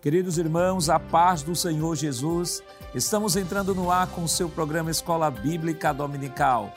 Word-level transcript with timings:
Queridos 0.00 0.38
irmãos, 0.38 0.88
a 0.88 0.98
paz 0.98 1.42
do 1.42 1.54
Senhor 1.54 1.94
Jesus, 1.94 2.62
estamos 2.94 3.36
entrando 3.36 3.74
no 3.74 3.90
ar 3.90 4.06
com 4.06 4.24
o 4.24 4.28
seu 4.28 4.48
programa 4.48 4.90
Escola 4.90 5.30
Bíblica 5.30 5.92
Dominical. 5.92 6.72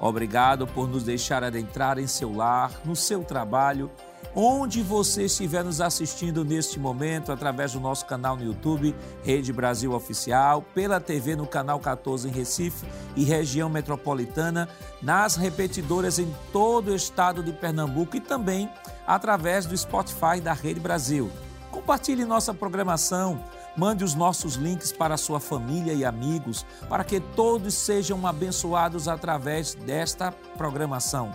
Obrigado 0.00 0.64
por 0.64 0.88
nos 0.88 1.02
deixar 1.02 1.42
adentrar 1.42 1.98
em 1.98 2.06
seu 2.06 2.32
lar, 2.32 2.70
no 2.84 2.94
seu 2.94 3.24
trabalho, 3.24 3.90
onde 4.32 4.80
você 4.80 5.24
estiver 5.24 5.64
nos 5.64 5.80
assistindo 5.80 6.44
neste 6.44 6.78
momento, 6.78 7.32
através 7.32 7.72
do 7.72 7.80
nosso 7.80 8.06
canal 8.06 8.36
no 8.36 8.44
YouTube, 8.44 8.94
Rede 9.24 9.52
Brasil 9.52 9.92
Oficial, 9.92 10.62
pela 10.72 11.00
TV 11.00 11.34
no 11.34 11.48
canal 11.48 11.80
14 11.80 12.28
em 12.28 12.30
Recife 12.30 12.86
e 13.16 13.24
região 13.24 13.68
metropolitana, 13.68 14.68
nas 15.02 15.34
repetidoras 15.34 16.20
em 16.20 16.32
todo 16.52 16.92
o 16.92 16.94
estado 16.94 17.42
de 17.42 17.52
Pernambuco 17.52 18.16
e 18.16 18.20
também 18.20 18.70
através 19.04 19.66
do 19.66 19.76
Spotify 19.76 20.40
da 20.40 20.52
Rede 20.52 20.78
Brasil. 20.78 21.28
Compartilhe 21.70 22.24
nossa 22.24 22.54
programação, 22.54 23.42
mande 23.76 24.02
os 24.02 24.14
nossos 24.14 24.54
links 24.54 24.90
para 24.90 25.16
sua 25.16 25.38
família 25.38 25.92
e 25.92 26.04
amigos, 26.04 26.64
para 26.88 27.04
que 27.04 27.20
todos 27.20 27.74
sejam 27.74 28.26
abençoados 28.26 29.06
através 29.06 29.74
desta 29.74 30.32
programação. 30.56 31.34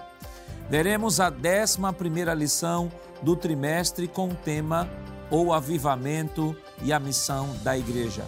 Veremos 0.69 1.19
a 1.19 1.29
11 1.29 2.35
lição 2.35 2.91
do 3.21 3.35
trimestre 3.35 4.07
com 4.07 4.29
o 4.29 4.35
tema 4.35 4.89
O 5.29 5.53
Avivamento 5.53 6.55
e 6.81 6.91
a 6.91 6.99
Missão 6.99 7.55
da 7.63 7.77
Igreja. 7.77 8.25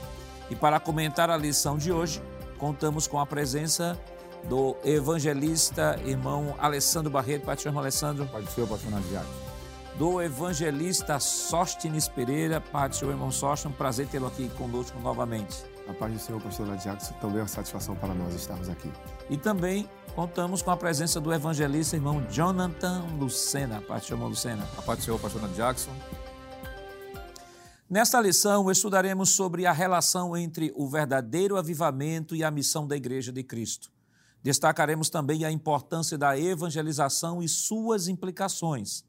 E 0.50 0.56
para 0.56 0.80
comentar 0.80 1.30
a 1.30 1.38
lição 1.38 1.78
de 1.78 1.92
hoje, 1.92 2.22
contamos 2.58 3.08
com 3.08 3.20
a 3.20 3.26
presença 3.26 4.00
do 4.44 4.76
evangelista 4.84 6.00
irmão 6.06 6.56
Alessandro 6.60 7.10
Barreto. 7.10 7.46
Pai 7.46 7.56
do 7.56 7.62
Senhor, 7.62 7.78
Alessandro. 7.78 8.28
Pai 8.28 8.44
do 8.44 8.52
Senhor, 8.52 8.68
pastor 8.68 8.92
Nadiago 8.92 9.45
do 9.98 10.22
evangelista 10.22 11.20
Sóstenes 11.20 12.08
Pereira. 12.08 12.60
Pai 12.60 12.90
do 12.90 12.96
Senhor, 12.96 13.12
irmão 13.12 13.32
Sóstenes, 13.32 13.74
um 13.74 13.78
prazer 13.78 14.08
tê-lo 14.08 14.28
aqui 14.28 14.50
conosco 14.50 15.00
novamente. 15.00 15.64
A 15.88 15.94
paz 15.94 16.12
do 16.14 16.20
Senhor, 16.20 16.42
pastor 16.42 16.68
Ladiaco, 16.68 17.14
também 17.22 17.38
é 17.38 17.42
uma 17.42 17.48
satisfação 17.48 17.96
para 17.96 18.14
nós 18.14 18.34
estarmos 18.34 18.70
aqui. 18.70 18.92
E 19.30 19.38
também 19.38 19.90
contamos 20.14 20.62
com 20.62 20.72
a 20.72 20.78
presença 20.78 21.22
do 21.22 21.34
evangelista 21.34 21.96
irmão 21.96 22.26
Jonathan 22.30 23.06
Lucena. 23.18 23.82
Pai 23.82 24.00
do 24.00 24.06
Senhor, 24.06 24.18
irmão 24.18 24.30
Lucena. 24.30 24.68
A 24.78 24.82
paz 24.82 25.00
do 25.00 25.06
Senhor, 25.06 25.20
pastor 25.20 25.48
Jackson. 25.50 25.92
Nesta 27.90 28.20
lição, 28.20 28.70
estudaremos 28.70 29.30
sobre 29.30 29.66
a 29.66 29.72
relação 29.72 30.36
entre 30.36 30.74
o 30.76 30.88
verdadeiro 30.88 31.56
avivamento 31.56 32.36
e 32.36 32.44
a 32.44 32.52
missão 32.52 32.88
da 32.88 32.98
Igreja 32.98 33.32
de 33.32 33.44
Cristo. 33.44 33.92
Destacaremos 34.44 35.10
também 35.10 35.46
a 35.46 35.52
importância 35.52 36.18
da 36.18 36.38
evangelização 36.38 37.42
e 37.42 37.48
suas 37.48 38.08
implicações 38.08 39.05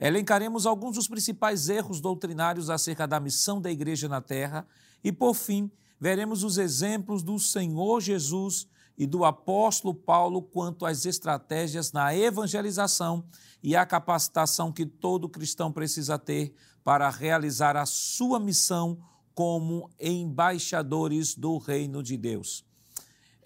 Elencaremos 0.00 0.66
alguns 0.66 0.94
dos 0.94 1.08
principais 1.08 1.68
erros 1.68 2.00
doutrinários 2.00 2.70
acerca 2.70 3.06
da 3.06 3.18
missão 3.18 3.60
da 3.60 3.70
igreja 3.70 4.08
na 4.08 4.20
terra 4.20 4.66
e, 5.02 5.10
por 5.10 5.34
fim, 5.34 5.70
veremos 5.98 6.44
os 6.44 6.56
exemplos 6.56 7.22
do 7.22 7.38
Senhor 7.38 8.00
Jesus 8.00 8.68
e 8.96 9.06
do 9.06 9.24
apóstolo 9.24 9.94
Paulo 9.94 10.42
quanto 10.42 10.86
às 10.86 11.04
estratégias 11.04 11.92
na 11.92 12.14
evangelização 12.14 13.24
e 13.62 13.74
a 13.74 13.84
capacitação 13.84 14.72
que 14.72 14.86
todo 14.86 15.28
cristão 15.28 15.72
precisa 15.72 16.18
ter 16.18 16.54
para 16.84 17.10
realizar 17.10 17.76
a 17.76 17.86
sua 17.86 18.38
missão 18.38 18.98
como 19.34 19.88
embaixadores 20.00 21.34
do 21.34 21.58
reino 21.58 22.02
de 22.02 22.16
Deus. 22.16 22.64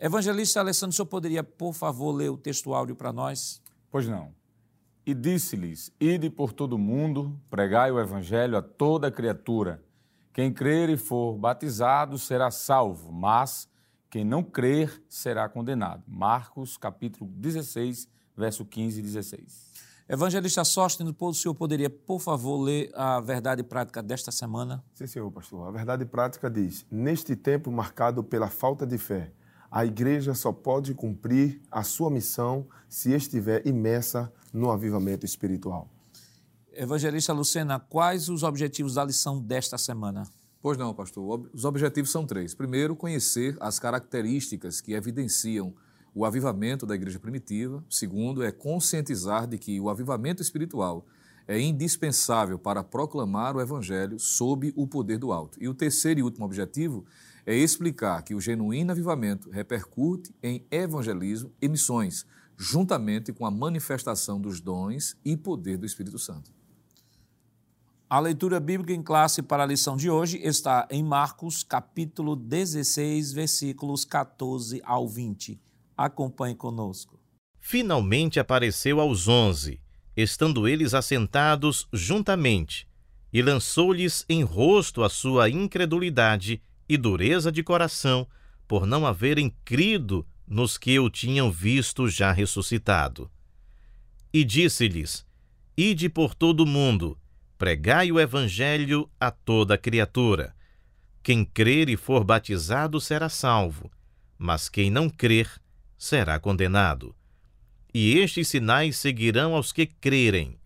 Evangelista 0.00 0.60
Alessandro, 0.60 0.92
o 0.92 0.96
senhor 0.96 1.06
poderia, 1.06 1.44
por 1.44 1.74
favor, 1.74 2.12
ler 2.12 2.30
o 2.30 2.36
texto 2.36 2.74
áudio 2.74 2.96
para 2.96 3.12
nós? 3.12 3.62
Pois 3.90 4.08
não. 4.08 4.34
E 5.04 5.14
disse-lhes: 5.14 5.92
Ide 6.00 6.30
por 6.30 6.52
todo 6.52 6.74
o 6.74 6.78
mundo, 6.78 7.36
pregai 7.50 7.90
o 7.90 7.98
evangelho 7.98 8.56
a 8.56 8.62
toda 8.62 9.10
criatura. 9.10 9.82
Quem 10.32 10.52
crer 10.52 10.88
e 10.88 10.96
for 10.96 11.36
batizado 11.36 12.18
será 12.18 12.50
salvo, 12.50 13.12
mas 13.12 13.68
quem 14.08 14.24
não 14.24 14.42
crer 14.42 15.02
será 15.08 15.48
condenado. 15.48 16.04
Marcos, 16.06 16.76
capítulo 16.76 17.28
16, 17.34 18.08
verso 18.36 18.64
15 18.64 19.00
e 19.00 19.02
16. 19.02 19.72
Evangelista 20.08 20.64
Sóstenes, 20.64 21.14
o 21.18 21.34
senhor 21.34 21.54
poderia, 21.54 21.88
por 21.88 22.20
favor, 22.20 22.60
ler 22.60 22.90
a 22.94 23.20
verdade 23.20 23.62
prática 23.62 24.02
desta 24.02 24.30
semana? 24.30 24.84
Sim, 24.94 25.06
senhor, 25.06 25.30
pastor. 25.30 25.66
A 25.66 25.70
verdade 25.70 26.04
prática 26.04 26.50
diz: 26.50 26.86
Neste 26.90 27.34
tempo 27.34 27.72
marcado 27.72 28.22
pela 28.22 28.48
falta 28.48 28.86
de 28.86 28.98
fé, 28.98 29.32
a 29.72 29.86
igreja 29.86 30.34
só 30.34 30.52
pode 30.52 30.92
cumprir 30.92 31.58
a 31.70 31.82
sua 31.82 32.10
missão 32.10 32.66
se 32.90 33.10
estiver 33.14 33.66
imersa 33.66 34.30
no 34.52 34.70
avivamento 34.70 35.24
espiritual. 35.24 35.88
Evangelista 36.74 37.32
Lucena, 37.32 37.80
quais 37.80 38.28
os 38.28 38.42
objetivos 38.42 38.94
da 38.94 39.04
lição 39.04 39.40
desta 39.40 39.78
semana? 39.78 40.24
Pois 40.60 40.76
não, 40.76 40.92
pastor. 40.92 41.48
Os 41.54 41.64
objetivos 41.64 42.10
são 42.10 42.26
três. 42.26 42.54
Primeiro, 42.54 42.94
conhecer 42.94 43.56
as 43.60 43.78
características 43.78 44.82
que 44.82 44.92
evidenciam 44.92 45.72
o 46.14 46.26
avivamento 46.26 46.84
da 46.84 46.94
igreja 46.94 47.18
primitiva. 47.18 47.82
Segundo, 47.88 48.42
é 48.42 48.52
conscientizar 48.52 49.46
de 49.46 49.56
que 49.56 49.80
o 49.80 49.88
avivamento 49.88 50.42
espiritual 50.42 51.06
é 51.48 51.58
indispensável 51.58 52.58
para 52.58 52.84
proclamar 52.84 53.56
o 53.56 53.60
evangelho 53.60 54.18
sob 54.20 54.70
o 54.76 54.86
poder 54.86 55.16
do 55.18 55.32
alto. 55.32 55.58
E 55.62 55.66
o 55.66 55.74
terceiro 55.74 56.20
e 56.20 56.22
último 56.22 56.44
objetivo 56.44 57.06
é 57.44 57.54
explicar 57.54 58.22
que 58.22 58.34
o 58.34 58.40
genuíno 58.40 58.92
avivamento 58.92 59.50
repercute 59.50 60.34
em 60.42 60.66
evangelismo 60.70 61.52
e 61.60 61.68
missões 61.68 62.26
juntamente 62.56 63.32
com 63.32 63.44
a 63.44 63.50
manifestação 63.50 64.40
dos 64.40 64.60
dons 64.60 65.16
e 65.24 65.36
poder 65.36 65.76
do 65.76 65.86
Espírito 65.86 66.18
Santo. 66.18 66.52
A 68.08 68.20
leitura 68.20 68.60
bíblica 68.60 68.92
em 68.92 69.02
classe 69.02 69.42
para 69.42 69.62
a 69.62 69.66
lição 69.66 69.96
de 69.96 70.10
hoje 70.10 70.38
está 70.42 70.86
em 70.90 71.02
Marcos, 71.02 71.64
capítulo 71.64 72.36
16, 72.36 73.32
versículos 73.32 74.04
14 74.04 74.80
ao 74.84 75.08
20. 75.08 75.58
Acompanhe 75.96 76.54
conosco. 76.54 77.18
Finalmente 77.58 78.38
apareceu 78.38 79.00
aos 79.00 79.28
onze, 79.28 79.80
estando 80.16 80.68
eles 80.68 80.94
assentados 80.94 81.88
juntamente, 81.92 82.86
e 83.32 83.40
lançou-lhes 83.40 84.26
em 84.28 84.42
rosto 84.42 85.02
a 85.02 85.08
sua 85.08 85.48
incredulidade 85.48 86.62
e 86.92 86.96
dureza 86.98 87.50
de 87.50 87.62
coração, 87.62 88.28
por 88.68 88.86
não 88.86 89.06
haverem 89.06 89.54
crido 89.64 90.26
nos 90.46 90.76
que 90.76 90.98
o 90.98 91.08
tinham 91.08 91.50
visto 91.50 92.06
já 92.06 92.32
ressuscitado. 92.32 93.30
E 94.30 94.44
disse-lhes: 94.44 95.26
Ide 95.74 96.10
por 96.10 96.34
todo 96.34 96.64
o 96.64 96.66
mundo, 96.66 97.18
pregai 97.56 98.12
o 98.12 98.20
evangelho 98.20 99.10
a 99.18 99.30
toda 99.30 99.78
criatura. 99.78 100.54
Quem 101.22 101.44
crer 101.44 101.88
e 101.88 101.96
for 101.96 102.24
batizado 102.24 103.00
será 103.00 103.30
salvo, 103.30 103.90
mas 104.36 104.68
quem 104.68 104.90
não 104.90 105.08
crer 105.08 105.48
será 105.96 106.38
condenado. 106.38 107.14
E 107.94 108.18
estes 108.18 108.48
sinais 108.48 108.96
seguirão 108.96 109.54
aos 109.54 109.72
que 109.72 109.86
crerem. 109.86 110.58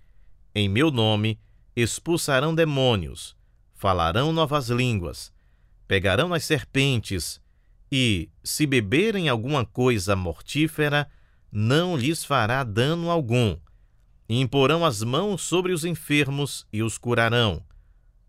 Em 0.55 0.69
meu 0.69 0.91
nome 0.91 1.39
expulsarão 1.77 2.55
demônios, 2.55 3.37
falarão 3.75 4.33
novas 4.33 4.71
línguas, 4.71 5.31
pegarão 5.87 6.35
as 6.35 6.45
serpentes, 6.45 7.41
e, 7.91 8.29
se 8.43 8.67
beberem 8.67 9.29
alguma 9.29 9.65
coisa 9.65 10.17
mortífera, 10.17 11.09
não 11.53 11.97
lhes 11.97 12.25
fará 12.25 12.65
dano 12.65 13.11
algum. 13.11 13.57
E 14.29 14.41
imporão 14.41 14.85
as 14.85 15.03
mãos 15.03 15.43
sobre 15.43 15.73
os 15.73 15.85
enfermos 15.85 16.67
e 16.73 16.83
os 16.83 16.99
curarão. 16.99 17.65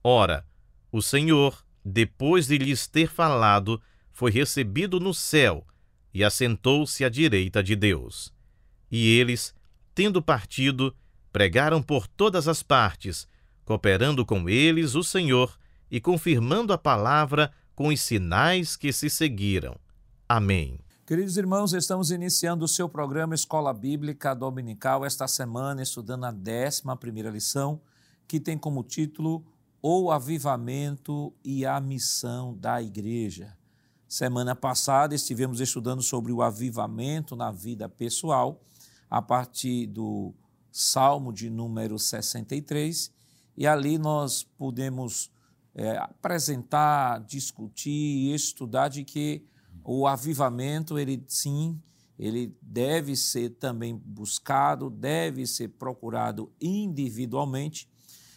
Ora, 0.04 0.46
o 0.92 1.02
Senhor, 1.02 1.66
depois 1.84 2.48
de 2.48 2.58
lhes 2.58 2.88
ter 2.88 3.10
falado, 3.10 3.82
foi 4.12 4.32
recebido 4.32 5.00
no 5.00 5.14
céu 5.14 5.66
e 6.14 6.24
assentou-se 6.24 7.04
à 7.04 7.10
direita 7.10 7.64
de 7.64 7.76
Deus. 7.76 8.32
E 8.92 9.18
eles, 9.18 9.54
tendo 9.94 10.22
partido, 10.22 10.96
pregaram 11.34 11.82
por 11.82 12.08
todas 12.08 12.48
as 12.48 12.64
partes, 12.64 13.28
cooperando 13.66 14.26
com 14.26 14.48
eles 14.48 14.96
o 14.96 15.04
Senhor 15.04 15.58
e 15.90 16.00
confirmando 16.00 16.74
a 16.74 16.78
palavra 16.78 17.52
com 17.76 17.88
os 17.88 18.02
sinais 18.02 18.76
que 18.76 18.92
se 18.92 19.10
seguiram. 19.10 19.76
Amém. 20.28 20.80
Queridos 21.06 21.38
irmãos, 21.38 21.74
estamos 21.74 22.12
iniciando 22.12 22.66
o 22.66 22.68
seu 22.68 22.90
programa 22.90 23.34
Escola 23.34 23.74
Bíblica 23.74 24.34
Dominical 24.34 25.06
esta 25.06 25.28
semana, 25.28 25.82
estudando 25.82 26.26
a 26.26 26.30
11 26.30 27.30
lição, 27.32 27.80
que 28.28 28.42
tem 28.42 28.58
como 28.58 28.84
título 28.84 29.46
O 29.82 30.12
Avivamento 30.12 31.34
e 31.46 31.66
a 31.66 31.80
Missão 31.80 32.54
da 32.58 32.82
Igreja. 32.82 33.56
Semana 34.08 34.56
passada 34.56 35.16
estivemos 35.16 35.62
estudando 35.62 36.02
sobre 36.02 36.32
o 36.32 36.42
avivamento 36.42 37.36
na 37.36 37.52
vida 37.52 37.88
pessoal, 37.88 38.62
a 39.10 39.22
partir 39.22 39.88
do 39.88 40.34
Salmo 40.72 41.32
de 41.32 41.50
número 41.50 41.98
63, 41.98 43.12
e 43.56 43.66
ali 43.66 43.98
nós 43.98 44.44
pudemos 44.44 45.32
é, 45.78 45.96
apresentar, 45.98 47.20
discutir, 47.20 48.34
estudar 48.34 48.88
de 48.88 49.04
que 49.04 49.46
o 49.84 50.08
avivamento, 50.08 50.98
ele 50.98 51.24
sim, 51.28 51.80
ele 52.18 52.58
deve 52.60 53.16
ser 53.16 53.52
também 53.52 53.96
buscado, 53.96 54.90
deve 54.90 55.46
ser 55.46 55.70
procurado 55.70 56.52
individualmente 56.60 57.88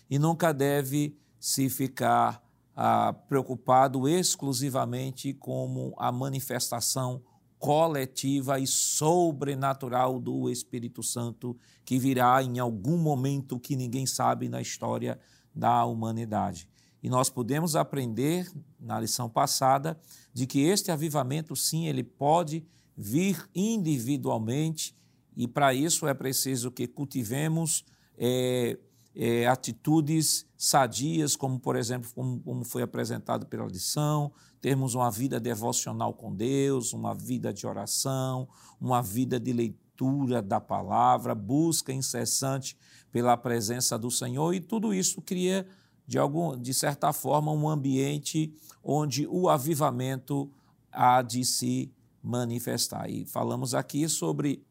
e 0.09 0.19
nunca 0.19 0.53
deve 0.53 1.19
se 1.41 1.71
ficar 1.71 2.47
ah, 2.77 3.15
preocupado 3.27 4.07
exclusivamente 4.07 5.33
como 5.33 5.95
a 5.97 6.13
manifestação 6.13 7.23
coletiva 7.59 8.59
e 8.61 8.67
sobrenatural 8.67 10.21
do 10.21 10.51
Espírito 10.51 11.03
Santo 11.03 11.57
que 11.87 11.99
virá 11.99 12.43
em 12.43 12.59
algum 12.59 12.99
momento 12.99 13.59
que 13.59 13.77
ninguém 13.77 14.07
sabe 14.07 14.49
na 14.49 14.61
história 14.61 15.19
da 15.55 15.85
humanidade. 15.85 16.70
E 17.03 17.09
nós 17.09 17.31
podemos 17.31 17.77
aprender 17.77 18.51
na 18.79 19.01
lição 19.01 19.29
passada 19.29 19.99
de 20.33 20.47
que 20.47 20.61
este 20.61 20.91
avivamento, 20.91 21.57
sim, 21.57 21.87
ele 21.87 22.03
pode 22.03 22.65
vir 22.97 23.49
individualmente 23.55 24.95
e 25.37 25.49
para 25.49 25.73
isso 25.73 26.07
é 26.07 26.13
preciso 26.13 26.71
que 26.71 26.87
cultivemos 26.87 27.85
é, 28.19 28.79
é, 29.15 29.47
atitudes 29.47 30.47
sadias, 30.57 31.35
como, 31.35 31.59
por 31.59 31.77
exemplo, 31.77 32.11
como, 32.15 32.41
como 32.41 32.65
foi 32.65 32.83
apresentado 32.83 33.47
pela 33.47 33.67
lição, 33.67 34.31
termos 34.61 34.95
uma 34.95 35.11
vida 35.11 35.41
devocional 35.41 36.13
com 36.13 36.35
Deus, 36.35 36.93
uma 36.93 37.15
vida 37.15 37.53
de 37.53 37.67
oração, 37.67 38.49
uma 38.81 39.03
vida 39.03 39.41
de 39.41 39.53
leitura 39.53 40.43
da 40.43 40.61
palavra, 40.61 41.35
busca 41.35 41.93
incessante 41.93 42.77
pela 43.11 43.37
presença 43.37 43.99
do 43.99 44.11
Senhor, 44.11 44.55
e 44.55 44.61
tudo 44.61 44.95
isso 44.95 45.21
cria, 45.23 45.67
de, 46.11 46.19
algum, 46.19 46.61
de 46.61 46.75
certa 46.75 47.13
forma, 47.13 47.53
um 47.53 47.69
ambiente 47.69 48.53
onde 48.83 49.29
o 49.29 49.49
avivamento 49.49 50.51
há 50.91 51.23
de 51.23 51.45
se 51.45 51.95
manifestar. 52.21 53.09
E 53.09 53.25
falamos 53.25 53.77
aqui 53.77 54.09
sobre 54.09 54.67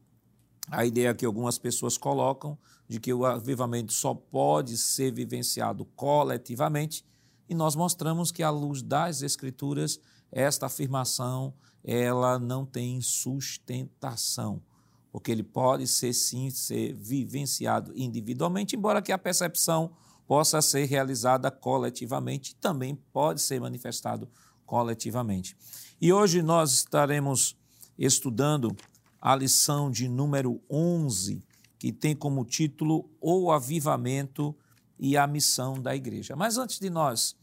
a 0.70 0.84
ideia 0.84 1.14
que 1.14 1.24
algumas 1.24 1.56
pessoas 1.56 1.96
colocam 1.96 2.58
de 2.86 3.00
que 3.00 3.10
o 3.10 3.24
avivamento 3.24 3.90
só 3.90 4.12
pode 4.12 4.76
ser 4.76 5.12
vivenciado 5.12 5.86
coletivamente, 5.96 7.06
e 7.48 7.54
nós 7.54 7.74
mostramos 7.74 8.30
que 8.30 8.42
à 8.42 8.50
luz 8.50 8.82
das 8.82 9.22
escrituras 9.22 9.98
esta 10.30 10.66
afirmação 10.66 11.54
ela 11.82 12.38
não 12.38 12.66
tem 12.66 13.00
sustentação, 13.00 14.62
porque 15.10 15.32
ele 15.32 15.42
pode 15.42 15.86
ser 15.86 16.12
sim 16.12 16.50
ser 16.50 16.92
vivenciado 16.92 17.94
individualmente, 17.96 18.76
embora 18.76 19.00
que 19.00 19.10
a 19.10 19.16
percepção 19.16 19.90
possa 20.30 20.62
ser 20.62 20.84
realizada 20.84 21.50
coletivamente, 21.50 22.54
também 22.54 22.94
pode 23.12 23.42
ser 23.42 23.60
manifestado 23.60 24.30
coletivamente. 24.64 25.56
E 26.00 26.12
hoje 26.12 26.40
nós 26.40 26.72
estaremos 26.72 27.56
estudando 27.98 28.76
a 29.20 29.34
lição 29.34 29.90
de 29.90 30.08
número 30.08 30.62
11, 30.70 31.42
que 31.76 31.90
tem 31.90 32.14
como 32.14 32.44
título 32.44 33.10
O 33.20 33.50
Avivamento 33.50 34.56
e 34.96 35.16
a 35.16 35.26
Missão 35.26 35.82
da 35.82 35.96
Igreja. 35.96 36.36
Mas 36.36 36.58
antes 36.58 36.78
de 36.78 36.88
nós 36.88 37.34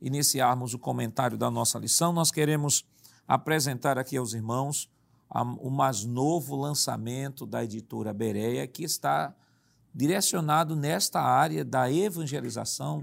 iniciarmos 0.00 0.72
o 0.72 0.78
comentário 0.78 1.36
da 1.36 1.50
nossa 1.50 1.80
lição, 1.80 2.12
nós 2.12 2.30
queremos 2.30 2.84
apresentar 3.26 3.98
aqui 3.98 4.16
aos 4.16 4.34
irmãos 4.34 4.88
o 5.58 5.68
mais 5.68 6.04
novo 6.04 6.54
lançamento 6.54 7.44
da 7.44 7.64
editora 7.64 8.14
Bereia, 8.14 8.68
que 8.68 8.84
está 8.84 9.34
direcionado 9.96 10.76
nesta 10.76 11.22
área 11.22 11.64
da 11.64 11.90
evangelização. 11.90 13.02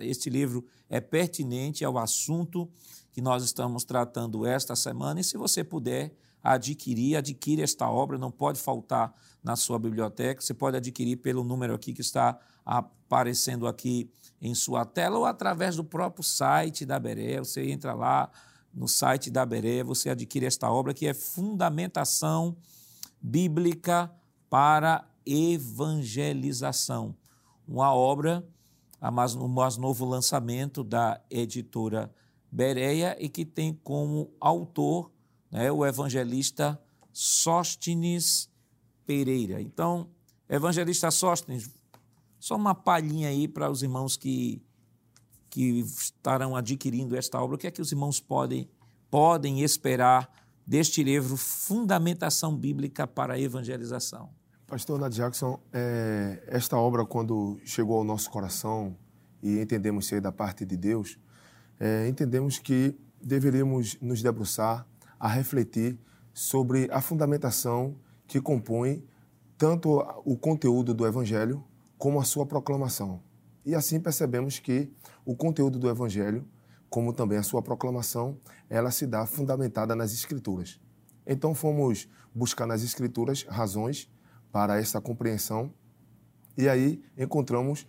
Este 0.00 0.30
livro 0.30 0.64
é 0.88 0.98
pertinente 0.98 1.84
ao 1.84 1.98
assunto 1.98 2.66
que 3.12 3.20
nós 3.20 3.44
estamos 3.44 3.84
tratando 3.84 4.46
esta 4.46 4.74
semana, 4.74 5.20
e 5.20 5.24
se 5.24 5.36
você 5.36 5.62
puder 5.62 6.16
adquirir, 6.42 7.16
adquire 7.16 7.60
esta 7.60 7.90
obra, 7.90 8.16
não 8.16 8.30
pode 8.30 8.58
faltar 8.58 9.14
na 9.42 9.54
sua 9.54 9.78
biblioteca. 9.78 10.40
Você 10.40 10.54
pode 10.54 10.78
adquirir 10.78 11.16
pelo 11.16 11.44
número 11.44 11.74
aqui 11.74 11.92
que 11.92 12.00
está 12.00 12.38
aparecendo 12.64 13.66
aqui 13.66 14.10
em 14.40 14.54
sua 14.54 14.86
tela 14.86 15.18
ou 15.18 15.26
através 15.26 15.76
do 15.76 15.84
próprio 15.84 16.24
site 16.24 16.86
da 16.86 16.98
Beré. 16.98 17.38
Você 17.38 17.70
entra 17.70 17.92
lá 17.92 18.30
no 18.72 18.88
site 18.88 19.30
da 19.30 19.44
Beré, 19.44 19.84
você 19.84 20.08
adquire 20.08 20.46
esta 20.46 20.70
obra 20.70 20.94
que 20.94 21.06
é 21.06 21.12
Fundamentação 21.12 22.56
Bíblica 23.20 24.10
para 24.50 25.06
Evangelização. 25.26 27.16
Uma 27.66 27.94
obra, 27.94 28.46
o 29.00 29.48
mais 29.48 29.76
novo 29.76 30.04
lançamento 30.04 30.82
da 30.84 31.20
editora 31.30 32.12
Bereia 32.50 33.16
e 33.18 33.28
que 33.28 33.44
tem 33.44 33.74
como 33.74 34.32
autor 34.40 35.10
né, 35.50 35.72
o 35.72 35.84
evangelista 35.84 36.80
Sóstenes 37.12 38.48
Pereira. 39.06 39.60
Então, 39.60 40.08
evangelista 40.48 41.10
Sóstenes, 41.10 41.68
só 42.38 42.56
uma 42.56 42.74
palhinha 42.74 43.28
aí 43.28 43.48
para 43.48 43.70
os 43.70 43.82
irmãos 43.82 44.16
que, 44.16 44.62
que 45.50 45.80
estarão 45.80 46.54
adquirindo 46.54 47.16
esta 47.16 47.40
obra. 47.40 47.56
O 47.56 47.58
que 47.58 47.66
é 47.66 47.70
que 47.70 47.82
os 47.82 47.90
irmãos 47.90 48.20
podem, 48.20 48.68
podem 49.10 49.62
esperar 49.62 50.30
deste 50.66 51.02
livro 51.02 51.36
Fundamentação 51.36 52.56
Bíblica 52.56 53.06
para 53.06 53.34
a 53.34 53.40
Evangelização? 53.40 54.30
Pastor 54.66 54.98
Nath 54.98 55.12
Jackson, 55.12 55.60
é, 55.74 56.42
esta 56.46 56.78
obra, 56.78 57.04
quando 57.04 57.60
chegou 57.66 57.98
ao 57.98 58.04
nosso 58.04 58.30
coração 58.30 58.96
e 59.42 59.60
entendemos 59.60 60.06
ser 60.06 60.22
da 60.22 60.32
parte 60.32 60.64
de 60.64 60.74
Deus, 60.74 61.18
é, 61.78 62.08
entendemos 62.08 62.58
que 62.58 62.98
deveríamos 63.22 63.98
nos 64.00 64.22
debruçar 64.22 64.86
a 65.20 65.28
refletir 65.28 65.98
sobre 66.32 66.88
a 66.90 67.02
fundamentação 67.02 67.94
que 68.26 68.40
compõe 68.40 69.04
tanto 69.58 69.98
o 70.24 70.34
conteúdo 70.34 70.94
do 70.94 71.06
Evangelho 71.06 71.62
como 71.98 72.18
a 72.18 72.24
sua 72.24 72.46
proclamação. 72.46 73.22
E 73.66 73.74
assim 73.74 74.00
percebemos 74.00 74.58
que 74.58 74.90
o 75.26 75.36
conteúdo 75.36 75.78
do 75.78 75.90
Evangelho, 75.90 76.42
como 76.88 77.12
também 77.12 77.36
a 77.36 77.42
sua 77.42 77.60
proclamação, 77.60 78.38
ela 78.70 78.90
se 78.90 79.06
dá 79.06 79.26
fundamentada 79.26 79.94
nas 79.94 80.14
Escrituras. 80.14 80.80
Então 81.26 81.54
fomos 81.54 82.08
buscar 82.34 82.66
nas 82.66 82.82
Escrituras 82.82 83.44
razões 83.46 84.10
para 84.54 84.78
essa 84.78 85.00
compreensão. 85.00 85.74
E 86.56 86.68
aí 86.68 87.02
encontramos, 87.18 87.88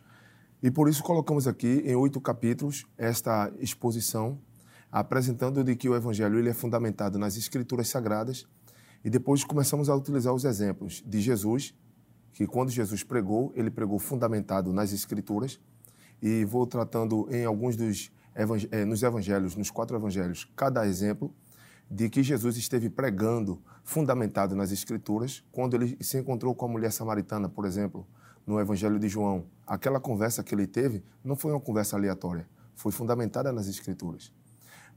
e 0.64 0.72
por 0.72 0.90
isso 0.90 1.04
colocamos 1.04 1.48
aqui 1.48 1.84
em 1.86 1.94
oito 1.94 2.20
capítulos 2.20 2.88
esta 2.98 3.54
exposição 3.60 4.42
apresentando 4.92 5.64
de 5.64 5.76
que 5.76 5.88
o 5.88 5.96
evangelho 5.96 6.40
ele 6.40 6.50
é 6.50 6.54
fundamentado 6.56 7.20
nas 7.20 7.38
escrituras 7.38 7.88
sagradas. 7.88 8.48
E 9.04 9.12
depois 9.12 9.44
começamos 9.44 9.90
a 9.90 9.96
utilizar 9.96 10.34
os 10.34 10.44
exemplos 10.44 11.04
de 11.06 11.22
Jesus, 11.22 11.76
que 12.34 12.48
quando 12.48 12.72
Jesus 12.72 13.04
pregou, 13.04 13.54
ele 13.56 13.70
pregou 13.70 14.00
fundamentado 14.00 14.74
nas 14.74 14.92
escrituras. 14.92 15.60
E 16.20 16.46
vou 16.46 16.66
tratando 16.66 17.28
em 17.30 17.46
alguns 17.46 17.76
dos 17.76 18.12
eh, 18.34 18.86
nos 18.86 19.04
evangelhos, 19.04 19.56
nos 19.56 19.70
quatro 19.70 19.96
evangelhos, 19.96 20.52
cada 20.56 20.88
exemplo 20.88 21.32
de 21.92 22.10
que 22.10 22.24
Jesus 22.24 22.58
esteve 22.58 22.90
pregando 22.90 23.62
fundamentado 23.86 24.56
nas 24.56 24.72
escrituras, 24.72 25.44
quando 25.52 25.76
ele 25.76 25.96
se 26.02 26.18
encontrou 26.18 26.54
com 26.56 26.66
a 26.66 26.68
mulher 26.68 26.92
samaritana, 26.92 27.48
por 27.48 27.66
exemplo, 27.66 28.06
no 28.46 28.60
evangelho 28.60 29.00
de 29.00 29.08
João. 29.08 29.46
Aquela 29.66 30.00
conversa 30.00 30.44
que 30.44 30.54
ele 30.54 30.68
teve 30.68 31.04
não 31.24 31.36
foi 31.36 31.52
uma 31.52 31.60
conversa 31.62 31.96
aleatória, 31.96 32.50
foi 32.76 32.92
fundamentada 32.92 33.54
nas 33.54 33.68
escrituras. 33.68 34.34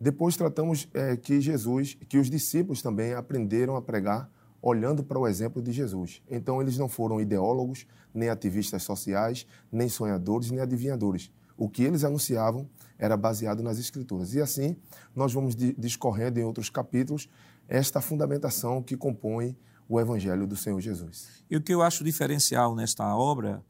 Depois 0.01 0.37
tratamos 0.37 0.89
é, 0.95 1.17
que 1.17 1.41
Jesus, 1.41 1.99
que 2.09 2.19
os 2.19 2.31
discípulos 2.31 2.81
também 2.81 3.13
aprenderam 3.13 3.77
a 3.77 3.83
pregar 3.83 4.31
olhando 4.61 5.05
para 5.05 5.19
o 5.19 5.29
exemplo 5.29 5.61
de 5.61 5.71
Jesus. 5.71 6.23
Então 6.29 6.61
eles 6.61 6.79
não 6.79 6.89
foram 6.89 7.21
ideólogos, 7.21 7.87
nem 8.13 8.29
ativistas 8.29 8.83
sociais, 8.83 9.47
nem 9.71 9.89
sonhadores, 9.89 10.51
nem 10.51 10.61
adivinhadores. 10.61 11.31
O 11.57 11.69
que 11.69 11.83
eles 11.83 12.05
anunciavam 12.05 12.69
era 12.97 13.17
baseado 13.17 13.63
nas 13.63 13.79
Escrituras. 13.79 14.35
E 14.35 14.41
assim 14.41 14.77
nós 15.15 15.33
vamos 15.33 15.55
discorrendo 15.55 16.39
em 16.39 16.45
outros 16.45 16.71
capítulos 16.71 17.29
esta 17.69 18.01
fundamentação 18.01 18.83
que 18.83 18.97
compõe 18.97 19.57
o 19.89 20.01
Evangelho 20.01 20.47
do 20.47 20.57
Senhor 20.57 20.81
Jesus. 20.81 21.29
E 21.51 21.57
o 21.57 21.63
que 21.63 21.73
eu 21.73 21.83
acho 21.83 22.03
diferencial 22.03 22.75
nesta 22.75 23.15
obra, 23.15 23.65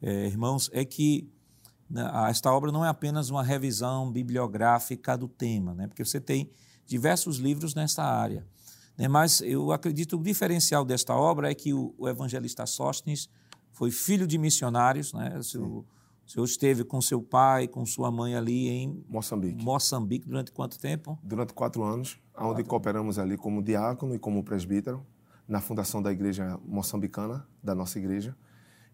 é, 0.00 0.26
irmãos, 0.26 0.70
é 0.72 0.84
que 0.84 1.30
né, 1.88 2.08
esta 2.28 2.52
obra 2.52 2.70
não 2.70 2.84
é 2.84 2.88
apenas 2.88 3.30
uma 3.30 3.42
revisão 3.42 4.10
bibliográfica 4.10 5.16
do 5.16 5.28
tema, 5.28 5.74
né? 5.74 5.88
porque 5.88 6.04
você 6.04 6.20
tem 6.20 6.50
diversos 6.86 7.38
livros 7.38 7.74
nesta 7.74 8.04
área. 8.04 8.46
Né? 8.96 9.08
Mas 9.08 9.40
eu 9.40 9.72
acredito 9.72 10.16
que 10.16 10.22
o 10.22 10.24
diferencial 10.24 10.84
desta 10.84 11.14
obra 11.14 11.50
é 11.50 11.54
que 11.54 11.74
o, 11.74 11.94
o 11.98 12.08
evangelista 12.08 12.64
Sóstenes 12.66 13.28
foi 13.72 13.90
filho 13.90 14.26
de 14.26 14.38
missionários, 14.38 15.12
né? 15.12 15.38
o, 15.38 15.84
senhor, 16.26 16.44
esteve 16.44 16.84
com 16.84 17.00
seu 17.00 17.22
pai, 17.22 17.66
com 17.66 17.84
sua 17.86 18.10
mãe 18.10 18.34
ali 18.34 18.68
em 18.68 19.04
Moçambique. 19.08 19.64
Moçambique 19.64 20.26
durante 20.26 20.52
quanto 20.52 20.78
tempo? 20.78 21.18
Durante 21.22 21.52
quatro 21.52 21.82
anos. 21.82 22.18
Onde 22.40 22.64
cooperamos 22.64 23.18
ali 23.18 23.36
como 23.36 23.62
diácono 23.62 24.14
e 24.14 24.18
como 24.18 24.42
presbítero 24.42 25.04
na 25.46 25.60
fundação 25.60 26.00
da 26.00 26.12
igreja 26.12 26.58
moçambicana, 26.64 27.46
da 27.62 27.74
nossa 27.74 27.98
igreja. 27.98 28.36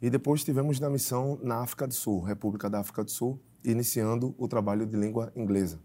E 0.01 0.11
depois 0.11 0.41
estivemos 0.41 0.81
na 0.81 0.91
missão 0.91 1.39
na 1.43 1.61
África 1.61 1.87
do 1.87 1.95
Sul, 1.95 2.23
República 2.23 2.69
da 2.69 2.81
África 2.81 3.05
do 3.05 3.11
Sul, 3.11 3.41
iniciando 3.65 4.35
o 4.39 4.49
trabalho 4.49 4.87
de 4.87 4.97
língua 4.97 5.33
inglesa 5.37 5.81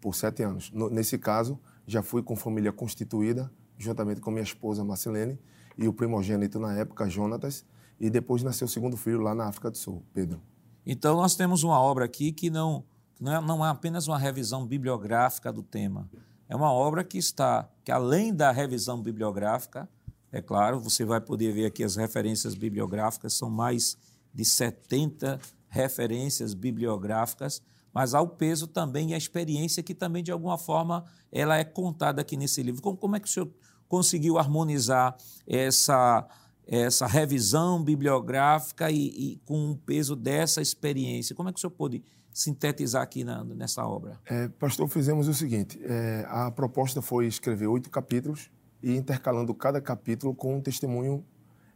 por 0.00 0.14
sete 0.14 0.42
anos. 0.42 0.70
No, 0.72 0.88
nesse 0.88 1.18
caso, 1.18 1.58
já 1.86 2.02
fui 2.02 2.22
com 2.22 2.36
família 2.36 2.72
constituída, 2.72 3.50
juntamente 3.76 4.20
com 4.20 4.30
minha 4.30 4.42
esposa 4.42 4.84
Marcelene 4.84 5.38
e 5.76 5.88
o 5.88 5.92
primogênito 5.92 6.58
na 6.58 6.76
época, 6.76 7.08
Jonatas, 7.08 7.64
e 7.98 8.10
depois 8.10 8.42
nasceu 8.42 8.66
o 8.66 8.68
segundo 8.68 8.96
filho 8.96 9.20
lá 9.20 9.34
na 9.34 9.46
África 9.46 9.70
do 9.70 9.76
Sul, 9.76 10.04
Pedro. 10.12 10.40
Então 10.84 11.16
nós 11.16 11.34
temos 11.36 11.62
uma 11.62 11.80
obra 11.80 12.04
aqui 12.04 12.32
que 12.32 12.50
não 12.50 12.84
não 13.20 13.32
é, 13.32 13.40
não 13.40 13.66
é 13.66 13.68
apenas 13.68 14.06
uma 14.06 14.18
revisão 14.18 14.64
bibliográfica 14.64 15.52
do 15.52 15.62
tema, 15.62 16.08
é 16.48 16.56
uma 16.56 16.72
obra 16.72 17.04
que 17.04 17.18
está, 17.18 17.68
que 17.84 17.92
além 17.92 18.34
da 18.34 18.50
revisão 18.50 19.02
bibliográfica, 19.02 19.88
é 20.32 20.40
claro, 20.40 20.80
você 20.80 21.04
vai 21.04 21.20
poder 21.20 21.52
ver 21.52 21.66
aqui 21.66 21.84
as 21.84 21.96
referências 21.96 22.54
bibliográficas, 22.54 23.34
são 23.34 23.50
mais 23.50 23.96
de 24.32 24.44
70 24.44 25.38
referências 25.68 26.54
bibliográficas, 26.54 27.62
mas 27.92 28.14
há 28.14 28.20
o 28.20 28.28
peso 28.28 28.66
também 28.66 29.10
e 29.10 29.14
a 29.14 29.18
experiência 29.18 29.82
que 29.82 29.94
também, 29.94 30.22
de 30.22 30.30
alguma 30.30 30.58
forma, 30.58 31.04
ela 31.32 31.56
é 31.56 31.64
contada 31.64 32.20
aqui 32.20 32.36
nesse 32.36 32.62
livro. 32.62 32.80
Como, 32.82 32.96
como 32.96 33.16
é 33.16 33.20
que 33.20 33.28
o 33.28 33.30
senhor 33.30 33.50
conseguiu 33.88 34.38
harmonizar 34.38 35.16
essa, 35.46 36.26
essa 36.66 37.06
revisão 37.06 37.82
bibliográfica 37.82 38.90
e, 38.90 39.06
e, 39.06 39.36
com 39.44 39.70
o 39.70 39.76
peso 39.76 40.14
dessa 40.14 40.60
experiência? 40.60 41.34
Como 41.34 41.48
é 41.48 41.52
que 41.52 41.58
o 41.58 41.60
senhor 41.60 41.72
pôde 41.72 42.02
sintetizar 42.38 43.02
aqui 43.02 43.24
na, 43.24 43.42
nessa 43.42 43.84
obra? 43.84 44.20
É, 44.24 44.46
pastor, 44.48 44.88
fizemos 44.88 45.26
o 45.26 45.34
seguinte: 45.34 45.80
é, 45.82 46.24
a 46.28 46.50
proposta 46.52 47.02
foi 47.02 47.26
escrever 47.26 47.66
oito 47.66 47.90
capítulos 47.90 48.48
e 48.80 48.94
intercalando 48.94 49.52
cada 49.52 49.80
capítulo 49.80 50.32
com 50.32 50.56
um 50.56 50.60
testemunho 50.60 51.24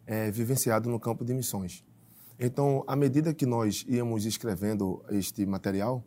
é, 0.07 0.31
vivenciado 0.31 0.89
no 0.89 1.01
campo 1.01 1.25
de 1.25 1.35
missões. 1.35 1.85
Então, 2.39 2.85
à 2.87 2.95
medida 2.95 3.35
que 3.35 3.45
nós 3.45 3.85
íamos 3.89 4.25
escrevendo 4.25 5.05
este 5.11 5.45
material, 5.45 6.05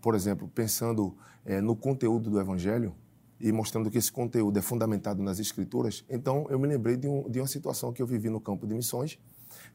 por 0.00 0.14
exemplo, 0.14 0.48
pensando 0.54 1.16
é, 1.44 1.60
no 1.60 1.74
conteúdo 1.74 2.30
do 2.30 2.40
Evangelho 2.40 2.94
e 3.40 3.50
mostrando 3.50 3.90
que 3.90 3.98
esse 3.98 4.12
conteúdo 4.12 4.56
é 4.56 4.62
fundamentado 4.62 5.20
nas 5.20 5.40
Escrituras, 5.40 6.04
então 6.08 6.46
eu 6.48 6.60
me 6.60 6.68
lembrei 6.68 6.96
de, 6.96 7.08
um, 7.08 7.28
de 7.28 7.40
uma 7.40 7.48
situação 7.48 7.92
que 7.92 8.00
eu 8.00 8.06
vivi 8.06 8.30
no 8.30 8.40
campo 8.40 8.68
de 8.68 8.74
missões, 8.74 9.18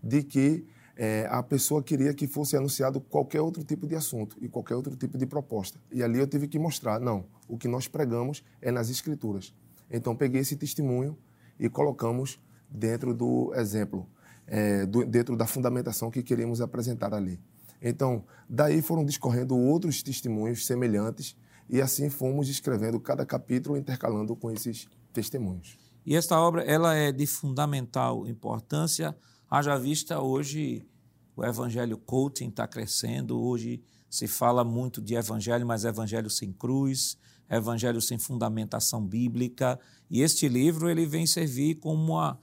de 0.01 0.23
que 0.23 0.65
é, 0.95 1.27
a 1.29 1.41
pessoa 1.41 1.81
queria 1.81 2.13
que 2.13 2.27
fosse 2.27 2.55
anunciado 2.55 2.99
qualquer 2.99 3.41
outro 3.41 3.63
tipo 3.63 3.87
de 3.87 3.95
assunto 3.95 4.35
e 4.41 4.47
qualquer 4.47 4.75
outro 4.75 4.95
tipo 4.95 5.17
de 5.17 5.25
proposta. 5.25 5.79
E 5.91 6.03
ali 6.03 6.19
eu 6.19 6.27
tive 6.27 6.47
que 6.47 6.59
mostrar, 6.59 6.99
não, 6.99 7.25
o 7.47 7.57
que 7.57 7.67
nós 7.67 7.87
pregamos 7.87 8.43
é 8.61 8.71
nas 8.71 8.89
Escrituras. 8.89 9.53
Então 9.89 10.15
peguei 10.15 10.41
esse 10.41 10.55
testemunho 10.55 11.17
e 11.59 11.69
colocamos 11.69 12.39
dentro 12.69 13.13
do 13.13 13.53
exemplo, 13.55 14.07
é, 14.47 14.85
do, 14.85 15.05
dentro 15.05 15.35
da 15.35 15.45
fundamentação 15.45 16.09
que 16.09 16.23
queríamos 16.23 16.61
apresentar 16.61 17.13
ali. 17.13 17.39
Então, 17.81 18.23
daí 18.47 18.81
foram 18.81 19.03
discorrendo 19.03 19.57
outros 19.57 20.03
testemunhos 20.03 20.65
semelhantes 20.65 21.35
e 21.67 21.81
assim 21.81 22.09
fomos 22.09 22.47
escrevendo 22.47 22.99
cada 22.99 23.25
capítulo 23.25 23.75
intercalando 23.75 24.35
com 24.35 24.51
esses 24.51 24.87
testemunhos. 25.11 25.77
E 26.05 26.15
esta 26.15 26.39
obra 26.39 26.63
ela 26.63 26.95
é 26.95 27.11
de 27.11 27.25
fundamental 27.25 28.27
importância, 28.27 29.15
haja 29.51 29.77
vista 29.77 30.21
hoje 30.21 30.87
o 31.35 31.43
evangelho 31.43 31.97
coaching 31.97 32.47
está 32.47 32.65
crescendo, 32.65 33.39
hoje 33.39 33.83
se 34.09 34.27
fala 34.27 34.63
muito 34.63 35.01
de 35.01 35.15
evangelho, 35.15 35.67
mas 35.67 35.83
evangelho 35.83 36.29
sem 36.29 36.53
cruz, 36.53 37.17
evangelho 37.49 38.01
sem 38.01 38.17
fundamentação 38.17 39.05
bíblica, 39.05 39.77
e 40.09 40.21
este 40.21 40.47
livro 40.47 40.89
ele 40.89 41.05
vem 41.05 41.27
servir 41.27 41.75
como 41.75 42.13
uma 42.13 42.39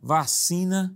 vacina 0.00 0.94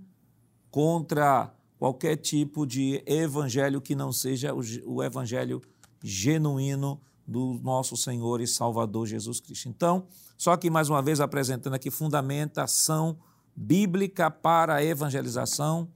contra 0.71 1.53
qualquer 1.79 2.17
tipo 2.17 2.67
de 2.67 3.03
evangelho 3.07 3.81
que 3.81 3.95
não 3.95 4.13
seja 4.13 4.53
o, 4.55 5.03
evangelho 5.03 5.61
genuíno 6.03 7.01
do 7.27 7.61
nosso 7.63 7.97
Senhor 7.97 8.41
e 8.41 8.47
Salvador 8.47 9.07
Jesus 9.07 9.41
Cristo. 9.41 9.69
Então, 9.69 10.07
só 10.37 10.57
que 10.57 10.71
mais 10.71 10.89
uma 10.89 11.03
vez 11.03 11.21
apresentando 11.21 11.75
aqui 11.75 11.91
fundamentação 11.91 13.19
bíblica 13.57 14.31
para 14.31 14.75
a 14.75 14.85
evangelização, 14.85 15.89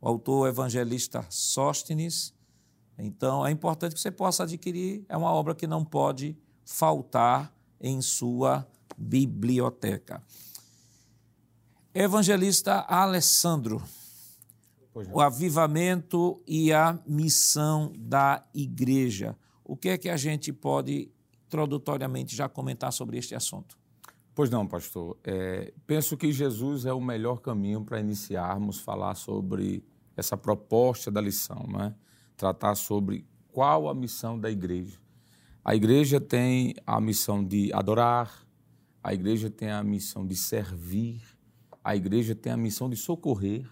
o 0.00 0.08
autor 0.08 0.48
evangelista 0.48 1.24
Sóstenes. 1.30 2.34
Então, 2.98 3.46
é 3.46 3.50
importante 3.50 3.94
que 3.94 4.00
você 4.00 4.10
possa 4.10 4.42
adquirir, 4.42 5.04
é 5.08 5.16
uma 5.16 5.32
obra 5.32 5.54
que 5.54 5.66
não 5.66 5.84
pode 5.84 6.36
faltar 6.64 7.52
em 7.80 8.02
sua 8.02 8.66
biblioteca. 8.96 10.22
Evangelista 11.94 12.80
Alessandro, 12.80 13.82
o 15.12 15.20
avivamento 15.20 16.40
e 16.46 16.72
a 16.72 16.98
missão 17.06 17.92
da 17.96 18.44
igreja. 18.54 19.36
O 19.64 19.76
que 19.76 19.88
é 19.88 19.98
que 19.98 20.08
a 20.08 20.16
gente 20.16 20.52
pode 20.52 21.10
introdutoriamente 21.46 22.36
já 22.36 22.48
comentar 22.48 22.92
sobre 22.92 23.18
este 23.18 23.34
assunto? 23.34 23.79
Pois 24.40 24.48
não, 24.48 24.66
pastor. 24.66 25.18
É, 25.22 25.70
penso 25.86 26.16
que 26.16 26.32
Jesus 26.32 26.86
é 26.86 26.92
o 26.94 26.98
melhor 26.98 27.42
caminho 27.42 27.84
para 27.84 28.00
iniciarmos 28.00 28.80
falar 28.80 29.14
sobre 29.14 29.84
essa 30.16 30.34
proposta 30.34 31.10
da 31.10 31.20
lição, 31.20 31.66
né? 31.68 31.94
tratar 32.38 32.74
sobre 32.74 33.26
qual 33.48 33.86
a 33.86 33.94
missão 33.94 34.40
da 34.40 34.50
igreja. 34.50 34.98
A 35.62 35.74
igreja 35.74 36.18
tem 36.18 36.74
a 36.86 36.98
missão 37.02 37.44
de 37.44 37.70
adorar, 37.74 38.46
a 39.04 39.12
igreja 39.12 39.50
tem 39.50 39.70
a 39.70 39.84
missão 39.84 40.26
de 40.26 40.34
servir, 40.34 41.20
a 41.84 41.94
igreja 41.94 42.34
tem 42.34 42.50
a 42.50 42.56
missão 42.56 42.88
de 42.88 42.96
socorrer. 42.96 43.68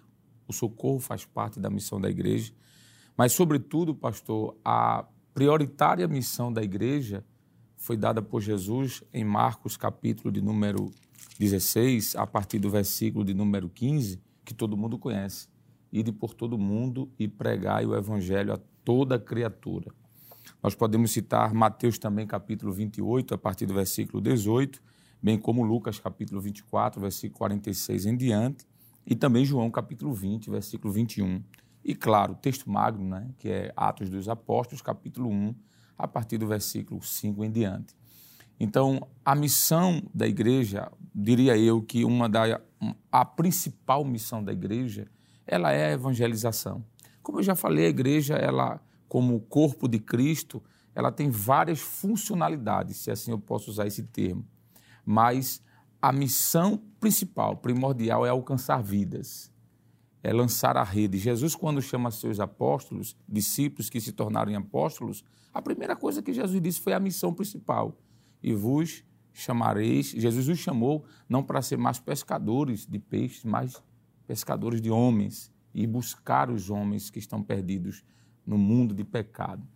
O 0.47 0.53
socorro 0.53 1.01
faz 1.01 1.25
parte 1.25 1.59
da 1.59 1.71
missão 1.71 1.99
da 1.99 2.11
igreja. 2.11 2.53
Mas, 3.17 3.33
sobretudo, 3.33 3.95
pastor, 3.95 4.55
a 4.63 5.07
prioritária 5.33 6.07
missão 6.07 6.53
da 6.53 6.63
igreja 6.63 7.25
foi 7.78 7.97
dada 7.97 8.20
por 8.20 8.42
Jesus 8.42 9.02
em 9.14 9.25
Marcos, 9.25 9.76
capítulo 9.76 10.32
de 10.32 10.42
número 10.42 10.90
16, 11.38 12.16
a 12.16 12.26
partir 12.26 12.58
do 12.58 12.68
versículo 12.68 13.25
de 13.25 13.32
número 13.32 13.70
15, 13.70 14.20
que 14.44 14.52
todo 14.52 14.76
mundo 14.76 14.99
conhece. 14.99 15.49
Ide 15.90 16.12
por 16.12 16.35
todo 16.35 16.58
mundo 16.58 17.11
e 17.18 17.28
pregai 17.28 17.87
o 17.87 17.97
evangelho 17.97 18.52
a 18.52 18.58
toda 18.85 19.18
criatura. 19.18 19.92
Nós 20.61 20.75
podemos 20.75 21.12
citar 21.12 21.54
Mateus 21.54 21.99
também, 21.99 22.26
capítulo 22.26 22.73
28, 22.73 23.35
a 23.35 23.38
partir 23.38 23.64
do 23.64 23.75
versículo 23.75 24.20
18, 24.20 24.82
bem 25.23 25.38
como 25.38 25.62
Lucas, 25.62 26.00
capítulo 26.00 26.40
24, 26.40 27.00
versículo 27.00 27.38
46 27.38 28.06
em 28.06 28.16
diante, 28.16 28.66
e 29.06 29.14
também 29.14 29.44
João, 29.44 29.70
capítulo 29.70 30.12
20, 30.12 30.50
versículo 30.50 30.92
21. 30.92 31.42
E, 31.85 31.94
claro, 31.94 32.32
o 32.32 32.37
texto 32.37 32.68
magno, 32.68 33.08
né, 33.08 33.30
que 33.38 33.49
é 33.49 33.73
Atos 33.76 34.11
dos 34.11 34.28
Apóstolos, 34.28 34.82
capítulo 34.82 35.30
1, 35.30 35.54
a 35.99 36.07
partir 36.07 36.38
do 36.38 36.47
versículo 36.47 37.02
5 37.02 37.45
em 37.45 37.50
diante. 37.50 37.97
Então, 38.61 39.07
a 39.25 39.35
missão 39.35 40.02
da 40.14 40.26
igreja, 40.26 40.90
diria 41.14 41.57
eu 41.57 41.83
que 41.83 42.05
uma 42.05 42.28
da 42.28 42.61
a 43.11 43.25
principal 43.25 44.05
missão 44.05 44.43
da 44.43 44.52
igreja, 44.52 45.09
ela 45.47 45.73
é 45.73 45.87
a 45.87 45.93
evangelização. 45.93 46.85
Como 47.23 47.40
eu 47.40 47.43
já 47.43 47.57
falei, 47.57 47.87
a 47.87 47.88
igreja, 47.88 48.35
ela 48.35 48.81
como 49.09 49.40
corpo 49.40 49.88
de 49.88 49.99
Cristo, 49.99 50.62
ela 50.95 51.11
tem 51.11 51.31
várias 51.31 51.81
funcionalidades, 51.81 52.99
se 52.99 53.11
assim 53.11 53.31
eu 53.31 53.38
posso 53.38 53.71
usar 53.71 53.87
esse 53.87 54.02
termo. 54.02 54.47
Mas 55.05 55.62
a 56.00 56.12
missão 56.12 56.81
principal, 57.00 57.57
primordial, 57.57 58.26
é 58.26 58.28
alcançar 58.28 58.83
vidas, 58.83 59.50
é 60.23 60.33
lançar 60.33 60.76
a 60.76 60.85
rede. 60.85 61.19
Jesus, 61.19 61.55
quando 61.55 61.81
chama 61.81 62.11
seus 62.11 62.38
apóstolos, 62.38 63.17
discípulos 63.28 63.88
que 63.88 64.00
se 64.00 64.12
tornaram 64.12 64.55
apóstolos, 64.57 65.25
a 65.52 65.62
primeira 65.62 65.97
coisa 65.97 66.23
que 66.23 66.33
Jesus 66.33 66.61
disse 66.61 66.81
foi 66.81 66.93
a 66.93 67.00
missão 67.00 67.33
principal. 67.33 67.97
E 68.43 68.52
vos 68.52 69.05
chamareis, 69.33 70.07
Jesus 70.09 70.49
os 70.49 70.59
chamou 70.59 71.05
não 71.28 71.43
para 71.43 71.62
ser 71.62 71.76
mais 71.76 71.99
pescadores 71.99 72.87
de 72.87 72.99
peixes, 72.99 73.45
mas 73.45 73.83
pescadores 74.26 74.81
de 74.81 74.90
homens 74.90 75.52
e 75.73 75.87
buscar 75.87 76.50
os 76.50 76.71
homens 76.71 77.11
que 77.11 77.19
estão 77.19 77.43
perdidos 77.43 78.05
no 78.47 78.59
mundo 78.59 78.95
de 78.95 79.05
pecado. 79.05 79.67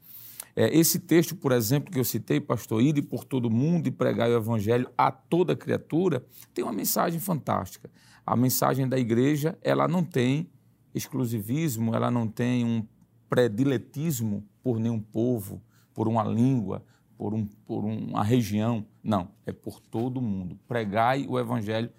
É, 0.54 0.76
esse 0.76 0.98
texto, 0.98 1.34
por 1.34 1.52
exemplo, 1.52 1.90
que 1.90 1.98
eu 1.98 2.04
citei, 2.04 2.40
pastor, 2.40 2.82
ide 2.82 3.00
por 3.00 3.24
todo 3.24 3.50
mundo 3.50 3.86
e 3.86 3.90
pregar 3.90 4.28
o 4.28 4.34
evangelho 4.34 4.90
a 4.98 5.10
toda 5.10 5.56
criatura, 5.56 6.24
tem 6.52 6.62
uma 6.62 6.72
mensagem 6.72 7.18
fantástica. 7.18 7.90
A 8.26 8.36
mensagem 8.36 8.86
da 8.86 8.98
igreja, 8.98 9.58
ela 9.62 9.88
não 9.88 10.04
tem 10.04 10.50
exclusivismo, 10.94 11.94
ela 11.94 12.10
não 12.10 12.28
tem 12.28 12.64
um 12.64 12.86
prediletismo 13.30 14.46
por 14.62 14.78
nenhum 14.78 15.00
povo, 15.00 15.62
por 15.94 16.08
uma 16.08 16.24
língua, 16.24 16.84
por, 17.16 17.34
um, 17.34 17.46
por 17.46 17.84
uma 17.84 18.22
região. 18.22 18.86
Não, 19.02 19.28
é 19.46 19.52
por 19.52 19.80
todo 19.80 20.20
mundo. 20.20 20.58
Pregai 20.66 21.26
o 21.28 21.38
evangelho 21.38 21.90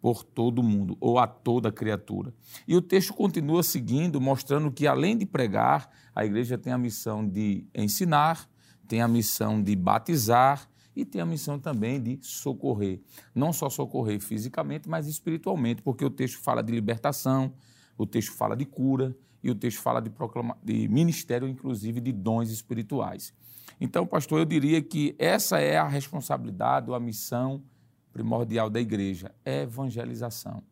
por 0.00 0.22
todo 0.22 0.62
mundo, 0.62 0.98
ou 1.00 1.18
a 1.18 1.26
toda 1.26 1.72
criatura. 1.72 2.34
E 2.68 2.76
o 2.76 2.82
texto 2.82 3.14
continua 3.14 3.62
seguindo, 3.62 4.20
mostrando 4.20 4.70
que, 4.70 4.86
além 4.86 5.16
de 5.16 5.24
pregar, 5.24 5.88
a 6.14 6.26
igreja 6.26 6.58
tem 6.58 6.74
a 6.74 6.76
missão 6.76 7.26
de 7.26 7.66
ensinar, 7.74 8.46
tem 8.86 9.00
a 9.00 9.08
missão 9.08 9.62
de 9.62 9.74
batizar 9.74 10.68
e 10.94 11.06
tem 11.06 11.22
a 11.22 11.24
missão 11.24 11.58
também 11.58 12.02
de 12.02 12.18
socorrer. 12.20 13.00
Não 13.34 13.50
só 13.50 13.70
socorrer 13.70 14.20
fisicamente, 14.20 14.90
mas 14.90 15.06
espiritualmente, 15.06 15.80
porque 15.80 16.04
o 16.04 16.10
texto 16.10 16.38
fala 16.38 16.62
de 16.62 16.70
libertação, 16.70 17.54
o 17.96 18.04
texto 18.04 18.32
fala 18.32 18.54
de 18.54 18.66
cura 18.66 19.16
e 19.44 19.50
o 19.50 19.54
texto 19.54 19.82
fala 19.82 20.00
de, 20.00 20.08
proclama... 20.08 20.56
de 20.64 20.88
ministério, 20.88 21.46
inclusive 21.46 22.00
de 22.00 22.10
dons 22.10 22.50
espirituais. 22.50 23.34
Então, 23.78 24.06
pastor, 24.06 24.38
eu 24.38 24.46
diria 24.46 24.80
que 24.80 25.14
essa 25.18 25.60
é 25.60 25.76
a 25.76 25.86
responsabilidade 25.86 26.88
ou 26.88 26.96
a 26.96 27.00
missão 27.00 27.62
primordial 28.10 28.70
da 28.70 28.80
igreja, 28.80 29.34
é 29.44 29.62
evangelização. 29.62 30.62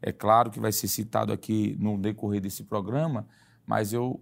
É 0.00 0.10
claro 0.10 0.50
que 0.50 0.58
vai 0.58 0.72
ser 0.72 0.88
citado 0.88 1.32
aqui 1.32 1.76
no 1.78 1.98
decorrer 1.98 2.40
desse 2.40 2.64
programa, 2.64 3.26
mas 3.66 3.92
eu 3.92 4.20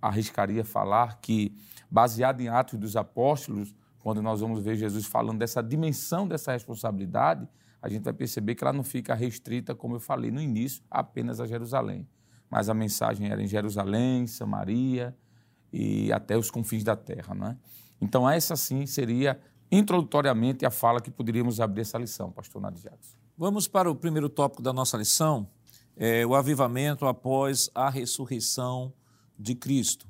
arriscaria 0.00 0.64
falar 0.64 1.18
que, 1.20 1.56
baseado 1.90 2.42
em 2.42 2.48
Atos 2.48 2.78
dos 2.78 2.96
Apóstolos, 2.96 3.74
quando 4.00 4.20
nós 4.20 4.40
vamos 4.40 4.62
ver 4.62 4.76
Jesus 4.76 5.06
falando 5.06 5.38
dessa 5.38 5.62
dimensão 5.62 6.28
dessa 6.28 6.52
responsabilidade, 6.52 7.48
a 7.80 7.88
gente 7.88 8.02
vai 8.02 8.12
perceber 8.12 8.54
que 8.54 8.64
ela 8.64 8.72
não 8.72 8.82
fica 8.82 9.14
restrita, 9.14 9.74
como 9.74 9.96
eu 9.96 10.00
falei 10.00 10.30
no 10.30 10.40
início, 10.40 10.82
apenas 10.90 11.40
a 11.40 11.46
Jerusalém. 11.46 12.06
Mas 12.50 12.68
a 12.68 12.74
mensagem 12.74 13.28
era 13.28 13.42
em 13.42 13.46
Jerusalém, 13.46 14.26
Samaria 14.26 15.16
e 15.72 16.12
até 16.12 16.36
os 16.36 16.50
confins 16.50 16.84
da 16.84 16.96
terra. 16.96 17.34
Né? 17.34 17.56
Então, 18.00 18.28
essa 18.28 18.56
sim 18.56 18.86
seria 18.86 19.40
introdutoriamente 19.70 20.64
a 20.64 20.70
fala 20.70 21.00
que 21.00 21.10
poderíamos 21.10 21.60
abrir 21.60 21.82
essa 21.82 21.98
lição, 21.98 22.30
pastor 22.30 22.62
Nadir 22.62 22.82
Jackson. 22.82 23.16
Vamos 23.36 23.68
para 23.68 23.90
o 23.90 23.94
primeiro 23.94 24.28
tópico 24.28 24.62
da 24.62 24.72
nossa 24.72 24.96
lição, 24.96 25.48
é 25.96 26.24
o 26.26 26.34
avivamento 26.34 27.06
após 27.06 27.70
a 27.74 27.90
ressurreição 27.90 28.92
de 29.38 29.54
Cristo. 29.54 30.06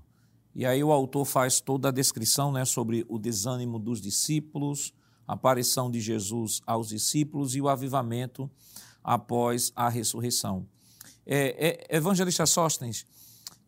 E 0.55 0.65
aí 0.65 0.83
o 0.83 0.93
autor 0.93 1.25
faz 1.25 1.61
toda 1.61 1.89
a 1.89 1.93
descrição 1.93 2.51
né, 2.53 2.65
sobre 2.65 3.05
o 3.09 3.19
desânimo 3.19 3.79
dos 3.79 4.01
discípulos, 4.01 4.95
a 5.27 5.35
aparição 5.35 5.91
de 5.91 6.01
Jesus 6.01 6.61
aos 6.67 6.89
discípulos 6.89 7.55
e 7.55 7.61
o 7.61 7.69
avivamento 7.69 8.51
após 9.03 9.73
a 9.77 9.89
ressurreição. 9.89 10.67
É, 11.27 11.89
é, 11.91 11.97
Evangelista 11.97 12.47
Sóstenes, 12.47 13.05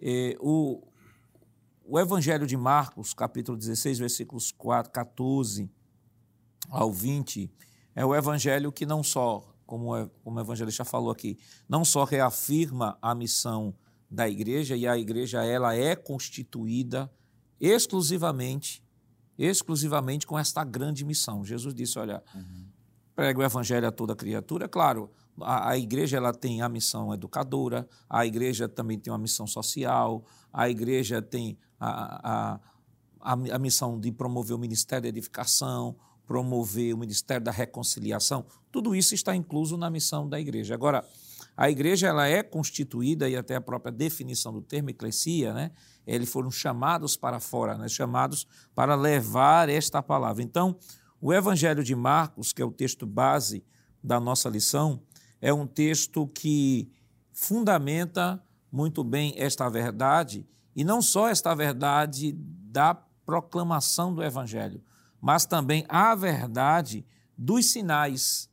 é, 0.00 0.36
o, 0.38 0.86
o 1.84 1.98
Evangelho 1.98 2.46
de 2.46 2.56
Marcos, 2.56 3.12
capítulo 3.12 3.58
16, 3.58 3.98
versículos 3.98 4.52
4, 4.52 4.92
14 4.92 5.68
ao 6.70 6.92
20, 6.92 7.50
é 7.96 8.04
o 8.04 8.14
evangelho 8.14 8.70
que 8.70 8.86
não 8.86 9.02
só, 9.02 9.42
como, 9.66 9.96
é, 9.96 10.08
como 10.22 10.38
o 10.38 10.40
evangelista 10.40 10.84
falou 10.84 11.10
aqui, 11.10 11.36
não 11.68 11.84
só 11.84 12.04
reafirma 12.04 12.96
a 13.02 13.12
missão 13.12 13.74
da 14.08 14.28
igreja, 14.28 14.76
e 14.76 14.86
a 14.86 14.96
igreja 14.96 15.44
ela 15.44 15.74
é 15.74 15.96
constituída 15.96 17.10
exclusivamente, 17.60 18.84
exclusivamente 19.36 20.28
com 20.28 20.38
esta 20.38 20.62
grande 20.62 21.04
missão. 21.04 21.44
Jesus 21.44 21.74
disse, 21.74 21.98
olha, 21.98 22.22
uhum. 22.32 22.66
prega 23.16 23.40
o 23.40 23.42
evangelho 23.42 23.88
a 23.88 23.90
toda 23.90 24.14
criatura, 24.14 24.68
claro, 24.68 25.10
a, 25.40 25.70
a, 25.70 25.78
igreja 25.78 26.16
ela 26.16 26.32
tem 26.32 26.62
a 26.62 26.68
missão 26.68 27.12
educadora, 27.12 27.88
a 28.08 28.26
igreja 28.26 28.68
também 28.68 28.98
tem 28.98 29.12
uma 29.12 29.18
missão 29.18 29.46
social, 29.46 30.24
a 30.52 30.68
igreja 30.68 31.20
tem 31.20 31.58
a, 31.78 32.60
a, 33.20 33.32
a, 33.32 33.58
missão 33.58 33.98
de 33.98 34.12
promover 34.12 34.56
o 34.56 34.58
ministério 34.58 35.02
de 35.02 35.08
edificação, 35.08 35.96
promover 36.26 36.94
o 36.94 36.98
ministério 36.98 37.44
da 37.44 37.50
reconciliação, 37.50 38.44
tudo 38.70 38.94
isso 38.94 39.14
está 39.14 39.34
incluso 39.34 39.76
na 39.76 39.90
missão 39.90 40.28
da 40.28 40.38
igreja. 40.38 40.74
Agora, 40.74 41.04
a 41.56 41.68
igreja 41.70 42.06
ela 42.06 42.28
é 42.28 42.42
constituída, 42.42 43.28
e 43.28 43.36
até 43.36 43.56
a 43.56 43.60
própria 43.60 43.90
definição 43.90 44.52
do 44.52 44.62
termo 44.62 44.90
eclesia, 44.90 45.52
né? 45.52 45.72
eles 46.06 46.30
foram 46.30 46.50
chamados 46.50 47.16
para 47.16 47.40
fora, 47.40 47.76
né? 47.76 47.88
chamados 47.88 48.46
para 48.74 48.94
levar 48.94 49.68
esta 49.68 50.00
palavra. 50.00 50.42
Então, 50.42 50.76
o 51.20 51.32
Evangelho 51.32 51.82
de 51.82 51.96
Marcos, 51.96 52.52
que 52.52 52.62
é 52.62 52.64
o 52.64 52.70
texto 52.70 53.04
base 53.04 53.64
da 54.02 54.20
nossa 54.20 54.48
lição, 54.48 55.02
é 55.40 55.52
um 55.52 55.66
texto 55.66 56.26
que 56.28 56.90
fundamenta 57.32 58.42
muito 58.70 59.02
bem 59.02 59.32
esta 59.36 59.68
verdade, 59.68 60.46
e 60.74 60.84
não 60.84 61.00
só 61.00 61.28
esta 61.28 61.54
verdade 61.54 62.32
da 62.36 62.94
proclamação 63.24 64.14
do 64.14 64.22
Evangelho, 64.22 64.82
mas 65.20 65.46
também 65.46 65.84
a 65.88 66.14
verdade 66.14 67.04
dos 67.36 67.66
sinais 67.66 68.48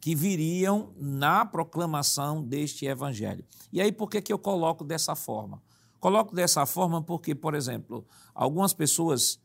que 0.00 0.14
viriam 0.14 0.92
na 0.96 1.44
proclamação 1.44 2.42
deste 2.42 2.86
evangelho. 2.86 3.44
E 3.72 3.80
aí, 3.80 3.90
por 3.90 4.08
que, 4.08 4.20
que 4.22 4.32
eu 4.32 4.38
coloco 4.38 4.84
dessa 4.84 5.14
forma? 5.14 5.62
Coloco 5.98 6.34
dessa 6.34 6.64
forma 6.64 7.02
porque, 7.02 7.34
por 7.34 7.54
exemplo, 7.54 8.06
algumas 8.34 8.72
pessoas, 8.72 9.40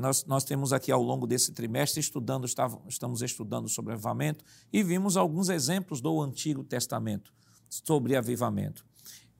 nós, 0.00 0.24
nós 0.26 0.44
temos 0.44 0.72
aqui 0.72 0.92
ao 0.92 1.02
longo 1.02 1.26
desse 1.26 1.52
trimestre 1.52 2.00
estudando, 2.00 2.46
estamos 2.88 3.22
estudando 3.22 3.68
sobre 3.68 3.94
avivamento 3.94 4.44
e 4.72 4.82
vimos 4.82 5.16
alguns 5.16 5.48
exemplos 5.48 6.00
do 6.00 6.20
Antigo 6.20 6.62
Testamento 6.62 7.32
sobre 7.68 8.14
avivamento. 8.14 8.84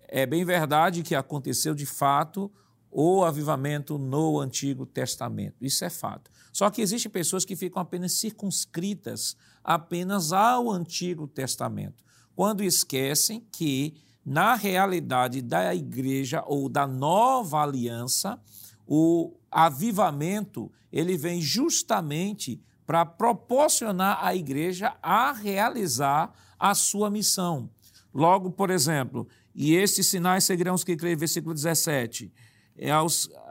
É 0.09 0.25
bem 0.25 0.45
verdade 0.45 1.03
que 1.03 1.15
aconteceu 1.15 1.75
de 1.75 1.87
fato 1.87 2.51
o 2.91 3.23
avivamento 3.23 3.99
no 3.99 4.41
Antigo 4.41 4.85
Testamento. 4.85 5.65
Isso 5.65 5.85
é 5.85 5.91
fato. 5.91 6.31
Só 6.53 6.69
que 6.71 6.83
existem 6.83 7.11
pessoas 7.11 7.45
que 7.45 7.55
ficam 7.55 7.81
apenas 7.81 8.15
circunscritas 8.15 9.37
apenas 9.63 10.33
ao 10.33 10.71
Antigo 10.71 11.29
Testamento, 11.29 12.03
quando 12.35 12.65
esquecem 12.65 13.47
que, 13.53 13.95
na 14.25 14.55
realidade 14.55 15.43
da 15.43 15.75
igreja 15.75 16.43
ou 16.47 16.69
da 16.69 16.87
nova 16.87 17.63
aliança, 17.63 18.41
o 18.87 19.37
avivamento 19.51 20.71
ele 20.93 21.17
vem 21.17 21.41
justamente 21.41 22.61
para 22.87 23.07
proporcionar 23.07 24.25
à 24.25 24.35
igreja 24.35 24.95
a 25.03 25.33
realizar 25.33 26.33
a 26.59 26.75
sua 26.75 27.11
missão. 27.11 27.71
Logo, 28.13 28.51
por 28.51 28.71
exemplo, 28.71 29.29
e 29.55 29.75
estes 29.75 30.07
sinais 30.09 30.45
seguirão 30.45 30.75
os 30.75 30.85
que 30.85 30.97
creem, 30.97 31.17
versículo 31.17 31.55
17 31.55 32.33
é 32.81 32.91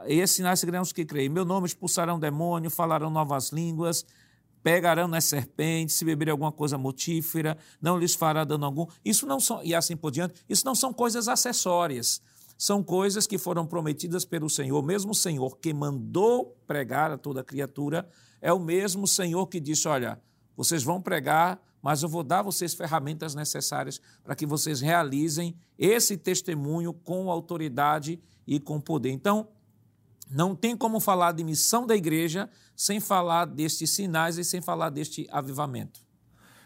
esses 0.06 0.36
sinais 0.36 0.58
seguirão 0.58 0.82
os 0.82 0.92
que 0.92 1.04
creem. 1.04 1.28
Meu 1.28 1.44
nome 1.44 1.66
expulsarão 1.66 2.18
demônio, 2.18 2.68
falarão 2.68 3.10
novas 3.10 3.50
línguas, 3.50 4.04
pegarão 4.60 5.06
nas 5.06 5.24
serpentes, 5.24 5.94
se 5.94 6.04
beberem 6.04 6.32
alguma 6.32 6.50
coisa 6.50 6.76
mortífera, 6.76 7.56
não 7.80 7.96
lhes 7.96 8.12
fará 8.12 8.42
dano 8.42 8.66
algum. 8.66 8.86
Isso 9.04 9.26
não 9.26 9.38
são, 9.38 9.62
e 9.62 9.72
assim 9.72 9.96
por 9.96 10.10
diante, 10.10 10.34
isso 10.48 10.64
não 10.66 10.74
são 10.74 10.92
coisas 10.92 11.28
acessórias. 11.28 12.20
São 12.60 12.82
coisas 12.82 13.26
que 13.26 13.38
foram 13.38 13.66
prometidas 13.66 14.26
pelo 14.26 14.50
Senhor. 14.50 14.82
Mesmo 14.82 15.12
o 15.12 15.14
Senhor 15.14 15.56
que 15.56 15.72
mandou 15.72 16.54
pregar 16.66 17.10
a 17.10 17.16
toda 17.16 17.42
criatura, 17.42 18.06
é 18.38 18.52
o 18.52 18.58
mesmo 18.58 19.06
Senhor 19.08 19.46
que 19.46 19.58
disse: 19.58 19.88
Olha, 19.88 20.20
vocês 20.54 20.82
vão 20.82 21.00
pregar, 21.00 21.58
mas 21.80 22.02
eu 22.02 22.08
vou 22.10 22.22
dar 22.22 22.40
a 22.40 22.42
vocês 22.42 22.74
ferramentas 22.74 23.34
necessárias 23.34 23.98
para 24.22 24.34
que 24.34 24.44
vocês 24.44 24.82
realizem 24.82 25.56
esse 25.78 26.18
testemunho 26.18 26.92
com 26.92 27.30
autoridade 27.30 28.20
e 28.46 28.60
com 28.60 28.78
poder. 28.78 29.08
Então, 29.08 29.48
não 30.30 30.54
tem 30.54 30.76
como 30.76 31.00
falar 31.00 31.32
de 31.32 31.42
missão 31.42 31.86
da 31.86 31.96
igreja 31.96 32.46
sem 32.76 33.00
falar 33.00 33.46
destes 33.46 33.94
sinais 33.94 34.36
e 34.36 34.44
sem 34.44 34.60
falar 34.60 34.90
deste 34.90 35.26
avivamento. 35.32 36.00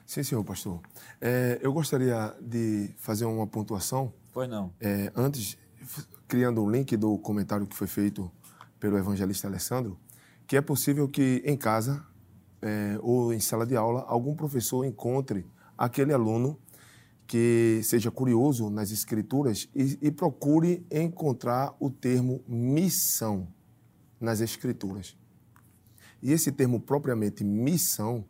Sim, 0.05 0.25
senhor 0.25 0.43
pastor. 0.43 0.81
É, 1.21 1.61
eu 1.63 1.73
gostaria 1.73 2.37
de 2.41 2.91
fazer 2.97 3.27
uma 3.27 3.47
pontuação. 3.47 4.13
Pois 4.33 4.51
não. 4.51 4.75
É, 4.81 5.13
antes, 5.15 5.57
criando 6.29 6.63
um 6.63 6.71
link 6.71 6.97
do 6.97 7.19
comentário 7.19 7.67
que 7.67 7.77
foi 7.77 7.87
feito 7.87 8.31
pelo 8.79 8.99
evangelista 8.99 9.49
Alessandro, 9.49 9.99
que 10.47 10.57
é 10.57 10.61
possível 10.61 11.09
que 11.09 11.43
em 11.45 11.57
casa 11.57 12.05
é, 12.61 12.99
ou 13.03 13.33
em 13.33 13.41
sala 13.41 13.67
de 13.67 13.77
aula 13.77 14.05
algum 14.09 14.35
professor 14.35 14.85
encontre 14.85 15.47
aquele 15.77 16.13
aluno 16.13 16.59
que 17.27 17.81
seja 17.83 18.11
curioso 18.11 18.69
nas 18.71 18.91
escrituras 18.91 19.69
e, 19.75 19.99
e 20.01 20.11
procure 20.11 20.87
encontrar 20.91 21.75
o 21.81 21.91
termo 21.91 22.43
missão 22.47 23.49
nas 24.21 24.41
escrituras. 24.41 25.17
E 26.23 26.33
esse 26.33 26.51
termo 26.53 26.81
propriamente 26.81 27.45
missão, 27.45 28.25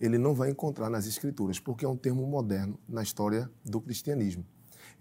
ele 0.00 0.18
não 0.18 0.34
vai 0.34 0.50
encontrar 0.50 0.88
nas 0.88 1.06
escrituras, 1.06 1.58
porque 1.58 1.84
é 1.84 1.88
um 1.88 1.96
termo 1.96 2.26
moderno 2.26 2.78
na 2.88 3.02
história 3.02 3.50
do 3.64 3.80
cristianismo. 3.80 4.44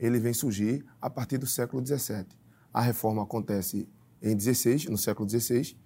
Ele 0.01 0.19
vem 0.19 0.33
surgir 0.33 0.83
a 0.99 1.09
partir 1.09 1.37
do 1.37 1.45
século 1.45 1.85
XVII. 1.85 2.25
A 2.73 2.81
reforma 2.81 3.21
acontece 3.21 3.87
em 4.19 4.35
16, 4.35 4.85
no 4.85 4.97
século 4.97 5.29
XVI, 5.29 5.77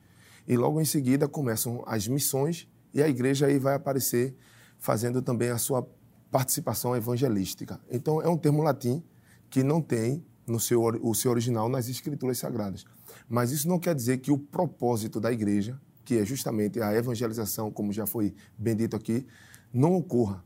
e 0.48 0.56
logo 0.56 0.80
em 0.80 0.86
seguida 0.86 1.28
começam 1.28 1.84
as 1.86 2.08
missões 2.08 2.68
e 2.94 3.04
a 3.04 3.10
igreja 3.10 3.48
aí 3.48 3.60
vai 3.60 3.76
aparecer 3.76 4.36
fazendo 4.78 5.22
também 5.22 5.50
a 5.50 5.58
sua 5.58 5.86
participação 6.32 6.96
evangelística. 6.96 7.80
Então, 7.92 8.22
é 8.22 8.30
um 8.30 8.38
termo 8.38 8.64
latim 8.64 9.04
que 9.50 9.64
não 9.64 9.82
tem 9.82 10.26
no 10.48 10.60
seu, 10.60 10.82
o 10.82 11.14
seu 11.14 11.32
original 11.32 11.68
nas 11.68 11.90
escrituras 11.90 12.38
sagradas. 12.38 12.86
Mas 13.28 13.52
isso 13.52 13.68
não 13.68 13.80
quer 13.80 13.96
dizer 13.96 14.20
que 14.20 14.32
o 14.32 14.38
propósito 14.38 15.20
da 15.20 15.32
igreja, 15.32 15.80
que 16.04 16.18
é 16.18 16.26
justamente 16.26 16.80
a 16.82 16.94
evangelização, 16.94 17.72
como 17.72 17.92
já 17.92 18.06
foi 18.06 18.34
bem 18.58 18.76
dito 18.76 18.96
aqui, 18.96 19.26
não 19.74 19.96
ocorra. 19.96 20.44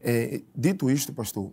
É, 0.00 0.42
dito 0.56 0.90
isto, 0.90 1.12
pastor, 1.12 1.52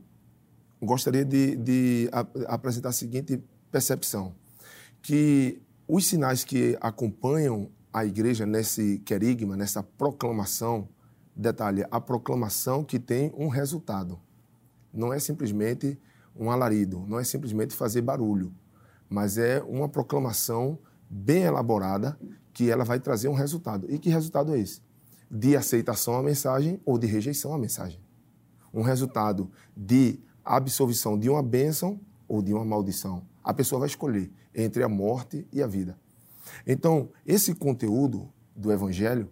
gostaria 0.81 1.25
de, 1.25 1.55
de 1.55 2.09
apresentar 2.47 2.89
a 2.89 2.93
seguinte 2.93 3.41
percepção: 3.71 4.33
que 5.01 5.61
os 5.87 6.05
sinais 6.05 6.43
que 6.43 6.77
acompanham 6.81 7.69
a 7.93 8.05
igreja 8.05 8.45
nesse 8.45 8.99
querigma, 8.99 9.55
nessa 9.55 9.81
proclamação 9.81 10.87
Detalhe, 11.37 11.85
a 11.91 12.01
proclamação 12.01 12.83
que 12.83 12.97
tem 12.97 13.31
um 13.37 13.47
resultado. 13.47 14.19
Não 14.91 15.13
é 15.13 15.19
simplesmente 15.19 15.99
um 16.35 16.49
alarido, 16.49 17.05
não 17.07 17.19
é 17.19 17.23
simplesmente 17.23 17.75
fazer 17.75 18.01
barulho, 18.01 18.51
mas 19.07 19.37
é 19.37 19.61
uma 19.61 19.87
proclamação 19.87 20.79
bem 21.07 21.43
elaborada 21.43 22.17
que 22.51 22.71
ela 22.71 22.83
vai 22.83 22.99
trazer 22.99 23.27
um 23.27 23.35
resultado. 23.35 23.85
E 23.87 23.99
que 23.99 24.09
resultado 24.09 24.55
é 24.55 24.59
esse? 24.59 24.81
De 25.29 25.55
aceitação 25.55 26.17
à 26.17 26.23
mensagem 26.23 26.81
ou 26.83 26.97
de 26.97 27.05
rejeição 27.05 27.53
à 27.53 27.57
mensagem. 27.57 28.01
Um 28.73 28.81
resultado 28.81 29.51
de 29.75 30.19
absolvição 30.55 31.17
de 31.17 31.29
uma 31.29 31.43
bênção 31.43 31.99
ou 32.27 32.41
de 32.41 32.53
uma 32.53 32.63
maldição. 32.63 33.23
A 33.43 33.53
pessoa 33.53 33.79
vai 33.79 33.87
escolher 33.87 34.31
entre 34.53 34.83
a 34.83 34.89
morte 34.89 35.47
e 35.51 35.61
a 35.61 35.67
vida. 35.67 35.97
Então, 36.65 37.09
esse 37.25 37.53
conteúdo 37.53 38.31
do 38.55 38.71
Evangelho, 38.71 39.29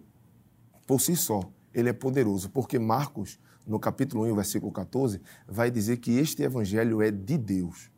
por 0.86 1.00
si 1.00 1.16
só, 1.16 1.40
ele 1.74 1.88
é 1.88 1.92
poderoso, 1.92 2.50
porque 2.50 2.78
Marcos, 2.78 3.38
no 3.66 3.78
capítulo 3.78 4.24
1, 4.24 4.34
versículo 4.34 4.72
14, 4.72 5.20
vai 5.46 5.70
dizer 5.70 5.98
que 5.98 6.12
este 6.12 6.42
Evangelho 6.42 7.02
é 7.02 7.10
de 7.10 7.36
Deus. 7.36 7.90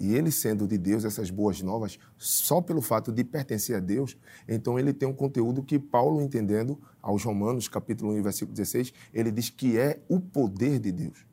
E 0.00 0.14
ele 0.14 0.30
sendo 0.30 0.66
de 0.66 0.78
Deus, 0.78 1.04
essas 1.04 1.28
boas 1.28 1.60
novas, 1.60 1.98
só 2.16 2.60
pelo 2.60 2.80
fato 2.80 3.10
de 3.10 3.24
pertencer 3.24 3.76
a 3.76 3.80
Deus, 3.80 4.16
então 4.46 4.78
ele 4.78 4.92
tem 4.92 5.08
um 5.08 5.12
conteúdo 5.12 5.62
que 5.62 5.78
Paulo, 5.78 6.20
entendendo 6.20 6.78
aos 7.02 7.24
Romanos, 7.24 7.66
capítulo 7.66 8.12
1, 8.12 8.22
versículo 8.22 8.54
16, 8.54 8.92
ele 9.12 9.30
diz 9.30 9.50
que 9.50 9.76
é 9.76 10.00
o 10.08 10.20
poder 10.20 10.78
de 10.78 10.92
Deus. 10.92 11.27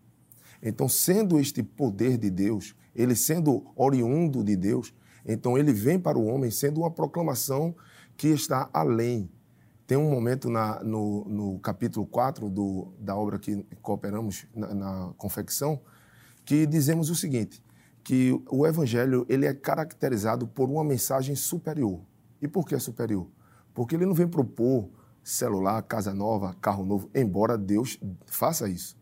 Então, 0.62 0.88
sendo 0.88 1.40
este 1.40 1.62
poder 1.62 2.18
de 2.18 2.30
Deus, 2.30 2.76
ele 2.96 3.16
sendo 3.16 3.66
oriundo 3.76 4.44
de 4.44 4.56
Deus, 4.56 4.94
então 5.26 5.58
ele 5.58 5.74
vem 5.74 6.00
para 6.00 6.18
o 6.18 6.26
homem 6.26 6.52
sendo 6.52 6.82
uma 6.82 6.92
proclamação 6.92 7.76
que 8.16 8.28
está 8.28 8.70
além. 8.74 9.30
Tem 9.88 9.98
um 9.98 10.10
momento 10.10 10.50
na, 10.50 10.84
no, 10.84 11.26
no, 11.26 11.60
capítulo 11.60 12.06
4 12.08 12.50
do, 12.50 12.94
da 13.00 13.16
obra 13.16 13.38
que 13.38 13.64
cooperamos 13.82 14.48
na, 14.56 14.74
na 14.74 15.14
confecção, 15.18 15.80
que 16.44 16.66
dizemos 16.66 17.10
o 17.10 17.16
seguinte, 17.16 17.64
que 18.04 18.32
o 18.50 18.66
evangelho 18.66 19.26
ele 19.30 19.46
é 19.46 19.54
caracterizado 19.54 20.48
por 20.48 20.70
uma 20.70 20.84
mensagem 20.84 21.36
superior. 21.36 22.02
E 22.42 22.48
por 22.48 22.66
que 22.66 22.76
é 22.76 22.80
superior? 22.80 23.28
Porque 23.74 23.96
ele 23.96 24.06
não 24.06 24.14
vem 24.14 24.28
propor 24.28 24.90
celular, 25.24 25.82
casa 25.84 26.14
nova, 26.14 26.56
carro 26.62 26.86
novo, 26.86 27.10
embora 27.14 27.58
Deus 27.58 28.00
faça 28.28 28.70
isso. 28.70 28.96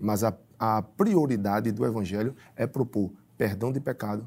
Mas 0.00 0.24
a, 0.24 0.36
a 0.58 0.82
prioridade 0.82 1.72
do 1.72 1.84
evangelho 1.84 2.34
é 2.54 2.66
propor 2.66 3.12
perdão 3.36 3.72
de 3.72 3.80
pecado, 3.80 4.26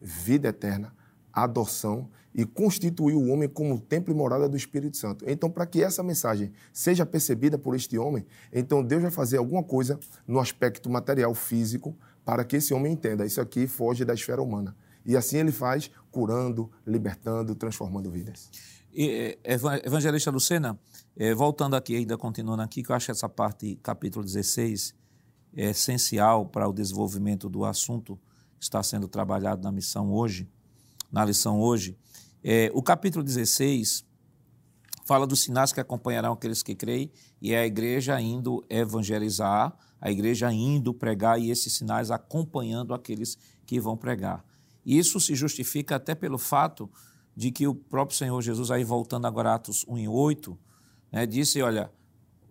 vida 0.00 0.48
eterna, 0.48 0.94
adoção 1.32 2.08
e 2.34 2.44
constituir 2.44 3.14
o 3.14 3.28
homem 3.28 3.48
como 3.48 3.80
templo 3.80 4.12
e 4.12 4.16
morada 4.16 4.48
do 4.48 4.56
Espírito 4.56 4.96
Santo. 4.96 5.24
Então, 5.26 5.50
para 5.50 5.64
que 5.64 5.82
essa 5.82 6.02
mensagem 6.02 6.52
seja 6.72 7.06
percebida 7.06 7.56
por 7.56 7.74
este 7.74 7.96
homem, 7.96 8.26
então 8.52 8.84
Deus 8.84 9.00
vai 9.00 9.10
fazer 9.10 9.38
alguma 9.38 9.62
coisa 9.62 9.98
no 10.26 10.38
aspecto 10.38 10.90
material 10.90 11.34
físico 11.34 11.96
para 12.24 12.44
que 12.44 12.56
esse 12.56 12.74
homem 12.74 12.92
entenda, 12.92 13.24
isso 13.24 13.40
aqui 13.40 13.66
foge 13.66 14.04
da 14.04 14.12
esfera 14.12 14.42
humana. 14.42 14.76
E 15.04 15.16
assim 15.16 15.38
ele 15.38 15.52
faz, 15.52 15.90
curando, 16.10 16.70
libertando, 16.86 17.54
transformando 17.54 18.10
vidas. 18.10 18.50
E, 18.98 19.38
é, 19.44 19.54
evangelista 19.84 20.30
Lucena, 20.30 20.80
é, 21.14 21.34
voltando 21.34 21.76
aqui, 21.76 21.94
ainda 21.96 22.16
continuando 22.16 22.62
aqui, 22.62 22.82
que 22.82 22.90
eu 22.90 22.96
acho 22.96 23.10
essa 23.10 23.28
parte, 23.28 23.78
capítulo 23.82 24.24
16, 24.24 24.94
é 25.54 25.68
essencial 25.68 26.46
para 26.46 26.66
o 26.66 26.72
desenvolvimento 26.72 27.46
do 27.50 27.66
assunto 27.66 28.18
que 28.58 28.64
está 28.64 28.82
sendo 28.82 29.06
trabalhado 29.06 29.62
na 29.62 29.70
missão 29.70 30.10
hoje, 30.14 30.48
na 31.12 31.22
lição 31.26 31.60
hoje. 31.60 31.94
É, 32.42 32.70
o 32.72 32.82
capítulo 32.82 33.22
16 33.22 34.02
fala 35.04 35.26
dos 35.26 35.40
sinais 35.42 35.74
que 35.74 35.80
acompanharão 35.80 36.32
aqueles 36.32 36.62
que 36.62 36.74
creem, 36.74 37.12
e 37.38 37.52
é 37.52 37.58
a 37.58 37.66
igreja 37.66 38.18
indo 38.18 38.64
evangelizar, 38.70 39.76
a 40.00 40.10
igreja 40.10 40.50
indo 40.50 40.94
pregar 40.94 41.38
e 41.38 41.50
esses 41.50 41.74
sinais 41.74 42.10
acompanhando 42.10 42.94
aqueles 42.94 43.36
que 43.66 43.78
vão 43.78 43.94
pregar. 43.94 44.42
Isso 44.86 45.20
se 45.20 45.34
justifica 45.34 45.96
até 45.96 46.14
pelo 46.14 46.38
fato 46.38 46.90
de 47.36 47.50
que 47.50 47.66
o 47.66 47.74
próprio 47.74 48.16
Senhor 48.16 48.40
Jesus, 48.40 48.70
aí 48.70 48.82
voltando 48.82 49.26
agora 49.26 49.50
a 49.50 49.54
Atos 49.56 49.84
1 49.86 49.98
e 49.98 50.08
8, 50.08 50.58
né, 51.12 51.26
disse, 51.26 51.60
olha, 51.60 51.92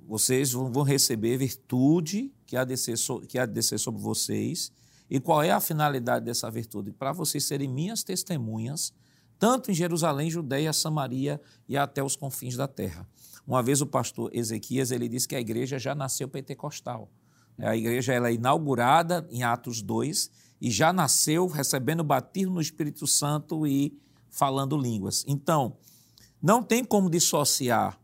vocês 0.07 0.51
vão 0.51 0.83
receber 0.83 1.37
virtude 1.37 2.31
que 2.45 2.55
há, 2.55 2.63
de 2.63 2.69
descer, 2.69 2.95
que 3.27 3.39
há 3.39 3.45
de 3.45 3.53
descer 3.53 3.79
sobre 3.79 3.99
vocês. 3.99 4.71
E 5.09 5.19
qual 5.19 5.41
é 5.41 5.51
a 5.51 5.59
finalidade 5.59 6.25
dessa 6.25 6.49
virtude? 6.51 6.91
Para 6.91 7.11
vocês 7.11 7.43
serem 7.43 7.67
minhas 7.67 8.03
testemunhas, 8.03 8.93
tanto 9.39 9.71
em 9.71 9.73
Jerusalém, 9.73 10.29
Judeia, 10.29 10.71
Samaria 10.71 11.41
e 11.67 11.75
até 11.75 12.03
os 12.03 12.15
confins 12.15 12.55
da 12.55 12.67
terra. 12.67 13.07
Uma 13.45 13.63
vez 13.63 13.81
o 13.81 13.87
pastor 13.87 14.29
Ezequias 14.33 14.91
ele 14.91 15.09
disse 15.09 15.27
que 15.27 15.35
a 15.35 15.39
igreja 15.39 15.79
já 15.79 15.95
nasceu 15.95 16.27
pentecostal. 16.27 17.11
A 17.57 17.75
igreja 17.75 18.13
ela 18.13 18.29
é 18.29 18.33
inaugurada 18.33 19.27
em 19.31 19.43
Atos 19.43 19.81
2 19.81 20.29
e 20.61 20.69
já 20.69 20.93
nasceu 20.93 21.47
recebendo 21.47 22.03
batismo 22.03 22.55
no 22.55 22.61
Espírito 22.61 23.07
Santo 23.07 23.65
e 23.65 23.97
falando 24.35 24.77
línguas. 24.77 25.23
Então, 25.27 25.77
não 26.41 26.61
tem 26.61 26.83
como 26.83 27.09
dissociar 27.09 27.97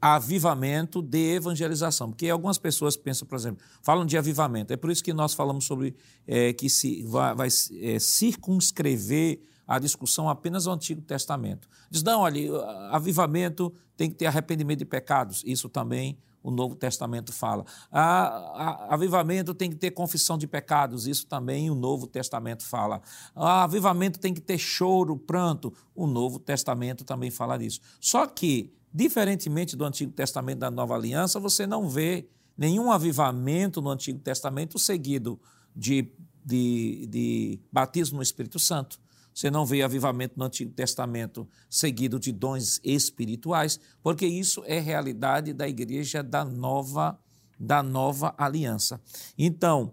avivamento 0.00 1.00
de 1.02 1.34
evangelização, 1.34 2.08
porque 2.10 2.28
algumas 2.28 2.58
pessoas 2.58 2.96
pensam, 2.96 3.28
por 3.28 3.36
exemplo, 3.36 3.62
falam 3.82 4.04
de 4.04 4.18
avivamento. 4.18 4.72
É 4.72 4.76
por 4.76 4.90
isso 4.90 5.04
que 5.04 5.12
nós 5.12 5.32
falamos 5.34 5.64
sobre 5.64 5.94
é, 6.26 6.52
que 6.52 6.68
se 6.68 7.02
vai, 7.04 7.34
vai 7.34 7.48
é, 7.80 7.98
circunscrever 7.98 9.40
a 9.66 9.78
discussão 9.78 10.28
apenas 10.28 10.66
ao 10.66 10.74
Antigo 10.74 11.02
Testamento. 11.02 11.68
Diz, 11.90 12.02
não, 12.02 12.22
olha, 12.22 12.60
avivamento 12.90 13.72
tem 13.96 14.10
que 14.10 14.16
ter 14.16 14.26
arrependimento 14.26 14.80
de 14.80 14.84
pecados. 14.84 15.44
Isso 15.46 15.68
também 15.68 16.18
o 16.42 16.50
Novo 16.50 16.74
Testamento 16.74 17.32
fala. 17.32 17.64
A, 17.90 18.02
a, 18.02 18.94
avivamento 18.94 19.54
tem 19.54 19.70
que 19.70 19.76
ter 19.76 19.90
confissão 19.90 20.38
de 20.38 20.46
pecados, 20.46 21.06
isso 21.06 21.26
também 21.26 21.70
o 21.70 21.74
Novo 21.74 22.06
Testamento 22.06 22.64
fala. 22.64 23.00
A, 23.34 23.64
avivamento 23.64 24.18
tem 24.18 24.32
que 24.32 24.40
ter 24.40 24.58
choro, 24.58 25.16
pranto, 25.16 25.72
o 25.94 26.06
Novo 26.06 26.38
Testamento 26.38 27.04
também 27.04 27.30
fala 27.30 27.58
disso. 27.58 27.80
Só 28.00 28.26
que, 28.26 28.72
diferentemente 28.92 29.76
do 29.76 29.84
Antigo 29.84 30.12
Testamento 30.12 30.58
da 30.58 30.70
Nova 30.70 30.94
Aliança, 30.94 31.38
você 31.38 31.66
não 31.66 31.88
vê 31.88 32.28
nenhum 32.56 32.90
avivamento 32.90 33.80
no 33.80 33.90
Antigo 33.90 34.18
Testamento 34.18 34.78
seguido 34.78 35.40
de, 35.74 36.12
de, 36.44 37.06
de 37.06 37.60
batismo 37.72 38.16
no 38.16 38.22
Espírito 38.22 38.58
Santo. 38.58 38.98
Você 39.34 39.50
não 39.50 39.64
vê 39.64 39.82
avivamento 39.82 40.34
no 40.36 40.44
Antigo 40.44 40.72
Testamento 40.72 41.48
seguido 41.68 42.18
de 42.18 42.32
dons 42.32 42.80
espirituais, 42.82 43.78
porque 44.02 44.26
isso 44.26 44.62
é 44.66 44.78
realidade 44.78 45.52
da 45.52 45.68
igreja 45.68 46.22
da 46.22 46.44
nova 46.44 47.18
da 47.58 47.82
nova 47.82 48.34
aliança. 48.38 48.98
Então, 49.36 49.92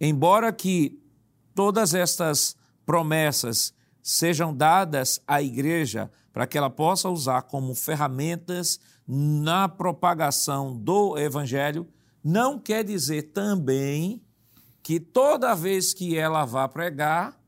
embora 0.00 0.52
que 0.52 1.02
todas 1.52 1.94
estas 1.94 2.56
promessas 2.86 3.74
sejam 4.00 4.54
dadas 4.54 5.20
à 5.26 5.42
igreja 5.42 6.10
para 6.32 6.46
que 6.46 6.56
ela 6.56 6.70
possa 6.70 7.10
usar 7.10 7.42
como 7.42 7.74
ferramentas 7.74 8.78
na 9.06 9.68
propagação 9.68 10.76
do 10.76 11.18
evangelho, 11.18 11.88
não 12.22 12.58
quer 12.58 12.84
dizer 12.84 13.32
também 13.32 14.22
que 14.82 14.98
toda 14.98 15.54
vez 15.54 15.92
que 15.92 16.16
ela 16.16 16.44
vá 16.44 16.68
pregar, 16.68 17.38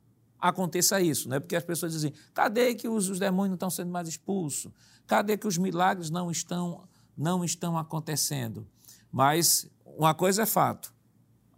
aconteça 0.49 1.01
isso, 1.01 1.27
né? 1.27 1.41
porque 1.41 1.57
as 1.57 1.65
pessoas 1.65 1.93
dizem: 1.93 2.13
cadê 2.35 2.75
que 2.75 2.87
os, 2.87 3.09
os 3.09 3.19
demônios 3.19 3.49
não 3.49 3.55
estão 3.55 3.71
sendo 3.71 3.91
mais 3.91 4.07
expulsos? 4.07 4.71
Cadê 5.07 5.39
que 5.39 5.47
os 5.47 5.57
milagres 5.57 6.11
não 6.11 6.31
estão, 6.31 6.87
não 7.17 7.43
estão 7.43 7.79
acontecendo? 7.79 8.67
Mas 9.11 9.67
uma 9.85 10.13
coisa 10.15 10.43
é 10.43 10.47
fato: 10.47 10.93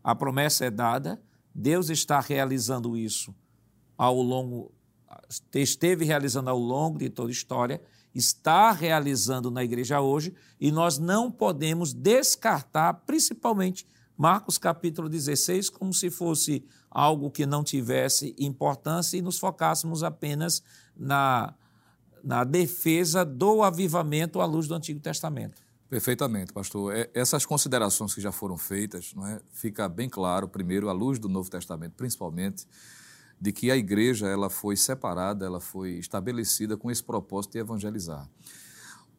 a 0.05 0.15
promessa 0.15 0.65
é 0.65 0.71
dada, 0.71 1.21
Deus 1.53 1.91
está 1.91 2.21
realizando 2.21 2.97
isso 2.97 3.35
ao 3.99 4.23
longo, 4.23 4.73
esteve 5.53 6.05
realizando 6.05 6.49
ao 6.49 6.59
longo 6.59 6.99
de 6.99 7.11
toda 7.11 7.29
a 7.29 7.33
história, 7.33 7.83
está 8.15 8.71
realizando 8.71 9.51
na 9.51 9.65
igreja 9.65 10.01
hoje, 10.01 10.33
e 10.61 10.71
nós 10.71 10.97
não 10.97 11.31
podemos 11.31 11.93
descartar, 11.93 12.95
principalmente 13.05 13.85
Marcos 14.17 14.57
capítulo 14.57 15.09
16, 15.09 15.69
como 15.71 15.93
se 15.93 16.09
fosse 16.09 16.65
algo 16.97 17.31
que 17.31 17.45
não 17.45 17.63
tivesse 17.63 18.35
importância 18.39 19.19
e 19.19 19.23
nos 19.23 19.39
focássemos 19.39 20.03
apenas 20.03 20.63
na, 20.97 21.53
na 22.25 22.43
defesa 22.43 23.23
do 23.23 23.63
avivamento 23.63 24.41
à 24.41 24.47
luz 24.47 24.67
do 24.67 24.75
Antigo 24.75 24.99
Testamento. 24.99 25.61
Perfeitamente, 25.91 26.55
pastor. 26.55 26.97
É, 26.97 27.11
essas 27.13 27.45
considerações 27.45 28.15
que 28.15 28.21
já 28.23 28.33
foram 28.33 28.57
feitas, 28.57 29.13
não 29.15 29.27
é, 29.27 29.39
fica 29.53 29.87
bem 29.91 30.09
claro, 30.09 30.49
primeiro, 30.49 30.89
à 30.89 30.93
luz 30.93 31.19
do 31.19 31.29
Novo 31.29 31.51
Testamento, 31.51 31.93
principalmente, 31.93 32.67
de 33.39 33.53
que 33.53 33.71
a 33.71 33.77
igreja 33.77 34.27
ela 34.27 34.49
foi 34.49 34.75
separada, 34.75 35.45
ela 35.45 35.61
foi 35.61 35.99
estabelecida 35.99 36.79
com 36.79 36.91
esse 36.91 37.05
propósito 37.05 37.53
de 37.53 37.59
evangelizar 37.59 38.27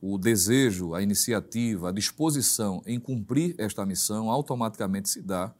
o 0.01 0.17
desejo, 0.17 0.93
a 0.93 1.01
iniciativa, 1.01 1.89
a 1.89 1.91
disposição 1.91 2.83
em 2.85 2.99
cumprir 2.99 3.55
esta 3.57 3.83
missão 3.83 4.29
automaticamente 4.29 5.09
se 5.09 5.21
dá 5.23 5.53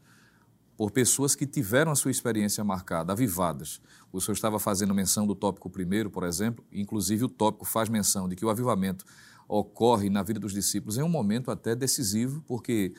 por 0.77 0.91
pessoas 0.91 1.33
que 1.33 1.47
tiveram 1.47 1.91
a 1.91 1.95
sua 1.95 2.11
experiência 2.11 2.63
marcada, 2.63 3.11
avivadas. 3.11 3.81
O 4.13 4.21
senhor 4.21 4.35
estava 4.35 4.59
fazendo 4.59 4.93
menção 4.93 5.25
do 5.25 5.33
tópico 5.33 5.69
primeiro, 5.69 6.11
por 6.11 6.23
exemplo, 6.23 6.63
inclusive 6.71 7.25
o 7.25 7.29
tópico 7.29 7.65
faz 7.65 7.89
menção 7.89 8.29
de 8.29 8.35
que 8.35 8.45
o 8.45 8.49
avivamento 8.49 9.03
ocorre 9.47 10.09
na 10.09 10.21
vida 10.21 10.39
dos 10.39 10.53
discípulos 10.53 10.97
em 10.97 11.01
um 11.01 11.09
momento 11.09 11.49
até 11.49 11.75
decisivo, 11.75 12.43
porque 12.45 12.93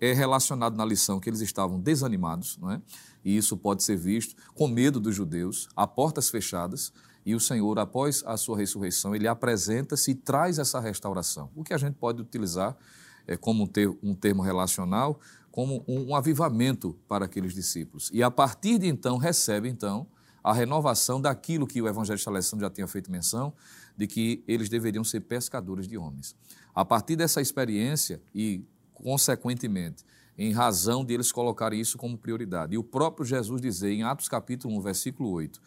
é 0.00 0.12
relacionado 0.12 0.76
na 0.76 0.84
lição 0.84 1.20
que 1.20 1.28
eles 1.28 1.40
estavam 1.40 1.78
desanimados, 1.78 2.56
não 2.58 2.70
é? 2.72 2.80
e 3.24 3.36
isso 3.36 3.56
pode 3.56 3.82
ser 3.82 3.96
visto 3.96 4.34
com 4.54 4.66
medo 4.66 4.98
dos 4.98 5.14
judeus, 5.14 5.68
a 5.76 5.86
portas 5.86 6.30
fechadas, 6.30 6.92
e 7.26 7.34
o 7.34 7.40
Senhor, 7.40 7.78
após 7.78 8.22
a 8.24 8.36
sua 8.36 8.56
ressurreição, 8.56 9.14
ele 9.14 9.28
apresenta-se 9.28 10.12
e 10.12 10.14
traz 10.14 10.58
essa 10.58 10.80
restauração. 10.80 11.50
O 11.54 11.62
que 11.62 11.74
a 11.74 11.78
gente 11.78 11.94
pode 11.94 12.22
utilizar 12.22 12.76
é, 13.26 13.36
como 13.36 13.68
um 14.02 14.14
termo 14.14 14.42
relacional 14.42 15.20
como 15.50 15.84
um, 15.86 16.10
um 16.10 16.14
avivamento 16.14 16.96
para 17.08 17.24
aqueles 17.24 17.54
discípulos. 17.54 18.10
E 18.12 18.22
a 18.22 18.30
partir 18.30 18.78
de 18.78 18.86
então 18.86 19.16
recebe 19.16 19.68
então 19.68 20.06
a 20.42 20.52
renovação 20.52 21.20
daquilo 21.20 21.66
que 21.66 21.82
o 21.82 21.88
evangelista 21.88 22.30
Alessandro 22.30 22.64
já 22.64 22.70
tinha 22.70 22.86
feito 22.86 23.10
menção, 23.10 23.52
de 23.96 24.06
que 24.06 24.42
eles 24.48 24.68
deveriam 24.68 25.04
ser 25.04 25.20
pescadores 25.20 25.86
de 25.86 25.98
homens. 25.98 26.34
A 26.74 26.84
partir 26.84 27.16
dessa 27.16 27.40
experiência 27.40 28.20
e, 28.34 28.64
consequentemente, 28.94 30.04
em 30.38 30.52
razão 30.52 31.04
de 31.04 31.12
eles 31.12 31.30
colocarem 31.30 31.78
isso 31.78 31.98
como 31.98 32.16
prioridade. 32.16 32.74
E 32.74 32.78
o 32.78 32.82
próprio 32.82 33.26
Jesus 33.26 33.60
dizer 33.60 33.90
em 33.90 34.02
Atos 34.02 34.28
capítulo 34.28 34.74
1, 34.78 34.80
versículo 34.80 35.30
8, 35.30 35.60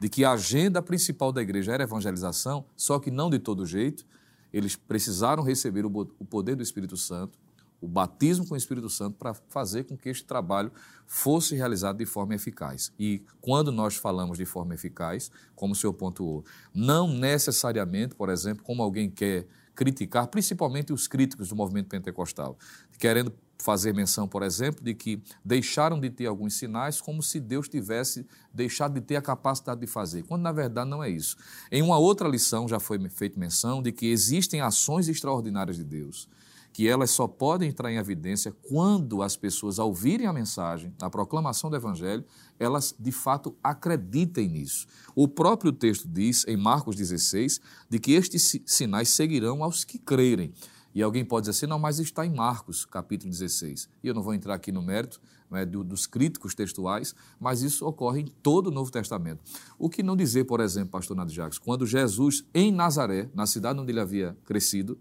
de 0.00 0.08
que 0.08 0.24
a 0.24 0.32
agenda 0.32 0.80
principal 0.80 1.32
da 1.32 1.42
igreja 1.42 1.72
era 1.72 1.82
evangelização, 1.82 2.64
só 2.76 3.00
que 3.00 3.10
não 3.10 3.28
de 3.28 3.40
todo 3.40 3.66
jeito, 3.66 4.06
eles 4.52 4.76
precisaram 4.76 5.42
receber 5.42 5.84
o 5.84 5.90
poder 6.24 6.54
do 6.54 6.62
Espírito 6.62 6.96
Santo, 6.96 7.38
o 7.80 7.88
batismo 7.88 8.46
com 8.46 8.54
o 8.54 8.56
Espírito 8.56 8.88
Santo 8.90 9.16
para 9.16 9.34
fazer 9.48 9.84
com 9.84 9.96
que 9.96 10.08
este 10.08 10.24
trabalho 10.24 10.70
fosse 11.06 11.54
realizado 11.56 11.96
de 11.96 12.06
forma 12.06 12.34
eficaz. 12.34 12.92
E 12.98 13.22
quando 13.40 13.72
nós 13.72 13.96
falamos 13.96 14.38
de 14.38 14.44
forma 14.44 14.74
eficaz, 14.74 15.30
como 15.56 15.72
o 15.72 15.76
senhor 15.76 15.94
pontuou, 15.94 16.44
não 16.74 17.08
necessariamente, 17.08 18.14
por 18.14 18.28
exemplo, 18.28 18.62
como 18.62 18.82
alguém 18.82 19.10
quer 19.10 19.46
criticar, 19.74 20.26
principalmente 20.26 20.92
os 20.92 21.08
críticos 21.08 21.48
do 21.48 21.56
movimento 21.56 21.88
pentecostal, 21.88 22.58
querendo 22.98 23.32
fazer 23.60 23.94
menção, 23.94 24.26
por 24.26 24.42
exemplo, 24.42 24.82
de 24.82 24.94
que 24.94 25.22
deixaram 25.44 26.00
de 26.00 26.10
ter 26.10 26.26
alguns 26.26 26.54
sinais 26.54 27.00
como 27.00 27.22
se 27.22 27.38
Deus 27.38 27.68
tivesse 27.68 28.26
deixado 28.52 28.94
de 28.94 29.00
ter 29.00 29.16
a 29.16 29.22
capacidade 29.22 29.80
de 29.80 29.86
fazer, 29.86 30.22
quando 30.24 30.42
na 30.42 30.52
verdade 30.52 30.88
não 30.88 31.02
é 31.02 31.08
isso. 31.08 31.36
Em 31.70 31.82
uma 31.82 31.98
outra 31.98 32.28
lição 32.28 32.68
já 32.68 32.80
foi 32.80 32.98
feita 33.08 33.38
menção 33.38 33.82
de 33.82 33.92
que 33.92 34.06
existem 34.06 34.60
ações 34.60 35.08
extraordinárias 35.08 35.76
de 35.76 35.84
Deus 35.84 36.28
que 36.72 36.88
elas 36.88 37.10
só 37.10 37.26
podem 37.26 37.68
entrar 37.68 37.92
em 37.92 37.96
evidência 37.96 38.52
quando 38.68 39.22
as 39.22 39.36
pessoas, 39.36 39.78
ao 39.78 39.88
ouvirem 39.88 40.26
a 40.26 40.32
mensagem, 40.32 40.94
a 41.00 41.10
proclamação 41.10 41.68
do 41.68 41.76
Evangelho, 41.76 42.24
elas 42.58 42.94
de 42.98 43.10
fato 43.10 43.56
acreditem 43.62 44.48
nisso. 44.48 44.86
O 45.14 45.26
próprio 45.26 45.72
texto 45.72 46.08
diz, 46.08 46.46
em 46.46 46.56
Marcos 46.56 46.96
16, 46.96 47.60
de 47.88 47.98
que 47.98 48.12
estes 48.12 48.60
sinais 48.66 49.08
seguirão 49.08 49.64
aos 49.64 49.84
que 49.84 49.98
crerem. 49.98 50.52
E 50.94 51.02
alguém 51.02 51.24
pode 51.24 51.44
dizer 51.44 51.50
assim, 51.56 51.66
não, 51.66 51.78
mas 51.78 51.98
está 51.98 52.26
em 52.26 52.34
Marcos, 52.34 52.84
capítulo 52.84 53.30
16. 53.30 53.88
E 54.02 54.08
eu 54.08 54.14
não 54.14 54.22
vou 54.22 54.34
entrar 54.34 54.54
aqui 54.54 54.72
no 54.72 54.82
mérito 54.82 55.20
né, 55.50 55.64
dos 55.64 56.06
críticos 56.06 56.54
textuais, 56.54 57.14
mas 57.38 57.62
isso 57.62 57.86
ocorre 57.86 58.22
em 58.22 58.26
todo 58.26 58.68
o 58.68 58.70
Novo 58.70 58.90
Testamento. 58.90 59.42
O 59.78 59.88
que 59.88 60.02
não 60.02 60.16
dizer, 60.16 60.44
por 60.44 60.60
exemplo, 60.60 60.90
pastor 60.90 61.16
Nado 61.16 61.32
Jacques, 61.32 61.58
quando 61.58 61.86
Jesus, 61.86 62.44
em 62.54 62.72
Nazaré, 62.72 63.28
na 63.34 63.46
cidade 63.46 63.78
onde 63.78 63.92
ele 63.92 64.00
havia 64.00 64.36
crescido, 64.44 64.98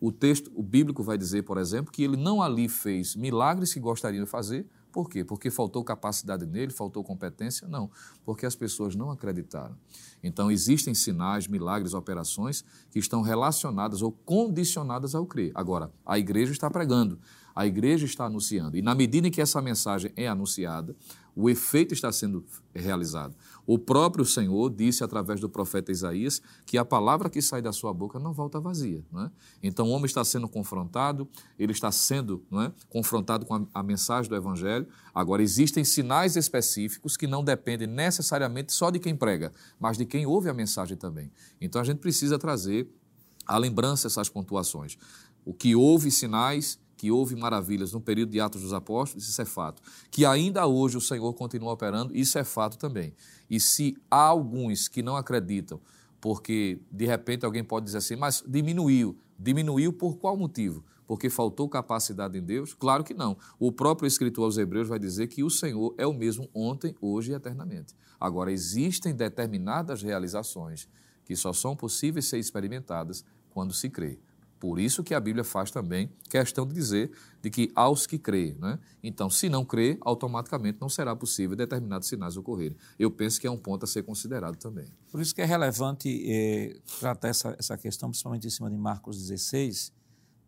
o 0.00 0.12
texto, 0.12 0.50
o 0.54 0.62
bíblico 0.62 1.02
vai 1.02 1.16
dizer, 1.16 1.42
por 1.42 1.58
exemplo, 1.58 1.90
que 1.90 2.02
ele 2.02 2.16
não 2.16 2.42
ali 2.42 2.68
fez 2.68 3.16
milagres 3.16 3.72
que 3.72 3.80
gostaria 3.80 4.20
de 4.20 4.26
fazer. 4.26 4.66
Por 4.92 5.10
quê? 5.10 5.22
Porque 5.22 5.50
faltou 5.50 5.84
capacidade 5.84 6.46
nele, 6.46 6.72
faltou 6.72 7.04
competência? 7.04 7.68
Não, 7.68 7.90
porque 8.24 8.46
as 8.46 8.56
pessoas 8.56 8.96
não 8.96 9.10
acreditaram. 9.10 9.76
Então, 10.22 10.50
existem 10.50 10.94
sinais, 10.94 11.46
milagres, 11.46 11.92
operações 11.92 12.64
que 12.90 12.98
estão 12.98 13.20
relacionadas 13.20 14.00
ou 14.00 14.10
condicionadas 14.10 15.14
ao 15.14 15.26
crer. 15.26 15.52
Agora, 15.54 15.92
a 16.04 16.18
igreja 16.18 16.52
está 16.52 16.70
pregando, 16.70 17.18
a 17.54 17.66
igreja 17.66 18.06
está 18.06 18.24
anunciando. 18.24 18.76
E 18.76 18.82
na 18.82 18.94
medida 18.94 19.28
em 19.28 19.30
que 19.30 19.42
essa 19.42 19.60
mensagem 19.60 20.12
é 20.16 20.28
anunciada, 20.28 20.96
o 21.34 21.50
efeito 21.50 21.92
está 21.92 22.10
sendo 22.10 22.42
realizado. 22.74 23.34
O 23.66 23.78
próprio 23.78 24.24
Senhor 24.24 24.70
disse 24.70 25.02
através 25.02 25.40
do 25.40 25.48
profeta 25.48 25.90
Isaías 25.90 26.40
que 26.64 26.78
a 26.78 26.84
palavra 26.84 27.28
que 27.28 27.42
sai 27.42 27.60
da 27.60 27.72
sua 27.72 27.92
boca 27.92 28.18
não 28.18 28.32
volta 28.32 28.60
vazia. 28.60 29.04
Não 29.10 29.24
é? 29.24 29.30
Então 29.62 29.88
o 29.88 29.90
homem 29.90 30.06
está 30.06 30.24
sendo 30.24 30.48
confrontado, 30.48 31.28
ele 31.58 31.72
está 31.72 31.90
sendo 31.90 32.44
é, 32.52 32.72
confrontado 32.88 33.44
com 33.44 33.54
a, 33.54 33.66
a 33.74 33.82
mensagem 33.82 34.28
do 34.28 34.36
Evangelho. 34.36 34.86
Agora, 35.14 35.42
existem 35.42 35.84
sinais 35.84 36.36
específicos 36.36 37.16
que 37.16 37.26
não 37.26 37.42
dependem 37.42 37.88
necessariamente 37.88 38.72
só 38.72 38.90
de 38.90 38.98
quem 38.98 39.16
prega, 39.16 39.52
mas 39.80 39.98
de 39.98 40.06
quem 40.06 40.26
ouve 40.26 40.48
a 40.48 40.54
mensagem 40.54 40.96
também. 40.96 41.30
Então 41.60 41.80
a 41.80 41.84
gente 41.84 41.98
precisa 41.98 42.38
trazer 42.38 42.88
à 43.46 43.58
lembrança 43.58 44.06
essas 44.06 44.28
pontuações. 44.28 44.96
O 45.44 45.52
que 45.52 45.74
houve 45.74 46.10
sinais 46.10 46.78
que 46.96 47.10
houve 47.10 47.36
maravilhas 47.36 47.92
no 47.92 48.00
período 48.00 48.30
de 48.30 48.40
Atos 48.40 48.62
dos 48.62 48.72
Apóstolos, 48.72 49.28
isso 49.28 49.40
é 49.40 49.44
fato. 49.44 49.82
Que 50.10 50.24
ainda 50.24 50.66
hoje 50.66 50.96
o 50.96 51.00
Senhor 51.00 51.32
continua 51.34 51.72
operando, 51.72 52.16
isso 52.16 52.38
é 52.38 52.44
fato 52.44 52.78
também. 52.78 53.12
E 53.48 53.60
se 53.60 53.96
há 54.10 54.22
alguns 54.22 54.88
que 54.88 55.02
não 55.02 55.16
acreditam, 55.16 55.80
porque 56.20 56.80
de 56.90 57.06
repente 57.06 57.44
alguém 57.44 57.62
pode 57.62 57.86
dizer 57.86 57.98
assim, 57.98 58.16
mas 58.16 58.42
diminuiu. 58.46 59.16
Diminuiu 59.38 59.92
por 59.92 60.16
qual 60.16 60.36
motivo? 60.36 60.84
Porque 61.06 61.30
faltou 61.30 61.68
capacidade 61.68 62.36
em 62.36 62.42
Deus? 62.42 62.74
Claro 62.74 63.04
que 63.04 63.14
não. 63.14 63.36
O 63.58 63.70
próprio 63.70 64.06
escritor 64.06 64.44
aos 64.44 64.58
Hebreus 64.58 64.88
vai 64.88 64.98
dizer 64.98 65.28
que 65.28 65.44
o 65.44 65.50
Senhor 65.50 65.94
é 65.96 66.06
o 66.06 66.12
mesmo 66.12 66.48
ontem, 66.52 66.96
hoje 67.00 67.30
e 67.30 67.34
eternamente. 67.34 67.94
Agora, 68.18 68.50
existem 68.50 69.14
determinadas 69.14 70.02
realizações 70.02 70.88
que 71.24 71.36
só 71.36 71.52
são 71.52 71.76
possíveis 71.76 72.26
ser 72.26 72.38
experimentadas 72.38 73.24
quando 73.50 73.72
se 73.72 73.88
crê. 73.88 74.18
Por 74.58 74.80
isso 74.80 75.04
que 75.04 75.14
a 75.14 75.20
Bíblia 75.20 75.44
faz 75.44 75.70
também 75.70 76.10
questão 76.28 76.66
de 76.66 76.74
dizer 76.74 77.10
de 77.42 77.50
que 77.50 77.70
aos 77.74 78.06
que 78.06 78.18
creem. 78.18 78.54
Né? 78.54 78.78
Então, 79.02 79.28
se 79.28 79.48
não 79.48 79.64
crê, 79.64 79.98
automaticamente 80.00 80.78
não 80.80 80.88
será 80.88 81.14
possível 81.14 81.54
determinados 81.54 82.08
sinais 82.08 82.36
ocorrerem. 82.36 82.76
Eu 82.98 83.10
penso 83.10 83.40
que 83.40 83.46
é 83.46 83.50
um 83.50 83.58
ponto 83.58 83.84
a 83.84 83.86
ser 83.86 84.02
considerado 84.02 84.56
também. 84.56 84.86
Por 85.10 85.20
isso 85.20 85.34
que 85.34 85.42
é 85.42 85.44
relevante 85.44 86.08
eh, 86.26 86.78
tratar 86.98 87.28
essa, 87.28 87.56
essa 87.58 87.76
questão, 87.76 88.10
principalmente 88.10 88.46
em 88.46 88.50
cima 88.50 88.70
de 88.70 88.76
Marcos 88.76 89.18
16, 89.18 89.92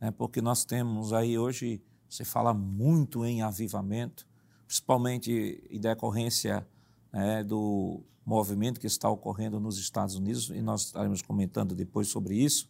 né? 0.01 0.11
porque 0.11 0.41
nós 0.41 0.65
temos 0.65 1.13
aí 1.13 1.39
hoje, 1.39 1.83
você 2.09 2.25
fala 2.25 2.55
muito 2.55 3.25
em 3.25 3.43
avivamento, 3.43 4.27
principalmente 4.67 5.63
em 5.71 5.81
decorrência 5.81 6.67
né, 7.13 7.45
do 7.45 8.03
movimento 8.25 8.79
que 8.79 8.87
está 8.87 9.09
ocorrendo 9.09 9.59
nos 9.59 9.79
Estados 9.79 10.15
Unidos, 10.15 10.51
e 10.51 10.61
nós 10.61 10.87
estaremos 10.87 11.23
comentando 11.23 11.75
depois 11.75 12.09
sobre 12.09 12.37
isso. 12.37 12.69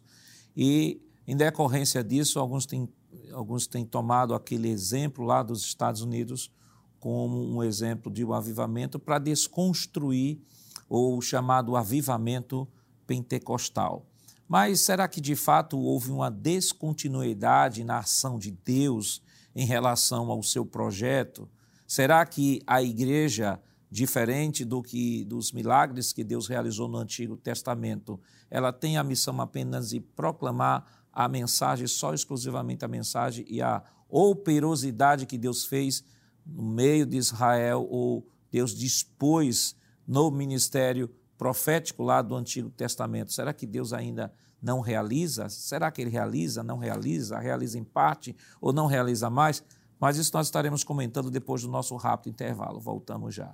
E 0.55 1.01
em 1.29 1.37
decorrência 1.37 2.03
disso, 2.03 2.39
alguns 2.39 2.65
têm, 2.65 2.89
alguns 3.31 3.67
têm 3.67 3.85
tomado 3.85 4.33
aquele 4.33 4.67
exemplo 4.67 5.23
lá 5.23 5.43
dos 5.43 5.63
Estados 5.63 6.01
Unidos 6.01 6.51
como 6.99 7.55
um 7.55 7.63
exemplo 7.63 8.11
de 8.11 8.25
um 8.25 8.33
avivamento 8.33 8.97
para 8.97 9.19
desconstruir 9.19 10.41
o 10.89 11.21
chamado 11.21 11.75
avivamento 11.75 12.67
pentecostal. 13.05 14.07
Mas 14.47 14.79
será 14.79 15.07
que 15.07 15.21
de 15.21 15.35
fato 15.35 15.77
houve 15.77 16.09
uma 16.09 16.31
descontinuidade 16.31 17.83
na 17.83 17.99
ação 17.99 18.39
de 18.39 18.49
Deus 18.49 19.21
em 19.55 19.67
relação 19.67 20.31
ao 20.31 20.41
seu 20.41 20.65
projeto? 20.65 21.47
Será 21.85 22.25
que 22.25 22.59
a 22.65 22.81
igreja, 22.81 23.61
diferente 23.91 24.65
do 24.65 24.81
que 24.81 25.23
dos 25.25 25.51
milagres 25.51 26.11
que 26.11 26.23
Deus 26.23 26.47
realizou 26.47 26.87
no 26.87 26.97
Antigo 26.97 27.37
Testamento, 27.37 28.19
ela 28.49 28.73
tem 28.73 28.97
a 28.97 29.03
missão 29.03 29.39
apenas 29.39 29.89
de 29.89 29.99
proclamar 29.99 30.98
a 31.19 31.27
mensagem, 31.27 31.85
só 31.85 32.13
exclusivamente 32.13 32.85
a 32.85 32.87
mensagem 32.87 33.45
e 33.49 33.61
a 33.61 33.83
operosidade 34.07 35.25
que 35.25 35.37
Deus 35.37 35.65
fez 35.65 36.01
no 36.45 36.63
meio 36.63 37.05
de 37.05 37.17
Israel, 37.17 37.85
ou 37.89 38.25
Deus 38.49 38.73
dispôs 38.73 39.75
no 40.07 40.31
ministério 40.31 41.13
profético 41.37 42.03
lá 42.03 42.21
do 42.21 42.37
Antigo 42.37 42.69
Testamento. 42.69 43.33
Será 43.33 43.51
que 43.51 43.67
Deus 43.67 43.91
ainda 43.91 44.31
não 44.61 44.79
realiza? 44.79 45.49
Será 45.49 45.91
que 45.91 46.01
ele 46.01 46.09
realiza, 46.09 46.63
não 46.63 46.77
realiza, 46.77 47.37
realiza 47.37 47.77
em 47.77 47.83
parte 47.83 48.33
ou 48.61 48.71
não 48.71 48.85
realiza 48.85 49.29
mais? 49.29 49.61
Mas 49.99 50.15
isso 50.15 50.31
nós 50.33 50.47
estaremos 50.47 50.85
comentando 50.85 51.29
depois 51.29 51.63
do 51.63 51.67
nosso 51.67 51.97
rápido 51.97 52.31
intervalo. 52.31 52.79
Voltamos 52.79 53.35
já. 53.35 53.53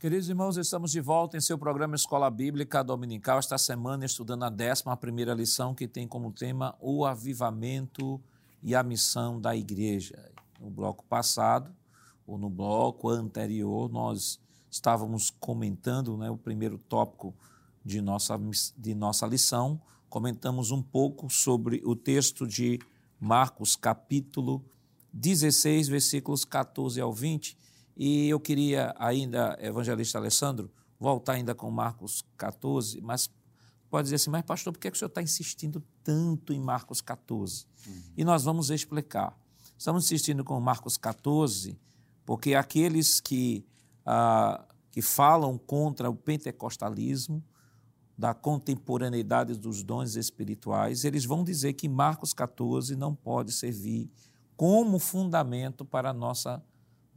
Queridos 0.00 0.28
irmãos, 0.28 0.56
estamos 0.56 0.92
de 0.92 1.00
volta 1.00 1.36
em 1.36 1.40
seu 1.40 1.58
programa 1.58 1.96
Escola 1.96 2.30
Bíblica 2.30 2.84
Dominical, 2.84 3.40
esta 3.40 3.58
semana 3.58 4.04
estudando 4.04 4.44
a 4.44 4.48
11 4.48 5.34
lição 5.36 5.74
que 5.74 5.88
tem 5.88 6.06
como 6.06 6.30
tema 6.30 6.76
o 6.80 7.04
avivamento 7.04 8.20
e 8.62 8.76
a 8.76 8.82
missão 8.84 9.40
da 9.40 9.56
igreja. 9.56 10.30
No 10.60 10.70
bloco 10.70 11.04
passado, 11.06 11.74
ou 12.24 12.38
no 12.38 12.48
bloco 12.48 13.08
anterior, 13.08 13.90
nós 13.90 14.38
estávamos 14.70 15.30
comentando 15.30 16.16
né, 16.16 16.30
o 16.30 16.36
primeiro 16.36 16.78
tópico 16.78 17.34
de 17.84 18.00
nossa, 18.00 18.38
de 18.76 18.94
nossa 18.94 19.26
lição, 19.26 19.80
comentamos 20.08 20.70
um 20.70 20.80
pouco 20.80 21.28
sobre 21.28 21.82
o 21.84 21.96
texto 21.96 22.46
de 22.46 22.78
Marcos, 23.18 23.74
capítulo 23.74 24.64
16, 25.12 25.88
versículos 25.88 26.44
14 26.44 27.00
ao 27.00 27.12
20, 27.12 27.57
e 27.98 28.28
eu 28.28 28.38
queria 28.38 28.94
ainda, 28.96 29.58
evangelista 29.60 30.18
Alessandro, 30.18 30.70
voltar 31.00 31.32
ainda 31.32 31.52
com 31.54 31.68
Marcos 31.68 32.24
14, 32.36 33.00
mas 33.00 33.28
pode 33.90 34.04
dizer 34.04 34.16
assim, 34.16 34.30
mas 34.30 34.42
pastor, 34.42 34.72
por 34.72 34.78
que, 34.78 34.86
é 34.86 34.90
que 34.90 34.96
o 34.96 34.98
senhor 34.98 35.08
está 35.08 35.20
insistindo 35.20 35.82
tanto 36.04 36.52
em 36.52 36.60
Marcos 36.60 37.00
14? 37.00 37.66
Uhum. 37.86 38.02
E 38.16 38.24
nós 38.24 38.44
vamos 38.44 38.70
explicar. 38.70 39.36
Estamos 39.76 40.04
insistindo 40.04 40.44
com 40.44 40.60
Marcos 40.60 40.96
14, 40.96 41.76
porque 42.24 42.54
aqueles 42.54 43.20
que, 43.20 43.66
ah, 44.06 44.64
que 44.92 45.02
falam 45.02 45.58
contra 45.58 46.08
o 46.08 46.14
pentecostalismo, 46.14 47.42
da 48.16 48.34
contemporaneidade 48.34 49.54
dos 49.54 49.84
dons 49.84 50.16
espirituais, 50.16 51.04
eles 51.04 51.24
vão 51.24 51.44
dizer 51.44 51.74
que 51.74 51.88
Marcos 51.88 52.34
14 52.34 52.96
não 52.96 53.14
pode 53.14 53.52
servir 53.52 54.10
como 54.56 54.98
fundamento 54.98 55.84
para 55.84 56.10
a 56.10 56.12
nossa 56.12 56.60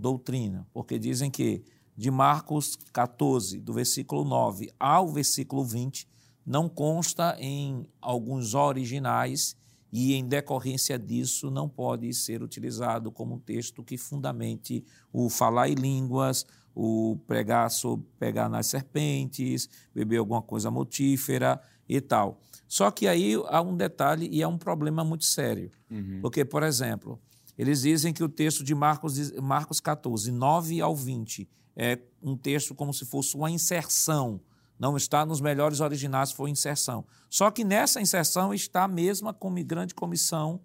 doutrina, 0.02 0.68
porque 0.74 0.98
dizem 0.98 1.30
que 1.30 1.64
de 1.96 2.10
Marcos 2.10 2.76
14, 2.92 3.60
do 3.60 3.74
versículo 3.74 4.26
9 4.26 4.72
ao 4.80 5.08
versículo 5.08 5.64
20, 5.64 6.08
não 6.44 6.68
consta 6.68 7.38
em 7.40 7.86
alguns 8.02 8.56
originais 8.56 9.56
e, 9.94 10.16
em 10.16 10.28
decorrência 10.28 10.98
disso, 10.98 11.52
não 11.52 11.70
pode 11.70 12.12
ser 12.14 12.42
utilizado 12.42 13.12
como 13.12 13.36
um 13.36 13.40
texto 13.40 13.84
que 13.84 13.98
fundamente 13.98 14.84
o 15.14 15.30
falar 15.30 15.70
em 15.70 15.76
línguas, 15.76 16.48
o 16.74 17.20
pregar 17.28 17.70
sobre 17.70 18.08
pegar 18.18 18.50
nas 18.50 18.68
serpentes, 18.68 19.70
beber 19.94 20.18
alguma 20.18 20.42
coisa 20.42 20.72
motífera 20.72 21.62
e 21.88 22.02
tal. 22.02 22.40
Só 22.68 22.90
que 22.90 23.08
aí 23.08 23.36
há 23.50 23.62
um 23.62 23.76
detalhe 23.76 24.28
e 24.32 24.42
é 24.42 24.48
um 24.48 24.58
problema 24.58 25.04
muito 25.04 25.26
sério. 25.26 25.70
Uhum. 25.92 26.20
Porque, 26.22 26.44
por 26.44 26.64
exemplo, 26.64 27.20
eles 27.58 27.82
dizem 27.82 28.14
que 28.14 28.24
o 28.24 28.30
texto 28.30 28.64
de 28.64 28.74
Marcos, 28.74 29.32
Marcos 29.34 29.80
14, 29.80 30.32
9 30.32 30.82
ao 30.82 30.96
20, 30.96 31.48
é 31.76 32.00
um 32.22 32.36
texto 32.36 32.76
como 32.76 32.94
se 32.94 33.06
fosse 33.06 33.36
uma 33.36 33.50
inserção. 33.50 34.42
Não 34.80 34.98
está 34.98 35.26
nos 35.26 35.40
melhores 35.40 35.80
originais, 35.80 36.32
foi 36.32 36.50
inserção. 36.50 37.06
Só 37.30 37.52
que 37.52 37.64
nessa 37.64 38.02
inserção 38.02 38.54
está 38.54 38.84
a 38.84 38.88
mesma 38.88 39.36
grande 39.66 39.94
comissão 39.94 40.60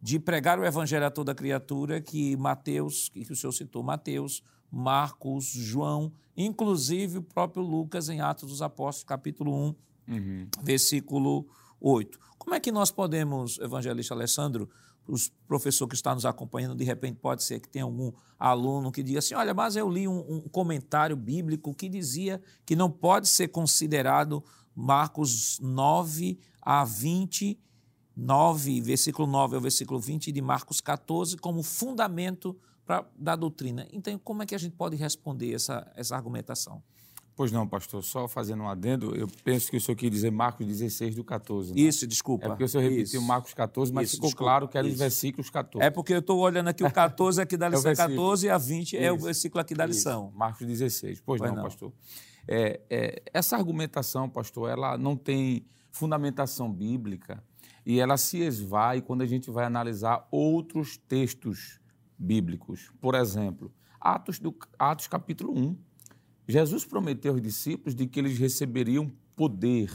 de 0.00 0.18
pregar 0.18 0.58
o 0.58 0.64
evangelho 0.64 1.06
a 1.06 1.10
toda 1.10 1.34
criatura 1.34 2.00
que 2.00 2.36
Mateus, 2.36 3.08
que 3.08 3.30
o 3.32 3.36
senhor 3.36 3.52
citou, 3.52 3.82
Mateus, 3.82 4.42
Marcos, 4.70 5.44
João, 5.44 6.12
inclusive 6.36 7.18
o 7.18 7.22
próprio 7.22 7.62
Lucas 7.62 8.08
em 8.08 8.20
Atos 8.20 8.48
dos 8.48 8.62
Apóstolos, 8.62 9.04
capítulo 9.04 9.54
1, 9.54 9.74
uhum. 10.08 10.48
versículo 10.62 11.46
8. 11.80 12.18
Como 12.38 12.54
é 12.54 12.58
que 12.58 12.72
nós 12.72 12.90
podemos, 12.90 13.58
evangelista 13.58 14.14
Alessandro, 14.14 14.68
os 15.06 15.28
professor 15.48 15.86
que 15.86 15.94
está 15.94 16.14
nos 16.14 16.24
acompanhando, 16.24 16.74
de 16.74 16.84
repente 16.84 17.18
pode 17.20 17.42
ser 17.42 17.60
que 17.60 17.68
tenha 17.68 17.84
algum 17.84 18.12
aluno 18.38 18.92
que 18.92 19.02
diga 19.02 19.18
assim: 19.18 19.34
olha, 19.34 19.52
mas 19.52 19.76
eu 19.76 19.88
li 19.88 20.06
um, 20.06 20.18
um, 20.36 20.40
comentário 20.42 21.16
bíblico 21.16 21.74
que 21.74 21.88
dizia 21.88 22.40
que 22.64 22.76
não 22.76 22.90
pode 22.90 23.28
ser 23.28 23.48
considerado 23.48 24.42
Marcos 24.74 25.58
9 25.60 26.38
a 26.60 26.84
20, 26.84 27.58
9, 28.16 28.80
versículo 28.80 29.26
9 29.26 29.56
ao 29.56 29.60
versículo 29.60 30.00
20 30.00 30.30
de 30.30 30.40
Marcos 30.40 30.80
14 30.80 31.36
como 31.36 31.62
fundamento 31.62 32.56
pra, 32.84 33.04
da 33.16 33.36
doutrina. 33.36 33.86
Então, 33.92 34.18
como 34.18 34.42
é 34.42 34.46
que 34.46 34.54
a 34.54 34.58
gente 34.58 34.76
pode 34.76 34.96
responder 34.96 35.52
essa, 35.52 35.90
essa 35.96 36.14
argumentação? 36.14 36.82
Pois 37.34 37.50
não, 37.50 37.66
pastor, 37.66 38.04
só 38.04 38.28
fazendo 38.28 38.62
um 38.62 38.68
adendo, 38.68 39.14
eu 39.16 39.26
penso 39.42 39.70
que 39.70 39.76
o 39.76 39.80
senhor 39.80 39.96
quis 39.96 40.10
dizer 40.10 40.30
Marcos 40.30 40.66
16 40.66 41.14
do 41.14 41.24
14. 41.24 41.70
Não? 41.70 41.78
Isso, 41.78 42.06
desculpa. 42.06 42.44
É 42.44 42.48
porque 42.48 42.64
o 42.64 42.68
senhor 42.68 42.82
repetiu 42.82 43.20
isso. 43.20 43.22
Marcos 43.22 43.54
14, 43.54 43.92
mas 43.92 44.08
isso, 44.08 44.16
ficou 44.16 44.28
desculpa. 44.28 44.50
claro 44.50 44.68
que 44.68 44.76
era 44.76 44.86
os 44.86 44.98
versículos 44.98 45.48
14. 45.48 45.86
É 45.86 45.90
porque 45.90 46.12
eu 46.12 46.18
estou 46.18 46.38
olhando 46.38 46.68
aqui 46.68 46.84
o 46.84 46.90
14 46.90 47.40
aqui 47.40 47.56
da 47.56 47.70
lição 47.70 47.90
é 47.90 47.96
14 47.96 48.46
e 48.46 48.50
a 48.50 48.58
20 48.58 48.92
isso. 48.92 48.96
é 48.96 49.10
o 49.10 49.18
versículo 49.18 49.60
aqui 49.60 49.74
da 49.74 49.86
lição. 49.86 50.30
Marcos 50.34 50.66
16. 50.66 51.20
Pois, 51.20 51.38
pois 51.38 51.50
não, 51.50 51.56
não, 51.56 51.64
pastor. 51.64 51.92
É, 52.46 52.80
é, 52.90 53.22
essa 53.32 53.56
argumentação, 53.56 54.28
pastor, 54.28 54.68
ela 54.68 54.98
não 54.98 55.16
tem 55.16 55.64
fundamentação 55.90 56.70
bíblica 56.70 57.42
e 57.84 57.98
ela 57.98 58.16
se 58.16 58.38
esvai 58.38 59.00
quando 59.00 59.22
a 59.22 59.26
gente 59.26 59.50
vai 59.50 59.64
analisar 59.64 60.26
outros 60.30 60.96
textos 60.96 61.80
bíblicos. 62.18 62.92
Por 63.00 63.14
exemplo, 63.14 63.72
Atos, 64.00 64.38
do, 64.38 64.54
Atos 64.78 65.06
capítulo 65.06 65.56
1. 65.56 65.76
Jesus 66.46 66.84
prometeu 66.84 67.32
aos 67.32 67.42
discípulos 67.42 67.94
de 67.94 68.06
que 68.06 68.18
eles 68.18 68.38
receberiam 68.38 69.10
poder. 69.36 69.90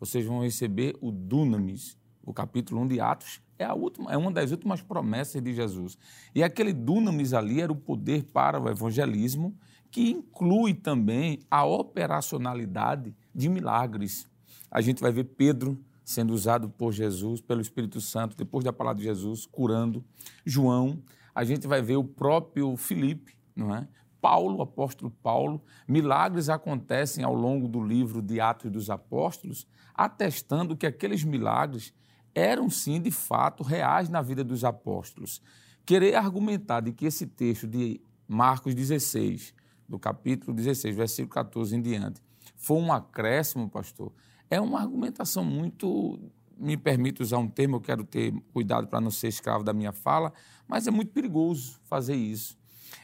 Vocês 0.00 0.24
vão 0.24 0.42
receber 0.42 0.96
o 1.00 1.10
dunamis. 1.10 1.96
O 2.22 2.32
capítulo 2.32 2.80
1 2.82 2.88
de 2.88 3.00
Atos 3.00 3.44
é, 3.58 3.64
a 3.64 3.74
última, 3.74 4.12
é 4.12 4.16
uma 4.16 4.32
das 4.32 4.50
últimas 4.50 4.82
promessas 4.82 5.40
de 5.40 5.54
Jesus. 5.54 5.96
E 6.34 6.42
aquele 6.42 6.72
dunamis 6.72 7.32
ali 7.32 7.60
era 7.60 7.72
o 7.72 7.76
poder 7.76 8.24
para 8.24 8.60
o 8.60 8.68
evangelismo, 8.68 9.56
que 9.90 10.10
inclui 10.10 10.74
também 10.74 11.38
a 11.50 11.64
operacionalidade 11.64 13.14
de 13.32 13.48
milagres. 13.48 14.28
A 14.70 14.80
gente 14.80 15.00
vai 15.00 15.12
ver 15.12 15.24
Pedro 15.24 15.78
sendo 16.04 16.34
usado 16.34 16.68
por 16.68 16.92
Jesus, 16.92 17.40
pelo 17.40 17.60
Espírito 17.60 18.00
Santo, 18.00 18.36
depois 18.36 18.64
da 18.64 18.72
palavra 18.72 18.98
de 18.98 19.04
Jesus, 19.04 19.46
curando. 19.46 20.04
João, 20.44 21.02
a 21.34 21.44
gente 21.44 21.66
vai 21.66 21.80
ver 21.80 21.96
o 21.96 22.04
próprio 22.04 22.76
Filipe, 22.76 23.34
não 23.54 23.74
é? 23.74 23.88
Paulo, 24.24 24.62
apóstolo 24.62 25.10
Paulo, 25.10 25.62
milagres 25.86 26.48
acontecem 26.48 27.22
ao 27.22 27.34
longo 27.34 27.68
do 27.68 27.84
livro 27.84 28.22
de 28.22 28.40
Atos 28.40 28.70
dos 28.70 28.88
Apóstolos, 28.88 29.66
atestando 29.94 30.74
que 30.74 30.86
aqueles 30.86 31.22
milagres 31.22 31.92
eram 32.34 32.70
sim, 32.70 32.98
de 32.98 33.10
fato, 33.10 33.62
reais 33.62 34.08
na 34.08 34.22
vida 34.22 34.42
dos 34.42 34.64
apóstolos. 34.64 35.42
Querer 35.84 36.14
argumentar 36.14 36.80
de 36.80 36.90
que 36.90 37.04
esse 37.04 37.26
texto 37.26 37.66
de 37.66 38.00
Marcos 38.26 38.74
16, 38.74 39.52
do 39.86 39.98
capítulo 39.98 40.56
16, 40.56 40.96
versículo 40.96 41.28
14 41.28 41.76
em 41.76 41.82
diante, 41.82 42.22
foi 42.56 42.78
um 42.78 42.90
acréscimo, 42.90 43.68
pastor, 43.68 44.10
é 44.48 44.58
uma 44.58 44.80
argumentação 44.80 45.44
muito. 45.44 46.18
Me 46.56 46.78
permite 46.78 47.20
usar 47.20 47.36
um 47.36 47.48
termo, 47.48 47.76
eu 47.76 47.80
quero 47.82 48.02
ter 48.02 48.32
cuidado 48.54 48.86
para 48.86 49.02
não 49.02 49.10
ser 49.10 49.28
escravo 49.28 49.62
da 49.62 49.74
minha 49.74 49.92
fala, 49.92 50.32
mas 50.66 50.86
é 50.86 50.90
muito 50.90 51.12
perigoso 51.12 51.78
fazer 51.84 52.14
isso. 52.14 52.56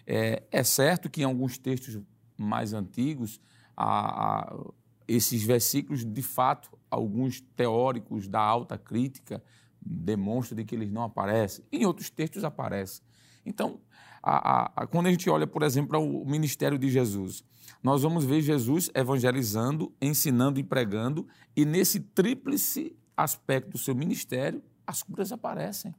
É, 0.07 0.43
é 0.51 0.63
certo 0.63 1.09
que 1.09 1.23
em 1.23 1.25
alguns 1.25 1.59
textos 1.59 2.01
mais 2.37 2.73
antigos, 2.73 3.41
a, 3.77 4.51
a, 4.51 4.57
esses 5.07 5.43
versículos, 5.43 6.05
de 6.05 6.23
fato, 6.23 6.71
alguns 6.91 7.41
teóricos 7.57 8.29
da 8.29 8.41
alta 8.41 8.79
crítica 8.79 9.43
demonstram 9.81 10.57
de 10.57 10.65
que 10.65 10.75
eles 10.75 10.91
não 10.91 11.03
aparecem. 11.03 11.65
Em 11.73 11.85
outros 11.87 12.11
textos 12.11 12.45
aparecem. 12.45 13.03
Então, 13.45 13.81
a, 14.23 14.87
quando 14.91 15.07
a 15.07 15.11
gente 15.11 15.29
olha, 15.31 15.47
por 15.47 15.63
exemplo, 15.63 15.99
o 15.99 16.29
ministério 16.29 16.79
de 16.79 16.91
Jesus, 16.91 17.43
nós 17.83 18.03
vamos 18.03 18.25
ver 18.25 18.43
Jesus 18.43 18.91
evangelizando, 18.95 19.93
ensinando 20.01 20.61
e 20.61 20.63
pregando, 20.63 21.27
e 21.57 21.65
nesse 21.65 22.01
tríplice 22.01 22.95
aspecto 23.17 23.71
do 23.71 23.79
seu 23.79 23.95
ministério, 23.95 24.63
as 24.87 25.03
curas 25.03 25.33
aparecem. 25.33 25.95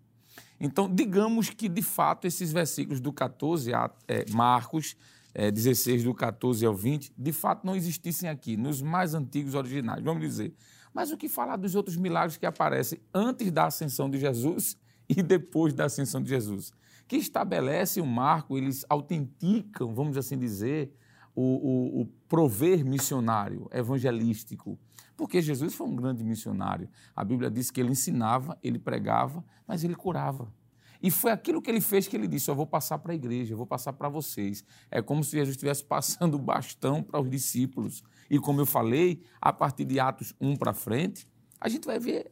Então, 0.63 0.87
digamos 0.87 1.49
que, 1.49 1.67
de 1.67 1.81
fato, 1.81 2.27
esses 2.27 2.51
versículos 2.51 3.01
do 3.01 3.11
14 3.11 3.73
a 3.73 3.89
é, 4.07 4.25
Marcos 4.29 4.95
é, 5.33 5.49
16, 5.49 6.03
do 6.03 6.13
14 6.13 6.63
ao 6.63 6.75
20, 6.75 7.11
de 7.17 7.31
fato 7.33 7.65
não 7.65 7.75
existissem 7.75 8.29
aqui, 8.29 8.55
nos 8.55 8.79
mais 8.79 9.15
antigos 9.15 9.55
originais, 9.55 10.03
vamos 10.03 10.21
dizer. 10.21 10.53
Mas 10.93 11.11
o 11.11 11.17
que 11.17 11.27
falar 11.27 11.55
dos 11.55 11.73
outros 11.73 11.97
milagres 11.97 12.37
que 12.37 12.45
aparecem 12.45 12.99
antes 13.11 13.51
da 13.51 13.65
ascensão 13.65 14.07
de 14.07 14.19
Jesus 14.19 14.77
e 15.09 15.23
depois 15.23 15.73
da 15.73 15.85
ascensão 15.85 16.21
de 16.21 16.29
Jesus? 16.29 16.71
Que 17.07 17.15
estabelece 17.15 17.99
o 17.99 18.05
marco, 18.05 18.55
eles 18.55 18.85
autenticam, 18.87 19.95
vamos 19.95 20.15
assim 20.15 20.37
dizer, 20.37 20.93
o, 21.35 21.41
o, 21.41 22.01
o 22.01 22.05
prover 22.29 22.85
missionário, 22.85 23.67
evangelístico. 23.73 24.77
Porque 25.15 25.41
Jesus 25.41 25.73
foi 25.73 25.87
um 25.87 25.95
grande 25.95 26.23
missionário. 26.23 26.89
A 27.15 27.23
Bíblia 27.23 27.49
diz 27.49 27.69
que 27.69 27.79
ele 27.79 27.91
ensinava, 27.91 28.57
ele 28.63 28.79
pregava, 28.79 29.43
mas 29.67 29.83
ele 29.83 29.95
curava. 29.95 30.51
E 31.01 31.09
foi 31.09 31.31
aquilo 31.31 31.61
que 31.61 31.69
ele 31.69 31.81
fez 31.81 32.07
que 32.07 32.15
ele 32.15 32.27
disse: 32.27 32.49
Eu 32.49 32.55
vou 32.55 32.67
passar 32.67 32.99
para 32.99 33.11
a 33.11 33.15
igreja, 33.15 33.53
eu 33.53 33.57
vou 33.57 33.65
passar 33.65 33.93
para 33.93 34.07
vocês. 34.07 34.63
É 34.89 35.01
como 35.01 35.23
se 35.23 35.31
Jesus 35.31 35.55
estivesse 35.55 35.83
passando 35.83 36.35
o 36.35 36.39
bastão 36.39 37.01
para 37.01 37.19
os 37.19 37.29
discípulos. 37.29 38.03
E 38.29 38.39
como 38.39 38.61
eu 38.61 38.65
falei, 38.65 39.23
a 39.41 39.51
partir 39.51 39.85
de 39.85 39.99
Atos 39.99 40.33
1 40.39 40.55
para 40.57 40.73
frente, 40.73 41.27
a 41.59 41.67
gente 41.67 41.85
vai 41.85 41.99
ver 41.99 42.31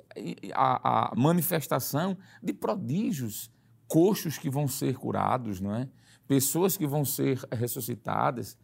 a, 0.54 1.12
a 1.12 1.16
manifestação 1.16 2.18
de 2.42 2.54
prodígios, 2.54 3.52
coxos 3.88 4.38
que 4.38 4.50
vão 4.50 4.68
ser 4.68 4.98
curados, 4.98 5.60
não 5.60 5.76
é? 5.76 5.90
pessoas 6.30 6.78
que 6.78 6.86
vão 6.86 7.04
ser 7.04 7.40
ressuscitadas. 7.52 8.56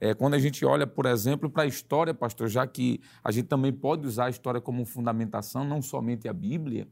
É, 0.00 0.14
quando 0.14 0.34
a 0.34 0.38
gente 0.38 0.64
olha, 0.64 0.86
por 0.86 1.06
exemplo, 1.06 1.50
para 1.50 1.64
a 1.64 1.66
história, 1.66 2.14
pastor, 2.14 2.48
já 2.48 2.66
que 2.66 3.00
a 3.22 3.30
gente 3.30 3.46
também 3.46 3.72
pode 3.72 4.06
usar 4.06 4.26
a 4.26 4.30
história 4.30 4.60
como 4.60 4.84
fundamentação, 4.84 5.64
não 5.64 5.80
somente 5.82 6.28
a 6.28 6.32
Bíblia, 6.32 6.88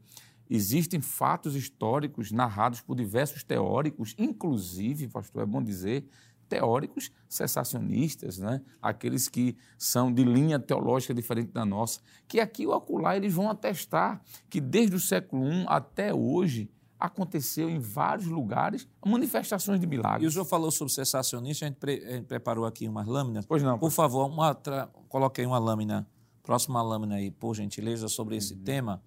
existem 0.49 0.99
fatos 0.99 1.55
históricos 1.55 2.31
narrados 2.31 2.81
por 2.81 2.95
diversos 2.95 3.43
teóricos, 3.43 4.15
inclusive, 4.17 5.07
pastor, 5.07 5.43
é 5.43 5.45
bom 5.45 5.61
dizer, 5.61 6.05
teóricos 6.49 7.11
cessacionistas, 7.29 8.39
né? 8.39 8.61
aqueles 8.81 9.29
que 9.29 9.55
são 9.77 10.11
de 10.11 10.23
linha 10.23 10.59
teológica 10.59 11.13
diferente 11.13 11.51
da 11.51 11.63
nossa, 11.63 12.01
que 12.27 12.39
aqui 12.39 12.65
ou 12.65 12.73
acolá 12.73 13.15
eles 13.15 13.33
vão 13.33 13.49
atestar 13.49 14.21
que 14.49 14.59
desde 14.59 14.95
o 14.95 14.99
século 14.99 15.45
I 15.47 15.65
até 15.67 16.13
hoje 16.13 16.69
aconteceu 16.99 17.69
em 17.69 17.79
vários 17.79 18.27
lugares 18.27 18.87
manifestações 19.05 19.79
de 19.79 19.87
milagres. 19.87 20.23
E 20.23 20.27
o 20.27 20.31
senhor 20.31 20.45
falou 20.45 20.69
sobre 20.69 20.93
cessacionista, 20.93 21.65
a 21.65 21.69
gente, 21.69 21.77
pre, 21.77 22.03
a 22.05 22.11
gente 22.11 22.25
preparou 22.25 22.65
aqui 22.65 22.87
umas 22.87 23.07
lâminas. 23.07 23.45
Pois 23.45 23.63
não. 23.63 23.79
Por 23.79 23.91
favor, 23.91 24.27
uma, 24.27 24.53
tra, 24.53 24.87
coloquei 25.07 25.45
uma 25.45 25.57
lâmina, 25.57 26.05
próxima 26.43 26.81
lâmina 26.81 27.15
aí, 27.15 27.31
por 27.31 27.55
gentileza, 27.55 28.09
sobre 28.09 28.35
esse 28.35 28.53
uhum. 28.53 28.63
tema. 28.63 29.01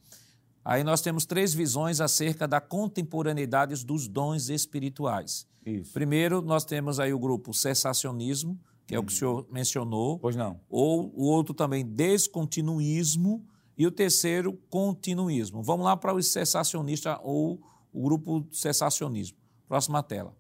Aí 0.65 0.83
nós 0.83 1.01
temos 1.01 1.27
três 1.27 1.53
visões 1.53 2.01
acerca 2.01 2.49
da 2.49 2.61
contemporaneidade 2.61 3.85
dos 3.85 4.09
dons 4.09 4.49
espirituais. 4.49 5.47
Isso. 5.67 5.93
Primeiro, 5.93 6.41
nós 6.41 6.65
temos 6.65 6.99
aí 6.99 7.13
o 7.13 7.19
grupo 7.19 7.53
cessacionismo, 7.53 8.59
que 8.87 8.95
é 8.95 8.99
o 8.99 9.05
que 9.05 9.13
o 9.13 9.17
senhor 9.17 9.47
mencionou. 9.51 10.19
Pois 10.19 10.37
não. 10.37 10.59
Ou 10.69 11.13
o 11.15 11.25
outro 11.25 11.53
também, 11.53 11.85
descontinuísmo. 11.85 13.45
E 13.77 13.87
o 13.87 13.91
terceiro, 13.91 14.53
continuismo. 14.69 15.63
Vamos 15.63 15.85
lá 15.85 15.97
para 15.97 16.15
o 16.15 16.23
cessacionista 16.23 17.19
ou 17.23 17.61
o 17.93 18.03
grupo 18.03 18.47
cessacionismo. 18.51 19.39
Próxima 19.69 20.03
tela. 20.03 20.35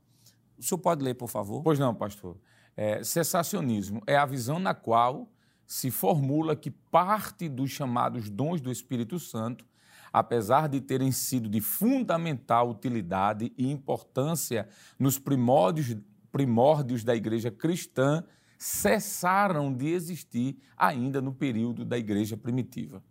O 0.58 0.62
senhor 0.62 0.78
pode 0.78 1.02
ler, 1.02 1.14
por 1.14 1.28
favor? 1.28 1.62
Pois 1.62 1.78
não, 1.78 1.94
pastor. 1.94 2.38
É, 2.76 3.02
cessacionismo 3.04 4.02
é 4.06 4.16
a 4.16 4.24
visão 4.24 4.58
na 4.58 4.74
qual 4.74 5.28
se 5.66 5.90
formula 5.90 6.54
que 6.54 6.70
parte 6.70 7.48
dos 7.48 7.70
chamados 7.70 8.30
dons 8.30 8.60
do 8.60 8.70
Espírito 8.70 9.18
Santo, 9.18 9.66
apesar 10.12 10.68
de 10.68 10.80
terem 10.80 11.10
sido 11.10 11.48
de 11.48 11.60
fundamental 11.60 12.70
utilidade 12.70 13.52
e 13.56 13.70
importância 13.70 14.68
nos 14.98 15.18
primórdios, 15.18 15.96
primórdios 16.30 17.04
da 17.04 17.14
igreja 17.14 17.50
cristã, 17.50 18.24
cessaram 18.58 19.72
de 19.72 19.88
existir 19.88 20.56
ainda 20.76 21.20
no 21.20 21.32
período 21.32 21.84
da 21.84 21.98
igreja 21.98 22.36
primitiva. 22.36 23.02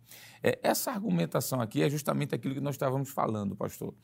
É, 0.42 0.58
essa 0.62 0.90
argumentação 0.90 1.60
aqui 1.60 1.82
é 1.82 1.88
justamente 1.88 2.34
aquilo 2.34 2.54
que 2.54 2.60
nós 2.60 2.74
estávamos 2.74 3.10
falando, 3.10 3.54
pastor. 3.54 3.94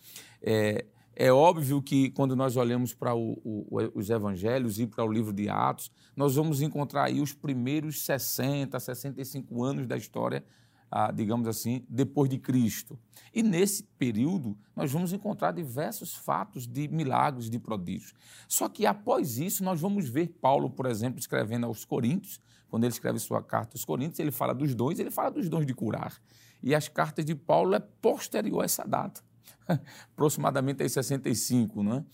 É, 0.43 0.87
é 1.15 1.33
óbvio 1.33 1.83
que 1.83 2.11
quando 2.11 2.37
nós 2.37 2.57
olhamos 2.57 2.95
para 2.95 3.13
os 3.15 4.09
evangelhos 4.09 4.79
e 4.79 4.87
para 4.87 5.05
o 5.05 5.13
livro 5.13 5.33
de 5.33 5.49
Atos, 5.49 5.91
nós 6.15 6.37
vamos 6.37 6.63
encontrar 6.63 7.05
aí 7.05 7.21
os 7.21 7.33
primeiros 7.33 8.03
60, 8.05 8.79
65 8.79 9.65
anos 9.65 9.87
da 9.87 9.97
história 9.97 10.45
ah, 10.91 11.13
digamos 11.13 11.47
assim, 11.47 11.85
depois 11.89 12.31
de 12.31 12.39
Cristo. 12.39 12.99
E 13.35 13.43
nesse 13.43 13.83
período, 13.99 14.57
nós 14.75 14.91
vamos 14.91 15.13
encontrar 15.13 15.53
diversos 15.53 16.15
fatos 16.15 16.67
de 16.67 16.89
milagres, 16.89 17.51
de 17.51 17.59
prodígios. 17.59 18.15
Só 18.49 18.69
que 18.69 18.87
após 18.87 19.39
isso, 19.39 19.63
nós 19.63 19.81
vamos 19.81 20.09
ver 20.09 20.29
Paulo, 20.41 20.71
por 20.71 20.87
exemplo, 20.87 21.19
escrevendo 21.19 21.67
aos 21.67 21.85
Coríntios, 21.85 22.41
quando 22.69 22.85
ele 22.85 22.93
escreve 22.93 23.19
sua 23.19 23.43
carta 23.43 23.77
aos 23.77 23.85
Coríntios, 23.85 24.19
ele 24.19 24.31
fala 24.31 24.55
dos 24.55 24.75
dons, 24.75 24.99
ele 24.99 25.11
fala 25.11 25.31
dos 25.31 25.49
dons 25.49 25.67
de 25.67 25.75
curar. 25.75 26.21
E 26.63 26.75
as 26.75 26.89
cartas 26.89 27.25
de 27.25 27.35
Paulo 27.35 27.75
é 27.75 27.81
posterior 27.81 28.63
a 28.63 28.65
essa 28.65 28.85
data, 28.85 29.23
aproximadamente 30.13 30.83
em 30.83 30.89
65, 30.89 31.83
não 31.83 31.95
é? 31.95 32.05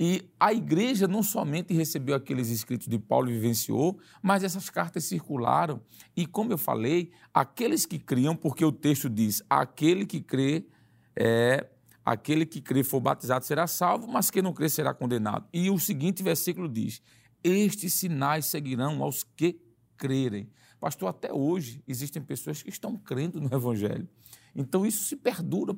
E 0.00 0.28
a 0.40 0.52
igreja 0.52 1.06
não 1.06 1.22
somente 1.22 1.72
recebeu 1.72 2.16
aqueles 2.16 2.48
escritos 2.48 2.88
de 2.88 2.98
Paulo 2.98 3.30
e 3.30 3.34
vivenciou, 3.34 3.98
mas 4.22 4.42
essas 4.42 4.68
cartas 4.70 5.04
circularam. 5.04 5.80
E 6.16 6.26
como 6.26 6.52
eu 6.52 6.58
falei, 6.58 7.12
aqueles 7.32 7.86
que 7.86 7.98
criam, 7.98 8.34
porque 8.34 8.64
o 8.64 8.72
texto 8.72 9.08
diz: 9.08 9.42
aquele 9.48 10.04
que 10.04 10.20
crê 10.20 10.66
é 11.14 11.68
aquele 12.04 12.44
que 12.44 12.60
crê 12.60 12.82
for 12.82 13.00
batizado 13.00 13.44
será 13.44 13.66
salvo, 13.66 14.08
mas 14.08 14.30
quem 14.30 14.42
não 14.42 14.52
crê 14.52 14.68
será 14.68 14.92
condenado. 14.92 15.46
E 15.52 15.70
o 15.70 15.78
seguinte 15.78 16.22
versículo 16.22 16.68
diz: 16.68 17.00
Estes 17.44 17.94
sinais 17.94 18.46
seguirão 18.46 19.02
aos 19.02 19.22
que 19.22 19.60
crerem. 20.02 20.50
Pastor, 20.80 21.08
até 21.08 21.32
hoje 21.32 21.80
existem 21.86 22.20
pessoas 22.20 22.60
que 22.60 22.68
estão 22.68 22.96
crendo 22.96 23.40
no 23.40 23.46
Evangelho. 23.54 24.08
Então 24.52 24.84
isso 24.84 25.04
se 25.04 25.14
perdura 25.14 25.72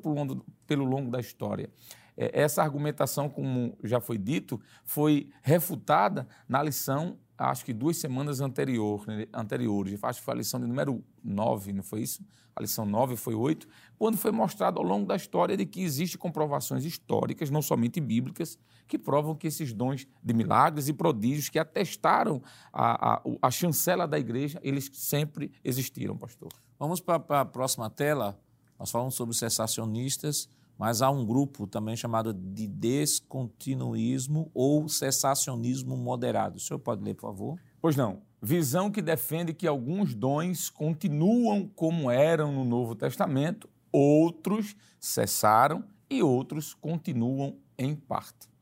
pelo 0.67 0.85
longo 0.87 1.11
da 1.11 1.21
história. 1.21 1.71
É, 2.17 2.41
essa 2.41 2.63
argumentação, 2.63 3.29
como 3.29 3.77
já 3.85 4.01
foi 4.01 4.17
dito, 4.17 4.59
foi 4.83 5.29
refutada 5.43 6.27
na 6.49 6.63
lição, 6.63 7.19
acho 7.37 7.65
que 7.65 7.73
duas 7.73 7.97
semanas 7.97 8.41
anterior, 8.41 9.07
né, 9.07 9.27
anteriores. 9.33 9.99
Acho 10.03 10.21
que 10.21 10.25
foi 10.25 10.35
a 10.35 10.37
lição 10.37 10.61
de 10.61 10.67
número 10.67 11.03
9, 11.23 11.73
não 11.73 11.83
foi 11.83 12.03
isso? 12.03 12.25
A 12.55 12.61
lição 12.61 12.87
9 12.87 13.17
foi 13.17 13.35
8, 13.35 13.67
quando 13.99 14.17
foi 14.17 14.31
mostrado 14.31 14.79
ao 14.79 14.85
longo 14.85 15.07
da 15.07 15.17
história 15.17 15.57
de 15.57 15.67
que 15.67 15.83
existem 15.83 16.19
comprovações 16.19 16.85
históricas, 16.85 17.51
não 17.51 17.61
somente 17.61 18.01
bíblicas, 18.01 18.57
que 18.87 18.97
provam 18.97 19.35
que 19.35 19.49
esses 19.49 19.73
dons 19.73 20.07
de 20.23 20.35
milagres 20.35 20.89
e 20.89 20.93
prodígios 20.93 21.49
que 21.49 21.59
atestaram 21.59 22.41
a, 22.73 23.15
a, 23.15 23.23
a 23.43 23.51
chancela 23.51 24.07
da 24.07 24.19
igreja, 24.19 24.61
eles 24.63 24.89
sempre 24.93 25.51
existiram, 25.65 26.17
pastor. 26.17 26.51
Vamos 26.79 27.01
para 27.01 27.41
a 27.41 27.45
próxima 27.45 27.91
tela. 27.91 28.39
Nós 28.79 28.91
falamos 28.91 29.15
sobre 29.15 29.35
cessacionistas, 29.35 30.49
mas 30.79 31.03
há 31.03 31.11
um 31.11 31.25
grupo 31.25 31.67
também 31.67 31.97
chamado 31.97 32.33
de 32.33 32.67
descontinuismo 32.67 34.51
ou 34.53 34.89
cessacionismo 34.89 35.97
moderado. 35.97 36.57
O 36.57 36.61
senhor 36.61 36.81
pode 36.81 37.03
ler, 37.03 37.15
por 37.15 37.23
favor? 37.23 37.61
Pois 37.81 37.97
não. 37.97 38.23
Visão 38.43 38.91
que 38.91 39.01
defende 39.01 39.55
que 39.55 39.67
alguns 39.67 40.15
dons 40.15 40.69
continuam 40.69 41.67
como 41.67 42.11
eram 42.11 42.53
no 42.53 42.65
Novo 42.65 42.95
Testamento, 42.95 43.69
outros 43.91 44.77
cessaram 45.01 45.85
e 46.11 46.23
outros 46.23 46.75
continuam 46.75 47.57
em 47.79 47.95
parte. 47.95 48.53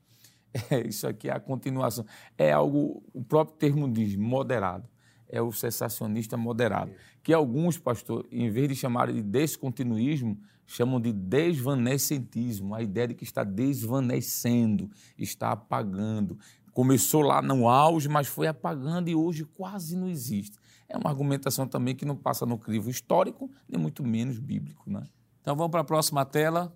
É, 0.71 0.87
isso 0.87 1.07
aqui 1.07 1.31
é 1.31 1.33
a 1.33 1.41
continuação. 1.41 2.05
É 2.37 2.53
algo, 2.53 3.03
o 3.15 3.25
próprio 3.25 3.57
termo 3.57 3.91
diz, 3.91 4.15
moderado. 4.17 4.87
É 5.27 5.41
o 5.41 5.51
cessacionista 5.51 6.37
moderado. 6.37 6.93
Que 7.23 7.33
alguns, 7.33 7.79
pastor, 7.79 8.27
em 8.31 8.51
vez 8.51 8.69
de 8.69 8.77
chamarem 8.77 9.15
de 9.15 9.23
descontinuismo, 9.23 10.39
chamam 10.67 11.01
de 11.01 11.13
desvanecentismo, 11.13 12.75
a 12.75 12.83
ideia 12.83 13.09
de 13.09 13.15
que 13.15 13.25
está 13.25 13.45
desvanecendo, 13.45 14.91
está 15.19 15.53
apagando. 15.53 16.39
Começou 16.73 17.21
lá 17.21 17.43
no 17.43 17.69
auge, 17.69 18.09
mas 18.09 18.27
foi 18.29 18.47
apagando 18.47 19.09
e 19.09 19.15
hoje 19.15 19.45
quase 19.45 19.97
não 19.97 20.09
existe. 20.09 20.57
É 20.89 20.97
uma 20.97 21.11
argumentação 21.11 21.67
também 21.67 21.95
que 21.95 22.05
não 22.05 22.17
passa 22.17 22.47
no 22.47 22.59
crivo 22.59 22.91
histórico, 22.91 23.51
nem 23.69 23.81
muito 23.81 24.03
menos 24.03 24.39
bíblico. 24.39 24.91
Né? 24.91 25.03
Então 25.41 25.57
vamos 25.57 25.71
para 25.71 25.81
a 25.81 25.85
próxima 25.85 26.25
tela. 26.25 26.75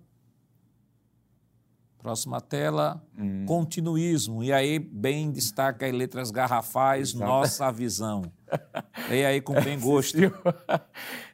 Próxima 1.97 2.39
tela, 2.39 3.03
hum. 3.17 3.45
continuismo. 3.45 4.43
E 4.43 4.53
aí, 4.53 4.77
bem 4.77 5.31
destaca 5.31 5.87
em 5.89 5.91
letras 5.91 6.29
garrafais, 6.31 7.09
Exato. 7.09 7.25
nossa 7.25 7.71
visão. 7.71 8.23
E 9.11 9.23
aí, 9.23 9.39
com 9.39 9.53
bem 9.61 9.79
gosto. 9.79 10.17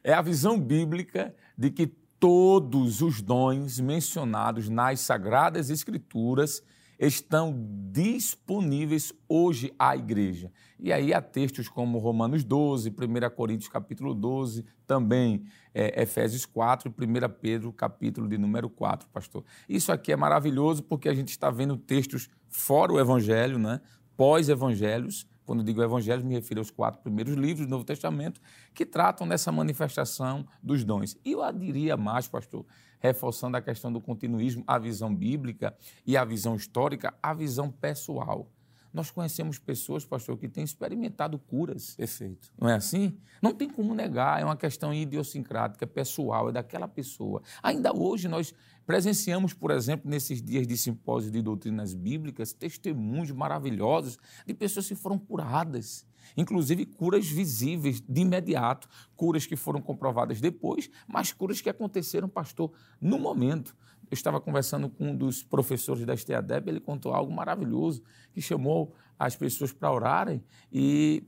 É 0.03 0.13
a 0.13 0.21
visão 0.21 0.59
bíblica 0.59 1.33
de 1.57 1.71
que 1.71 1.87
todos 2.23 3.01
os 3.01 3.21
dons 3.21 3.81
mencionados 3.81 4.69
nas 4.69 5.01
Sagradas 5.01 5.69
Escrituras 5.69 6.63
estão 6.97 7.53
disponíveis 7.91 9.11
hoje 9.27 9.73
à 9.77 9.97
igreja. 9.97 10.49
E 10.79 10.93
aí 10.93 11.13
há 11.13 11.21
textos 11.21 11.67
como 11.67 11.97
Romanos 11.97 12.45
12, 12.45 12.91
1 12.91 13.35
Coríntios 13.35 13.67
capítulo 13.67 14.13
12, 14.13 14.63
também 14.87 15.43
é, 15.73 16.01
Efésios 16.01 16.45
4 16.45 16.93
e 16.97 17.05
1 17.05 17.29
Pedro 17.41 17.73
capítulo 17.73 18.29
de 18.29 18.37
número 18.37 18.69
4, 18.69 19.09
pastor. 19.09 19.43
Isso 19.67 19.91
aqui 19.91 20.13
é 20.13 20.15
maravilhoso 20.15 20.81
porque 20.81 21.09
a 21.09 21.13
gente 21.13 21.31
está 21.31 21.51
vendo 21.51 21.75
textos 21.75 22.29
fora 22.47 22.93
o 22.93 23.01
evangelho, 23.01 23.59
né? 23.59 23.81
pós-evangelhos, 24.15 25.27
quando 25.45 25.63
digo 25.63 25.81
evangelho, 25.81 26.23
me 26.25 26.35
refiro 26.35 26.61
aos 26.61 26.71
quatro 26.71 27.01
primeiros 27.01 27.35
livros 27.35 27.67
do 27.67 27.69
Novo 27.69 27.83
Testamento, 27.83 28.41
que 28.73 28.85
tratam 28.85 29.27
dessa 29.27 29.51
manifestação 29.51 30.47
dos 30.61 30.83
dons. 30.83 31.17
E 31.23 31.33
eu 31.33 31.51
diria 31.51 31.97
mais, 31.97 32.27
pastor, 32.27 32.65
reforçando 32.99 33.57
a 33.57 33.61
questão 33.61 33.91
do 33.91 33.99
continuismo, 33.99 34.63
a 34.65 34.79
visão 34.79 35.13
bíblica 35.13 35.75
e 36.05 36.15
a 36.15 36.23
visão 36.23 36.55
histórica, 36.55 37.13
a 37.21 37.33
visão 37.33 37.69
pessoal. 37.69 38.49
Nós 38.93 39.09
conhecemos 39.09 39.57
pessoas, 39.57 40.05
pastor, 40.05 40.37
que 40.37 40.47
têm 40.47 40.63
experimentado 40.63 41.39
curas. 41.39 41.95
Perfeito. 41.95 42.51
Não 42.59 42.69
é 42.69 42.75
assim? 42.75 43.17
Não 43.41 43.51
tem 43.51 43.67
como 43.67 43.95
negar, 43.95 44.39
é 44.39 44.45
uma 44.45 44.55
questão 44.55 44.93
idiosincrática, 44.93 45.87
pessoal, 45.87 46.49
é 46.49 46.51
daquela 46.51 46.87
pessoa. 46.87 47.41
Ainda 47.63 47.91
hoje 47.91 48.27
nós 48.27 48.53
presenciamos, 48.85 49.53
por 49.53 49.71
exemplo, 49.71 50.09
nesses 50.09 50.41
dias 50.41 50.67
de 50.67 50.77
simpósio 50.77 51.31
de 51.31 51.41
doutrinas 51.41 51.93
bíblicas, 51.93 52.53
testemunhos 52.53 53.31
maravilhosos 53.31 54.17
de 54.45 54.53
pessoas 54.53 54.87
que 54.87 54.95
foram 54.95 55.17
curadas. 55.17 56.05
Inclusive 56.37 56.85
curas 56.85 57.27
visíveis 57.27 57.99
de 57.99 58.21
imediato, 58.21 58.87
curas 59.15 59.45
que 59.45 59.55
foram 59.55 59.81
comprovadas 59.81 60.39
depois, 60.39 60.89
mas 61.07 61.33
curas 61.33 61.61
que 61.61 61.69
aconteceram, 61.69 62.29
pastor, 62.29 62.71
no 63.01 63.19
momento. 63.19 63.75
Eu 64.13 64.15
estava 64.15 64.39
conversando 64.39 64.87
com 64.89 65.09
um 65.09 65.15
dos 65.15 65.41
professores 65.41 66.05
da 66.05 66.15
STADEB, 66.15 66.69
ele 66.69 66.79
contou 66.79 67.15
algo 67.15 67.33
maravilhoso, 67.33 68.03
que 68.31 68.39
chamou 68.39 68.93
as 69.17 69.35
pessoas 69.35 69.73
para 69.73 69.91
orarem 69.91 70.43
e 70.71 71.23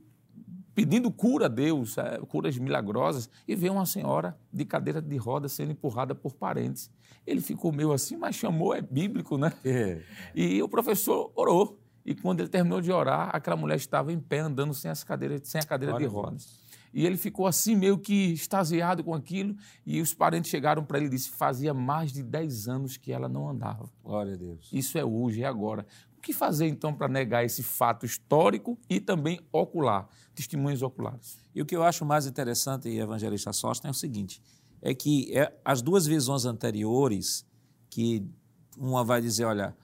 pedindo 0.72 1.10
cura 1.10 1.46
a 1.46 1.48
Deus, 1.48 1.98
é, 1.98 2.18
curas 2.28 2.56
milagrosas, 2.58 3.28
e 3.48 3.56
veio 3.56 3.72
uma 3.72 3.86
senhora 3.86 4.38
de 4.52 4.64
cadeira 4.64 5.02
de 5.02 5.16
roda 5.16 5.48
sendo 5.48 5.72
empurrada 5.72 6.14
por 6.14 6.34
parentes. 6.34 6.88
Ele 7.26 7.40
ficou 7.40 7.72
meio 7.72 7.90
assim, 7.92 8.16
mas 8.16 8.36
chamou, 8.36 8.72
é 8.72 8.80
bíblico, 8.80 9.36
né? 9.36 9.52
É. 9.64 10.00
E 10.32 10.62
o 10.62 10.68
professor 10.68 11.32
orou. 11.34 11.80
E 12.04 12.14
quando 12.14 12.38
ele 12.38 12.48
terminou 12.48 12.80
de 12.80 12.92
orar, 12.92 13.30
aquela 13.34 13.56
mulher 13.56 13.74
estava 13.74 14.12
em 14.12 14.20
pé, 14.20 14.38
andando 14.38 14.72
sem, 14.72 14.88
as 14.88 15.02
cadeiras, 15.02 15.40
sem 15.42 15.60
a 15.60 15.64
cadeira 15.64 15.96
Olha 15.96 16.06
de 16.06 16.08
rodas. 16.08 16.64
E 16.96 17.04
ele 17.04 17.18
ficou 17.18 17.46
assim, 17.46 17.76
meio 17.76 17.98
que 17.98 18.32
extasiado 18.32 19.04
com 19.04 19.12
aquilo. 19.12 19.54
E 19.84 20.00
os 20.00 20.14
parentes 20.14 20.50
chegaram 20.50 20.82
para 20.82 20.96
ele 20.96 21.08
e 21.08 21.10
disse: 21.10 21.28
fazia 21.28 21.74
mais 21.74 22.10
de 22.10 22.22
10 22.22 22.68
anos 22.68 22.96
que 22.96 23.12
ela 23.12 23.28
não 23.28 23.50
andava. 23.50 23.90
Glória 24.02 24.32
a 24.32 24.36
Deus. 24.36 24.70
Isso 24.72 24.96
é 24.96 25.04
hoje, 25.04 25.42
é 25.42 25.46
agora. 25.46 25.86
O 26.16 26.22
que 26.22 26.32
fazer 26.32 26.66
então 26.66 26.94
para 26.94 27.06
negar 27.06 27.44
esse 27.44 27.62
fato 27.62 28.06
histórico 28.06 28.78
e 28.88 28.98
também 28.98 29.38
ocular, 29.52 30.08
testemunhos 30.34 30.80
oculares? 30.80 31.38
E 31.54 31.60
o 31.60 31.66
que 31.66 31.76
eu 31.76 31.82
acho 31.82 32.02
mais 32.02 32.24
interessante, 32.24 32.88
evangelista 32.88 33.52
Sóstenes, 33.52 33.94
é 33.94 33.94
o 33.94 34.00
seguinte: 34.00 34.40
é 34.80 34.94
que 34.94 35.36
é, 35.36 35.52
as 35.62 35.82
duas 35.82 36.06
visões 36.06 36.46
anteriores, 36.46 37.44
que 37.90 38.26
uma 38.74 39.04
vai 39.04 39.20
dizer, 39.20 39.44
olha, 39.44 39.76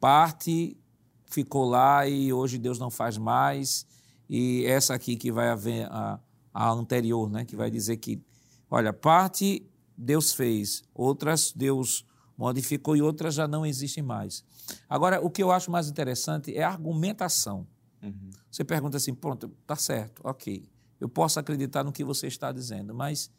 parte 0.00 0.78
ficou 1.26 1.68
lá 1.68 2.08
e 2.08 2.32
hoje 2.32 2.56
Deus 2.56 2.78
não 2.78 2.90
faz 2.90 3.18
mais 3.18 3.86
e 4.28 4.64
essa 4.66 4.94
aqui 4.94 5.16
que 5.16 5.32
vai 5.32 5.48
haver 5.48 5.86
a, 5.90 6.18
a 6.58 6.72
anterior, 6.72 7.30
né, 7.30 7.44
que 7.44 7.54
vai 7.54 7.70
dizer 7.70 7.98
que, 7.98 8.20
olha, 8.68 8.92
parte 8.92 9.64
Deus 9.96 10.32
fez, 10.32 10.82
outras 10.92 11.52
Deus 11.52 12.04
modificou 12.36 12.96
e 12.96 13.02
outras 13.02 13.34
já 13.34 13.46
não 13.46 13.64
existem 13.64 14.02
mais. 14.02 14.44
Agora, 14.88 15.24
o 15.24 15.30
que 15.30 15.40
eu 15.40 15.52
acho 15.52 15.70
mais 15.70 15.88
interessante 15.88 16.52
é 16.52 16.64
a 16.64 16.70
argumentação. 16.70 17.64
Uhum. 18.02 18.30
Você 18.50 18.64
pergunta 18.64 18.96
assim, 18.96 19.14
pronto, 19.14 19.48
tá 19.64 19.76
certo, 19.76 20.20
ok. 20.24 20.68
Eu 21.00 21.08
posso 21.08 21.38
acreditar 21.38 21.84
no 21.84 21.92
que 21.92 22.02
você 22.02 22.26
está 22.26 22.50
dizendo, 22.50 22.92
mas 22.92 23.30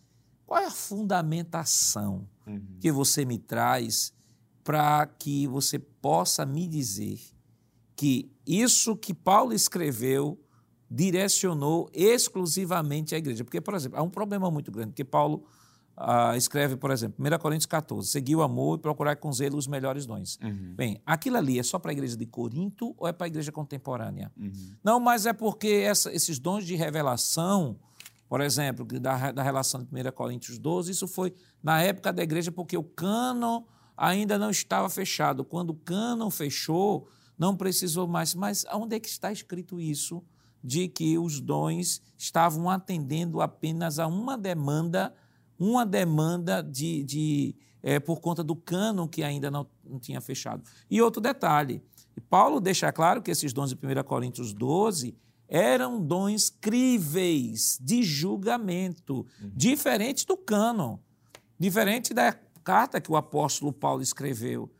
qual 0.45 0.61
é 0.61 0.67
a 0.67 0.71
fundamentação 0.71 2.25
uhum. 2.47 2.77
que 2.79 2.89
você 2.89 3.25
me 3.25 3.37
traz 3.37 4.13
para 4.63 5.05
que 5.05 5.45
você 5.45 5.77
possa 5.77 6.45
me 6.45 6.69
dizer 6.69 7.19
que 7.97 8.31
isso 8.47 8.95
que 8.95 9.13
Paulo 9.13 9.51
escreveu 9.51 10.39
direcionou 10.89 11.89
exclusivamente 11.93 13.13
à 13.15 13.17
igreja? 13.17 13.43
Porque, 13.43 13.61
por 13.61 13.73
exemplo, 13.73 13.99
há 13.99 14.01
um 14.01 14.09
problema 14.09 14.49
muito 14.49 14.71
grande, 14.71 14.93
que 14.93 15.03
Paulo 15.05 15.43
ah, 16.01 16.37
escreve, 16.37 16.77
por 16.77 16.91
exemplo, 16.91 17.17
1 17.19 17.37
Coríntios 17.39 17.65
14, 17.65 18.07
seguir 18.07 18.35
o 18.35 18.41
amor 18.41 18.79
e 18.79 18.81
procurar 18.81 19.17
com 19.17 19.31
zelo 19.33 19.57
os 19.57 19.67
melhores 19.67 20.05
dons. 20.05 20.39
Uhum. 20.41 20.73
Bem, 20.73 21.01
aquilo 21.05 21.35
ali 21.35 21.59
é 21.59 21.63
só 21.63 21.77
para 21.77 21.91
a 21.91 21.93
igreja 21.93 22.15
de 22.15 22.25
Corinto 22.25 22.95
ou 22.97 23.05
é 23.05 23.11
para 23.11 23.25
a 23.25 23.27
igreja 23.27 23.51
contemporânea? 23.51 24.31
Uhum. 24.37 24.75
Não, 24.81 24.97
mas 24.97 25.25
é 25.25 25.33
porque 25.33 25.67
essa, 25.67 26.09
esses 26.13 26.39
dons 26.39 26.65
de 26.65 26.73
revelação, 26.75 27.77
por 28.29 28.39
exemplo, 28.39 28.85
da, 28.97 29.33
da 29.33 29.43
relação 29.43 29.83
de 29.83 29.87
1 29.87 30.11
Coríntios 30.13 30.57
12, 30.57 30.91
isso 30.91 31.05
foi 31.05 31.35
na 31.61 31.81
época 31.81 32.13
da 32.13 32.23
igreja 32.23 32.49
porque 32.49 32.77
o 32.77 32.83
cânon 32.83 33.63
ainda 33.97 34.37
não 34.37 34.49
estava 34.49 34.89
fechado. 34.89 35.43
Quando 35.43 35.71
o 35.71 35.75
cânon 35.75 36.29
fechou, 36.29 37.09
não 37.37 37.57
precisou 37.57 38.07
mais. 38.07 38.33
Mas 38.33 38.65
onde 38.71 38.95
é 38.95 38.99
que 39.01 39.09
está 39.09 39.33
escrito 39.33 39.81
isso? 39.81 40.23
De 40.63 40.87
que 40.87 41.17
os 41.17 41.39
dons 41.39 42.01
estavam 42.17 42.69
atendendo 42.69 43.41
apenas 43.41 43.99
a 43.99 44.07
uma 44.07 44.37
demanda 44.37 45.13
uma 45.59 45.85
demanda 45.85 46.63
de, 46.63 47.03
de 47.03 47.55
é, 47.83 47.99
por 47.99 48.21
conta 48.21 48.43
do 48.43 48.55
cânon 48.55 49.07
que 49.07 49.23
ainda 49.23 49.51
não, 49.51 49.67
não 49.83 49.99
tinha 49.99 50.21
fechado. 50.21 50.63
E 50.89 51.01
outro 51.01 51.21
detalhe, 51.21 51.83
Paulo 52.29 52.61
deixa 52.61 52.91
claro 52.91 53.21
que 53.21 53.29
esses 53.29 53.51
dons 53.51 53.69
de 53.69 53.75
1 53.75 54.03
Coríntios 54.03 54.53
12 54.53 55.15
eram 55.47 56.01
dons 56.01 56.49
críveis 56.49 57.77
de 57.81 58.03
julgamento, 58.03 59.25
uhum. 59.41 59.51
diferente 59.53 60.25
do 60.25 60.37
cânon, 60.37 60.97
diferente 61.57 62.13
da 62.13 62.33
carta 62.63 63.01
que 63.01 63.11
o 63.11 63.17
apóstolo 63.17 63.73
Paulo 63.73 64.01
escreveu, 64.01 64.71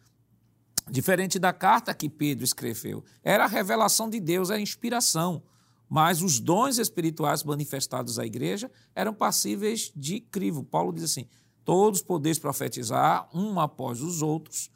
diferente 0.90 1.40
da 1.40 1.52
carta 1.52 1.94
que 1.94 2.08
Pedro 2.08 2.46
escreveu. 2.46 3.04
Era 3.24 3.46
a 3.46 3.48
revelação 3.48 4.10
de 4.10 4.20
Deus, 4.20 4.52
a 4.52 4.60
inspiração 4.60 5.42
mas 5.90 6.22
os 6.22 6.40
dons 6.40 6.78
espirituais 6.78 7.44
manifestados 7.44 8.20
à 8.20 8.26
igreja 8.26 8.70
eram 8.94 9.14
passíveis 9.14 9.92
de 9.96 10.20
crivo. 10.20 10.64
Paulo 10.64 10.94
diz 10.94 11.04
assim: 11.04 11.26
todos 11.66 12.02
podeis 12.02 12.38
profetizar, 12.38 13.28
um 13.34 13.60
após 13.60 14.02
os 14.02 14.22
outros, 14.22 14.70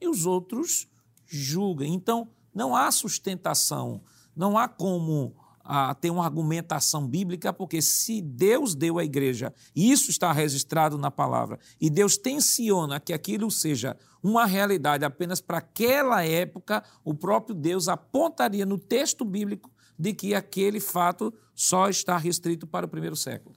e 0.00 0.08
os 0.08 0.24
outros 0.24 0.88
julguem. 1.26 1.92
Então, 1.92 2.28
não 2.54 2.74
há 2.74 2.90
sustentação, 2.90 4.02
não 4.34 4.56
há 4.56 4.66
como 4.66 5.36
ah, 5.64 5.94
ter 5.94 6.10
uma 6.10 6.24
argumentação 6.24 7.06
bíblica, 7.06 7.52
porque 7.52 7.80
se 7.80 8.20
Deus 8.20 8.74
deu 8.74 8.98
à 8.98 9.04
igreja, 9.04 9.52
e 9.74 9.90
isso 9.90 10.10
está 10.10 10.32
registrado 10.32 10.98
na 10.98 11.10
palavra, 11.10 11.58
e 11.80 11.88
Deus 11.88 12.16
tensiona 12.16 13.00
que 13.00 13.12
aquilo 13.12 13.50
seja 13.50 13.96
uma 14.22 14.46
realidade 14.46 15.04
apenas 15.04 15.40
para 15.40 15.58
aquela 15.58 16.24
época, 16.24 16.82
o 17.02 17.14
próprio 17.14 17.54
Deus 17.54 17.88
apontaria 17.88 18.64
no 18.64 18.78
texto 18.78 19.24
bíblico 19.24 19.70
de 19.98 20.12
que 20.12 20.34
aquele 20.34 20.80
fato 20.80 21.32
só 21.54 21.88
está 21.88 22.16
restrito 22.16 22.66
para 22.66 22.86
o 22.86 22.88
primeiro 22.88 23.16
século. 23.16 23.54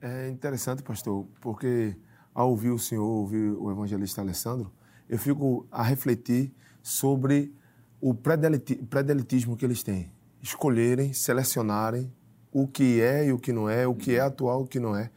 É 0.00 0.28
interessante, 0.28 0.82
pastor, 0.82 1.26
porque 1.40 1.96
ao 2.34 2.50
ouvir 2.50 2.70
o 2.70 2.78
senhor, 2.78 3.04
ouvir 3.04 3.52
o 3.52 3.70
evangelista 3.70 4.20
Alessandro, 4.20 4.70
eu 5.08 5.18
fico 5.18 5.66
a 5.70 5.82
refletir 5.82 6.52
sobre 6.82 7.52
o 8.00 8.14
predelitismo 8.14 9.56
que 9.56 9.64
eles 9.64 9.82
têm. 9.82 10.12
Escolherem, 10.42 11.12
selecionarem 11.12 12.12
o 12.52 12.68
que 12.68 13.00
é 13.00 13.26
e 13.26 13.32
o 13.32 13.38
que 13.38 13.52
não 13.52 13.68
é, 13.68 13.86
o 13.86 13.94
que 13.94 14.14
é 14.14 14.20
atual 14.20 14.60
e 14.60 14.64
o 14.64 14.66
que 14.66 14.78
não 14.78 14.94
é. 14.94 15.10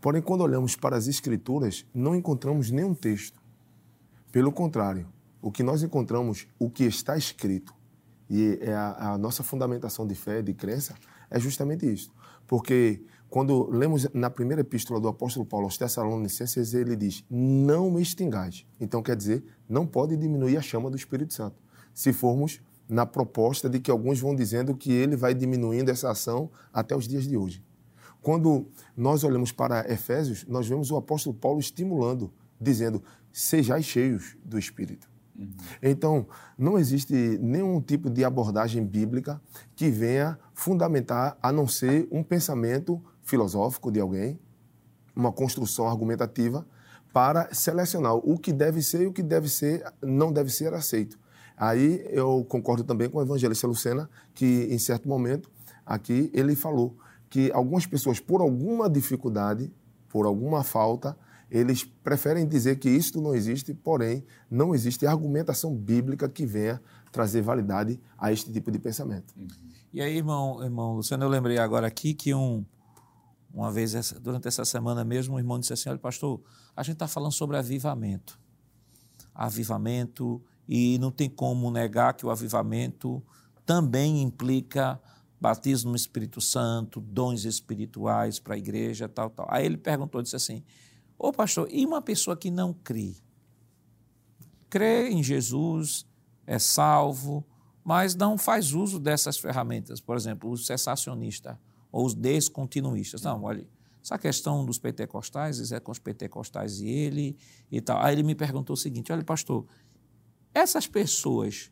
Porém, 0.00 0.20
quando 0.20 0.42
olhamos 0.42 0.74
para 0.74 0.96
as 0.96 1.06
Escrituras, 1.06 1.86
não 1.94 2.16
encontramos 2.16 2.70
nenhum 2.70 2.94
texto. 2.94 3.40
Pelo 4.32 4.50
contrário, 4.50 5.06
o 5.40 5.52
que 5.52 5.62
nós 5.62 5.82
encontramos, 5.82 6.46
o 6.58 6.68
que 6.68 6.84
está 6.84 7.16
escrito, 7.16 7.74
e 8.34 8.58
é 8.60 8.74
a, 8.74 9.12
a, 9.12 9.18
nossa 9.18 9.44
fundamentação 9.44 10.04
de 10.04 10.16
fé, 10.16 10.42
de 10.42 10.52
crença, 10.52 10.94
é 11.30 11.38
justamente 11.38 11.86
isso. 11.90 12.10
Porque 12.48 13.04
quando 13.30 13.70
lemos 13.70 14.08
na 14.12 14.28
primeira 14.28 14.62
epístola 14.62 14.98
do 14.98 15.06
apóstolo 15.06 15.46
Paulo 15.46 15.66
aos 15.66 15.78
Tessalonicenses, 15.78 16.74
ele 16.74 16.96
diz: 16.96 17.24
Não 17.30 17.92
me 17.92 18.02
extingais. 18.02 18.66
Então 18.80 19.00
quer 19.04 19.14
dizer, 19.14 19.44
não 19.68 19.86
pode 19.86 20.16
diminuir 20.16 20.56
a 20.56 20.60
chama 20.60 20.90
do 20.90 20.96
Espírito 20.96 21.32
Santo. 21.32 21.56
Se 21.94 22.12
formos 22.12 22.60
na 22.88 23.06
proposta 23.06 23.70
de 23.70 23.78
que 23.78 23.88
alguns 23.88 24.18
vão 24.18 24.34
dizendo 24.34 24.74
que 24.76 24.90
ele 24.90 25.14
vai 25.14 25.32
diminuindo 25.32 25.90
essa 25.90 26.10
ação 26.10 26.50
até 26.72 26.96
os 26.96 27.06
dias 27.06 27.26
de 27.26 27.36
hoje. 27.36 27.62
Quando 28.20 28.66
nós 28.96 29.22
olhamos 29.22 29.52
para 29.52 29.88
Efésios, 29.90 30.44
nós 30.48 30.66
vemos 30.66 30.90
o 30.90 30.96
apóstolo 30.96 31.36
Paulo 31.36 31.60
estimulando, 31.60 32.32
dizendo: 32.60 33.00
Sejais 33.32 33.84
cheios 33.84 34.36
do 34.44 34.58
Espírito. 34.58 35.13
Uhum. 35.38 35.50
Então, 35.82 36.26
não 36.56 36.78
existe 36.78 37.14
nenhum 37.40 37.80
tipo 37.80 38.08
de 38.08 38.24
abordagem 38.24 38.84
bíblica 38.84 39.40
que 39.74 39.90
venha 39.90 40.38
fundamentar, 40.54 41.36
a 41.42 41.50
não 41.50 41.66
ser 41.66 42.06
um 42.10 42.22
pensamento 42.22 43.02
filosófico 43.22 43.90
de 43.90 44.00
alguém, 44.00 44.38
uma 45.14 45.32
construção 45.32 45.88
argumentativa, 45.88 46.66
para 47.12 47.52
selecionar 47.54 48.16
o 48.16 48.38
que 48.38 48.52
deve 48.52 48.82
ser 48.82 49.02
e 49.02 49.06
o 49.06 49.12
que 49.12 49.22
deve 49.22 49.48
ser, 49.48 49.84
não 50.02 50.32
deve 50.32 50.50
ser 50.50 50.74
aceito. 50.74 51.18
Aí 51.56 52.04
eu 52.10 52.44
concordo 52.48 52.82
também 52.82 53.08
com 53.08 53.18
o 53.18 53.22
evangelista 53.22 53.66
Lucena, 53.66 54.10
que 54.34 54.66
em 54.70 54.78
certo 54.78 55.08
momento 55.08 55.48
aqui 55.86 56.30
ele 56.34 56.56
falou 56.56 56.96
que 57.30 57.50
algumas 57.52 57.86
pessoas, 57.86 58.18
por 58.18 58.40
alguma 58.40 58.90
dificuldade, 58.90 59.72
por 60.08 60.26
alguma 60.26 60.64
falta, 60.64 61.16
eles 61.50 61.84
preferem 61.84 62.46
dizer 62.46 62.78
que 62.78 62.88
isso 62.88 63.20
não 63.20 63.34
existe, 63.34 63.72
porém, 63.74 64.24
não 64.50 64.74
existe 64.74 65.06
argumentação 65.06 65.74
bíblica 65.74 66.28
que 66.28 66.44
venha 66.46 66.80
trazer 67.12 67.42
validade 67.42 68.00
a 68.18 68.32
este 68.32 68.52
tipo 68.52 68.70
de 68.70 68.78
pensamento. 68.78 69.34
E 69.92 70.02
aí, 70.02 70.16
irmão, 70.16 70.62
irmão 70.62 70.96
Luciano, 70.96 71.24
eu 71.24 71.28
lembrei 71.28 71.58
agora 71.58 71.86
aqui 71.86 72.14
que 72.14 72.34
um, 72.34 72.64
uma 73.52 73.70
vez, 73.70 73.94
essa, 73.94 74.18
durante 74.18 74.48
essa 74.48 74.64
semana 74.64 75.04
mesmo, 75.04 75.36
um 75.36 75.38
irmão 75.38 75.60
disse 75.60 75.72
assim: 75.72 75.88
olha, 75.88 75.98
pastor, 75.98 76.40
a 76.74 76.82
gente 76.82 76.94
está 76.94 77.06
falando 77.06 77.30
sobre 77.30 77.56
avivamento. 77.56 78.36
Avivamento, 79.32 80.42
e 80.68 80.98
não 80.98 81.12
tem 81.12 81.30
como 81.30 81.70
negar 81.70 82.14
que 82.14 82.26
o 82.26 82.30
avivamento 82.30 83.22
também 83.64 84.22
implica 84.22 85.00
batismo 85.40 85.90
no 85.90 85.96
Espírito 85.96 86.40
Santo, 86.40 87.00
dons 87.00 87.44
espirituais 87.44 88.40
para 88.40 88.54
a 88.54 88.58
igreja, 88.58 89.08
tal, 89.08 89.30
tal. 89.30 89.46
Aí 89.48 89.64
ele 89.64 89.76
perguntou, 89.76 90.20
disse 90.20 90.34
assim: 90.34 90.64
Ô 91.18 91.32
pastor, 91.32 91.68
e 91.70 91.84
uma 91.86 92.02
pessoa 92.02 92.36
que 92.36 92.50
não 92.50 92.72
crê? 92.72 93.14
Crê 94.68 95.08
em 95.10 95.22
Jesus, 95.22 96.06
é 96.46 96.58
salvo, 96.58 97.46
mas 97.84 98.14
não 98.14 98.38
faz 98.38 98.72
uso 98.72 98.98
dessas 98.98 99.38
ferramentas. 99.38 100.00
Por 100.00 100.16
exemplo, 100.16 100.50
o 100.50 100.56
cessacionista 100.56 101.60
ou 101.92 102.04
os 102.04 102.14
descontinuístas. 102.14 103.22
Não, 103.22 103.42
olha, 103.44 103.66
essa 104.02 104.18
questão 104.18 104.64
dos 104.64 104.78
pentecostais, 104.78 105.72
é 105.72 105.80
com 105.80 105.92
os 105.92 105.98
pentecostais 105.98 106.80
e 106.80 106.88
ele 106.88 107.36
e 107.70 107.80
tal. 107.80 108.02
Aí 108.02 108.14
ele 108.14 108.22
me 108.22 108.34
perguntou 108.34 108.74
o 108.74 108.76
seguinte: 108.76 109.12
olha, 109.12 109.24
pastor, 109.24 109.66
essas 110.52 110.86
pessoas, 110.86 111.70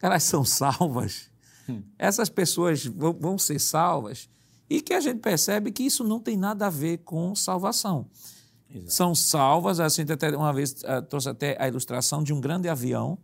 elas 0.00 0.22
são 0.22 0.44
salvas? 0.44 1.30
Hum. 1.68 1.82
Essas 1.98 2.28
pessoas 2.28 2.84
vão, 2.84 3.12
vão 3.12 3.38
ser 3.38 3.58
salvas? 3.58 4.28
E 4.68 4.80
que 4.80 4.94
a 4.94 5.00
gente 5.00 5.20
percebe 5.20 5.70
que 5.70 5.82
isso 5.82 6.02
não 6.02 6.18
tem 6.18 6.36
nada 6.36 6.66
a 6.66 6.70
ver 6.70 6.98
com 6.98 7.34
salvação. 7.34 8.08
Exato. 8.72 8.92
são 8.92 9.14
salvas. 9.14 9.80
A 9.80 9.88
gente 9.88 10.12
até 10.12 10.36
uma 10.36 10.52
vez 10.52 10.82
uh, 10.82 11.02
trouxe 11.08 11.28
até 11.28 11.56
a 11.60 11.68
ilustração 11.68 12.22
de 12.22 12.32
um 12.32 12.40
grande 12.40 12.68
avião 12.68 13.18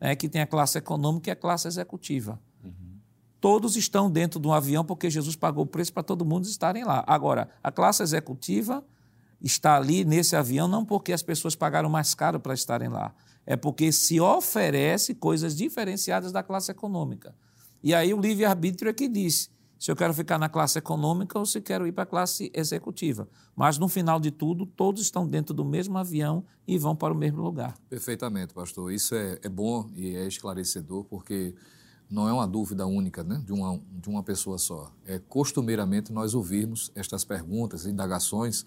né, 0.00 0.14
que 0.14 0.28
tem 0.28 0.42
a 0.42 0.46
classe 0.46 0.78
econômica 0.78 1.30
e 1.30 1.32
a 1.32 1.36
classe 1.36 1.66
executiva. 1.66 2.40
Uhum. 2.62 2.98
Todos 3.40 3.76
estão 3.76 4.10
dentro 4.10 4.40
de 4.40 4.46
um 4.46 4.52
avião 4.52 4.84
porque 4.84 5.08
Jesus 5.08 5.36
pagou 5.36 5.64
o 5.64 5.66
preço 5.66 5.92
para 5.92 6.02
todo 6.02 6.24
mundo 6.24 6.44
estarem 6.44 6.84
lá. 6.84 7.04
Agora, 7.06 7.48
a 7.62 7.70
classe 7.70 8.02
executiva 8.02 8.84
está 9.40 9.76
ali 9.76 10.04
nesse 10.04 10.34
avião 10.34 10.66
não 10.66 10.84
porque 10.84 11.12
as 11.12 11.22
pessoas 11.22 11.54
pagaram 11.54 11.88
mais 11.88 12.14
caro 12.14 12.40
para 12.40 12.54
estarem 12.54 12.88
lá, 12.88 13.14
é 13.44 13.56
porque 13.56 13.92
se 13.92 14.18
oferece 14.18 15.14
coisas 15.14 15.54
diferenciadas 15.54 16.32
da 16.32 16.42
classe 16.42 16.70
econômica. 16.70 17.34
E 17.82 17.94
aí 17.94 18.14
o 18.14 18.20
livre-arbítrio 18.20 18.88
é 18.88 18.92
que 18.94 19.06
diz 19.06 19.50
se 19.84 19.90
eu 19.90 19.96
quero 19.96 20.14
ficar 20.14 20.38
na 20.38 20.48
classe 20.48 20.78
econômica 20.78 21.38
ou 21.38 21.44
se 21.44 21.60
quero 21.60 21.86
ir 21.86 21.92
para 21.92 22.04
a 22.04 22.06
classe 22.06 22.50
executiva. 22.54 23.28
Mas, 23.54 23.76
no 23.76 23.86
final 23.86 24.18
de 24.18 24.30
tudo, 24.30 24.64
todos 24.64 25.02
estão 25.02 25.28
dentro 25.28 25.52
do 25.52 25.62
mesmo 25.62 25.98
avião 25.98 26.42
e 26.66 26.78
vão 26.78 26.96
para 26.96 27.12
o 27.12 27.14
mesmo 27.14 27.42
lugar. 27.42 27.76
Perfeitamente, 27.90 28.54
pastor. 28.54 28.90
Isso 28.90 29.14
é, 29.14 29.38
é 29.42 29.48
bom 29.50 29.90
e 29.94 30.16
é 30.16 30.26
esclarecedor, 30.26 31.04
porque 31.04 31.54
não 32.08 32.26
é 32.26 32.32
uma 32.32 32.48
dúvida 32.48 32.86
única 32.86 33.22
né, 33.22 33.42
de, 33.44 33.52
uma, 33.52 33.78
de 33.92 34.08
uma 34.08 34.22
pessoa 34.22 34.56
só. 34.56 34.90
É 35.04 35.18
costumeiramente 35.18 36.14
nós 36.14 36.32
ouvirmos 36.32 36.90
estas 36.94 37.22
perguntas, 37.22 37.84
indagações, 37.84 38.64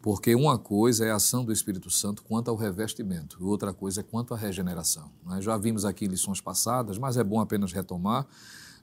porque 0.00 0.34
uma 0.34 0.58
coisa 0.58 1.04
é 1.04 1.10
a 1.10 1.16
ação 1.16 1.44
do 1.44 1.52
Espírito 1.52 1.90
Santo 1.90 2.22
quanto 2.22 2.50
ao 2.50 2.56
revestimento, 2.56 3.46
outra 3.46 3.74
coisa 3.74 4.00
é 4.00 4.02
quanto 4.02 4.32
à 4.32 4.38
regeneração. 4.38 5.10
Né? 5.26 5.42
Já 5.42 5.58
vimos 5.58 5.84
aqui 5.84 6.06
lições 6.06 6.40
passadas, 6.40 6.96
mas 6.96 7.18
é 7.18 7.22
bom 7.22 7.40
apenas 7.40 7.74
retomar, 7.74 8.26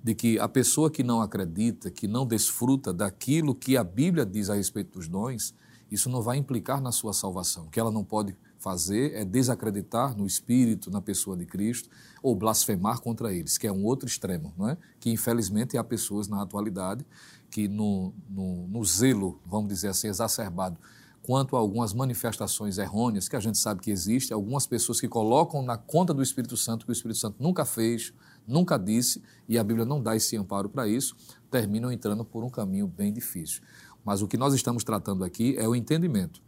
de 0.03 0.13
que 0.13 0.37
a 0.37 0.49
pessoa 0.49 0.91
que 0.91 1.01
não 1.01 1.21
acredita, 1.21 1.89
que 1.89 2.07
não 2.07 2.25
desfruta 2.25 2.93
daquilo 2.93 3.55
que 3.55 3.77
a 3.77 3.83
Bíblia 3.83 4.25
diz 4.25 4.49
a 4.49 4.55
respeito 4.55 4.99
dos 4.99 5.07
dons, 5.07 5.55
isso 5.89 6.09
não 6.09 6.21
vai 6.21 6.37
implicar 6.37 6.81
na 6.81 6.91
sua 6.91 7.13
salvação. 7.13 7.65
O 7.65 7.69
que 7.69 7.79
ela 7.79 7.91
não 7.91 8.03
pode 8.03 8.35
fazer 8.57 9.13
é 9.13 9.23
desacreditar 9.23 10.17
no 10.17 10.25
Espírito, 10.25 10.91
na 10.91 11.01
pessoa 11.01 11.37
de 11.37 11.45
Cristo, 11.45 11.89
ou 12.21 12.35
blasfemar 12.35 12.99
contra 12.99 13.33
eles, 13.33 13.57
que 13.57 13.67
é 13.67 13.71
um 13.71 13.85
outro 13.85 14.07
extremo, 14.07 14.53
não 14.57 14.69
é? 14.69 14.77
que 14.99 15.09
infelizmente 15.09 15.77
há 15.77 15.83
pessoas 15.83 16.27
na 16.27 16.41
atualidade 16.41 17.05
que 17.49 17.67
no, 17.67 18.13
no, 18.29 18.67
no 18.67 18.83
zelo, 18.83 19.39
vamos 19.45 19.69
dizer 19.69 19.89
assim, 19.89 20.07
exacerbado, 20.07 20.77
quanto 21.21 21.55
a 21.55 21.59
algumas 21.59 21.93
manifestações 21.93 22.77
errôneas 22.77 23.29
que 23.29 23.35
a 23.35 23.39
gente 23.39 23.57
sabe 23.57 23.79
que 23.79 23.91
existe, 23.91 24.33
algumas 24.33 24.65
pessoas 24.65 24.99
que 24.99 25.07
colocam 25.07 25.61
na 25.61 25.77
conta 25.77 26.13
do 26.13 26.23
Espírito 26.23 26.57
Santo 26.57 26.85
que 26.85 26.91
o 26.91 26.93
Espírito 26.93 27.19
Santo 27.19 27.35
nunca 27.39 27.63
fez, 27.63 28.13
nunca 28.47 28.77
disse, 28.77 29.21
e 29.47 29.57
a 29.57 29.63
Bíblia 29.63 29.85
não 29.85 30.01
dá 30.01 30.15
esse 30.15 30.35
amparo 30.37 30.69
para 30.69 30.87
isso, 30.87 31.15
terminam 31.49 31.91
entrando 31.91 32.25
por 32.25 32.43
um 32.43 32.49
caminho 32.49 32.87
bem 32.87 33.11
difícil. 33.11 33.61
Mas 34.03 34.21
o 34.21 34.27
que 34.27 34.37
nós 34.37 34.53
estamos 34.53 34.83
tratando 34.83 35.23
aqui 35.23 35.55
é 35.57 35.67
o 35.67 35.75
entendimento. 35.75 36.41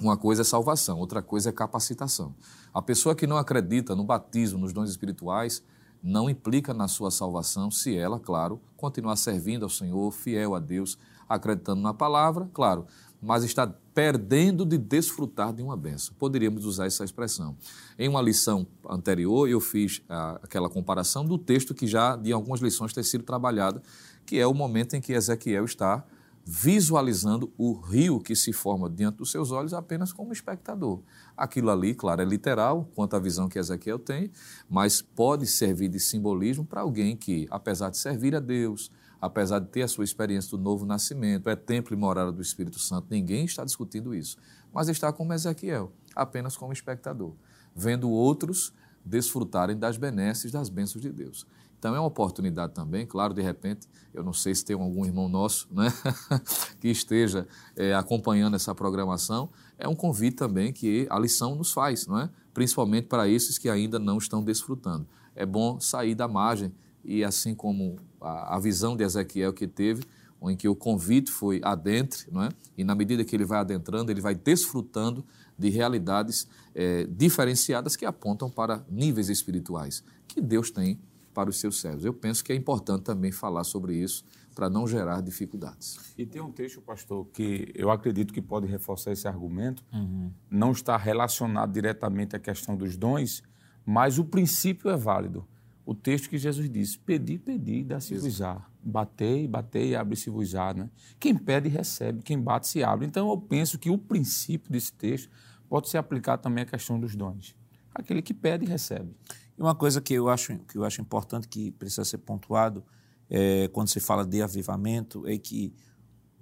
Uma 0.00 0.16
coisa 0.16 0.42
é 0.42 0.44
salvação, 0.44 0.98
outra 0.98 1.22
coisa 1.22 1.48
é 1.48 1.52
capacitação. 1.52 2.34
A 2.72 2.82
pessoa 2.82 3.14
que 3.14 3.26
não 3.26 3.38
acredita 3.38 3.94
no 3.94 4.04
batismo, 4.04 4.58
nos 4.58 4.72
dons 4.72 4.90
espirituais, 4.90 5.62
não 6.02 6.28
implica 6.28 6.74
na 6.74 6.86
sua 6.86 7.10
salvação 7.10 7.70
se 7.70 7.96
ela, 7.96 8.20
claro, 8.20 8.60
continuar 8.76 9.16
servindo 9.16 9.64
ao 9.64 9.70
Senhor, 9.70 10.10
fiel 10.12 10.54
a 10.54 10.60
Deus, 10.60 10.98
acreditando 11.28 11.80
na 11.80 11.92
palavra, 11.92 12.48
claro, 12.52 12.86
mas 13.20 13.44
está 13.44 13.66
perdendo 13.94 14.64
de 14.64 14.76
desfrutar 14.76 15.52
de 15.52 15.62
uma 15.62 15.76
benção. 15.76 16.14
Poderíamos 16.18 16.64
usar 16.64 16.86
essa 16.86 17.04
expressão. 17.04 17.56
Em 17.98 18.08
uma 18.08 18.20
lição 18.20 18.66
anterior, 18.88 19.48
eu 19.48 19.60
fiz 19.60 20.02
ah, 20.08 20.38
aquela 20.42 20.68
comparação 20.68 21.24
do 21.24 21.38
texto 21.38 21.74
que 21.74 21.86
já, 21.86 22.16
de 22.16 22.32
algumas 22.32 22.60
lições, 22.60 22.92
tem 22.92 23.02
sido 23.02 23.24
trabalhada, 23.24 23.82
que 24.24 24.38
é 24.38 24.46
o 24.46 24.54
momento 24.54 24.94
em 24.94 25.00
que 25.00 25.12
Ezequiel 25.12 25.64
está 25.64 26.04
visualizando 26.48 27.52
o 27.58 27.72
rio 27.72 28.20
que 28.20 28.36
se 28.36 28.52
forma 28.52 28.88
diante 28.88 29.16
dos 29.16 29.32
seus 29.32 29.50
olhos 29.50 29.74
apenas 29.74 30.12
como 30.12 30.32
espectador. 30.32 31.00
Aquilo 31.36 31.70
ali, 31.70 31.92
claro, 31.92 32.22
é 32.22 32.24
literal 32.24 32.88
quanto 32.94 33.16
à 33.16 33.18
visão 33.18 33.48
que 33.48 33.58
Ezequiel 33.58 33.98
tem, 33.98 34.30
mas 34.70 35.02
pode 35.02 35.44
servir 35.44 35.88
de 35.88 35.98
simbolismo 35.98 36.64
para 36.64 36.82
alguém 36.82 37.16
que, 37.16 37.48
apesar 37.50 37.90
de 37.90 37.98
servir 37.98 38.36
a 38.36 38.38
Deus, 38.38 38.92
apesar 39.20 39.58
de 39.58 39.68
ter 39.68 39.82
a 39.82 39.88
sua 39.88 40.04
experiência 40.04 40.50
do 40.50 40.62
novo 40.62 40.84
nascimento, 40.84 41.48
é 41.48 41.56
templo 41.56 41.94
e 41.94 41.96
morada 41.96 42.32
do 42.32 42.42
Espírito 42.42 42.78
Santo, 42.78 43.06
ninguém 43.10 43.44
está 43.44 43.64
discutindo 43.64 44.14
isso, 44.14 44.36
mas 44.72 44.88
está 44.88 45.12
como 45.12 45.32
Ezequiel, 45.32 45.92
apenas 46.14 46.56
como 46.56 46.72
espectador, 46.72 47.34
vendo 47.74 48.10
outros 48.10 48.72
desfrutarem 49.04 49.76
das 49.78 49.96
benesses, 49.96 50.50
das 50.50 50.68
bênçãos 50.68 51.02
de 51.02 51.12
Deus. 51.12 51.46
Então 51.78 51.94
é 51.94 52.00
uma 52.00 52.08
oportunidade 52.08 52.72
também, 52.72 53.06
claro, 53.06 53.34
de 53.34 53.42
repente, 53.42 53.86
eu 54.12 54.24
não 54.24 54.32
sei 54.32 54.54
se 54.54 54.64
tem 54.64 54.74
algum 54.74 55.04
irmão 55.04 55.28
nosso 55.28 55.68
né, 55.70 55.92
que 56.80 56.88
esteja 56.88 57.46
é, 57.76 57.94
acompanhando 57.94 58.56
essa 58.56 58.74
programação, 58.74 59.50
é 59.78 59.86
um 59.86 59.94
convite 59.94 60.36
também 60.36 60.72
que 60.72 61.06
a 61.10 61.18
lição 61.18 61.54
nos 61.54 61.72
faz, 61.72 62.06
não 62.06 62.18
é? 62.18 62.30
principalmente 62.56 63.06
para 63.06 63.28
esses 63.28 63.58
que 63.58 63.68
ainda 63.68 63.98
não 63.98 64.16
estão 64.16 64.42
desfrutando. 64.42 65.06
É 65.34 65.44
bom 65.44 65.78
sair 65.78 66.14
da 66.14 66.26
margem 66.26 66.72
e 67.04 67.22
assim 67.22 67.54
como 67.54 67.96
a, 68.26 68.56
a 68.56 68.58
visão 68.58 68.96
de 68.96 69.04
Ezequiel 69.04 69.52
que 69.52 69.66
teve, 69.66 70.04
em 70.42 70.56
que 70.56 70.68
o 70.68 70.76
convite 70.76 71.30
foi 71.30 71.60
adentre, 71.62 72.26
não 72.30 72.42
é? 72.42 72.48
e 72.76 72.84
na 72.84 72.94
medida 72.94 73.24
que 73.24 73.34
ele 73.34 73.44
vai 73.44 73.58
adentrando, 73.58 74.10
ele 74.10 74.20
vai 74.20 74.34
desfrutando 74.34 75.24
de 75.58 75.70
realidades 75.70 76.46
é, 76.74 77.04
diferenciadas 77.04 77.96
que 77.96 78.04
apontam 78.04 78.50
para 78.50 78.84
níveis 78.88 79.28
espirituais 79.28 80.04
que 80.28 80.40
Deus 80.40 80.70
tem 80.70 81.00
para 81.32 81.50
os 81.50 81.58
seus 81.58 81.80
servos. 81.80 82.04
Eu 82.04 82.14
penso 82.14 82.44
que 82.44 82.52
é 82.52 82.56
importante 82.56 83.02
também 83.02 83.32
falar 83.32 83.64
sobre 83.64 83.94
isso 83.94 84.24
para 84.54 84.70
não 84.70 84.86
gerar 84.86 85.20
dificuldades. 85.20 85.98
E 86.16 86.24
tem 86.24 86.40
um 86.40 86.50
texto, 86.50 86.80
pastor, 86.80 87.26
que 87.26 87.70
eu 87.74 87.90
acredito 87.90 88.32
que 88.32 88.40
pode 88.40 88.66
reforçar 88.66 89.12
esse 89.12 89.28
argumento. 89.28 89.84
Uhum. 89.92 90.32
Não 90.50 90.72
está 90.72 90.96
relacionado 90.96 91.72
diretamente 91.72 92.34
à 92.34 92.38
questão 92.38 92.74
dos 92.74 92.96
dons, 92.96 93.42
mas 93.84 94.18
o 94.18 94.24
princípio 94.24 94.90
é 94.90 94.96
válido. 94.96 95.46
O 95.86 95.94
texto 95.94 96.28
que 96.28 96.36
Jesus 96.36 96.68
disse: 96.68 96.98
Pedi, 96.98 97.38
pedi, 97.38 97.84
dá-se-vos-á. 97.84 98.66
Batei, 98.82 99.46
batei, 99.46 99.94
abre-se-vos-á. 99.94 100.74
Né? 100.74 100.90
Quem 101.20 101.36
pede, 101.36 101.68
recebe. 101.68 102.22
Quem 102.24 102.38
bate, 102.38 102.66
se 102.66 102.82
abre. 102.82 103.06
Então, 103.06 103.30
eu 103.30 103.38
penso 103.38 103.78
que 103.78 103.88
o 103.88 103.96
princípio 103.96 104.70
desse 104.72 104.92
texto 104.92 105.30
pode 105.68 105.88
ser 105.88 105.98
aplicado 105.98 106.42
também 106.42 106.64
à 106.64 106.66
questão 106.66 106.98
dos 106.98 107.14
dons. 107.14 107.54
Aquele 107.94 108.20
que 108.20 108.34
pede, 108.34 108.66
recebe. 108.66 109.14
E 109.56 109.62
uma 109.62 109.76
coisa 109.76 110.00
que 110.00 110.12
eu 110.12 110.28
acho, 110.28 110.58
que 110.58 110.76
eu 110.76 110.84
acho 110.84 111.00
importante, 111.00 111.46
que 111.46 111.70
precisa 111.70 112.04
ser 112.04 112.18
pontuado, 112.18 112.84
é, 113.30 113.68
quando 113.68 113.88
se 113.88 114.00
fala 114.00 114.26
de 114.26 114.42
avivamento, 114.42 115.26
é 115.26 115.38
que 115.38 115.72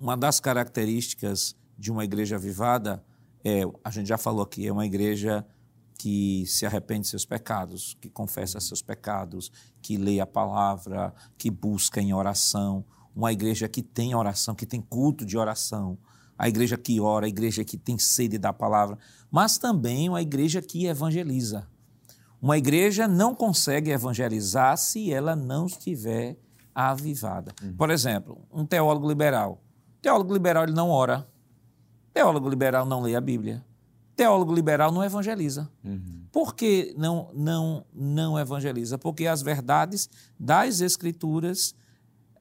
uma 0.00 0.16
das 0.16 0.40
características 0.40 1.54
de 1.78 1.92
uma 1.92 2.02
igreja 2.02 2.36
avivada 2.36 3.04
é, 3.44 3.60
a 3.84 3.90
gente 3.90 4.08
já 4.08 4.16
falou 4.16 4.42
aqui, 4.42 4.66
é 4.66 4.72
uma 4.72 4.86
igreja 4.86 5.46
que 6.04 6.44
se 6.44 6.66
arrepende 6.66 7.04
de 7.04 7.08
seus 7.08 7.24
pecados, 7.24 7.96
que 7.98 8.10
confessa 8.10 8.60
seus 8.60 8.82
pecados, 8.82 9.50
que 9.80 9.96
lê 9.96 10.20
a 10.20 10.26
palavra, 10.26 11.14
que 11.38 11.50
busca 11.50 11.98
em 11.98 12.12
oração, 12.12 12.84
uma 13.16 13.32
igreja 13.32 13.70
que 13.70 13.82
tem 13.82 14.14
oração, 14.14 14.54
que 14.54 14.66
tem 14.66 14.82
culto 14.82 15.24
de 15.24 15.38
oração, 15.38 15.96
a 16.38 16.46
igreja 16.46 16.76
que 16.76 17.00
ora, 17.00 17.24
a 17.24 17.28
igreja 17.30 17.64
que 17.64 17.78
tem 17.78 17.98
sede 17.98 18.36
da 18.36 18.52
palavra, 18.52 18.98
mas 19.30 19.56
também 19.56 20.10
uma 20.10 20.20
igreja 20.20 20.60
que 20.60 20.84
evangeliza. 20.84 21.66
Uma 22.38 22.58
igreja 22.58 23.08
não 23.08 23.34
consegue 23.34 23.90
evangelizar 23.90 24.76
se 24.76 25.10
ela 25.10 25.34
não 25.34 25.64
estiver 25.64 26.36
avivada. 26.74 27.54
Uhum. 27.62 27.76
Por 27.76 27.88
exemplo, 27.88 28.46
um 28.52 28.66
teólogo 28.66 29.08
liberal. 29.08 29.58
Teólogo 30.02 30.34
liberal 30.34 30.64
ele 30.64 30.74
não 30.74 30.90
ora. 30.90 31.26
Teólogo 32.12 32.46
liberal 32.46 32.84
não 32.84 33.00
lê 33.00 33.16
a 33.16 33.22
Bíblia. 33.22 33.64
Teólogo 34.16 34.54
liberal 34.54 34.92
não 34.92 35.02
evangeliza. 35.02 35.70
Uhum. 35.84 36.26
Por 36.30 36.54
que 36.54 36.94
não, 36.96 37.30
não, 37.34 37.86
não 37.92 38.38
evangeliza? 38.38 38.96
Porque 38.98 39.26
as 39.26 39.42
verdades 39.42 40.08
das 40.38 40.80
Escrituras, 40.80 41.74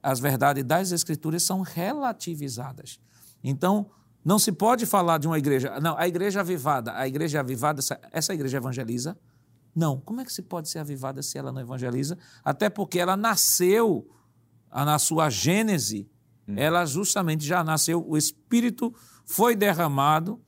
as 0.02 0.20
verdades 0.20 0.64
das 0.64 0.92
Escrituras 0.92 1.42
são 1.42 1.62
relativizadas. 1.62 3.00
Então, 3.42 3.90
não 4.24 4.38
se 4.38 4.52
pode 4.52 4.86
falar 4.86 5.18
de 5.18 5.26
uma 5.26 5.38
igreja. 5.38 5.78
Não, 5.80 5.96
a 5.98 6.08
igreja 6.08 6.40
avivada, 6.40 6.96
a 6.96 7.06
igreja 7.06 7.40
avivada, 7.40 7.80
essa, 7.80 8.00
essa 8.10 8.32
igreja 8.32 8.56
evangeliza? 8.56 9.18
Não. 9.74 10.00
Como 10.00 10.20
é 10.20 10.24
que 10.24 10.32
se 10.32 10.42
pode 10.42 10.68
ser 10.68 10.78
avivada 10.78 11.22
se 11.22 11.36
ela 11.36 11.52
não 11.52 11.60
evangeliza? 11.60 12.16
Até 12.42 12.70
porque 12.70 12.98
ela 12.98 13.16
nasceu, 13.16 14.08
na 14.72 14.98
sua 14.98 15.28
gênese, 15.28 16.10
hum. 16.48 16.54
ela 16.56 16.86
justamente 16.86 17.44
já 17.44 17.62
nasceu, 17.62 18.04
o 18.08 18.16
Espírito 18.16 18.94
foi 19.26 19.54
derramado, 19.54 20.40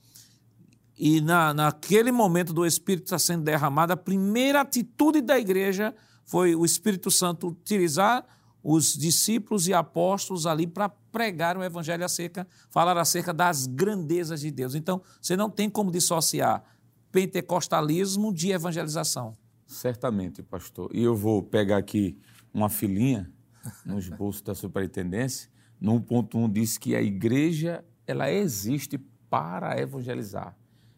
e 0.99 1.21
na, 1.21 1.53
naquele 1.53 2.11
momento 2.11 2.53
do 2.53 2.65
Espírito 2.65 3.05
está 3.05 3.19
sendo 3.19 3.45
derramado, 3.45 3.93
a 3.93 3.97
primeira 3.97 4.63
atitude 4.63 5.21
da 5.21 5.39
igreja 5.39 5.95
foi 6.25 6.55
o 6.55 6.65
Espírito 6.65 7.11
Santo 7.11 7.49
utilizar 7.49 8.25
os 8.63 8.95
discípulos 8.95 9.69
e 9.69 9.75
apóstolos 9.75 10.47
ali 10.47 10.67
para 10.67 10.89
pregar 10.89 11.57
o 11.57 11.63
evangelho 11.63 12.05
acerca, 12.05 12.47
falar 12.71 12.99
acerca 12.99 13.33
das 13.33 13.67
grandezas 13.67 14.41
de 14.41 14.51
Deus. 14.51 14.75
Então, 14.75 15.01
você 15.21 15.37
não 15.37 15.49
tem 15.49 15.71
como 15.71 15.91
dissociar 15.91 16.65
pentecostalismo 17.13 18.33
de 18.35 18.51
evangelização. 18.51 19.37
Certamente, 19.67 20.43
pastor. 20.43 20.91
E 20.93 21.03
eu 21.03 21.15
vou 21.15 21.43
pegar 21.43 21.77
aqui 21.77 22.19
uma 22.53 22.69
filinha 22.69 23.31
no 23.85 23.99
esboço 23.99 24.43
da 24.43 24.55
superintendência. 24.55 25.49
No 25.81 26.01
1.1 26.01 26.53
diz 26.53 26.79
que 26.79 26.97
a 26.97 27.03
igreja 27.03 27.85
ela 28.07 28.31
existe 28.31 28.99
para 29.31 29.79
evangelizar. 29.79 30.57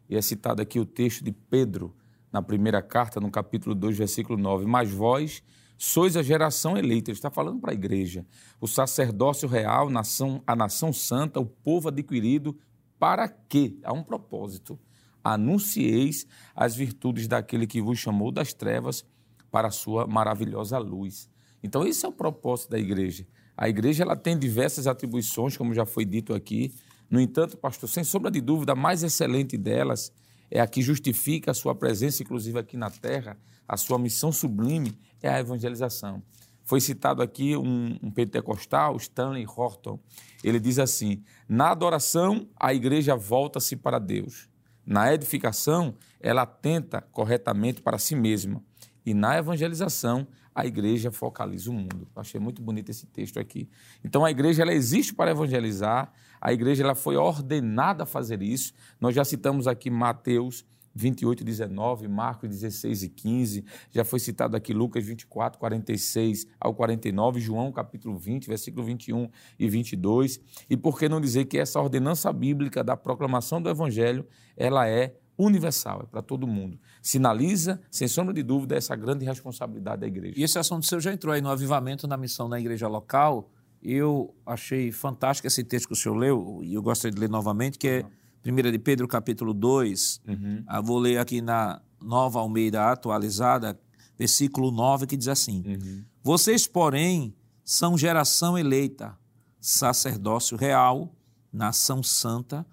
E 0.09 0.17
é 0.17 0.23
citado 0.23 0.63
aqui 0.63 0.81
o 0.81 0.87
texto 0.87 1.23
de 1.23 1.33
Pedro, 1.33 1.95
na 2.33 2.43
primeira 2.43 2.83
carta, 2.83 3.21
no 3.21 3.31
capítulo 3.31 3.75
2, 3.75 3.97
versículo 3.97 4.39
9. 4.39 4.67
Mas 4.67 4.91
vós 4.91 5.43
sois 5.77 6.17
a 6.17 6.23
geração 6.23 6.77
eleita. 6.77 7.11
Ele 7.11 7.19
está 7.19 7.31
falando 7.31 7.61
para 7.61 7.73
a 7.73 7.75
igreja. 7.75 8.27
O 8.61 8.67
sacerdócio 8.67 9.49
real, 9.49 9.91
nação, 9.91 10.43
a 10.47 10.57
nação 10.57 10.93
santa, 10.93 11.41
o 11.41 11.47
povo 11.47 11.89
adquirido. 11.89 12.57
Para 12.99 13.29
quê? 13.29 13.79
Há 13.85 13.93
um 13.93 14.03
propósito 14.03 14.79
anuncieis 15.23 16.27
as 16.55 16.75
virtudes 16.75 17.29
daquele 17.29 17.67
que 17.67 17.81
vos 17.81 17.99
chamou 17.99 18.31
das 18.31 18.53
trevas 18.53 19.05
para 19.51 19.69
a 19.69 19.71
sua 19.71 20.07
maravilhosa 20.07 20.79
luz. 20.79 21.29
Então, 21.63 21.87
esse 21.87 22.05
é 22.05 22.09
o 22.09 22.13
propósito 22.13 22.71
da 22.71 22.79
igreja. 22.79 23.27
A 23.57 23.69
igreja 23.69 24.05
ela 24.05 24.17
tem 24.17 24.39
diversas 24.39 24.87
atribuições, 24.87 25.57
como 25.57 25.75
já 25.75 25.85
foi 25.85 26.05
dito 26.05 26.33
aqui. 26.33 26.73
No 27.11 27.21
entanto, 27.21 27.57
pastor, 27.57 27.89
sem 27.89 28.05
sombra 28.05 28.31
de 28.31 28.41
dúvida, 28.41 28.73
a 28.73 28.77
mais 28.77 29.03
excelente 29.03 29.57
delas 29.57 30.13
é 30.51 30.61
a 30.61 30.67
que 30.67 30.83
justifica 30.83 31.51
a 31.51 31.55
sua 31.55 31.75
presença, 31.75 32.23
inclusive 32.23 32.59
aqui 32.59 32.77
na 32.77 32.91
terra, 32.91 33.37
a 33.67 33.77
sua 33.77 33.99
missão 33.99 34.33
sublime 34.33 34.99
é 35.23 35.29
a 35.29 35.41
evangelização. 35.41 36.23
Foi 36.65 36.81
citado 36.81 37.23
aqui 37.23 37.57
um, 37.57 37.99
um 38.03 38.11
pentecostal, 38.11 38.97
Stanley 38.97 39.47
Horton. 39.47 39.99
Ele 40.45 40.61
diz 40.61 40.79
assim: 40.79 41.23
na 41.49 41.71
adoração, 41.71 42.47
a 42.59 42.75
igreja 42.75 43.17
volta-se 43.17 43.75
para 43.75 43.99
Deus. 43.99 44.49
Na 44.85 45.13
edificação, 45.13 45.95
ela 46.21 46.43
atenta 46.43 47.01
corretamente 47.01 47.81
para 47.81 47.99
si 47.99 48.15
mesma. 48.15 48.63
E 49.05 49.15
na 49.15 49.39
evangelização, 49.39 50.27
a 50.59 50.67
igreja 50.67 51.13
focaliza 51.13 51.71
o 51.71 51.73
mundo. 51.73 52.09
Eu 52.17 52.21
achei 52.21 52.41
muito 52.41 52.61
bonito 52.61 52.91
esse 52.91 53.07
texto 53.07 53.39
aqui. 53.39 53.69
Então, 54.05 54.25
a 54.25 54.31
igreja 54.33 54.63
ela 54.63 54.75
existe 54.75 55.15
para 55.15 55.31
evangelizar, 55.31 56.13
a 56.41 56.53
igreja 56.53 56.83
ela 56.83 56.97
foi 56.97 57.17
ordenada 57.17 58.03
a 58.03 58.07
fazer 58.07 58.43
isso. 58.43 58.73
Nós 59.01 59.15
já 59.15 59.25
citamos 59.25 59.69
aqui 59.69 59.89
Mateus 59.89 60.67
28, 60.97 61.45
19, 61.45 62.09
Marcos 62.09 62.49
16 62.49 63.05
e 63.05 63.09
15, 63.09 63.65
já 63.93 64.05
foi 64.05 64.19
citado 64.19 64.57
aqui 64.57 64.75
Lucas 64.75 65.05
24, 65.05 65.61
46 65.61 66.49
ao 66.59 66.75
49, 66.75 67.39
João 67.39 67.71
capítulo 67.71 68.19
20, 68.19 68.49
versículo 68.49 68.85
21 68.85 69.29
e 69.61 69.69
22. 69.69 70.41
E 70.69 70.77
por 70.77 70.99
que 70.99 71.09
não 71.09 71.21
dizer 71.21 71.45
que 71.45 71.57
essa 71.57 71.81
ordenança 71.81 72.33
bíblica 72.33 72.83
da 72.83 72.97
proclamação 72.97 73.63
do 73.63 73.71
Evangelho, 73.71 74.27
ela 74.57 74.89
é 74.89 75.15
universal, 75.39 76.03
é 76.03 76.07
para 76.07 76.21
todo 76.21 76.49
mundo. 76.49 76.81
Sinaliza, 77.09 77.81
sem 77.91 78.07
sombra 78.07 78.35
de 78.35 78.43
dúvida, 78.43 78.77
essa 78.77 78.95
grande 78.95 79.25
responsabilidade 79.25 80.03
da 80.03 80.07
igreja. 80.07 80.35
E 80.37 80.43
esse 80.43 80.59
assunto 80.59 80.85
seu 80.85 81.01
já 81.01 81.11
entrou 81.11 81.33
aí 81.33 81.41
no 81.41 81.49
avivamento 81.49 82.07
na 82.07 82.19
missão 82.19 82.51
na 82.51 82.61
igreja 82.61 82.87
local. 82.87 83.51
Eu 83.83 84.35
achei 84.45 84.93
fantástico 84.93 85.47
esse 85.47 85.65
texto 85.65 85.87
que 85.87 85.95
o 85.95 85.97
senhor 85.97 86.15
leu, 86.15 86.61
e 86.63 86.75
eu 86.75 86.83
gostaria 86.83 87.15
de 87.15 87.19
ler 87.19 87.31
novamente, 87.31 87.79
que 87.79 87.89
é 87.89 88.05
1 88.45 88.71
de 88.71 88.79
Pedro, 88.79 89.09
capítulo 89.09 89.55
2, 89.55 90.21
uhum. 90.29 90.63
Ah, 90.67 90.83
vou 90.83 90.99
ler 90.99 91.17
aqui 91.17 91.41
na 91.41 91.81
Nova 91.99 92.41
Almeida 92.41 92.93
atualizada, 92.93 93.81
versículo 94.19 94.71
9, 94.71 95.07
que 95.07 95.17
diz 95.17 95.29
assim: 95.29 95.63
uhum. 95.67 96.05
Vocês, 96.23 96.67
porém, 96.67 97.35
são 97.65 97.97
geração 97.97 98.59
eleita, 98.59 99.17
sacerdócio 99.59 100.59
real, 100.59 101.11
nação 101.51 102.03
santa, 102.03 102.67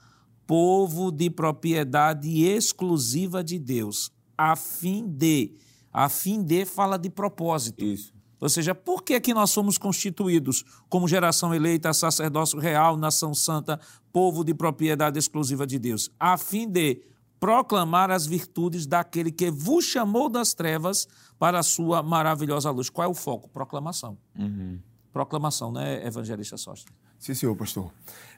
povo 0.46 1.10
de 1.10 1.30
propriedade 1.30 2.44
exclusiva 2.44 3.42
de 3.42 3.58
Deus, 3.58 4.12
a 4.38 4.56
fim 4.56 5.08
de, 5.08 5.54
a 5.92 6.10
fim 6.10 6.44
de 6.44 6.66
fala 6.66 6.98
de 6.98 7.10
propósito. 7.10 7.84
Isso. 7.84 8.14
Ou 8.40 8.50
seja, 8.50 8.76
por 8.76 9.02
que, 9.02 9.20
que 9.20 9.34
nós 9.34 9.50
somos 9.50 9.78
constituídos 9.78 10.64
como 10.90 11.08
geração 11.08 11.54
eleita, 11.54 11.94
sacerdócio 11.94 12.60
real, 12.60 12.98
nação 12.98 13.34
santa, 13.34 13.80
povo 14.12 14.44
de 14.44 14.54
propriedade 14.54 15.18
exclusiva 15.18 15.66
de 15.66 15.80
Deus? 15.80 16.12
A 16.20 16.38
fim 16.38 16.70
de 16.70 17.02
proclamar 17.40 18.12
as 18.12 18.26
virtudes 18.26 18.86
daquele 18.86 19.32
que 19.32 19.50
vos 19.52 19.86
chamou 19.86 20.30
das 20.30 20.54
trevas 20.54 21.08
para 21.38 21.60
a 21.60 21.64
sua 21.64 22.02
maravilhosa 22.02 22.70
luz. 22.72 22.90
Qual 22.90 23.06
é 23.06 23.10
o 23.10 23.14
foco? 23.14 23.50
Proclamação. 23.50 24.18
Uhum. 24.38 24.80
Proclamação, 25.12 25.72
né, 25.72 26.06
evangelista 26.06 26.58
Sóster? 26.58 26.94
Sim, 27.20 27.34
senhor, 27.34 27.56
pastor. 27.56 27.92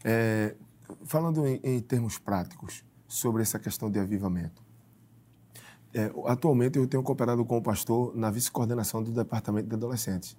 É, 0.03 0.55
falando 1.05 1.45
em, 1.45 1.59
em 1.63 1.79
termos 1.79 2.17
práticos 2.17 2.83
sobre 3.07 3.41
essa 3.41 3.57
questão 3.57 3.89
de 3.89 3.99
avivamento, 3.99 4.61
é, 5.97 6.11
atualmente 6.25 6.77
eu 6.77 6.87
tenho 6.87 7.01
cooperado 7.01 7.43
com 7.43 7.57
o 7.57 7.61
pastor 7.61 8.15
na 8.15 8.29
vice-coordenação 8.29 9.01
do 9.01 9.11
Departamento 9.11 9.67
de 9.67 9.75
Adolescentes. 9.75 10.37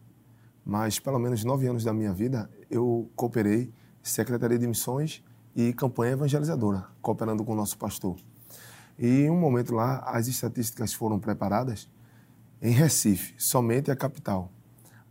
Mas 0.64 1.00
pelo 1.00 1.18
menos 1.18 1.42
nove 1.44 1.66
anos 1.66 1.82
da 1.82 1.92
minha 1.92 2.12
vida 2.12 2.48
eu 2.70 3.10
cooperei 3.16 3.72
Secretaria 4.00 4.58
de 4.58 4.66
Missões 4.66 5.24
e 5.56 5.72
campanha 5.72 6.12
evangelizadora, 6.12 6.86
cooperando 7.02 7.44
com 7.44 7.52
o 7.52 7.56
nosso 7.56 7.76
pastor. 7.76 8.16
E 8.98 9.22
em 9.22 9.30
um 9.30 9.38
momento 9.38 9.74
lá, 9.74 9.98
as 10.06 10.28
estatísticas 10.28 10.92
foram 10.92 11.18
preparadas 11.18 11.88
em 12.62 12.70
Recife, 12.70 13.34
somente 13.38 13.90
a 13.90 13.96
capital. 13.96 14.52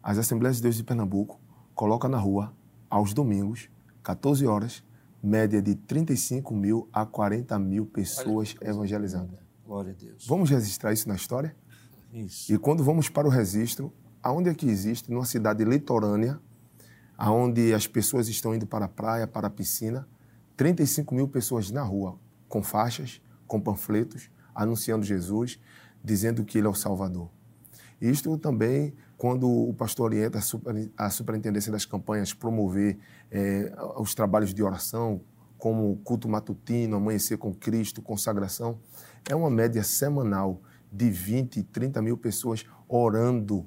As 0.01 0.17
Assembleias 0.17 0.57
de 0.57 0.63
Deus 0.63 0.75
de 0.75 0.83
Pernambuco 0.83 1.39
colocam 1.75 2.09
na 2.09 2.17
rua, 2.17 2.53
aos 2.89 3.13
domingos, 3.13 3.69
14 4.03 4.47
horas, 4.47 4.83
média 5.21 5.61
de 5.61 5.75
35 5.75 6.55
mil 6.55 6.87
a 6.93 7.05
40 7.05 7.59
mil 7.59 7.85
pessoas 7.85 8.55
evangelizando. 8.61 9.46
Glória 9.67 9.91
a 9.91 9.93
Deus. 10.01 10.25
Vamos 10.25 10.49
registrar 10.49 10.93
isso 10.93 11.09
na 11.09 11.15
história? 11.15 11.53
Isso. 12.13 12.53
E 12.53 12.57
quando 12.57 12.85
vamos 12.85 13.09
para 13.09 13.27
o 13.27 13.29
registro, 13.29 13.93
aonde 14.23 14.49
é 14.49 14.53
que 14.53 14.65
existe, 14.65 15.11
numa 15.11 15.25
cidade 15.25 15.65
litorânea, 15.65 16.39
aonde 17.17 17.73
as 17.73 17.85
pessoas 17.85 18.29
estão 18.29 18.55
indo 18.55 18.65
para 18.65 18.85
a 18.85 18.87
praia, 18.87 19.27
para 19.27 19.47
a 19.47 19.49
piscina, 19.49 20.07
35 20.55 21.13
mil 21.13 21.27
pessoas 21.27 21.69
na 21.69 21.83
rua, 21.83 22.17
com 22.47 22.63
faixas, 22.63 23.21
com 23.45 23.59
panfletos, 23.59 24.29
anunciando 24.55 25.05
Jesus, 25.05 25.59
dizendo 26.01 26.45
que 26.45 26.57
Ele 26.57 26.67
é 26.67 26.69
o 26.69 26.73
Salvador. 26.73 27.29
Isto 27.99 28.37
também, 28.37 28.93
quando 29.17 29.49
o 29.49 29.73
pastor 29.73 30.05
orienta 30.05 30.39
a 30.95 31.09
superintendência 31.09 31.73
das 31.73 31.85
campanhas 31.85 32.33
promover 32.33 32.97
é, 33.29 33.75
os 33.97 34.15
trabalhos 34.15 34.53
de 34.53 34.63
oração, 34.63 35.19
como 35.57 35.97
culto 36.05 36.29
matutino, 36.29 36.95
amanhecer 36.95 37.37
com 37.37 37.53
Cristo, 37.53 38.01
consagração, 38.01 38.79
é 39.29 39.35
uma 39.35 39.49
média 39.49 39.83
semanal 39.83 40.61
de 40.91 41.09
20, 41.09 41.63
30 41.63 42.01
mil 42.01 42.17
pessoas 42.17 42.65
orando 42.87 43.65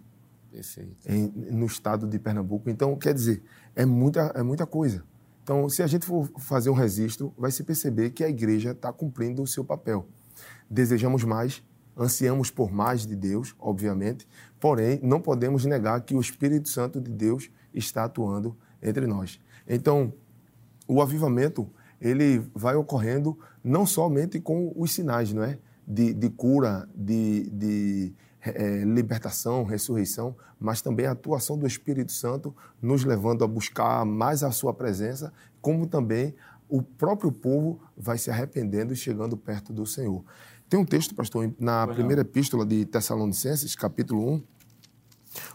em, 1.07 1.29
no 1.53 1.67
estado 1.67 2.07
de 2.07 2.19
Pernambuco. 2.19 2.69
Então, 2.69 2.97
quer 2.97 3.15
dizer, 3.15 3.43
é 3.75 3.85
muita, 3.85 4.33
é 4.35 4.43
muita 4.43 4.67
coisa. 4.67 5.05
Então, 5.43 5.69
se 5.69 5.83
a 5.83 5.87
gente 5.87 6.07
for 6.07 6.31
fazer 6.39 6.71
um 6.71 6.75
registro, 6.75 7.33
vai 7.37 7.51
se 7.51 7.63
perceber 7.65 8.11
que 8.11 8.25
a 8.25 8.29
igreja 8.29 8.71
está 8.71 8.93
cumprindo 8.93 9.43
o 9.43 9.47
seu 9.47 9.65
papel. 9.65 10.07
Desejamos 10.69 11.25
mais, 11.25 11.63
ansiamos 11.97 12.51
por 12.51 12.71
mais 12.73 13.07
de 13.07 13.17
Deus, 13.17 13.55
obviamente, 13.59 14.27
porém, 14.59 15.01
não 15.03 15.21
podemos 15.21 15.65
negar 15.65 16.01
que 16.03 16.15
o 16.15 16.21
Espírito 16.21 16.69
Santo 16.69 17.01
de 17.01 17.11
Deus 17.11 17.51
está 17.75 18.05
atuando 18.05 18.57
entre 18.83 19.07
nós. 19.07 19.41
Então, 19.69 20.13
o 20.87 21.01
avivamento 21.01 21.71
ele 22.01 22.39
vai 22.55 22.75
ocorrendo 22.75 23.39
não 23.63 23.85
somente 23.85 24.41
com 24.41 24.73
os 24.77 24.93
sinais, 24.93 25.33
não 25.33 25.43
é? 25.43 25.59
De, 25.87 26.15
de 26.15 26.31
cura, 26.31 26.89
de, 26.95 27.51
de 27.51 28.15
é, 28.43 28.85
libertação, 28.85 29.65
ressurreição, 29.65 30.35
mas 30.59 30.81
também 30.81 31.07
a 31.07 31.13
atuação 31.13 31.59
do 31.59 31.67
Espírito 31.67 32.13
Santo 32.13 32.55
nos 32.81 33.05
levando 33.05 33.45
a 33.45 33.49
buscar 33.49 34.05
mais 34.05 34.43
a 34.43 34.51
sua 34.51 34.73
presença, 34.73 35.33
como 35.61 35.87
também 35.87 36.35
o 36.69 36.81
próprio 36.81 37.33
povo 37.33 37.81
vai 37.97 38.17
se 38.17 38.31
arrependendo 38.31 38.93
e 38.93 38.97
chegando 38.97 39.37
perto 39.37 39.73
do 39.73 39.85
Senhor. 39.85 40.25
Tem 40.69 40.79
um 40.79 40.85
texto, 40.85 41.15
pastor, 41.15 41.53
na 41.59 41.87
primeira 41.89 42.23
epístola 42.23 42.65
de 42.65 42.85
Tessalonicenses, 42.85 43.75
capítulo 43.75 44.35
1, 44.35 44.43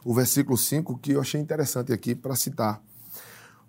o 0.04 0.14
versículo 0.14 0.58
5, 0.58 0.98
que 0.98 1.14
eu 1.14 1.22
achei 1.22 1.40
interessante 1.40 1.94
aqui 1.94 2.14
para 2.14 2.36
citar. 2.36 2.82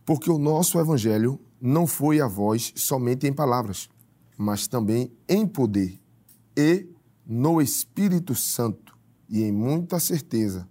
Porque 0.06 0.30
o 0.30 0.38
nosso 0.38 0.78
evangelho 0.78 1.40
não 1.60 1.84
foi 1.84 2.20
a 2.20 2.28
voz 2.28 2.72
somente 2.76 3.26
em 3.26 3.32
palavras, 3.32 3.90
mas 4.38 4.68
também 4.68 5.12
em 5.28 5.44
poder 5.44 6.00
e 6.56 6.88
no 7.26 7.60
Espírito 7.60 8.32
Santo 8.32 8.96
e 9.28 9.42
em 9.42 9.50
muita 9.50 9.98
certeza, 9.98 10.68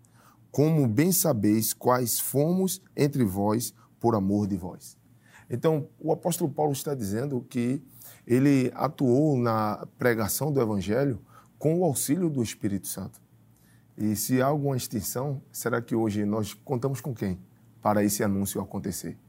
como 0.49 0.87
bem 0.87 1.11
sabeis 1.11 1.73
quais 1.73 2.17
fomos 2.17 2.81
entre 2.95 3.25
vós 3.25 3.73
por 3.99 4.15
amor 4.15 4.47
de 4.47 4.55
vós. 4.55 4.97
Então, 5.49 5.89
o 5.99 6.13
apóstolo 6.13 6.49
Paulo 6.49 6.71
está 6.71 6.95
dizendo 6.95 7.45
que 7.49 7.83
ele 8.25 8.71
atuou 8.73 9.37
na 9.37 9.85
pregação 9.97 10.49
do 10.49 10.61
evangelho 10.61 11.19
com 11.59 11.81
o 11.81 11.83
auxílio 11.83 12.29
do 12.29 12.41
Espírito 12.41 12.87
Santo. 12.87 13.21
E 13.97 14.15
se 14.15 14.41
há 14.41 14.45
alguma 14.45 14.77
extinção, 14.77 15.41
será 15.51 15.81
que 15.81 15.93
hoje 15.93 16.23
nós 16.23 16.53
contamos 16.53 17.01
com 17.01 17.13
quem 17.13 17.37
para 17.81 18.01
esse 18.01 18.23
anúncio 18.23 18.61
acontecer? 18.61 19.24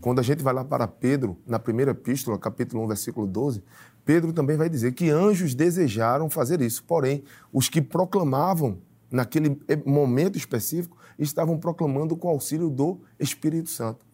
Quando 0.00 0.18
a 0.18 0.22
gente 0.22 0.42
vai 0.42 0.52
lá 0.52 0.64
para 0.64 0.86
Pedro, 0.86 1.38
na 1.46 1.58
primeira 1.58 1.92
epístola, 1.92 2.38
capítulo 2.38 2.84
1, 2.84 2.88
versículo 2.88 3.26
12, 3.26 3.62
Pedro 4.04 4.32
também 4.32 4.56
vai 4.56 4.68
dizer 4.68 4.92
que 4.92 5.08
anjos 5.08 5.54
desejaram 5.54 6.28
fazer 6.28 6.60
isso. 6.60 6.84
Porém, 6.84 7.22
os 7.52 7.68
que 7.68 7.80
proclamavam 7.80 8.78
naquele 9.10 9.58
momento 9.86 10.36
específico 10.36 10.96
estavam 11.18 11.58
proclamando 11.58 12.16
com 12.16 12.28
auxílio 12.28 12.68
do 12.68 13.00
Espírito 13.18 13.70
Santo. 13.70 14.04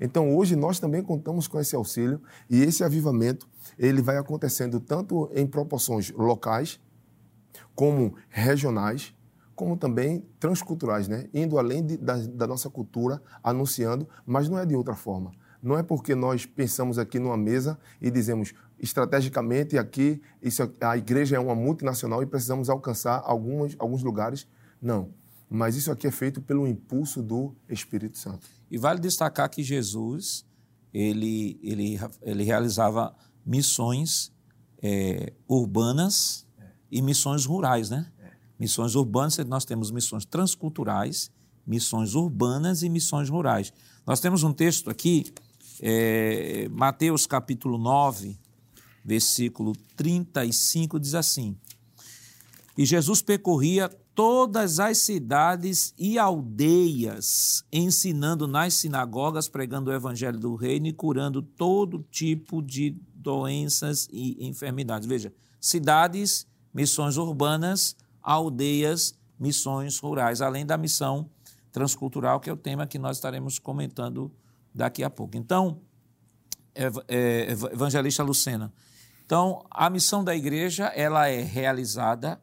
Então, 0.00 0.34
hoje 0.34 0.56
nós 0.56 0.80
também 0.80 1.02
contamos 1.02 1.46
com 1.46 1.60
esse 1.60 1.76
auxílio 1.76 2.22
e 2.48 2.62
esse 2.62 2.82
avivamento, 2.82 3.46
ele 3.78 4.00
vai 4.00 4.16
acontecendo 4.16 4.80
tanto 4.80 5.30
em 5.34 5.46
proporções 5.46 6.10
locais 6.10 6.80
como 7.74 8.14
regionais, 8.30 9.14
como 9.60 9.76
também 9.76 10.24
transculturais, 10.38 11.06
né? 11.06 11.26
indo 11.34 11.58
além 11.58 11.84
de, 11.84 11.98
da, 11.98 12.16
da, 12.16 12.46
nossa 12.46 12.70
cultura, 12.70 13.22
anunciando, 13.42 14.08
mas 14.24 14.48
não 14.48 14.58
é 14.58 14.64
de 14.64 14.74
outra 14.74 14.94
forma. 14.94 15.32
Não 15.62 15.76
é 15.76 15.82
porque 15.82 16.14
nós 16.14 16.46
pensamos 16.46 16.98
aqui 16.98 17.18
numa 17.18 17.36
mesa 17.36 17.78
e 18.00 18.10
dizemos 18.10 18.54
estrategicamente 18.78 19.76
aqui 19.76 20.22
isso, 20.40 20.62
a 20.80 20.96
igreja 20.96 21.36
é 21.36 21.38
uma 21.38 21.54
multinacional 21.54 22.22
e 22.22 22.26
precisamos 22.26 22.70
alcançar 22.70 23.20
algumas, 23.22 23.76
alguns 23.78 24.02
lugares. 24.02 24.48
Não. 24.80 25.10
Mas 25.50 25.76
isso 25.76 25.92
aqui 25.92 26.06
é 26.06 26.10
feito 26.10 26.40
pelo 26.40 26.66
impulso 26.66 27.22
do 27.22 27.54
Espírito 27.68 28.16
Santo. 28.16 28.46
E 28.70 28.78
vale 28.78 28.98
destacar 28.98 29.50
que 29.50 29.62
Jesus 29.62 30.42
ele, 30.90 31.60
ele, 31.62 32.00
ele 32.22 32.44
realizava 32.44 33.14
missões 33.44 34.32
é, 34.82 35.34
urbanas 35.46 36.46
é. 36.58 36.64
e 36.90 37.02
missões 37.02 37.44
rurais, 37.44 37.90
né? 37.90 38.10
Missões 38.60 38.94
urbanas, 38.94 39.38
nós 39.38 39.64
temos 39.64 39.90
missões 39.90 40.26
transculturais, 40.26 41.30
missões 41.66 42.14
urbanas 42.14 42.82
e 42.82 42.90
missões 42.90 43.30
rurais. 43.30 43.72
Nós 44.06 44.20
temos 44.20 44.42
um 44.42 44.52
texto 44.52 44.90
aqui, 44.90 45.32
é, 45.80 46.68
Mateus 46.70 47.26
capítulo 47.26 47.78
9, 47.78 48.38
versículo 49.02 49.72
35, 49.96 51.00
diz 51.00 51.14
assim: 51.14 51.56
E 52.76 52.84
Jesus 52.84 53.22
percorria 53.22 53.88
todas 54.14 54.78
as 54.78 54.98
cidades 54.98 55.94
e 55.96 56.18
aldeias, 56.18 57.64
ensinando 57.72 58.46
nas 58.46 58.74
sinagogas, 58.74 59.48
pregando 59.48 59.90
o 59.90 59.94
evangelho 59.94 60.38
do 60.38 60.54
reino 60.54 60.86
e 60.86 60.92
curando 60.92 61.40
todo 61.40 62.04
tipo 62.10 62.60
de 62.60 62.94
doenças 63.14 64.06
e 64.12 64.46
enfermidades. 64.46 65.08
Veja, 65.08 65.32
cidades, 65.58 66.46
missões 66.74 67.16
urbanas, 67.16 67.96
aldeias, 68.22 69.14
missões 69.38 69.98
rurais, 69.98 70.40
além 70.40 70.66
da 70.66 70.76
missão 70.76 71.30
transcultural, 71.72 72.40
que 72.40 72.50
é 72.50 72.52
o 72.52 72.56
tema 72.56 72.86
que 72.86 72.98
nós 72.98 73.16
estaremos 73.16 73.58
comentando 73.58 74.32
daqui 74.74 75.02
a 75.02 75.10
pouco. 75.10 75.36
Então, 75.36 75.80
é, 76.74 77.50
evangelista 77.72 78.22
Lucena, 78.22 78.72
então 79.24 79.64
a 79.70 79.88
missão 79.88 80.24
da 80.24 80.34
igreja 80.34 80.86
ela 80.86 81.28
é 81.28 81.40
realizada, 81.40 82.40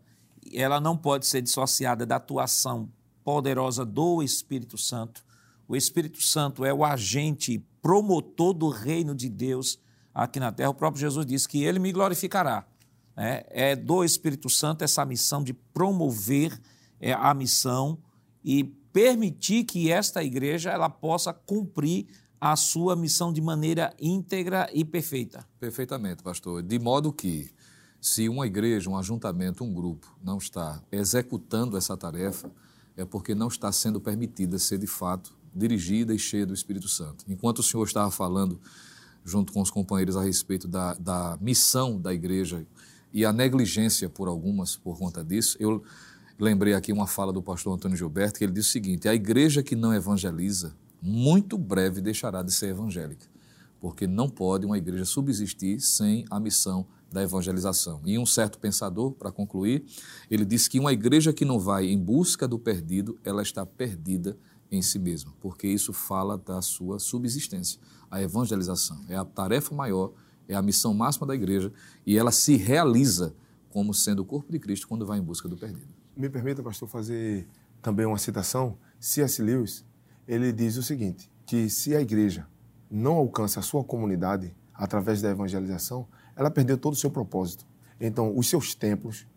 ela 0.53 0.79
não 0.79 0.97
pode 0.97 1.25
ser 1.25 1.41
dissociada 1.41 2.05
da 2.05 2.15
atuação 2.15 2.89
poderosa 3.23 3.85
do 3.85 4.23
Espírito 4.23 4.77
Santo. 4.77 5.25
O 5.67 5.75
Espírito 5.75 6.21
Santo 6.21 6.63
é 6.63 6.73
o 6.73 6.85
agente 6.85 7.59
promotor 7.81 8.53
do 8.53 8.69
reino 8.69 9.13
de 9.13 9.27
Deus 9.27 9.77
aqui 10.13 10.39
na 10.39 10.51
terra. 10.51 10.69
O 10.69 10.73
próprio 10.73 11.01
Jesus 11.01 11.25
disse 11.25 11.47
que 11.47 11.63
ele 11.63 11.77
me 11.77 11.91
glorificará. 11.91 12.65
É, 13.17 13.71
é 13.71 13.75
do 13.75 14.03
Espírito 14.03 14.49
Santo 14.49 14.83
essa 14.83 15.03
missão 15.03 15.43
de 15.43 15.51
promover 15.51 16.57
é, 16.99 17.13
a 17.13 17.33
missão 17.33 17.97
e 18.43 18.63
permitir 18.63 19.63
que 19.63 19.91
esta 19.91 20.23
igreja 20.23 20.69
ela 20.69 20.89
possa 20.89 21.33
cumprir 21.33 22.07
a 22.39 22.55
sua 22.55 22.95
missão 22.95 23.33
de 23.33 23.41
maneira 23.41 23.93
íntegra 23.99 24.69
e 24.71 24.85
perfeita. 24.85 25.45
Perfeitamente, 25.59 26.21
pastor. 26.21 26.61
De 26.61 26.77
modo 26.77 27.11
que, 27.11 27.49
se 27.99 28.29
uma 28.29 28.45
igreja, 28.45 28.89
um 28.89 28.97
ajuntamento, 28.97 29.63
um 29.63 29.73
grupo 29.73 30.15
não 30.23 30.37
está 30.37 30.81
executando 30.91 31.75
essa 31.75 31.97
tarefa, 31.97 32.49
é 32.95 33.03
porque 33.03 33.33
não 33.33 33.47
está 33.47 33.71
sendo 33.71 33.99
permitida 33.99 34.59
ser 34.59 34.77
de 34.77 34.87
fato 34.87 35.35
dirigida 35.53 36.13
e 36.13 36.19
cheia 36.19 36.45
do 36.45 36.53
Espírito 36.53 36.87
Santo. 36.87 37.25
Enquanto 37.27 37.59
o 37.59 37.63
senhor 37.63 37.83
estava 37.83 38.11
falando, 38.11 38.59
junto 39.25 39.51
com 39.51 39.61
os 39.61 39.71
companheiros, 39.71 40.15
a 40.15 40.23
respeito 40.23 40.67
da, 40.67 40.93
da 40.93 41.37
missão 41.41 41.99
da 41.99 42.13
igreja 42.13 42.65
e 43.17 43.25
a 43.25 43.33
negligência 43.33 44.07
por 44.07 44.27
algumas 44.27 44.75
por 44.75 44.95
conta 44.95 45.23
disso, 45.23 45.57
eu 45.59 45.81
lembrei 46.37 46.75
aqui 46.75 46.93
uma 46.93 47.07
fala 47.07 47.33
do 47.33 47.41
pastor 47.41 47.73
Antônio 47.73 47.97
Gilberto, 47.97 48.37
que 48.37 48.45
ele 48.45 48.53
disse 48.53 48.69
o 48.69 48.71
seguinte: 48.73 49.09
a 49.09 49.15
igreja 49.15 49.63
que 49.63 49.75
não 49.75 49.91
evangeliza, 49.91 50.75
muito 51.01 51.57
breve 51.57 51.99
deixará 51.99 52.43
de 52.43 52.53
ser 52.53 52.67
evangélica, 52.67 53.25
porque 53.81 54.05
não 54.05 54.29
pode 54.29 54.67
uma 54.67 54.77
igreja 54.77 55.03
subsistir 55.03 55.79
sem 55.81 56.25
a 56.29 56.39
missão 56.39 56.85
da 57.11 57.23
evangelização. 57.23 58.01
E 58.05 58.19
um 58.19 58.25
certo 58.25 58.59
pensador, 58.59 59.13
para 59.13 59.31
concluir, 59.31 59.83
ele 60.29 60.45
disse 60.45 60.69
que 60.69 60.79
uma 60.79 60.93
igreja 60.93 61.33
que 61.33 61.43
não 61.43 61.59
vai 61.59 61.87
em 61.87 61.97
busca 61.97 62.47
do 62.47 62.59
perdido, 62.59 63.17
ela 63.23 63.41
está 63.41 63.65
perdida 63.65 64.37
em 64.71 64.83
si 64.83 64.99
mesma, 64.99 65.33
porque 65.41 65.67
isso 65.67 65.91
fala 65.91 66.37
da 66.37 66.61
sua 66.61 66.99
subsistência. 66.99 67.81
A 68.11 68.21
evangelização 68.21 69.03
é 69.09 69.15
a 69.15 69.25
tarefa 69.25 69.73
maior, 69.73 70.13
é 70.47 70.55
a 70.55 70.61
missão 70.61 70.93
máxima 70.93 71.25
da 71.27 71.35
igreja 71.35 71.73
e 72.07 72.17
ela 72.17 72.31
se 72.31 72.55
realiza 72.55 73.35
como 73.69 73.93
sendo 73.93 74.21
o 74.21 74.25
corpo 74.25 74.49
de 74.49 74.57
Cristo 74.57 74.87
quando 74.87 75.05
vai 75.05 75.19
em 75.19 75.21
busca 75.21 75.49
do 75.49 75.57
perdido. 75.57 75.93
Me 76.15 76.29
permita, 76.29 76.63
pastor, 76.63 76.87
fazer 76.87 77.45
também 77.81 78.05
uma 78.05 78.17
citação. 78.17 78.77
C.S. 78.97 79.41
Lewis, 79.41 79.85
ele 80.25 80.53
diz 80.53 80.77
o 80.77 80.83
seguinte, 80.83 81.29
que 81.45 81.69
se 81.69 81.93
a 81.93 81.99
igreja 81.99 82.47
não 82.89 83.15
alcança 83.15 83.59
a 83.59 83.63
sua 83.63 83.83
comunidade 83.83 84.55
através 84.73 85.21
da 85.21 85.29
evangelização, 85.29 86.07
ela 86.33 86.49
perdeu 86.49 86.77
todo 86.77 86.93
o 86.93 86.95
seu 86.95 87.11
propósito. 87.11 87.67
Então, 87.99 88.35
os 88.37 88.47
seus 88.47 88.73
templos, 88.73 89.27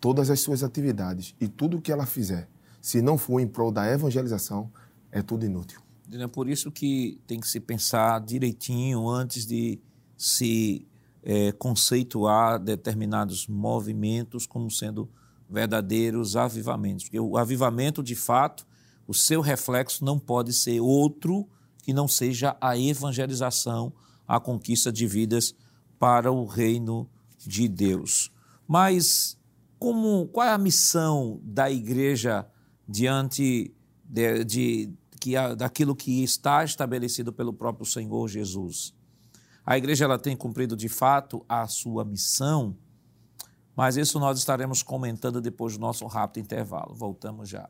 todas 0.00 0.30
as 0.30 0.38
suas 0.38 0.62
atividades 0.62 1.34
e 1.40 1.48
tudo 1.48 1.78
o 1.78 1.80
que 1.82 1.90
ela 1.90 2.06
fizer, 2.06 2.48
se 2.80 3.02
não 3.02 3.18
for 3.18 3.40
em 3.40 3.46
prol 3.48 3.72
da 3.72 3.90
evangelização, 3.90 4.70
é 5.10 5.20
tudo 5.20 5.44
inútil. 5.44 5.80
É 6.12 6.28
por 6.28 6.48
isso 6.48 6.70
que 6.70 7.20
tem 7.26 7.40
que 7.40 7.48
se 7.48 7.58
pensar 7.58 8.20
direitinho 8.20 9.08
antes 9.08 9.44
de 9.44 9.80
se 10.16 10.86
é, 11.22 11.52
conceituar 11.52 12.58
determinados 12.58 13.46
movimentos 13.46 14.46
como 14.46 14.70
sendo 14.70 15.08
verdadeiros 15.48 16.36
avivamentos. 16.36 17.04
Porque 17.04 17.20
o 17.20 17.36
avivamento, 17.36 18.02
de 18.02 18.14
fato, 18.14 18.66
o 19.06 19.14
seu 19.14 19.40
reflexo 19.40 20.04
não 20.04 20.18
pode 20.18 20.52
ser 20.52 20.80
outro 20.80 21.48
que 21.82 21.92
não 21.92 22.06
seja 22.06 22.56
a 22.60 22.78
evangelização, 22.78 23.92
a 24.26 24.38
conquista 24.38 24.92
de 24.92 25.06
vidas 25.06 25.54
para 25.98 26.30
o 26.30 26.46
reino 26.46 27.08
de 27.38 27.68
Deus. 27.68 28.30
Mas 28.66 29.36
como, 29.78 30.28
qual 30.28 30.46
é 30.46 30.52
a 30.52 30.58
missão 30.58 31.40
da 31.42 31.70
igreja 31.70 32.46
diante 32.86 33.74
de, 34.04 34.44
de, 34.44 34.92
que, 35.18 35.32
daquilo 35.56 35.96
que 35.96 36.22
está 36.22 36.62
estabelecido 36.62 37.32
pelo 37.32 37.52
próprio 37.52 37.86
Senhor 37.86 38.28
Jesus? 38.28 38.94
A 39.70 39.78
igreja 39.78 40.04
ela 40.04 40.18
tem 40.18 40.36
cumprido 40.36 40.76
de 40.76 40.88
fato 40.88 41.46
a 41.48 41.68
sua 41.68 42.04
missão 42.04 42.76
mas 43.80 43.96
isso 43.96 44.18
nós 44.18 44.38
estaremos 44.38 44.82
comentando 44.82 45.40
depois 45.40 45.72
do 45.72 45.80
nosso 45.80 46.06
rápido 46.06 46.42
intervalo. 46.44 46.94
Voltamos 46.94 47.48
já. 47.48 47.66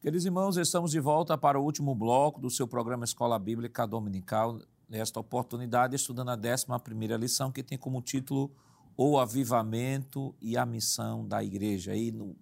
Queridos 0.00 0.24
irmãos, 0.24 0.56
estamos 0.56 0.92
de 0.92 1.00
volta 1.00 1.36
para 1.36 1.58
o 1.58 1.64
último 1.64 1.92
bloco 1.92 2.40
do 2.40 2.50
seu 2.50 2.68
programa 2.68 3.04
Escola 3.04 3.36
Bíblica 3.36 3.84
Dominical. 3.84 4.60
Nesta 4.88 5.18
oportunidade, 5.18 5.96
estudando 5.96 6.30
a 6.30 6.36
11 6.36 7.16
lição, 7.18 7.50
que 7.50 7.64
tem 7.64 7.76
como 7.76 8.00
título 8.00 8.54
O 8.96 9.18
Avivamento 9.18 10.36
e 10.40 10.56
a 10.56 10.64
Missão 10.64 11.26
da 11.26 11.42
Igreja. 11.42 11.96
E 11.96 12.12
no 12.12 12.36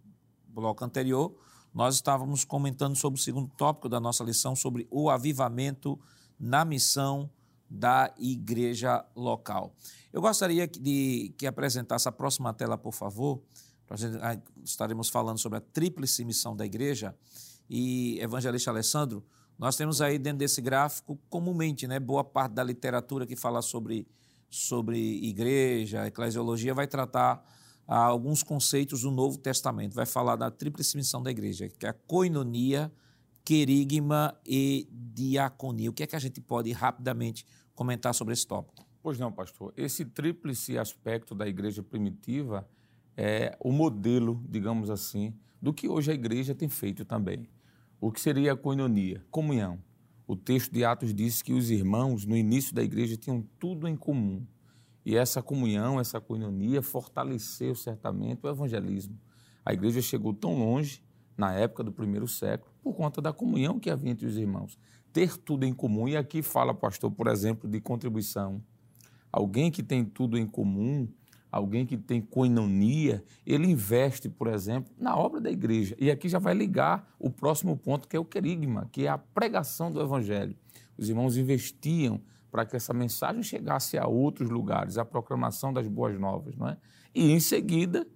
bloco 0.48 0.84
anterior, 0.84 1.34
nós 1.72 1.96
estávamos 1.96 2.44
comentando 2.44 2.96
sobre 2.96 3.18
o 3.18 3.22
segundo 3.22 3.48
tópico 3.56 3.88
da 3.88 4.00
nossa 4.00 4.24
lição, 4.24 4.56
sobre 4.56 4.86
o 4.90 5.08
avivamento 5.08 5.98
na 6.38 6.64
missão 6.64 7.30
da 7.68 8.12
igreja 8.18 9.04
local. 9.14 9.74
Eu 10.12 10.20
gostaria 10.20 10.66
de 10.66 11.32
que 11.38 11.46
apresentasse 11.46 12.08
a 12.08 12.12
próxima 12.12 12.52
tela, 12.52 12.76
por 12.76 12.92
favor. 12.92 13.40
Ah, 14.20 14.38
estaremos 14.64 15.08
falando 15.08 15.38
sobre 15.38 15.58
a 15.58 15.60
tríplice 15.60 16.24
missão 16.24 16.56
da 16.56 16.66
igreja. 16.66 17.14
E, 17.68 18.18
evangelista 18.20 18.70
Alessandro, 18.70 19.24
nós 19.56 19.76
temos 19.76 20.00
aí 20.00 20.18
dentro 20.18 20.38
desse 20.38 20.60
gráfico, 20.60 21.18
comumente, 21.28 21.86
né, 21.86 22.00
boa 22.00 22.24
parte 22.24 22.52
da 22.52 22.64
literatura 22.64 23.26
que 23.26 23.36
fala 23.36 23.62
sobre, 23.62 24.08
sobre 24.48 24.98
igreja, 25.24 26.06
eclesiologia, 26.06 26.74
vai 26.74 26.86
tratar 26.86 27.44
alguns 27.96 28.42
conceitos 28.42 29.02
do 29.02 29.10
Novo 29.10 29.38
Testamento. 29.38 29.94
Vai 29.94 30.06
falar 30.06 30.36
da 30.36 30.50
tríplice 30.50 30.96
missão 30.96 31.22
da 31.22 31.30
igreja, 31.30 31.68
que 31.68 31.86
é 31.86 31.88
a 31.88 31.92
coinonia, 31.92 32.92
querigma 33.44 34.38
e 34.46 34.88
diaconia. 34.92 35.90
O 35.90 35.92
que 35.92 36.04
é 36.04 36.06
que 36.06 36.16
a 36.16 36.20
gente 36.20 36.40
pode 36.40 36.70
rapidamente 36.72 37.44
comentar 37.74 38.14
sobre 38.14 38.32
esse 38.32 38.46
tópico? 38.46 38.86
Pois 39.02 39.18
não, 39.18 39.32
pastor. 39.32 39.72
Esse 39.76 40.04
tríplice 40.04 40.78
aspecto 40.78 41.34
da 41.34 41.48
igreja 41.48 41.82
primitiva 41.82 42.68
é 43.16 43.56
o 43.58 43.72
modelo, 43.72 44.40
digamos 44.48 44.88
assim, 44.88 45.34
do 45.60 45.72
que 45.74 45.88
hoje 45.88 46.12
a 46.12 46.14
igreja 46.14 46.54
tem 46.54 46.68
feito 46.68 47.04
também. 47.04 47.48
O 48.00 48.12
que 48.12 48.20
seria 48.20 48.52
a 48.52 48.56
coinonia? 48.56 49.24
Comunhão. 49.30 49.82
O 50.26 50.36
texto 50.36 50.72
de 50.72 50.84
Atos 50.84 51.12
diz 51.12 51.42
que 51.42 51.52
os 51.52 51.70
irmãos, 51.70 52.24
no 52.24 52.36
início 52.36 52.72
da 52.72 52.84
igreja, 52.84 53.16
tinham 53.16 53.42
tudo 53.58 53.88
em 53.88 53.96
comum. 53.96 54.46
E 55.04 55.16
essa 55.16 55.42
comunhão, 55.42 55.98
essa 55.98 56.20
coinonia, 56.20 56.82
fortaleceu 56.82 57.74
certamente 57.74 58.40
o 58.42 58.48
evangelismo. 58.48 59.18
A 59.64 59.72
igreja 59.72 60.00
chegou 60.02 60.32
tão 60.32 60.58
longe, 60.58 61.02
na 61.36 61.54
época 61.54 61.82
do 61.82 61.90
primeiro 61.90 62.28
século, 62.28 62.70
por 62.82 62.94
conta 62.94 63.20
da 63.20 63.32
comunhão 63.32 63.80
que 63.80 63.88
havia 63.88 64.10
entre 64.10 64.26
os 64.26 64.36
irmãos 64.36 64.78
ter 65.12 65.36
tudo 65.36 65.64
em 65.64 65.72
comum. 65.72 66.08
E 66.08 66.16
aqui 66.16 66.42
fala, 66.42 66.74
pastor, 66.74 67.10
por 67.10 67.26
exemplo, 67.26 67.68
de 67.68 67.80
contribuição. 67.80 68.62
Alguém 69.32 69.70
que 69.70 69.82
tem 69.82 70.04
tudo 70.04 70.36
em 70.38 70.46
comum, 70.46 71.08
alguém 71.50 71.86
que 71.86 71.96
tem 71.96 72.20
coinonia, 72.20 73.24
ele 73.46 73.66
investe, 73.66 74.28
por 74.28 74.48
exemplo, 74.48 74.92
na 74.98 75.16
obra 75.16 75.40
da 75.40 75.50
igreja. 75.50 75.96
E 75.98 76.10
aqui 76.10 76.28
já 76.28 76.38
vai 76.38 76.54
ligar 76.54 77.14
o 77.18 77.30
próximo 77.30 77.76
ponto, 77.76 78.08
que 78.08 78.16
é 78.16 78.20
o 78.20 78.24
querigma, 78.24 78.88
que 78.92 79.06
é 79.06 79.08
a 79.08 79.18
pregação 79.18 79.90
do 79.90 80.00
evangelho. 80.00 80.56
Os 80.96 81.08
irmãos 81.08 81.36
investiam 81.36 82.20
para 82.50 82.66
que 82.66 82.76
essa 82.76 82.92
mensagem 82.92 83.42
chegasse 83.42 83.96
a 83.96 84.06
outros 84.06 84.50
lugares, 84.50 84.98
a 84.98 85.04
proclamação 85.04 85.72
das 85.72 85.86
boas 85.86 86.18
novas, 86.18 86.56
não 86.56 86.68
é? 86.68 86.76
E 87.14 87.30
em 87.30 87.40
seguida, 87.40 88.06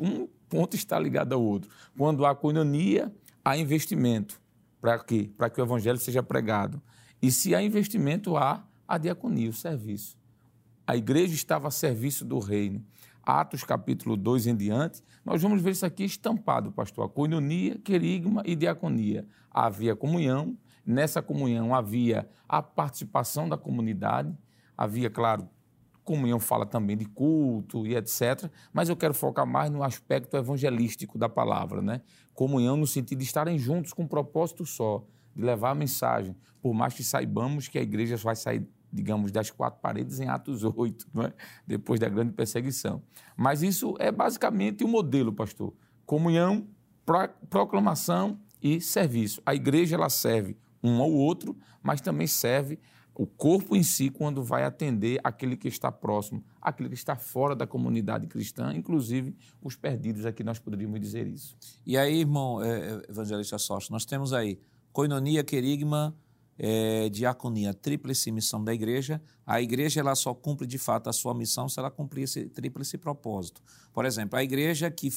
um 0.00 0.28
ponto 0.48 0.76
está 0.76 0.98
ligado 0.98 1.32
ao 1.32 1.42
outro. 1.42 1.70
Quando 1.96 2.24
há 2.24 2.34
coinonia, 2.34 3.12
há 3.44 3.56
investimento. 3.56 4.40
Para 4.80 4.98
quê? 4.98 5.30
Para 5.36 5.48
que 5.48 5.60
o 5.60 5.64
evangelho 5.64 5.98
seja 5.98 6.22
pregado. 6.22 6.80
E 7.20 7.32
se 7.32 7.54
há 7.54 7.62
investimento, 7.62 8.36
há 8.36 8.64
a 8.86 8.98
diaconia, 8.98 9.48
o 9.48 9.52
serviço. 9.52 10.16
A 10.86 10.96
igreja 10.96 11.34
estava 11.34 11.68
a 11.68 11.70
serviço 11.70 12.24
do 12.24 12.38
reino. 12.38 12.84
Atos 13.22 13.64
capítulo 13.64 14.18
2 14.18 14.48
em 14.48 14.54
diante, 14.54 15.02
nós 15.24 15.40
vamos 15.40 15.62
ver 15.62 15.70
isso 15.70 15.86
aqui 15.86 16.04
estampado, 16.04 16.70
pastor. 16.70 17.06
A 17.06 17.08
coinonia, 17.08 17.78
querigma 17.78 18.42
e 18.44 18.54
diaconia. 18.54 19.26
Havia 19.50 19.96
comunhão, 19.96 20.54
nessa 20.86 21.22
comunhão 21.22 21.74
havia 21.74 22.28
a 22.48 22.62
participação 22.62 23.48
da 23.48 23.56
comunidade, 23.56 24.36
havia, 24.76 25.08
claro, 25.08 25.48
comunhão 26.04 26.38
fala 26.38 26.66
também 26.66 26.96
de 26.96 27.06
culto 27.06 27.86
e 27.86 27.96
etc. 27.96 28.50
Mas 28.72 28.88
eu 28.88 28.96
quero 28.96 29.14
focar 29.14 29.46
mais 29.46 29.70
no 29.70 29.82
aspecto 29.82 30.36
evangelístico 30.36 31.18
da 31.18 31.28
palavra, 31.28 31.80
né? 31.80 32.02
Comunhão 32.34 32.76
no 32.76 32.86
sentido 32.86 33.18
de 33.18 33.24
estarem 33.24 33.58
juntos 33.58 33.92
com 33.92 34.02
um 34.02 34.06
propósito 34.06 34.66
só, 34.66 35.04
de 35.34 35.42
levar 35.42 35.70
a 35.70 35.74
mensagem. 35.74 36.36
Por 36.60 36.74
mais 36.74 36.94
que 36.94 37.02
saibamos 37.02 37.68
que 37.68 37.78
a 37.78 37.82
igreja 37.82 38.16
vai 38.16 38.36
sair, 38.36 38.68
digamos, 38.92 39.32
das 39.32 39.50
quatro 39.50 39.80
paredes 39.80 40.20
em 40.20 40.28
Atos 40.28 40.62
8, 40.64 41.06
é? 41.24 41.32
depois 41.66 41.98
da 41.98 42.08
grande 42.08 42.32
perseguição. 42.32 43.02
Mas 43.36 43.62
isso 43.62 43.94
é 43.98 44.12
basicamente 44.12 44.84
o 44.84 44.88
modelo, 44.88 45.32
pastor. 45.32 45.72
Comunhão, 46.04 46.66
proclamação 47.48 48.38
e 48.62 48.80
serviço. 48.80 49.42
A 49.44 49.54
igreja 49.54 49.96
ela 49.96 50.08
serve 50.08 50.56
um 50.84 51.02
ao 51.02 51.10
outro, 51.10 51.56
mas 51.82 52.00
também 52.00 52.26
serve 52.26 52.78
o 53.14 53.26
corpo 53.26 53.76
em 53.76 53.82
si 53.82 54.10
quando 54.10 54.42
vai 54.42 54.64
atender 54.64 55.20
aquele 55.22 55.56
que 55.56 55.68
está 55.68 55.90
próximo, 55.90 56.44
aquele 56.60 56.88
que 56.88 56.96
está 56.96 57.14
fora 57.14 57.54
da 57.54 57.66
comunidade 57.66 58.26
cristã, 58.26 58.74
inclusive 58.74 59.36
os 59.62 59.76
perdidos, 59.76 60.26
aqui 60.26 60.42
nós 60.42 60.58
poderíamos 60.58 61.00
dizer 61.00 61.26
isso. 61.26 61.56
E 61.86 61.96
aí, 61.96 62.20
irmão 62.20 62.62
é, 62.62 62.68
é 62.68 63.02
evangelista 63.08 63.56
Sócio, 63.56 63.92
nós 63.92 64.04
temos 64.04 64.32
aí 64.32 64.58
coinonia, 64.92 65.44
querigma, 65.44 66.14
é, 66.58 67.08
diaconia, 67.08 67.72
tríplice 67.72 68.30
missão 68.30 68.62
da 68.62 68.74
igreja. 68.74 69.22
A 69.46 69.60
igreja 69.60 70.00
ela 70.00 70.14
só 70.14 70.34
cumpre 70.34 70.66
de 70.66 70.78
fato 70.78 71.08
a 71.08 71.12
sua 71.12 71.34
missão 71.34 71.68
se 71.68 71.78
ela 71.78 71.90
cumprir 71.90 72.24
esse 72.24 72.46
tríplice 72.46 72.98
propósito. 72.98 73.62
Por 73.92 74.04
exemplo, 74.04 74.38
a 74.38 74.42
igreja 74.42 74.90
que 74.90 75.08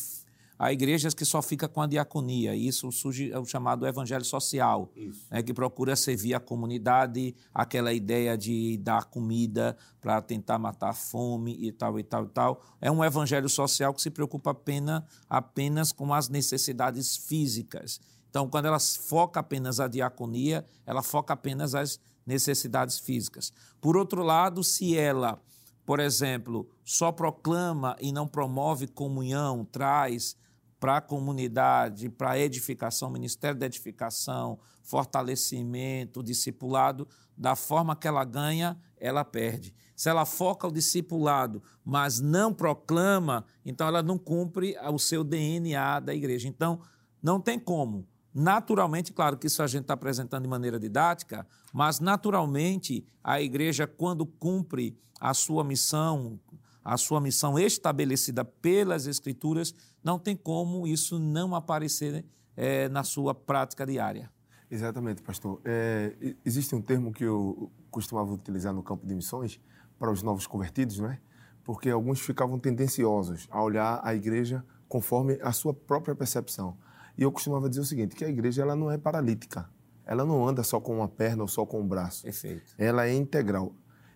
Há 0.59 0.73
igrejas 0.73 1.13
que 1.13 1.23
só 1.23 1.39
fica 1.39 1.67
com 1.67 1.81
a 1.81 1.87
diaconia, 1.87 2.55
e 2.55 2.67
isso 2.67 2.91
surge 2.91 3.31
é 3.31 3.37
o 3.37 3.45
chamado 3.45 3.85
evangelho 3.85 4.25
social, 4.25 4.91
né, 5.29 5.43
que 5.43 5.53
procura 5.53 5.95
servir 5.95 6.33
a 6.33 6.39
comunidade, 6.39 7.35
aquela 7.53 7.93
ideia 7.93 8.35
de 8.35 8.75
dar 8.77 9.05
comida 9.05 9.77
para 10.01 10.19
tentar 10.19 10.57
matar 10.57 10.89
a 10.89 10.93
fome 10.93 11.55
e 11.59 11.71
tal, 11.71 11.99
e 11.99 12.03
tal, 12.03 12.25
e 12.25 12.29
tal. 12.29 12.61
É 12.81 12.89
um 12.89 13.03
evangelho 13.03 13.47
social 13.47 13.93
que 13.93 14.01
se 14.01 14.09
preocupa 14.09 14.49
apenas, 14.49 15.03
apenas 15.29 15.91
com 15.91 16.11
as 16.11 16.27
necessidades 16.27 17.15
físicas. 17.15 18.01
Então, 18.27 18.49
quando 18.49 18.65
ela 18.65 18.79
foca 18.79 19.39
apenas 19.39 19.79
a 19.79 19.87
diaconia, 19.87 20.65
ela 20.87 21.03
foca 21.03 21.33
apenas 21.33 21.75
as 21.75 21.99
necessidades 22.25 22.97
físicas. 22.99 23.53
Por 23.79 23.95
outro 23.95 24.23
lado, 24.23 24.63
se 24.63 24.97
ela, 24.97 25.39
por 25.85 25.99
exemplo, 25.99 26.67
só 26.83 27.11
proclama 27.11 27.95
e 28.01 28.11
não 28.11 28.27
promove 28.27 28.87
comunhão, 28.87 29.63
traz 29.63 30.35
para 30.79 30.97
a 30.97 31.01
comunidade, 31.01 32.09
para 32.09 32.31
a 32.31 32.39
edificação, 32.39 33.09
Ministério 33.09 33.59
da 33.59 33.65
Edificação, 33.65 34.59
fortalecimento, 34.83 36.23
discipulado, 36.23 37.07
da 37.37 37.55
forma 37.55 37.95
que 37.95 38.07
ela 38.07 38.23
ganha, 38.23 38.77
ela 38.97 39.23
perde. 39.23 39.73
Se 39.95 40.09
ela 40.09 40.25
foca 40.25 40.67
o 40.67 40.71
discipulado, 40.71 41.61
mas 41.83 42.19
não 42.19 42.53
proclama, 42.53 43.45
então 43.65 43.87
ela 43.87 44.01
não 44.01 44.17
cumpre 44.17 44.75
o 44.91 44.97
seu 44.97 45.23
DNA 45.23 45.99
da 45.99 46.13
igreja. 46.13 46.47
Então, 46.47 46.79
não 47.21 47.39
tem 47.39 47.59
como. 47.59 48.07
Naturalmente, 48.33 49.11
claro 49.11 49.37
que 49.37 49.47
isso 49.47 49.63
a 49.63 49.67
gente 49.67 49.81
está 49.81 49.95
apresentando 49.95 50.43
de 50.43 50.49
maneira 50.49 50.79
didática, 50.79 51.47
mas 51.73 51.99
naturalmente 51.99 53.03
a 53.23 53.41
igreja, 53.41 53.87
quando 53.87 54.25
cumpre 54.25 54.95
a 55.19 55.33
sua 55.33 55.63
missão, 55.63 56.39
a 56.83 56.97
sua 56.97 57.19
missão 57.19 57.57
estabelecida 57.57 58.45
pelas 58.45 59.07
Escrituras, 59.07 59.73
não 60.07 60.17
tem 60.17 60.37
como 60.37 60.87
isso 60.87 61.19
não 61.19 61.53
aparecer 61.53 62.23
é, 62.55 62.87
na 62.87 63.03
sua 63.03 63.35
prática 63.35 63.85
diária. 63.85 64.31
Exatamente, 64.71 65.21
pastor. 65.21 65.59
É, 65.65 66.15
existe 66.45 66.73
um 66.73 66.81
termo 66.81 67.11
que 67.11 67.25
eu 67.25 67.69
costumava 67.91 68.31
utilizar 68.31 68.73
no 68.73 68.81
campo 68.81 69.05
de 69.05 69.13
missões 69.13 69.59
para 69.99 70.09
os 70.09 70.23
novos 70.23 70.47
convertidos, 70.47 70.97
não 70.99 71.11
é? 71.11 71.19
Porque 71.61 71.89
alguns 71.89 72.21
ficavam 72.21 72.57
tendenciosos 72.57 73.49
a 73.51 73.61
olhar 73.61 73.99
a 74.01 74.15
igreja 74.15 74.63
conforme 74.87 75.37
a 75.41 75.51
sua 75.51 75.73
própria 75.73 76.15
percepção. 76.15 76.77
E 77.17 77.23
eu 77.23 77.31
costumava 77.31 77.67
dizer 77.67 77.81
o 77.81 77.85
seguinte, 77.85 78.15
que 78.15 78.23
a 78.23 78.29
igreja 78.29 78.61
ela 78.61 78.77
não 78.77 78.89
é 78.89 78.97
paralítica. 78.97 79.69
Ela 80.05 80.23
não 80.23 80.47
anda 80.47 80.63
só 80.63 80.79
com 80.79 80.95
uma 80.95 81.09
perna 81.09 81.41
ou 81.41 81.49
só 81.49 81.65
com 81.65 81.81
um 81.81 81.87
braço. 81.87 82.23
Perfeito. 82.23 82.73
Ela 82.77 83.07
é 83.07 83.13
integral. 83.13 83.75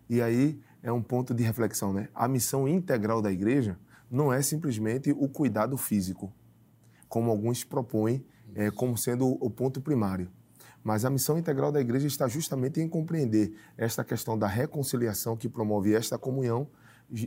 E 0.10 0.22
aí 0.22 0.58
é 0.82 0.90
um 0.90 1.02
ponto 1.02 1.34
de 1.34 1.44
reflexão, 1.44 1.92
né? 1.92 2.08
A 2.16 2.30
missão 2.30 2.66
integral 2.66 3.22
da 3.22 3.30
igreja 3.30 3.78
não 4.12 4.32
é 4.32 4.42
simplesmente 4.42 5.12
o 5.12 5.30
cuidado 5.30 5.78
físico, 5.78 6.34
como 7.08 7.32
alguns 7.32 7.64
propõem 7.64 8.26
é, 8.54 8.70
como 8.70 8.98
sendo 8.98 9.26
o 9.26 9.50
ponto 9.50 9.80
primário. 9.82 10.30
Mas 10.84 11.06
a 11.06 11.10
missão 11.10 11.38
integral 11.38 11.72
da 11.72 11.80
igreja 11.80 12.08
está 12.08 12.28
justamente 12.28 12.82
em 12.82 12.90
compreender 12.90 13.54
esta 13.78 14.04
questão 14.04 14.38
da 14.38 14.48
reconciliação 14.48 15.38
que 15.38 15.48
promove 15.48 15.94
esta 15.94 16.18
comunhão 16.18 16.68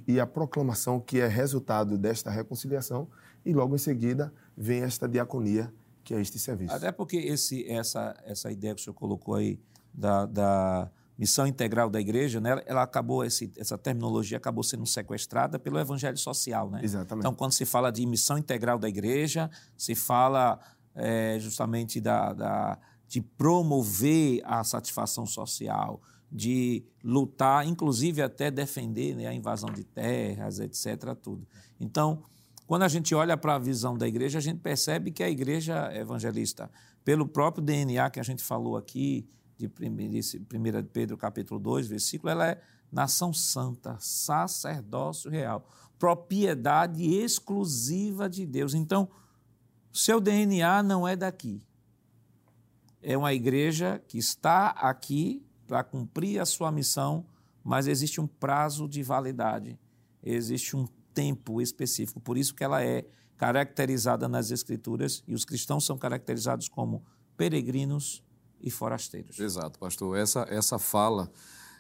e 0.07 0.19
a 0.19 0.27
proclamação 0.27 0.99
que 0.99 1.21
é 1.21 1.27
resultado 1.27 1.99
desta 1.99 2.31
reconciliação, 2.31 3.09
e 3.45 3.53
logo 3.53 3.75
em 3.75 3.79
seguida 3.79 4.33
vem 4.57 4.81
esta 4.81 5.07
diaconia, 5.07 5.73
que 6.03 6.15
é 6.15 6.21
este 6.21 6.39
serviço. 6.39 6.75
Até 6.75 6.91
porque 6.91 7.17
esse, 7.19 7.71
essa, 7.71 8.17
essa 8.25 8.51
ideia 8.51 8.75
que 8.75 8.81
o 8.81 8.85
senhor 8.85 8.95
colocou 8.95 9.35
aí 9.35 9.61
da, 9.93 10.25
da 10.25 10.91
missão 11.17 11.47
integral 11.47 11.89
da 11.89 12.01
igreja, 12.01 12.41
né, 12.41 12.61
ela 12.67 12.83
acabou, 12.83 13.25
esse, 13.25 13.53
essa 13.57 13.79
terminologia 13.79 14.37
acabou 14.37 14.65
sendo 14.65 14.85
sequestrada 14.85 15.59
pelo 15.59 15.79
evangelho 15.79 16.19
social. 16.19 16.71
Né? 16.71 16.81
Exatamente. 16.83 17.23
Então, 17.23 17.35
quando 17.35 17.53
se 17.53 17.65
fala 17.65 17.91
de 17.91 18.05
missão 18.05 18.37
integral 18.37 18.79
da 18.79 18.89
igreja, 18.89 19.51
se 19.77 19.95
fala 19.95 20.59
é, 20.95 21.39
justamente 21.39 22.01
da, 22.01 22.33
da, 22.33 22.79
de 23.09 23.21
promover 23.21 24.41
a 24.45 24.65
satisfação 24.65 25.25
social, 25.25 26.01
de 26.31 26.85
lutar, 27.03 27.67
inclusive 27.67 28.21
até 28.21 28.51
defender 28.51 29.15
né, 29.15 29.27
a 29.27 29.35
invasão 29.35 29.71
de 29.71 29.85
terras, 29.85 30.59
etc. 30.59 31.15
Tudo. 31.23 31.47
Então, 31.79 32.25
quando 32.67 32.83
a 32.83 32.89
gente 32.89 33.15
olha 33.15 33.37
para 33.37 33.55
a 33.55 33.59
visão 33.59 33.97
da 33.97 34.09
igreja, 34.09 34.39
a 34.39 34.43
gente 34.43 34.59
percebe 34.59 35.13
que 35.13 35.23
a 35.23 35.31
igreja 35.31 35.93
evangelista, 35.95 36.69
pelo 37.05 37.29
próprio 37.29 37.63
DNA 37.63 38.11
que 38.11 38.19
a 38.19 38.23
gente 38.23 38.43
falou 38.43 38.77
aqui, 38.77 39.29
de 39.67 40.39
1 40.39 40.85
Pedro 40.93 41.17
capítulo 41.17 41.61
2, 41.61 41.89
versículo, 41.89 42.31
ela 42.31 42.49
é 42.49 42.61
nação 42.91 43.33
santa, 43.33 43.97
sacerdócio 43.99 45.31
real, 45.31 45.69
propriedade 45.99 47.03
exclusiva 47.05 48.29
de 48.29 48.47
Deus. 48.47 48.75
Então, 48.75 49.09
seu 49.93 50.21
DNA 50.21 50.83
não 50.83 51.07
é 51.07 51.17
daqui. 51.17 51.63
É 53.03 53.17
uma 53.17 53.35
igreja 53.35 54.03
que 54.09 54.19
está 54.19 54.69
aqui 54.71 55.45
para 55.67 55.85
cumprir 55.85 56.41
a 56.41 56.47
sua 56.47 56.71
missão, 56.71 57.27
mas 57.63 57.87
existe 57.87 58.21
um 58.21 58.27
prazo 58.27 58.89
de 58.89 59.03
validade, 59.03 59.79
existe 60.23 60.77
um 60.77 60.87
tempo 61.13 61.61
específico. 61.61 62.21
Por 62.21 62.37
isso 62.37 62.55
que 62.55 62.65
ela 62.65 62.83
é 62.83 63.07
caracterizada 63.37 64.29
nas 64.29 64.51
Escrituras 64.51 65.23
e 65.27 65.35
os 65.35 65.45
cristãos 65.45 65.85
são 65.85 65.99
caracterizados 65.99 66.69
como 66.69 67.05
peregrinos 67.37 68.23
e 68.65 68.71
forasteiros. 68.71 69.39
Exato, 69.39 69.79
pastor. 69.79 70.17
Essa, 70.17 70.47
essa 70.49 70.79
fala 70.79 71.31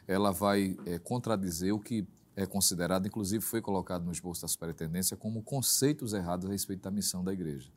ela 0.06 0.30
vai 0.30 0.76
é, 0.84 0.98
contradizer 0.98 1.74
o 1.74 1.80
que 1.80 2.06
é 2.36 2.44
considerado, 2.44 3.06
inclusive 3.06 3.42
foi 3.42 3.62
colocado 3.62 4.04
no 4.04 4.12
esboço 4.12 4.42
da 4.42 4.48
superintendência, 4.48 5.16
como 5.16 5.42
conceitos 5.42 6.12
errados 6.12 6.46
a 6.46 6.52
respeito 6.52 6.82
da 6.82 6.90
missão 6.90 7.24
da 7.24 7.32
igreja. 7.32 7.70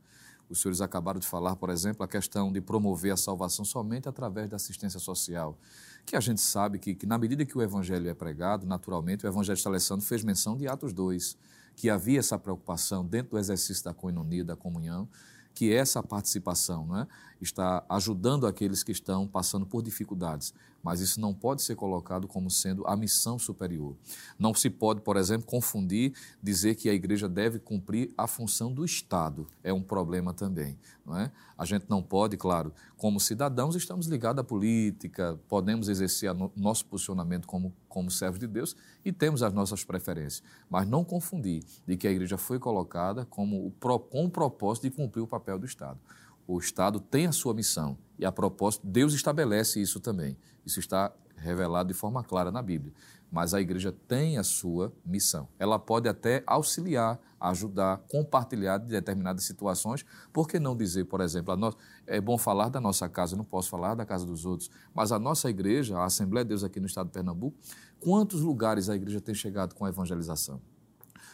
Os 0.50 0.62
senhores 0.62 0.82
acabaram 0.82 1.20
de 1.20 1.28
falar, 1.28 1.56
por 1.56 1.70
exemplo, 1.70 2.04
a 2.04 2.08
questão 2.08 2.52
de 2.52 2.60
promover 2.60 3.14
a 3.14 3.18
salvação 3.18 3.64
somente 3.64 4.10
através 4.10 4.50
da 4.50 4.56
assistência 4.56 5.00
social, 5.00 5.58
que 6.06 6.16
a 6.16 6.20
gente 6.20 6.42
sabe 6.42 6.80
que, 6.80 6.96
que 6.96 7.06
na 7.06 7.18
medida 7.18 7.46
que 7.46 7.58
o 7.58 7.62
evangelho 7.62 8.10
é 8.10 8.14
pregado, 8.14 8.66
naturalmente, 8.66 9.26
o 9.26 9.28
evangelista 9.28 9.70
Alessandro 9.70 10.06
fez 10.06 10.24
menção 10.24 10.58
de 10.58 10.68
Atos 10.68 10.92
2, 10.94 11.38
que 11.76 11.90
havia 11.90 12.20
essa 12.20 12.40
preocupação 12.40 13.06
dentro 13.06 13.32
do 13.32 13.38
exercício 13.38 13.84
da 13.84 13.94
coinonia, 13.94 14.44
da 14.44 14.56
comunhão, 14.56 15.08
que 15.54 15.74
essa 15.74 16.04
participação 16.04 16.86
né, 16.88 17.08
está 17.42 17.84
ajudando 17.90 18.48
aqueles 18.48 18.84
que 18.84 18.92
estão 18.92 19.28
passando 19.28 19.66
por 19.66 19.82
dificuldades, 19.82 20.54
mas 20.84 21.02
isso 21.02 21.20
não 21.20 21.34
pode 21.34 21.62
ser 21.62 21.76
colocado 21.76 22.28
como 22.28 22.50
sendo 22.50 22.86
a 22.88 22.96
missão 22.96 23.38
superior. 23.38 23.96
Não 24.40 24.54
se 24.54 24.70
pode, 24.70 25.02
por 25.02 25.18
exemplo, 25.18 25.46
confundir, 25.46 26.14
dizer 26.42 26.76
que 26.76 26.90
a 26.90 26.94
igreja 26.94 27.28
deve 27.28 27.60
cumprir 27.60 28.14
a 28.18 28.26
função 28.26 28.72
do 28.72 28.86
Estado. 28.86 29.48
É 29.64 29.74
um 29.74 29.82
problema 29.82 30.34
também. 30.34 30.78
Não 31.06 31.18
é? 31.18 31.32
A 31.58 31.66
gente 31.66 31.86
não 31.90 32.02
pode, 32.02 32.38
claro, 32.38 32.74
como 32.96 33.20
cidadãos, 33.20 33.76
estamos 33.76 34.08
ligados 34.08 34.40
à 34.40 34.44
política, 34.44 35.40
podemos 35.48 35.90
exercer 35.90 36.32
o 36.32 36.52
nosso 36.56 36.86
posicionamento 36.86 37.48
como, 37.48 37.74
como 37.88 38.12
servos 38.12 38.40
de 38.40 38.48
Deus 38.48 38.76
e 39.04 39.12
temos 39.12 39.42
as 39.42 39.54
nossas 39.54 39.84
preferências, 39.84 40.44
mas 40.70 40.88
não 40.88 41.04
confundir 41.04 41.64
de 41.86 41.98
que 41.98 42.08
a 42.08 42.12
igreja 42.12 42.38
foi 42.38 42.60
colocada 42.60 43.26
como, 43.26 43.74
com 44.10 44.26
o 44.26 44.30
propósito 44.30 44.84
de 44.84 44.92
cumprir 44.92 45.22
o 45.22 45.28
papel 45.28 45.58
do 45.58 45.66
Estado. 45.66 46.00
O 46.48 46.58
Estado 46.58 47.00
tem 47.00 47.28
a 47.28 47.32
sua 47.32 47.54
missão 47.54 47.98
e 48.18 48.26
a 48.26 48.32
propósito, 48.32 48.88
Deus 48.88 49.14
estabelece 49.14 49.82
isso 49.82 50.00
também. 50.00 50.38
Isso 50.66 50.80
está 50.80 51.14
revelado 51.36 51.90
de 51.90 51.94
forma 51.94 52.24
clara 52.24 52.52
na 52.52 52.62
Bíblia. 52.62 52.94
mas 53.32 53.54
a 53.54 53.62
igreja 53.62 53.94
tem 54.08 54.38
a 54.38 54.44
sua 54.44 54.94
missão. 55.06 55.48
Ela 55.60 55.78
pode 55.78 56.08
até 56.08 56.44
auxiliar, 56.48 57.20
ajudar, 57.40 57.98
compartilhar 58.10 58.78
de 58.78 58.88
determinadas 58.88 59.44
situações. 59.44 60.06
Por 60.32 60.48
que 60.48 60.60
não 60.60 60.76
dizer, 60.76 61.06
por 61.06 61.22
exemplo, 61.22 61.56
no... 61.56 61.76
é 62.06 62.22
bom 62.22 62.38
falar 62.38 62.70
da 62.70 62.80
nossa 62.80 63.08
casa, 63.10 63.36
não 63.36 63.44
posso 63.44 63.70
falar 63.70 63.96
da 63.96 64.06
casa 64.06 64.26
dos 64.26 64.46
outros, 64.46 64.70
mas 64.94 65.12
a 65.12 65.20
nossa 65.20 65.50
igreja, 65.50 65.98
a 65.98 66.06
Assembleia 66.06 66.46
de 66.46 66.50
Deus 66.50 66.64
aqui 66.64 66.80
no 66.80 66.88
estado 66.88 67.08
de 67.08 67.14
Pernambuco, 67.14 67.58
quantos 68.00 68.42
lugares 68.42 68.90
a 68.90 68.96
igreja 68.96 69.20
tem 69.20 69.36
chegado 69.36 69.76
com 69.76 69.86
a 69.86 69.90
evangelização? 69.90 70.62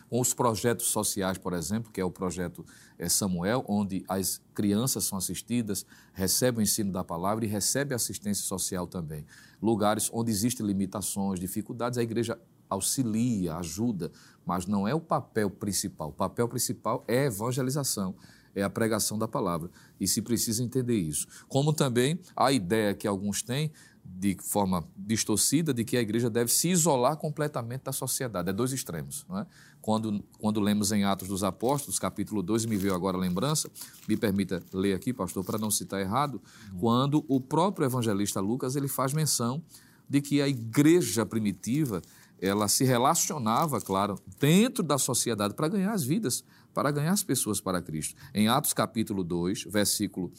Com 0.10 0.20
os 0.20 0.34
projetos 0.34 0.88
sociais, 0.88 1.38
por 1.38 1.54
exemplo, 1.54 1.91
que 1.91 1.99
é 1.99 2.06
o 2.06 2.12
projeto 2.12 2.66
eh, 2.97 3.10
Samuel, 3.10 3.66
onde 3.68 4.04
as 4.08 4.41
crianças 4.54 5.06
são 5.06 5.18
assistidas, 5.18 5.86
recebem 6.14 6.60
o 6.60 6.64
ensino 6.64 6.91
da 6.91 7.04
palavra 7.04 7.45
e 7.45 7.47
recebem 7.47 7.95
assistência 7.95 8.43
social 8.43 8.86
também. 8.88 9.26
Lugares 9.62 10.10
onde 10.14 10.32
existem 10.32 10.66
limitações, 10.66 11.39
dificuldades, 11.39 11.97
a 11.97 12.04
igreja 12.04 12.39
auxilia, 12.70 13.56
ajuda, 13.56 14.12
mas 14.45 14.66
não 14.66 14.88
é 14.88 14.93
o 14.93 14.99
papel 14.99 15.49
principal. 15.49 16.10
O 16.10 16.14
papel 16.14 16.47
principal 16.47 17.04
é 17.08 17.22
a 17.22 17.26
evangelização, 17.26 18.16
é 18.56 18.64
a 18.64 18.70
pregação 18.70 19.18
da 19.18 19.28
palavra. 19.28 19.70
E 19.99 20.08
se 20.08 20.22
precisa 20.22 20.64
entender 20.64 20.97
isso. 20.97 21.28
Como 21.47 21.74
também 21.74 22.20
a 22.36 22.51
ideia 22.51 22.93
que 22.93 23.08
alguns 23.08 23.41
têm 23.41 23.72
de 24.06 24.36
forma 24.41 24.86
distorcida 24.97 25.74
de 25.74 25.84
que 25.86 25.95
a 25.95 26.01
igreja 26.01 26.30
deve 26.30 26.51
se 26.51 26.70
isolar 26.70 27.16
completamente 27.16 27.84
da 27.84 27.91
sociedade. 27.91 28.49
É 28.49 28.54
dois 28.54 28.74
extremos. 28.74 29.26
Não 29.30 29.39
é? 29.39 29.47
Quando, 29.84 30.23
quando 30.39 30.61
lemos 30.61 30.93
em 30.93 31.03
Atos 31.03 31.27
dos 31.27 31.43
Apóstolos, 31.43 31.99
capítulo 31.99 32.41
2, 32.41 32.65
me 32.67 32.77
veio 32.77 32.95
agora 32.95 33.17
a 33.17 33.19
lembrança, 33.19 33.69
me 34.07 34.15
permita 34.15 34.63
ler 34.71 34.93
aqui, 34.93 35.11
pastor, 35.11 35.43
para 35.43 35.57
não 35.57 35.69
citar 35.69 35.99
errado, 35.99 36.41
quando 36.79 37.25
o 37.27 37.41
próprio 37.41 37.86
evangelista 37.86 38.39
Lucas 38.39 38.77
ele 38.77 38.88
faz 38.88 39.11
menção 39.11 39.61
de 40.07 40.21
que 40.21 40.41
a 40.41 40.47
igreja 40.47 41.25
primitiva 41.25 42.01
ela 42.41 42.69
se 42.69 42.86
relacionava, 42.86 43.81
claro, 43.81 44.17
dentro 44.39 44.81
da 44.86 44.97
sociedade 44.97 45.53
para 45.53 45.67
ganhar 45.67 45.91
as 45.91 46.05
vidas, 46.05 46.45
para 46.73 46.89
ganhar 46.89 47.11
as 47.11 47.23
pessoas 47.23 47.59
para 47.59 47.81
Cristo. 47.81 48.15
Em 48.34 48.47
Atos 48.47 48.71
capítulo 48.71 49.21
2, 49.21 49.65
versículo 49.65 50.31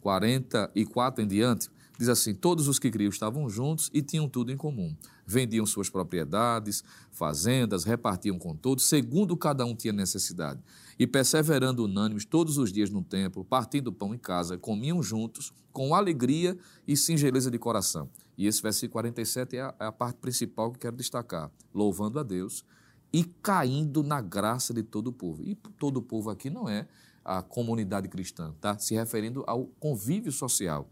44 0.00 1.22
em 1.22 1.28
diante, 1.28 1.70
Diz 1.98 2.08
assim: 2.08 2.34
todos 2.34 2.68
os 2.68 2.78
que 2.78 2.90
criam 2.90 3.10
estavam 3.10 3.48
juntos 3.48 3.90
e 3.92 4.02
tinham 4.02 4.28
tudo 4.28 4.50
em 4.50 4.56
comum. 4.56 4.96
Vendiam 5.26 5.64
suas 5.66 5.88
propriedades, 5.88 6.82
fazendas, 7.10 7.84
repartiam 7.84 8.38
com 8.38 8.56
todos, 8.56 8.86
segundo 8.86 9.36
cada 9.36 9.64
um 9.64 9.74
tinha 9.74 9.92
necessidade. 9.92 10.60
E 10.98 11.06
perseverando 11.06 11.84
unânimes 11.84 12.24
todos 12.24 12.58
os 12.58 12.72
dias 12.72 12.90
no 12.90 13.02
templo, 13.02 13.44
partindo 13.44 13.92
pão 13.92 14.14
em 14.14 14.18
casa, 14.18 14.58
comiam 14.58 15.02
juntos, 15.02 15.52
com 15.72 15.94
alegria 15.94 16.56
e 16.86 16.96
singeleza 16.96 17.50
de 17.50 17.58
coração. 17.58 18.08
E 18.36 18.46
esse 18.46 18.62
versículo 18.62 18.92
47 18.92 19.56
é 19.56 19.62
a, 19.62 19.74
é 19.78 19.84
a 19.86 19.92
parte 19.92 20.16
principal 20.16 20.72
que 20.72 20.80
quero 20.80 20.96
destacar: 20.96 21.50
louvando 21.72 22.18
a 22.18 22.22
Deus 22.22 22.64
e 23.12 23.24
caindo 23.24 24.02
na 24.02 24.20
graça 24.20 24.72
de 24.72 24.82
todo 24.82 25.08
o 25.08 25.12
povo. 25.12 25.42
E 25.42 25.54
todo 25.54 25.98
o 25.98 26.02
povo 26.02 26.30
aqui 26.30 26.48
não 26.48 26.68
é 26.68 26.88
a 27.24 27.42
comunidade 27.42 28.08
cristã, 28.08 28.54
tá? 28.60 28.76
Se 28.78 28.94
referindo 28.94 29.44
ao 29.46 29.66
convívio 29.78 30.32
social. 30.32 30.88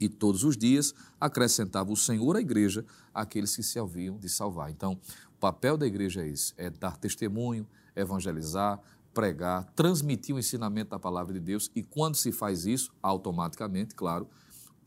E 0.00 0.08
todos 0.08 0.44
os 0.44 0.56
dias 0.56 0.94
acrescentava 1.20 1.92
o 1.92 1.96
Senhor 1.96 2.36
à 2.36 2.40
igreja 2.40 2.84
aqueles 3.12 3.54
que 3.54 3.62
se 3.62 3.78
haviam 3.78 4.18
de 4.18 4.28
salvar. 4.28 4.70
Então, 4.70 4.98
o 5.36 5.38
papel 5.38 5.76
da 5.76 5.86
igreja 5.86 6.22
é 6.22 6.28
esse: 6.28 6.52
é 6.56 6.70
dar 6.70 6.96
testemunho, 6.96 7.66
evangelizar, 7.94 8.80
pregar, 9.12 9.64
transmitir 9.76 10.34
o 10.34 10.38
ensinamento 10.38 10.90
da 10.90 10.98
palavra 10.98 11.32
de 11.32 11.40
Deus. 11.40 11.70
E 11.74 11.82
quando 11.82 12.16
se 12.16 12.32
faz 12.32 12.66
isso, 12.66 12.92
automaticamente, 13.02 13.94
claro, 13.94 14.28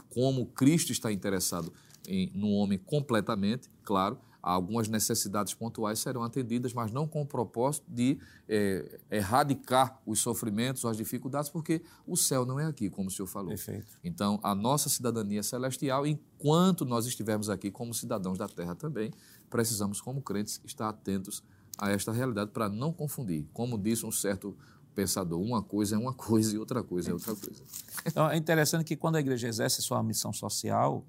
como 0.10 0.45
Cristo 0.47 0.91
está 0.91 1.12
interessado 1.12 1.72
em, 2.08 2.32
no 2.34 2.49
homem 2.49 2.78
completamente, 2.78 3.70
claro, 3.84 4.18
algumas 4.54 4.88
necessidades 4.88 5.54
pontuais 5.54 6.00
serão 6.00 6.24
atendidas, 6.24 6.74
mas 6.74 6.91
não 6.91 7.08
com 7.08 7.22
o 7.22 7.26
propósito 7.26 7.86
de 7.89 8.18
é, 8.48 9.00
erradicar 9.12 10.02
os 10.06 10.20
sofrimentos, 10.20 10.86
as 10.86 10.98
dificuldades, 10.98 11.50
porque 11.50 11.82
o 12.06 12.16
céu 12.16 12.45
não 12.45 12.60
é 12.60 12.66
aqui, 12.66 12.89
como 12.89 13.10
o 13.10 13.12
senhor 13.12 13.28
falou. 13.28 13.50
Perfeito. 13.50 13.88
Então, 14.04 14.39
a 14.41 14.56
nossa 14.56 14.89
cidadania 14.89 15.41
é 15.41 15.43
celestial, 15.43 16.06
enquanto 16.06 16.86
nós 16.86 17.06
estivermos 17.06 17.50
aqui 17.50 17.70
como 17.70 17.93
cidadãos 17.93 18.38
da 18.38 18.48
terra 18.48 18.76
também, 18.76 19.12
precisamos, 19.50 20.00
como 20.00 20.22
crentes, 20.22 20.62
estar 20.66 20.89
atentos 20.89 21.43
a 21.78 21.91
esta 21.91 22.12
realidade 22.12 22.52
para 22.52 22.70
não 22.70 22.91
confundir. 22.91 23.45
Como 23.54 23.78
disse 23.78 24.06
um 24.06 24.12
certo 24.12 24.58
pensador, 24.95 25.39
uma 25.39 25.62
coisa 25.62 25.95
é 25.95 25.98
uma 25.98 26.14
coisa 26.14 26.56
e 26.56 26.58
outra 26.58 26.82
coisa 26.82 27.12
é 27.12 27.14
outra 27.14 27.36
coisa. 27.36 27.62
Então, 28.06 28.30
é 28.30 28.38
interessante 28.38 28.84
que 28.84 28.95
quando 28.95 29.18
a 29.18 29.20
igreja 29.20 29.48
exerce 29.48 29.82
sua 29.82 30.02
missão 30.02 30.34
social, 30.34 31.06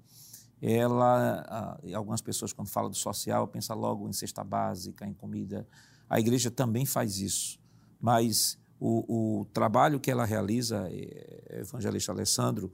ela, 0.61 1.79
algumas 1.93 2.21
pessoas 2.21 2.51
quando 2.51 2.67
falam 2.67 2.89
do 2.89 2.97
social, 2.97 3.47
pensam 3.47 3.77
logo 3.77 4.07
em 4.09 4.13
cesta 4.13 4.43
básica, 4.43 5.05
em 5.05 5.13
comida. 5.13 5.67
A 6.09 6.19
igreja 6.19 6.51
também 6.51 6.85
faz 6.85 7.19
isso, 7.19 7.59
mas 8.01 8.57
o, 8.79 9.39
o 9.41 9.45
trabalho 9.45 9.99
que 9.99 10.09
ela 10.09 10.25
realiza, 10.25 10.87
é, 10.89 11.59
evangelista 11.59 12.11
Alessandro, 12.11 12.71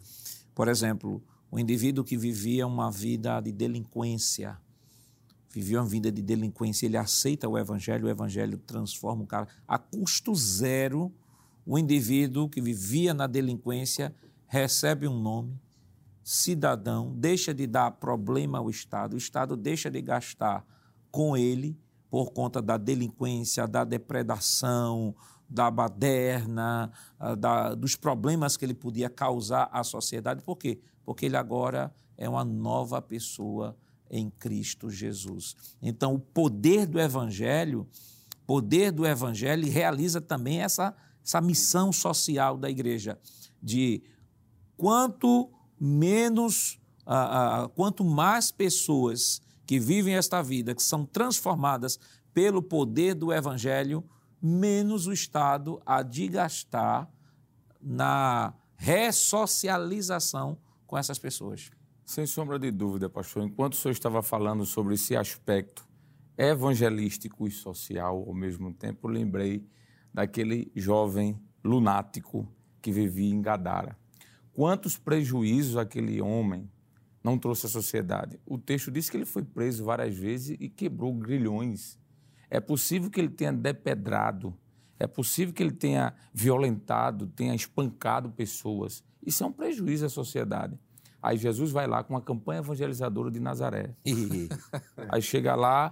por 0.54 0.68
exemplo, 0.68 1.22
o 1.52 1.60
indivíduo 1.60 2.04
que 2.04 2.18
vivia 2.18 2.66
uma 2.66 2.92
vida 2.92 3.40
de 3.42 3.52
delinquência, 3.52 4.58
vivia 5.50 5.80
uma 5.80 5.88
vida 5.88 6.12
de 6.12 6.22
delinquência, 6.22 6.86
ele 6.86 6.98
aceita 6.98 7.48
o 7.48 7.58
evangelho, 7.58 8.08
o 8.08 8.10
evangelho 8.10 8.58
transforma 8.58 9.24
o 9.24 9.28
cara 9.28 9.48
a 9.68 9.78
custo 9.78 10.36
zero. 10.36 11.12
O 11.66 11.80
indivíduo 11.80 12.50
que 12.50 12.62
vivia 12.62 13.14
na 13.14 13.26
delinquência 13.26 14.14
recebe 14.48 15.08
um 15.08 15.20
nome, 15.20 15.60
cidadão 16.26 17.14
deixa 17.16 17.54
de 17.54 17.68
dar 17.68 17.92
problema 17.92 18.58
ao 18.58 18.68
Estado, 18.68 19.14
o 19.14 19.18
Estado 19.18 19.56
deixa 19.56 19.92
de 19.92 20.02
gastar 20.02 20.66
com 21.12 21.38
ele 21.38 21.78
por 22.10 22.32
conta 22.32 22.64
da 22.64 22.78
delinquência, 22.78 23.68
da 23.68 23.84
depredação, 23.84 25.16
da 25.48 25.70
baderna, 25.70 26.92
ah, 27.20 27.36
da, 27.36 27.76
dos 27.76 27.96
problemas 27.96 28.58
que 28.58 28.66
ele 28.66 28.74
podia 28.74 29.08
causar 29.08 29.70
à 29.72 29.84
sociedade. 29.84 30.42
Por 30.42 30.58
quê? 30.58 30.80
Porque 31.06 31.28
ele 31.28 31.38
agora 31.38 31.94
é 32.18 32.28
uma 32.28 32.44
nova 32.44 33.00
pessoa 33.04 33.78
em 34.10 34.32
Cristo 34.32 34.90
Jesus. 34.90 35.56
Então, 35.80 36.16
o 36.16 36.20
poder 36.20 36.88
do 36.88 37.00
Evangelho, 37.00 37.88
poder 38.48 38.92
do 38.92 39.06
Evangelho 39.06 39.70
realiza 39.70 40.20
também 40.20 40.62
essa, 40.62 40.96
essa 41.24 41.40
missão 41.40 41.92
social 41.92 42.58
da 42.58 42.68
igreja, 42.68 43.20
de 43.62 44.02
quanto 44.76 45.52
menos, 45.86 46.80
ah, 47.06 47.64
ah, 47.64 47.70
quanto 47.70 48.04
mais 48.04 48.52
pessoas 48.52 49.42
que 49.66 49.80
vivem 49.80 50.16
esta 50.16 50.42
vida, 50.42 50.74
que 50.74 50.82
são 50.82 51.06
transformadas 51.06 52.00
pelo 52.34 52.62
poder 52.62 53.14
do 53.14 53.32
Evangelho, 53.32 54.04
menos 54.42 55.08
o 55.08 55.14
Estado 55.14 55.82
há 55.86 56.02
de 56.02 56.28
gastar 56.28 57.10
na 57.82 58.54
ressocialização 58.76 60.58
com 60.86 60.98
essas 60.98 61.20
pessoas. 61.20 61.72
Sem 62.06 62.26
sombra 62.26 62.60
de 62.60 62.72
dúvida, 62.72 63.10
pastor, 63.10 63.44
enquanto 63.44 63.74
o 63.74 63.78
senhor 63.78 63.94
estava 63.94 64.22
falando 64.22 64.66
sobre 64.66 64.96
esse 64.96 65.16
aspecto 65.16 65.88
evangelístico 66.38 67.48
e 67.48 67.52
social 67.52 68.24
ao 68.28 68.34
mesmo 68.34 68.74
tempo, 68.74 69.08
lembrei 69.08 69.68
daquele 70.14 70.72
jovem 70.76 71.40
lunático 71.64 72.48
que 72.82 72.92
vivia 72.92 73.34
em 73.34 73.42
Gadara. 73.42 73.98
Quantos 74.56 74.98
prejuízos 74.98 75.76
aquele 75.76 76.22
homem 76.22 76.72
não 77.22 77.38
trouxe 77.38 77.66
à 77.66 77.70
sociedade? 77.70 78.40
O 78.46 78.58
texto 78.58 78.90
diz 78.90 79.10
que 79.10 79.18
ele 79.18 79.26
foi 79.26 79.44
preso 79.44 79.84
várias 79.84 80.16
vezes 80.16 80.56
e 80.58 80.70
quebrou 80.70 81.14
grilhões. 81.14 82.00
É 82.50 82.62
possível 82.62 83.12
que 83.12 83.20
ele 83.20 83.28
tenha 83.28 83.52
depedrado, 83.52 84.58
é 84.98 85.06
possível 85.06 85.54
que 85.54 85.62
ele 85.62 85.74
tenha 85.74 86.14
violentado, 86.34 87.28
tenha 87.28 87.54
espancado 87.54 88.30
pessoas. 88.30 89.04
Isso 89.22 89.44
é 89.44 89.48
um 89.48 89.52
prejuízo 89.52 90.06
à 90.06 90.10
sociedade. 90.10 90.80
Aí 91.22 91.38
Jesus 91.38 91.72
vai 91.72 91.86
lá 91.86 92.02
com 92.02 92.14
uma 92.14 92.22
campanha 92.22 92.60
evangelizadora 92.60 93.30
de 93.30 93.42
Nazaré. 93.42 93.94
Aí 95.10 95.22
chega 95.22 95.54
lá, 95.54 95.92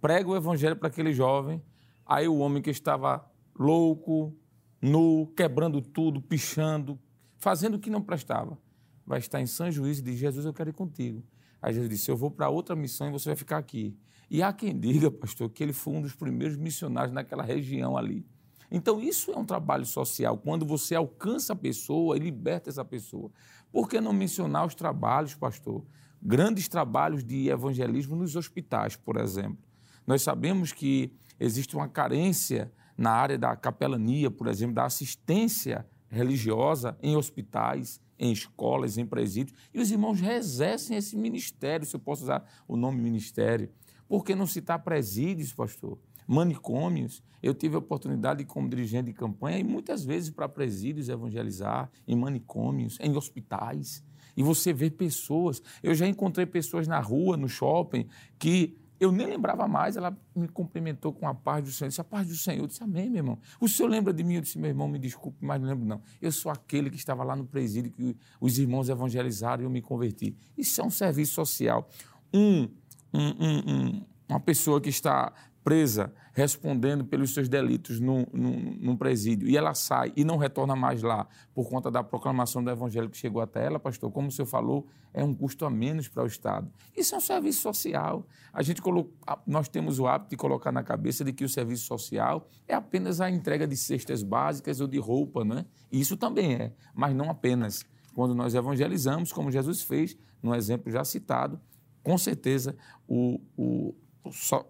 prega 0.00 0.28
o 0.28 0.34
evangelho 0.34 0.74
para 0.74 0.88
aquele 0.88 1.12
jovem. 1.12 1.62
Aí 2.04 2.26
o 2.26 2.38
homem 2.38 2.60
que 2.60 2.70
estava 2.70 3.24
louco, 3.56 4.36
nu, 4.82 5.32
quebrando 5.36 5.80
tudo, 5.80 6.20
pichando, 6.20 6.98
fazendo 7.38 7.74
o 7.74 7.78
que 7.78 7.90
não 7.90 8.02
prestava, 8.02 8.58
vai 9.06 9.18
estar 9.18 9.40
em 9.40 9.46
São 9.46 9.70
Juízo 9.70 10.00
e 10.00 10.04
diz: 10.04 10.18
Jesus, 10.18 10.44
eu 10.44 10.52
quero 10.52 10.70
ir 10.70 10.74
contigo. 10.74 11.24
Aí 11.62 11.72
Jesus 11.72 11.90
disse: 11.90 12.10
Eu 12.10 12.16
vou 12.16 12.30
para 12.30 12.48
outra 12.48 12.76
missão 12.76 13.08
e 13.08 13.12
você 13.12 13.30
vai 13.30 13.36
ficar 13.36 13.58
aqui. 13.58 13.96
E 14.30 14.42
há 14.42 14.52
quem 14.52 14.78
diga, 14.78 15.10
pastor, 15.10 15.48
que 15.48 15.62
ele 15.62 15.72
foi 15.72 15.94
um 15.94 16.02
dos 16.02 16.14
primeiros 16.14 16.56
missionários 16.56 17.14
naquela 17.14 17.42
região 17.42 17.96
ali. 17.96 18.26
Então, 18.70 19.00
isso 19.00 19.30
é 19.32 19.38
um 19.38 19.44
trabalho 19.44 19.86
social, 19.86 20.36
quando 20.36 20.66
você 20.66 20.94
alcança 20.94 21.54
a 21.54 21.56
pessoa 21.56 22.16
e 22.16 22.20
liberta 22.20 22.68
essa 22.68 22.84
pessoa. 22.84 23.30
Por 23.72 23.88
que 23.88 23.98
não 23.98 24.12
mencionar 24.12 24.66
os 24.66 24.74
trabalhos, 24.74 25.34
pastor? 25.34 25.82
Grandes 26.20 26.68
trabalhos 26.68 27.24
de 27.24 27.48
evangelismo 27.48 28.14
nos 28.14 28.36
hospitais, 28.36 28.94
por 28.94 29.16
exemplo. 29.16 29.58
Nós 30.06 30.20
sabemos 30.20 30.72
que 30.72 31.14
existe 31.40 31.74
uma 31.74 31.88
carência 31.88 32.70
na 32.96 33.12
área 33.12 33.38
da 33.38 33.56
capelania, 33.56 34.30
por 34.30 34.48
exemplo, 34.48 34.74
da 34.74 34.84
assistência 34.84 35.86
religiosa 36.10 36.96
em 37.02 37.16
hospitais, 37.16 38.00
em 38.18 38.32
escolas, 38.32 38.98
em 38.98 39.06
presídios, 39.06 39.56
e 39.72 39.80
os 39.80 39.90
irmãos 39.90 40.20
exercem 40.22 40.96
esse 40.96 41.16
ministério, 41.16 41.86
se 41.86 41.94
eu 41.94 42.00
posso 42.00 42.24
usar 42.24 42.44
o 42.66 42.76
nome 42.76 43.00
ministério. 43.00 43.70
Por 44.08 44.24
que 44.24 44.34
não 44.34 44.46
citar 44.46 44.82
presídios, 44.82 45.52
pastor? 45.52 45.98
Manicômios. 46.26 47.22
Eu 47.42 47.54
tive 47.54 47.76
a 47.76 47.78
oportunidade, 47.78 48.44
como 48.44 48.68
dirigente 48.68 49.06
de 49.06 49.12
campanha, 49.12 49.58
e 49.58 49.64
muitas 49.64 50.04
vezes 50.04 50.30
para 50.30 50.48
presídios 50.48 51.08
evangelizar, 51.08 51.90
em 52.06 52.16
manicômios, 52.16 52.98
em 53.00 53.16
hospitais. 53.16 54.02
E 54.36 54.42
você 54.42 54.72
vê 54.72 54.90
pessoas. 54.90 55.62
Eu 55.82 55.94
já 55.94 56.06
encontrei 56.06 56.46
pessoas 56.46 56.88
na 56.88 57.00
rua, 57.00 57.36
no 57.36 57.48
shopping, 57.48 58.08
que 58.38 58.76
eu 59.00 59.12
nem 59.12 59.26
lembrava 59.26 59.68
mais, 59.68 59.96
ela 59.96 60.16
me 60.34 60.48
cumprimentou 60.48 61.12
com 61.12 61.28
a 61.28 61.34
paz 61.34 61.64
do 61.64 61.70
Senhor. 61.70 61.86
Eu 61.86 61.88
disse, 61.90 62.00
a 62.00 62.04
paz 62.04 62.26
do 62.26 62.34
Senhor. 62.34 62.62
Eu 62.62 62.66
disse, 62.66 62.82
amém, 62.82 63.08
meu 63.08 63.18
irmão. 63.18 63.38
O 63.60 63.68
senhor 63.68 63.88
lembra 63.88 64.12
de 64.12 64.24
mim? 64.24 64.34
Eu 64.34 64.40
disse, 64.40 64.58
meu 64.58 64.68
irmão, 64.68 64.88
me 64.88 64.98
desculpe, 64.98 65.38
mas 65.40 65.60
não 65.60 65.68
lembro 65.68 65.84
não. 65.84 66.02
Eu 66.20 66.32
sou 66.32 66.50
aquele 66.50 66.90
que 66.90 66.96
estava 66.96 67.22
lá 67.22 67.36
no 67.36 67.46
presídio, 67.46 67.92
que 67.92 68.16
os 68.40 68.58
irmãos 68.58 68.88
evangelizaram 68.88 69.62
e 69.62 69.66
eu 69.66 69.70
me 69.70 69.80
converti. 69.80 70.36
Isso 70.56 70.80
é 70.80 70.84
um 70.84 70.90
serviço 70.90 71.34
social. 71.34 71.88
Um, 72.34 72.68
um, 73.14 73.28
um, 73.38 73.72
um 73.72 74.06
uma 74.28 74.38
pessoa 74.38 74.80
que 74.80 74.90
está 74.90 75.32
presa 75.64 76.12
respondendo 76.32 77.04
pelos 77.04 77.34
seus 77.34 77.48
delitos 77.48 78.00
num, 78.00 78.24
num, 78.32 78.76
num, 78.80 78.96
presídio 78.96 79.48
e 79.48 79.56
ela 79.56 79.74
sai 79.74 80.12
e 80.16 80.24
não 80.24 80.36
retorna 80.36 80.76
mais 80.76 81.02
lá 81.02 81.26
por 81.52 81.68
conta 81.68 81.90
da 81.90 82.02
proclamação 82.02 82.62
do 82.62 82.70
evangelho 82.70 83.10
que 83.10 83.16
chegou 83.16 83.42
até 83.42 83.66
ela, 83.66 83.78
pastor, 83.78 84.10
como 84.10 84.28
o 84.28 84.30
senhor 84.30 84.46
falou, 84.46 84.86
é 85.12 85.22
um 85.22 85.34
custo 85.34 85.64
a 85.64 85.70
menos 85.70 86.08
para 86.08 86.22
o 86.22 86.26
Estado. 86.26 86.70
Isso 86.96 87.14
é 87.14 87.18
um 87.18 87.20
serviço 87.20 87.60
social. 87.60 88.26
A 88.52 88.62
gente 88.62 88.80
coloca, 88.80 89.10
nós 89.46 89.68
temos 89.68 89.98
o 89.98 90.06
hábito 90.06 90.30
de 90.30 90.36
colocar 90.36 90.70
na 90.70 90.82
cabeça 90.82 91.24
de 91.24 91.32
que 91.32 91.44
o 91.44 91.48
serviço 91.48 91.84
social 91.86 92.46
é 92.66 92.74
apenas 92.74 93.20
a 93.20 93.28
entrega 93.28 93.66
de 93.66 93.76
cestas 93.76 94.22
básicas 94.22 94.80
ou 94.80 94.86
de 94.86 94.98
roupa, 94.98 95.44
né? 95.44 95.66
Isso 95.90 96.16
também 96.16 96.54
é, 96.54 96.72
mas 96.94 97.14
não 97.14 97.30
apenas. 97.30 97.84
Quando 98.14 98.34
nós 98.34 98.54
evangelizamos, 98.54 99.32
como 99.32 99.50
Jesus 99.50 99.82
fez, 99.82 100.16
no 100.42 100.54
exemplo 100.54 100.90
já 100.90 101.04
citado, 101.04 101.60
com 102.02 102.16
certeza 102.16 102.76
o, 103.06 103.40
o 103.56 103.94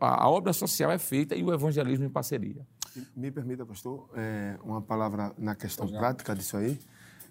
a 0.01 0.28
obra 0.28 0.52
social 0.52 0.90
é 0.90 0.98
feita 0.98 1.35
e 1.35 1.43
o 1.43 1.52
evangelismo 1.52 2.05
em 2.05 2.09
parceria. 2.09 2.66
Me 3.14 3.30
permita, 3.30 3.64
pastor, 3.64 4.09
é, 4.14 4.59
uma 4.62 4.80
palavra 4.80 5.32
na 5.39 5.55
questão 5.55 5.86
prática 5.86 6.35
disso 6.35 6.56
aí. 6.56 6.78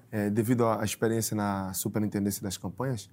É, 0.09 0.29
devido 0.29 0.65
à 0.65 0.83
experiência 0.85 1.35
na 1.35 1.73
superintendência 1.73 2.41
das 2.41 2.57
campanhas, 2.57 3.09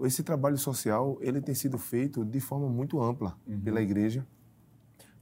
esse 0.00 0.22
trabalho 0.22 0.56
social 0.56 1.18
ele 1.20 1.40
tem 1.40 1.54
sido 1.54 1.76
feito 1.76 2.24
de 2.24 2.40
forma 2.40 2.68
muito 2.68 3.02
ampla 3.02 3.36
uhum. 3.46 3.60
pela 3.60 3.82
igreja, 3.82 4.26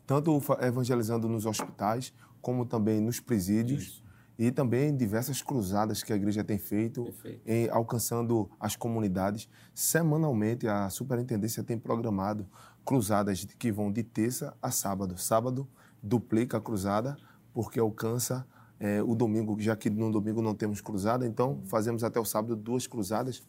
tanto 0.06 0.40
evangelizando 0.60 1.28
nos 1.28 1.44
hospitais, 1.46 2.14
como 2.40 2.64
também 2.64 3.00
nos 3.00 3.18
presídios. 3.18 3.82
Isso 3.82 4.06
e 4.38 4.50
também 4.50 4.94
diversas 4.94 5.40
cruzadas 5.40 6.02
que 6.02 6.12
a 6.12 6.16
igreja 6.16 6.44
tem 6.44 6.58
feito 6.58 7.12
em 7.46 7.68
alcançando 7.70 8.50
as 8.60 8.76
comunidades. 8.76 9.48
Semanalmente 9.74 10.68
a 10.68 10.90
superintendência 10.90 11.62
tem 11.62 11.78
programado 11.78 12.46
cruzadas 12.86 13.44
que 13.44 13.72
vão 13.72 13.90
de 13.90 14.04
terça 14.04 14.56
a 14.62 14.70
sábado. 14.70 15.18
Sábado 15.18 15.68
duplica 16.00 16.56
a 16.56 16.60
cruzada 16.60 17.16
porque 17.52 17.80
alcança 17.80 18.46
é, 18.78 19.02
o 19.02 19.14
domingo, 19.14 19.60
já 19.60 19.74
que 19.74 19.90
no 19.90 20.12
domingo 20.12 20.40
não 20.40 20.54
temos 20.54 20.80
cruzada, 20.80 21.26
então 21.26 21.60
fazemos 21.64 22.04
até 22.04 22.20
o 22.20 22.24
sábado 22.24 22.54
duas 22.54 22.86
cruzadas. 22.86 23.42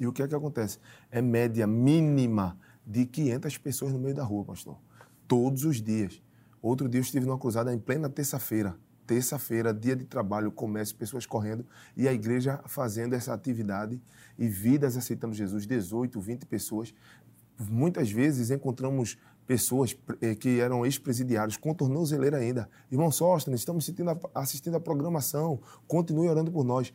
E 0.00 0.06
o 0.06 0.12
que 0.12 0.22
é 0.22 0.28
que 0.28 0.34
acontece? 0.34 0.78
É 1.10 1.20
média 1.20 1.66
mínima 1.66 2.58
de 2.86 3.04
500 3.04 3.58
pessoas 3.58 3.92
no 3.92 3.98
meio 3.98 4.14
da 4.14 4.24
rua, 4.24 4.44
pastor. 4.44 4.78
Todos 5.28 5.64
os 5.64 5.82
dias. 5.82 6.22
Outro 6.62 6.88
dia 6.88 6.98
eu 6.98 7.02
estive 7.02 7.26
numa 7.26 7.38
cruzada 7.38 7.72
em 7.72 7.78
plena 7.78 8.08
terça-feira. 8.08 8.76
Terça-feira, 9.06 9.74
dia 9.74 9.94
de 9.94 10.06
trabalho, 10.06 10.50
comércio, 10.50 10.96
pessoas 10.96 11.26
correndo 11.26 11.66
e 11.94 12.08
a 12.08 12.12
igreja 12.12 12.62
fazendo 12.66 13.12
essa 13.12 13.34
atividade 13.34 14.00
e 14.38 14.48
vidas 14.48 14.96
aceitando 14.96 15.34
Jesus, 15.34 15.66
18, 15.66 16.18
20 16.18 16.46
pessoas 16.46 16.94
muitas 17.58 18.10
vezes 18.10 18.50
encontramos 18.50 19.16
pessoas 19.46 19.96
eh, 20.20 20.34
que 20.34 20.60
eram 20.60 20.84
ex-presidiários 20.84 21.56
com 21.56 21.74
tornozeleira 21.74 22.38
ainda. 22.38 22.68
Irmão 22.90 23.10
Sóstenes, 23.10 23.60
estamos 23.60 23.84
assistindo 23.84 24.10
a, 24.10 24.18
assistindo 24.34 24.76
a 24.76 24.80
programação, 24.80 25.60
continue 25.86 26.28
orando 26.28 26.50
por 26.50 26.64
nós. 26.64 26.92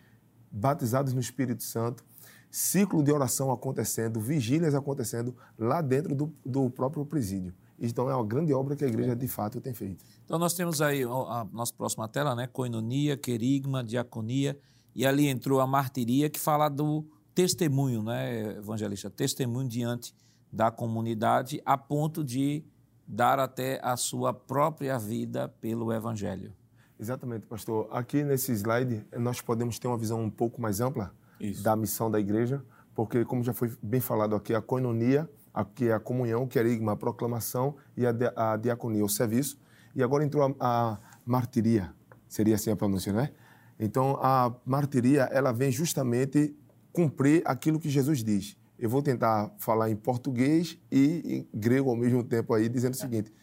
Batizados 0.51 1.13
no 1.13 1.19
Espírito 1.19 1.63
Santo, 1.63 2.03
ciclo 2.49 3.03
de 3.03 3.11
oração 3.11 3.51
acontecendo, 3.51 4.19
vigílias 4.19 4.73
acontecendo 4.73 5.35
lá 5.57 5.79
dentro 5.79 6.15
do, 6.15 6.33
do 6.43 6.69
próprio 6.71 7.05
presídio. 7.05 7.53
Então 7.79 8.09
é 8.09 8.15
uma 8.15 8.25
grande 8.25 8.51
obra 8.51 8.75
que 8.75 8.83
a 8.83 8.87
igreja 8.87 9.15
de 9.15 9.27
fato 9.27 9.61
tem 9.61 9.73
feito. 9.73 10.03
Então 10.25 10.39
nós 10.39 10.53
temos 10.53 10.81
aí 10.81 11.03
a 11.03 11.47
nossa 11.53 11.73
próxima 11.73 12.07
tela, 12.07 12.35
né? 12.35 12.47
Coinonia, 12.47 13.15
querigma, 13.15 13.83
diaconia, 13.83 14.57
e 14.95 15.05
ali 15.05 15.27
entrou 15.27 15.61
a 15.61 15.67
martiria 15.67 16.29
que 16.29 16.39
fala 16.39 16.67
do 16.67 17.05
testemunho, 17.33 18.03
né, 18.03 18.57
evangelista? 18.57 19.09
Testemunho 19.09 19.69
diante 19.69 20.13
da 20.51 20.71
comunidade 20.71 21.61
a 21.65 21.77
ponto 21.77 22.23
de 22.23 22.63
dar 23.07 23.39
até 23.39 23.79
a 23.83 23.97
sua 23.97 24.33
própria 24.33 24.97
vida 24.97 25.47
pelo 25.59 25.91
Evangelho. 25.91 26.53
Exatamente, 26.99 27.45
pastor. 27.45 27.87
Aqui 27.91 28.23
nesse 28.23 28.51
slide 28.51 29.05
nós 29.17 29.41
podemos 29.41 29.79
ter 29.79 29.87
uma 29.87 29.97
visão 29.97 30.21
um 30.21 30.29
pouco 30.29 30.61
mais 30.61 30.81
ampla 30.81 31.13
Isso. 31.39 31.63
da 31.63 31.75
missão 31.75 32.11
da 32.11 32.19
igreja, 32.19 32.63
porque, 32.93 33.23
como 33.23 33.43
já 33.43 33.53
foi 33.53 33.71
bem 33.81 34.01
falado 34.01 34.35
aqui, 34.35 34.53
a 34.53 34.61
coinonia, 34.61 35.29
aqui 35.53 35.87
é 35.87 35.93
a 35.93 35.99
comunhão, 35.99 36.45
que 36.45 36.59
é 36.59 36.61
a 36.61 36.95
proclamação 36.95 37.77
e 37.95 38.05
a, 38.05 38.13
a 38.35 38.57
diaconia, 38.57 39.05
o 39.05 39.09
serviço. 39.09 39.57
E 39.95 40.03
agora 40.03 40.23
entrou 40.23 40.43
a, 40.43 40.55
a 40.59 40.99
martiria, 41.25 41.93
seria 42.27 42.55
assim 42.55 42.69
a 42.69 42.75
pronúncia, 42.75 43.13
não 43.13 43.21
é? 43.21 43.31
Então, 43.79 44.19
a 44.21 44.53
martiria, 44.65 45.23
ela 45.31 45.53
vem 45.53 45.71
justamente 45.71 46.53
cumprir 46.91 47.41
aquilo 47.45 47.79
que 47.79 47.89
Jesus 47.89 48.21
diz. 48.21 48.57
Eu 48.79 48.89
vou 48.89 49.01
tentar 49.01 49.53
falar 49.57 49.89
em 49.89 49.95
português 49.95 50.79
e 50.89 51.45
em 51.53 51.59
grego 51.59 51.89
ao 51.89 51.97
mesmo 51.97 52.23
tempo 52.23 52.53
aí, 52.53 52.69
dizendo 52.69 52.93
o 52.93 52.97
seguinte: 52.97 53.33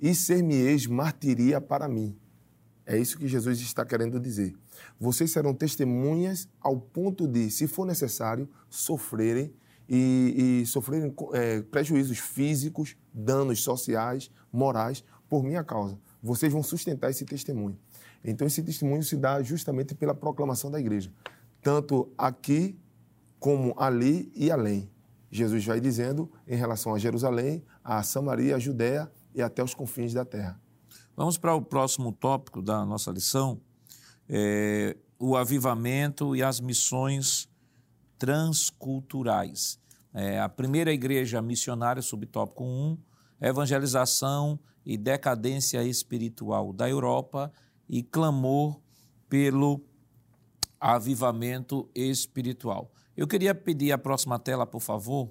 E 0.00 0.14
ser-me-eis 0.14 0.86
martiria 0.86 1.60
para 1.60 1.88
mim. 1.88 2.16
É 2.86 2.96
isso 2.96 3.18
que 3.18 3.26
Jesus 3.26 3.60
está 3.60 3.84
querendo 3.84 4.20
dizer. 4.20 4.54
Vocês 5.00 5.32
serão 5.32 5.52
testemunhas 5.52 6.48
ao 6.60 6.78
ponto 6.78 7.26
de, 7.26 7.50
se 7.50 7.66
for 7.66 7.84
necessário, 7.84 8.48
sofrerem 8.68 9.52
e, 9.88 10.60
e 10.62 10.66
sofrerem 10.66 11.12
é, 11.32 11.62
prejuízos 11.62 12.18
físicos, 12.18 12.96
danos 13.12 13.62
sociais, 13.62 14.30
morais, 14.52 15.02
por 15.28 15.42
minha 15.42 15.64
causa. 15.64 15.98
Vocês 16.22 16.52
vão 16.52 16.62
sustentar 16.62 17.10
esse 17.10 17.24
testemunho. 17.24 17.76
Então, 18.22 18.46
esse 18.46 18.62
testemunho 18.62 19.02
se 19.02 19.16
dá 19.16 19.42
justamente 19.42 19.94
pela 19.94 20.14
proclamação 20.14 20.70
da 20.70 20.78
igreja, 20.78 21.12
tanto 21.60 22.12
aqui 22.16 22.78
como 23.44 23.74
ali 23.76 24.32
e 24.34 24.50
além. 24.50 24.90
Jesus 25.30 25.66
vai 25.66 25.78
dizendo 25.78 26.32
em 26.48 26.56
relação 26.56 26.94
a 26.94 26.98
Jerusalém, 26.98 27.62
a 27.84 28.02
Samaria, 28.02 28.56
a 28.56 28.58
Judéia 28.58 29.12
e 29.34 29.42
até 29.42 29.62
os 29.62 29.74
confins 29.74 30.14
da 30.14 30.24
terra. 30.24 30.58
Vamos 31.14 31.36
para 31.36 31.54
o 31.54 31.60
próximo 31.60 32.10
tópico 32.10 32.62
da 32.62 32.86
nossa 32.86 33.10
lição, 33.10 33.60
é, 34.26 34.96
o 35.18 35.36
avivamento 35.36 36.34
e 36.34 36.42
as 36.42 36.58
missões 36.58 37.46
transculturais. 38.18 39.78
É, 40.14 40.40
a 40.40 40.48
primeira 40.48 40.90
igreja 40.90 41.42
missionária, 41.42 42.00
subtópico 42.00 42.64
1, 42.64 42.96
evangelização 43.42 44.58
e 44.86 44.96
decadência 44.96 45.84
espiritual 45.84 46.72
da 46.72 46.88
Europa 46.88 47.52
e 47.90 48.02
clamor 48.02 48.80
pelo 49.28 49.82
avivamento 50.80 51.90
espiritual. 51.94 52.90
Eu 53.16 53.28
queria 53.28 53.54
pedir 53.54 53.92
a 53.92 53.98
próxima 53.98 54.40
tela, 54.40 54.66
por 54.66 54.80
favor, 54.80 55.30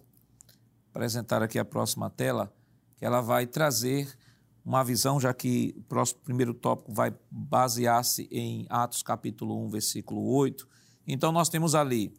apresentar 0.89 1.43
aqui 1.43 1.59
a 1.59 1.65
próxima 1.65 2.09
tela, 2.09 2.53
que 2.95 3.03
ela 3.03 3.19
vai 3.19 3.45
trazer 3.45 4.17
uma 4.63 4.81
visão, 4.83 5.19
já 5.19 5.33
que 5.33 5.75
o 5.77 5.83
próximo 5.83 6.21
primeiro 6.21 6.53
tópico 6.53 6.93
vai 6.93 7.13
basear-se 7.29 8.29
em 8.31 8.65
Atos 8.69 9.03
capítulo 9.03 9.61
1, 9.65 9.69
versículo 9.69 10.23
8. 10.33 10.65
Então 11.05 11.33
nós 11.33 11.49
temos 11.49 11.75
ali, 11.75 12.13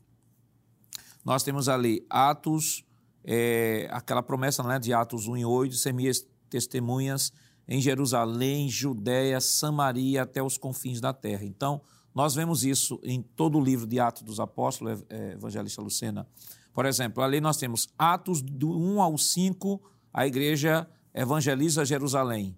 nós 1.25 1.43
temos 1.43 1.67
ali 1.67 2.05
Atos, 2.11 2.85
é, 3.25 3.89
aquela 3.91 4.23
promessa 4.23 4.63
né, 4.63 4.79
de 4.79 4.93
Atos 4.93 5.27
1 5.27 5.39
e 5.39 5.45
8, 5.47 5.77
ser 5.77 5.95
minhas 5.95 6.27
testemunhas 6.51 7.33
em 7.67 7.81
Jerusalém, 7.81 8.69
Judéia, 8.69 9.41
Samaria, 9.41 10.25
até 10.25 10.43
os 10.43 10.59
confins 10.59 11.01
da 11.01 11.15
terra. 11.15 11.47
Então, 11.47 11.81
nós 12.15 12.35
vemos 12.35 12.65
isso 12.65 13.01
em 13.03 13.21
todo 13.21 13.59
o 13.59 13.61
livro 13.61 13.87
de 13.87 13.99
Atos 13.99 14.23
dos 14.23 14.39
Apóstolos, 14.39 15.03
é, 15.09 15.33
Evangelista 15.33 15.83
Lucena. 15.83 16.27
Por 16.73 16.87
exemplo, 16.87 17.23
ali 17.23 17.41
nós 17.41 17.57
temos 17.57 17.89
Atos 17.99 18.41
do 18.41 18.71
1 18.71 19.03
ao 19.03 19.19
5, 19.19 19.83
a 20.13 20.27
igreja 20.27 20.89
evangeliza 21.13 21.85
Jerusalém. 21.85 22.57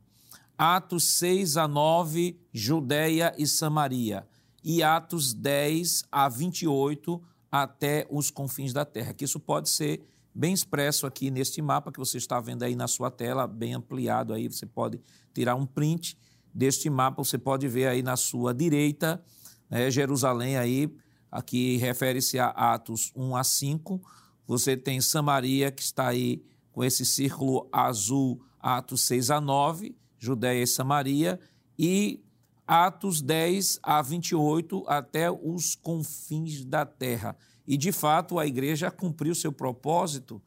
Atos 0.59 1.05
6 1.05 1.57
a 1.57 1.67
9, 1.67 2.39
Judéia 2.53 3.35
e 3.39 3.47
Samaria. 3.47 4.27
E 4.63 4.83
Atos 4.83 5.33
10 5.33 6.05
a 6.13 6.29
28, 6.29 7.23
até 7.51 8.07
os 8.11 8.31
confins 8.31 8.75
da 8.75 8.85
terra. 8.85 9.15
Que 9.15 9.25
isso 9.25 9.41
pode 9.41 9.71
ser 9.71 10.03
bem 10.35 10.53
expresso 10.53 11.07
aqui 11.07 11.31
neste 11.31 11.63
mapa 11.63 11.91
que 11.91 11.99
você 11.99 12.19
está 12.19 12.41
vendo 12.41 12.63
aí 12.63 12.75
na 12.75 12.89
sua 12.89 13.11
tela, 13.11 13.47
bem 13.47 13.75
ampliado 13.75 14.35
aí. 14.35 14.49
Você 14.49 14.67
pode 14.67 15.01
tirar 15.33 15.55
um 15.55 15.65
print 15.65 16.17
deste 16.53 16.91
mapa, 16.91 17.23
você 17.23 17.39
pode 17.39 17.69
ver 17.69 17.87
aí 17.89 18.03
na 18.03 18.17
sua 18.17 18.53
direita 18.53 19.23
né, 19.71 19.91
Jerusalém 19.91 20.57
aí 20.57 20.91
aqui 21.31 21.77
refere-se 21.77 22.39
a 22.39 22.49
Atos 22.49 23.13
1 23.15 23.37
a 23.37 23.45
5. 23.45 24.01
Você 24.47 24.77
tem 24.77 25.01
Samaria, 25.01 25.71
que 25.71 25.83
está 25.83 26.09
aí 26.09 26.43
com 26.73 26.85
esse 26.85 27.05
círculo 27.05 27.69
azul, 27.73 28.41
Atos 28.61 29.03
6 29.03 29.31
a 29.31 29.41
9, 29.41 29.97
Judéia 30.19 30.63
e 30.63 30.67
Samaria, 30.67 31.39
e 31.79 32.23
Atos 32.67 33.23
10 33.23 33.79
a 33.83 34.03
28, 34.03 34.85
até 34.87 35.31
os 35.31 35.75
confins 35.75 36.65
da 36.65 36.85
terra. 36.85 37.37
E, 37.67 37.77
de 37.77 37.93
fato, 37.93 38.39
a 38.39 38.47
igreja 38.47 38.91
cumpriu 38.91 39.35
seu 39.35 39.53
propósito, 39.53 40.43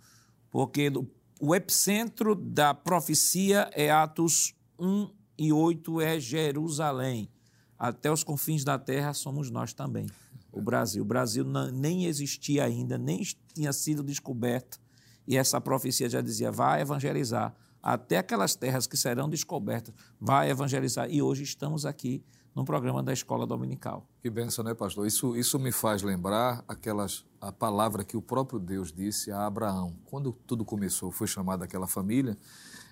porque 0.50 0.92
o 1.40 1.56
epicentro 1.56 2.36
da 2.36 2.74
profecia 2.74 3.70
é 3.74 3.90
Atos 3.90 4.54
1 4.78 5.10
e 5.38 5.54
8 5.54 6.02
é 6.02 6.20
Jerusalém. 6.20 7.30
Até 7.80 8.12
os 8.12 8.26
confins 8.26 8.66
da 8.66 8.78
terra 8.78 9.14
somos 9.14 9.50
nós 9.50 9.72
também, 9.72 10.06
o 10.52 10.62
Brasil. 10.62 11.02
O 11.02 11.06
Brasil 11.06 11.46
nem 11.74 12.06
existia 12.06 12.66
ainda, 12.66 12.98
nem 12.98 13.22
tinha 13.54 13.72
sido 13.72 14.04
descoberto. 14.04 14.78
E 15.26 15.38
essa 15.38 15.62
profecia 15.62 16.10
já 16.10 16.20
dizia: 16.20 16.52
vai 16.52 16.82
evangelizar 16.82 17.56
até 17.82 18.18
aquelas 18.18 18.54
terras 18.54 18.86
que 18.86 18.98
serão 18.98 19.30
descobertas, 19.30 19.96
vai 20.20 20.50
evangelizar. 20.50 21.10
E 21.10 21.22
hoje 21.22 21.44
estamos 21.44 21.86
aqui 21.86 22.22
no 22.54 22.66
programa 22.66 23.02
da 23.02 23.14
Escola 23.14 23.48
Dominical. 23.48 24.06
Que 24.22 24.30
benção, 24.30 24.66
né, 24.66 24.74
pastor? 24.74 25.08
Isso, 25.08 25.38
isso 25.38 25.58
me 25.58 25.72
faz 25.72 26.02
lembrar 26.02 26.62
aquelas, 26.68 27.24
a 27.40 27.54
palavra 27.54 28.04
que 28.04 28.18
o 28.18 28.22
próprio 28.22 28.60
Deus 28.60 28.92
disse 28.92 29.32
a 29.32 29.46
Abraão. 29.46 29.96
Quando 30.06 30.34
tudo 30.46 30.66
começou, 30.66 31.10
foi 31.12 31.28
chamada 31.28 31.64
aquela 31.64 31.88
família 31.88 32.38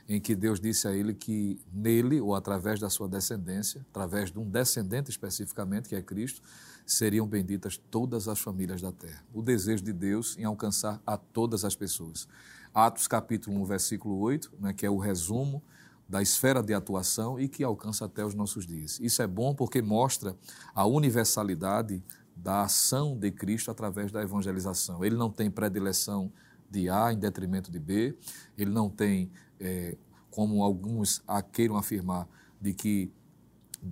em 0.08 0.22
que 0.22 0.36
Deus 0.36 0.60
disse 0.60 0.88
a 0.88 0.94
ele 0.94 1.14
que 1.14 1.60
nele, 1.72 2.22
ou 2.22 2.34
através 2.34 2.80
da 2.80 2.90
sua 2.90 3.10
descendência, 3.10 3.86
através 3.90 4.32
de 4.32 4.40
um 4.40 4.50
descendente 4.50 5.10
especificamente, 5.10 5.90
que 5.90 5.96
é 5.96 6.02
Cristo, 6.02 6.42
seriam 6.86 7.28
benditas 7.28 7.78
todas 7.92 8.28
as 8.28 8.40
famílias 8.40 8.82
da 8.82 8.92
terra. 8.92 9.24
O 9.34 9.42
desejo 9.42 9.84
de 9.84 9.92
Deus 9.92 10.38
em 10.38 10.46
alcançar 10.46 11.02
a 11.06 11.18
todas 11.18 11.66
as 11.66 11.76
pessoas. 11.76 12.28
Atos 12.74 13.08
capítulo 13.08 13.60
1, 13.62 13.66
versículo 13.66 14.18
8, 14.20 14.54
né, 14.60 14.74
que 14.74 14.86
é 14.86 14.90
o 14.90 14.98
resumo 14.98 15.62
da 16.08 16.22
esfera 16.22 16.64
de 16.64 16.74
atuação 16.74 17.38
e 17.38 17.50
que 17.50 17.64
alcança 17.64 18.06
até 18.06 18.26
os 18.26 18.34
nossos 18.34 18.66
dias. 18.66 19.00
Isso 19.02 19.22
é 19.22 19.28
bom 19.28 19.54
porque 19.54 19.82
mostra 19.82 20.38
a 20.74 20.86
universalidade 20.86 22.02
da 22.34 22.62
ação 22.62 23.18
de 23.18 23.32
Cristo 23.32 23.72
através 23.72 24.12
da 24.12 24.22
evangelização. 24.22 25.04
Ele 25.04 25.16
não 25.16 25.30
tem 25.30 25.52
predileção 25.52 26.32
de 26.70 26.90
A 26.90 27.12
em 27.12 27.18
detrimento 27.18 27.72
de 27.72 27.80
B, 27.80 28.16
ele 28.58 28.72
não 28.72 28.90
tem, 28.90 29.32
é, 29.60 29.98
como 30.30 30.64
alguns 30.64 31.24
queiram 31.52 31.78
afirmar, 31.78 32.28
de 32.60 32.74
que 32.74 33.12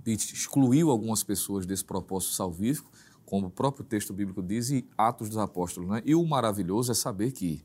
excluiu 0.06 0.90
algumas 0.90 1.22
pessoas 1.22 1.66
desse 1.66 1.84
propósito 1.84 2.32
salvífico, 2.32 2.90
como 3.24 3.48
o 3.48 3.50
próprio 3.50 3.84
texto 3.84 4.12
bíblico 4.12 4.42
diz, 4.42 4.70
e 4.70 4.86
Atos 4.96 5.28
dos 5.28 5.38
Apóstolos. 5.38 5.90
Né? 5.90 6.02
E 6.04 6.14
o 6.14 6.24
maravilhoso 6.24 6.92
é 6.92 6.94
saber 6.94 7.32
que 7.32 7.64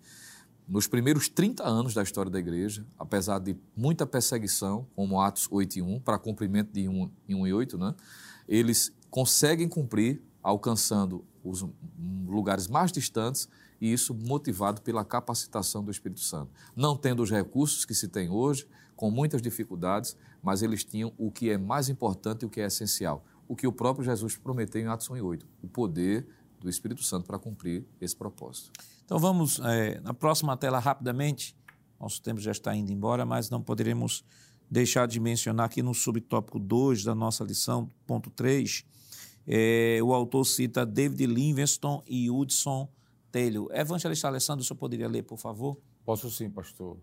nos 0.68 0.88
primeiros 0.88 1.28
30 1.28 1.64
anos 1.64 1.94
da 1.94 2.02
história 2.02 2.32
da 2.32 2.40
igreja, 2.40 2.86
apesar 2.98 3.40
de 3.40 3.56
muita 3.76 4.06
perseguição, 4.06 4.88
como 4.96 5.20
Atos 5.20 5.48
8 5.52 5.80
e 5.80 5.82
1, 5.82 6.00
para 6.00 6.18
cumprimento 6.18 6.72
de 6.72 6.88
1, 6.88 7.12
1 7.30 7.48
e 7.48 7.54
8, 7.54 7.78
né, 7.78 7.94
eles 8.48 8.94
conseguem 9.10 9.68
cumprir, 9.68 10.22
alcançando 10.42 11.26
os 11.44 11.66
lugares 12.26 12.68
mais 12.68 12.92
distantes, 12.92 13.48
e 13.82 13.92
isso 13.92 14.14
motivado 14.14 14.82
pela 14.82 15.04
capacitação 15.04 15.84
do 15.84 15.90
Espírito 15.90 16.22
Santo. 16.22 16.52
Não 16.76 16.96
tendo 16.96 17.24
os 17.24 17.32
recursos 17.32 17.84
que 17.84 17.96
se 17.96 18.08
tem 18.08 18.30
hoje, 18.30 18.68
com 18.96 19.10
muitas 19.10 19.42
dificuldades, 19.42 20.16
mas 20.44 20.62
eles 20.62 20.84
tinham 20.84 21.12
o 21.18 21.32
que 21.32 21.50
é 21.50 21.58
mais 21.58 21.90
importante 21.90 22.44
e 22.44 22.46
o 22.46 22.50
que 22.50 22.62
é 22.62 22.68
essencial, 22.68 23.26
o 23.48 23.56
que 23.56 23.66
o 23.66 23.72
próprio 23.72 24.06
Jesus 24.06 24.38
prometeu 24.38 24.80
em 24.80 24.86
Atos 24.86 25.10
1 25.10 25.18
e 25.18 25.22
8, 25.22 25.48
o 25.64 25.68
poder 25.68 26.28
do 26.60 26.70
Espírito 26.70 27.04
Santo 27.04 27.26
para 27.26 27.40
cumprir 27.40 27.84
esse 28.00 28.16
propósito. 28.16 28.72
Então 29.04 29.18
vamos 29.18 29.60
é, 29.60 30.00
na 30.02 30.14
próxima 30.14 30.56
tela 30.56 30.78
rapidamente. 30.78 31.58
Nosso 32.00 32.22
tempo 32.22 32.40
já 32.40 32.52
está 32.52 32.76
indo 32.76 32.92
embora, 32.92 33.26
mas 33.26 33.50
não 33.50 33.62
poderemos 33.62 34.24
deixar 34.70 35.08
de 35.08 35.20
mencionar 35.20 35.66
aqui 35.66 35.82
no 35.82 35.94
subtópico 35.94 36.60
2 36.60 37.04
da 37.04 37.16
nossa 37.16 37.44
lição, 37.44 37.90
ponto 38.06 38.30
3, 38.30 38.86
é, 39.48 40.00
o 40.02 40.14
autor 40.14 40.46
cita 40.46 40.86
David 40.86 41.26
Livingstone 41.26 42.04
e 42.08 42.30
Hudson 42.30 42.88
Taylor. 43.32 43.70
Evangelista 43.72 44.28
Alessandro, 44.28 44.62
o 44.62 44.66
senhor 44.66 44.78
poderia 44.78 45.08
ler, 45.08 45.24
por 45.24 45.38
favor? 45.38 45.78
Posso 46.06 46.30
sim, 46.30 46.50
pastor. 46.50 46.98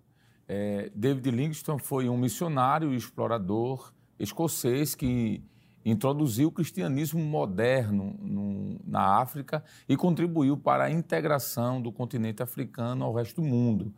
É, 0.47 0.91
David 0.95 1.31
Livingstone 1.31 1.81
foi 1.81 2.09
um 2.09 2.17
missionário 2.17 2.93
e 2.93 2.97
explorador 2.97 3.93
escocês 4.19 4.95
que 4.95 5.43
introduziu 5.85 6.49
o 6.49 6.53
cristianismo 6.53 7.21
moderno 7.21 8.15
no, 8.21 8.81
na 8.85 9.21
África 9.21 9.63
e 9.89 9.97
contribuiu 9.97 10.57
para 10.57 10.85
a 10.85 10.91
integração 10.91 11.81
do 11.81 11.93
continente 11.93 12.43
africano 12.43 13.05
ao 13.05 13.15
resto 13.15 13.41
do 13.41 13.47
mundo. 13.47 13.93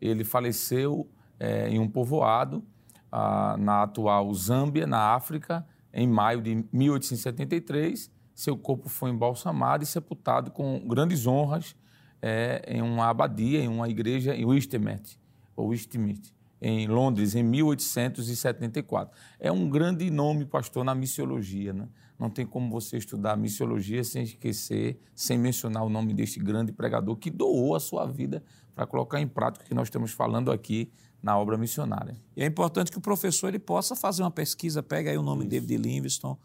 Ele 0.00 0.24
faleceu 0.24 1.08
é, 1.38 1.68
em 1.68 1.78
um 1.78 1.88
povoado 1.88 2.64
ah, 3.10 3.56
na 3.58 3.82
atual 3.82 4.32
Zâmbia, 4.34 4.86
na 4.86 5.14
África, 5.14 5.66
em 5.92 6.06
maio 6.06 6.40
de 6.40 6.64
1873. 6.72 8.10
Seu 8.36 8.56
corpo 8.56 8.88
foi 8.90 9.10
embalsamado 9.10 9.82
e 9.82 9.86
sepultado 9.86 10.50
com 10.50 10.78
grandes 10.86 11.26
honras 11.26 11.74
é, 12.20 12.62
em 12.68 12.82
uma 12.82 13.08
abadia, 13.08 13.60
em 13.60 13.66
uma 13.68 13.88
igreja 13.88 14.36
em 14.36 14.44
Westminster, 14.44 15.18
ou 15.56 15.68
Westminster 15.68 16.36
em 16.60 16.86
Londres, 16.86 17.34
em 17.34 17.42
1874. 17.42 19.18
É 19.40 19.50
um 19.50 19.68
grande 19.70 20.10
nome, 20.10 20.44
pastor, 20.44 20.84
na 20.84 20.94
missiologia. 20.94 21.72
Né? 21.72 21.88
Não 22.18 22.28
tem 22.28 22.44
como 22.46 22.70
você 22.70 22.98
estudar 22.98 23.38
missiologia 23.38 24.04
sem 24.04 24.22
esquecer, 24.24 25.00
sem 25.14 25.38
mencionar 25.38 25.84
o 25.84 25.88
nome 25.88 26.12
deste 26.12 26.38
grande 26.38 26.72
pregador 26.72 27.16
que 27.16 27.30
doou 27.30 27.74
a 27.74 27.80
sua 27.80 28.06
vida 28.06 28.44
para 28.74 28.86
colocar 28.86 29.18
em 29.18 29.26
prática 29.26 29.64
o 29.64 29.68
que 29.68 29.74
nós 29.74 29.88
estamos 29.88 30.12
falando 30.12 30.52
aqui 30.52 30.92
na 31.22 31.38
obra 31.38 31.56
missionária. 31.56 32.16
E 32.36 32.42
é 32.42 32.46
importante 32.46 32.90
que 32.90 32.98
o 32.98 33.00
professor 33.00 33.48
ele 33.48 33.58
possa 33.58 33.96
fazer 33.96 34.22
uma 34.22 34.30
pesquisa, 34.30 34.82
pega 34.82 35.10
aí 35.10 35.16
o 35.16 35.22
nome 35.22 35.42
Isso. 35.42 35.50
David 35.50 35.76
Livingstone, 35.78 36.36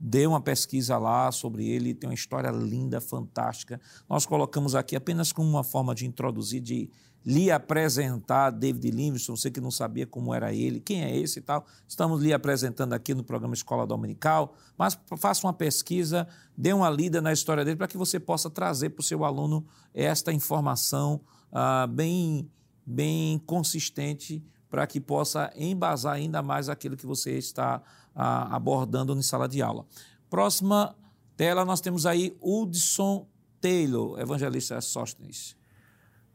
dê 0.00 0.26
uma 0.26 0.40
pesquisa 0.40 0.96
lá 0.96 1.30
sobre 1.32 1.68
ele, 1.68 1.94
tem 1.94 2.08
uma 2.08 2.14
história 2.14 2.50
linda, 2.50 3.00
fantástica. 3.00 3.80
Nós 4.08 4.24
colocamos 4.24 4.74
aqui 4.74 4.94
apenas 4.94 5.32
como 5.32 5.48
uma 5.48 5.64
forma 5.64 5.94
de 5.94 6.06
introduzir, 6.06 6.60
de 6.60 6.90
lhe 7.24 7.50
apresentar 7.50 8.50
David 8.50 8.90
Livingstone, 8.90 9.38
você 9.38 9.50
que 9.50 9.60
não 9.60 9.70
sabia 9.70 10.06
como 10.06 10.32
era 10.32 10.52
ele, 10.52 10.80
quem 10.80 11.02
é 11.02 11.16
esse 11.16 11.40
e 11.40 11.42
tal. 11.42 11.66
Estamos 11.86 12.22
lhe 12.22 12.32
apresentando 12.32 12.92
aqui 12.92 13.14
no 13.14 13.24
programa 13.24 13.54
Escola 13.54 13.86
Dominical, 13.86 14.54
mas 14.76 14.98
faça 15.18 15.46
uma 15.46 15.52
pesquisa, 15.52 16.26
dê 16.56 16.72
uma 16.72 16.88
lida 16.88 17.20
na 17.20 17.32
história 17.32 17.64
dele 17.64 17.76
para 17.76 17.88
que 17.88 17.98
você 17.98 18.20
possa 18.20 18.48
trazer 18.48 18.90
para 18.90 19.00
o 19.00 19.04
seu 19.04 19.24
aluno 19.24 19.66
esta 19.92 20.32
informação 20.32 21.20
ah, 21.52 21.86
bem, 21.86 22.48
bem 22.86 23.38
consistente 23.40 24.42
para 24.70 24.86
que 24.86 25.00
possa 25.00 25.50
embasar 25.56 26.14
ainda 26.14 26.42
mais 26.42 26.68
aquilo 26.68 26.96
que 26.96 27.06
você 27.06 27.36
está 27.36 27.82
abordando 28.18 29.14
na 29.14 29.22
sala 29.22 29.48
de 29.48 29.62
aula. 29.62 29.86
Próxima 30.28 30.96
tela, 31.36 31.64
nós 31.64 31.80
temos 31.80 32.04
aí 32.04 32.36
Hudson 32.40 33.26
Taylor, 33.60 34.18
evangelista 34.18 34.80
Sóstenes. 34.80 35.56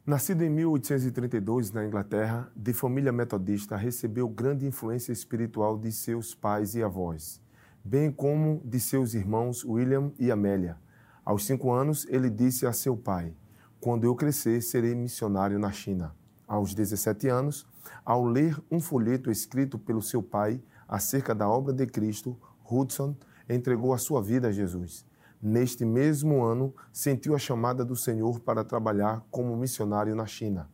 Nascido 0.06 0.44
em 0.44 0.50
1832 0.50 1.72
na 1.72 1.86
Inglaterra, 1.86 2.52
de 2.56 2.74
família 2.74 3.12
metodista, 3.12 3.76
recebeu 3.76 4.28
grande 4.28 4.66
influência 4.66 5.12
espiritual 5.12 5.78
de 5.78 5.92
seus 5.92 6.34
pais 6.34 6.76
e 6.76 6.84
avós, 6.84 7.42
bem 7.84 8.12
como 8.12 8.62
de 8.66 8.80
seus 8.80 9.14
irmãos 9.14 9.64
William 9.64 10.12
e 10.20 10.32
Amélia. 10.32 10.78
Aos 11.24 11.46
cinco 11.46 11.72
anos, 11.72 12.06
ele 12.10 12.30
disse 12.30 12.66
a 12.66 12.74
seu 12.74 12.98
pai: 12.98 13.34
Quando 13.80 14.04
eu 14.04 14.14
crescer, 14.14 14.62
serei 14.62 14.94
missionário 14.94 15.58
na 15.58 15.72
China. 15.72 16.14
Aos 16.46 16.74
17 16.74 17.30
anos, 17.30 17.66
ao 18.04 18.26
ler 18.26 18.62
um 18.70 18.82
folheto 18.82 19.32
escrito 19.32 19.80
pelo 19.80 20.02
seu 20.02 20.22
pai 20.22 20.62
acerca 20.94 21.34
da 21.34 21.50
obra 21.50 21.74
de 21.74 21.88
Cristo, 21.88 22.38
Hudson 22.70 23.16
entregou 23.50 23.94
a 23.94 23.98
sua 23.98 24.22
vida 24.22 24.50
a 24.50 24.52
Jesus 24.52 25.06
Neste 25.46 25.84
mesmo 25.84 26.42
ano, 26.42 26.74
sentiu 26.94 27.36
a 27.36 27.38
chamada 27.38 27.84
do 27.84 27.98
Senhor 27.98 28.40
para 28.40 28.64
trabalhar 28.64 29.22
como 29.30 29.58
missionário 29.58 30.16
na 30.16 30.26
China. 30.26 30.70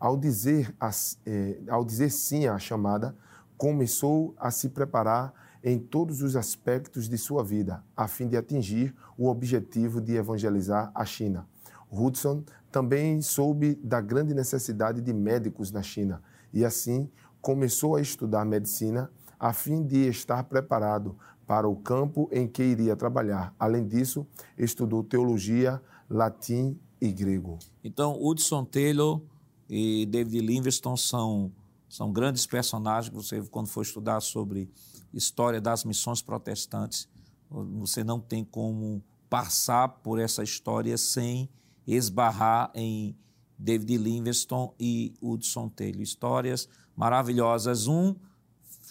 Ao 0.00 0.16
dizer, 0.16 0.74
eh, 1.26 1.60
ao 1.68 1.84
dizer 1.84 2.08
sim 2.08 2.46
à 2.46 2.58
chamada, 2.58 3.14
começou 3.58 4.34
a 4.38 4.50
se 4.50 4.70
preparar 4.70 5.34
em 5.62 5.78
todos 5.78 6.22
os 6.22 6.36
aspectos 6.36 7.06
de 7.06 7.18
sua 7.18 7.44
vida, 7.44 7.84
a 7.94 8.08
fim 8.08 8.26
de 8.26 8.34
atingir 8.34 8.94
o 9.18 9.28
objetivo 9.28 10.00
de 10.00 10.16
evangelizar 10.16 10.90
a 10.94 11.04
China. 11.04 11.46
Hudson 11.92 12.44
também 12.72 13.20
soube 13.20 13.74
da 13.74 14.00
grande 14.00 14.32
necessidade 14.32 15.02
de 15.02 15.12
médicos 15.12 15.70
na 15.70 15.82
China 15.82 16.22
e, 16.50 16.64
assim, 16.64 17.10
começou 17.42 17.94
a 17.94 18.00
estudar 18.00 18.46
medicina 18.46 19.10
a 19.44 19.52
fim 19.52 19.86
de 19.86 20.08
estar 20.08 20.42
preparado 20.44 21.18
para 21.46 21.68
o 21.68 21.76
campo 21.76 22.30
em 22.32 22.48
que 22.48 22.62
iria 22.62 22.96
trabalhar. 22.96 23.54
Além 23.58 23.86
disso, 23.86 24.26
estudou 24.56 25.04
teologia, 25.04 25.82
latim 26.08 26.80
e 26.98 27.12
grego. 27.12 27.58
Então, 27.84 28.16
Hudson 28.18 28.64
Taylor 28.64 29.20
e 29.68 30.06
David 30.06 30.40
Livingstone 30.40 30.96
são, 30.96 31.52
são 31.90 32.10
grandes 32.10 32.46
personagens. 32.46 33.12
Você, 33.12 33.42
quando 33.50 33.66
for 33.66 33.82
estudar 33.82 34.22
sobre 34.22 34.70
história 35.12 35.60
das 35.60 35.84
missões 35.84 36.22
protestantes, 36.22 37.06
você 37.50 38.02
não 38.02 38.18
tem 38.18 38.46
como 38.46 39.04
passar 39.28 39.88
por 39.88 40.18
essa 40.18 40.42
história 40.42 40.96
sem 40.96 41.50
esbarrar 41.86 42.70
em 42.74 43.14
David 43.58 43.98
Livingstone 43.98 44.70
e 44.80 45.12
Hudson 45.20 45.68
Taylor. 45.68 46.00
Histórias 46.00 46.66
maravilhosas. 46.96 47.86
Um 47.86 48.16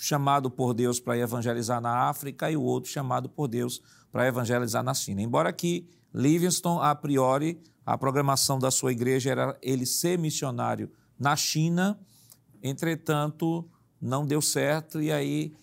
chamado 0.04 0.52
por 0.52 0.74
Deus 0.74 1.00
para 1.00 1.18
evangelizar 1.18 1.80
na 1.80 2.10
África 2.10 2.52
e 2.52 2.58
o 2.58 2.62
outro 2.62 2.92
chamado 2.92 3.30
por 3.30 3.48
Deus 3.48 3.82
para 4.12 4.28
evangelizar 4.28 4.84
na 4.84 4.94
China. 4.94 5.22
Embora 5.22 5.54
que 5.54 5.88
Livingstone, 6.14 6.82
a 6.84 6.94
priori, 6.94 7.62
a 7.86 7.98
programação 7.98 8.60
da 8.60 8.70
sua 8.70 8.92
igreja 8.92 9.32
era 9.32 9.58
ele 9.62 9.86
ser 9.86 10.20
missionário 10.20 10.92
na 11.18 11.38
China, 11.38 11.98
entretanto, 12.62 13.66
não 14.02 14.28
deu 14.28 14.42
certo 14.42 15.02
e 15.02 15.10
aí 15.10 15.56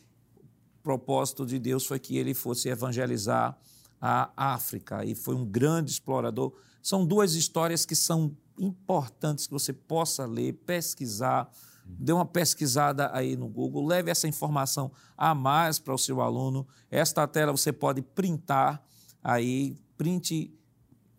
o 0.79 0.83
propósito 0.83 1.45
de 1.45 1.59
Deus 1.59 1.85
foi 1.85 1.99
que 1.99 2.17
ele 2.17 2.33
fosse 2.33 2.71
evangelizar 2.71 3.59
a 4.01 4.33
África 4.35 5.05
e 5.05 5.15
foi 5.15 5.35
um 5.35 5.45
grande 5.45 5.91
explorador. 5.91 6.55
São 6.83 7.05
duas 7.05 7.35
histórias 7.35 7.85
que 7.85 7.95
são 7.95 8.35
importantes 8.59 9.47
que 9.47 9.53
você 9.53 9.75
possa 9.75 10.25
ler, 10.25 10.55
pesquisar. 10.65 11.53
Dê 11.99 12.13
uma 12.13 12.27
pesquisada 12.27 13.11
aí 13.13 13.37
no 13.37 13.49
Google, 13.49 13.87
leve 13.87 14.11
essa 14.11 14.29
informação 14.29 14.91
a 15.17 15.35
mais 15.35 15.79
para 15.79 15.95
o 15.95 15.99
seu 15.99 16.21
aluno. 16.21 16.67
Esta 16.91 17.27
tela 17.27 17.53
você 17.53 17.73
pode 17.73 18.03
printar 18.03 18.83
aí, 19.23 19.77
printe, 19.97 20.53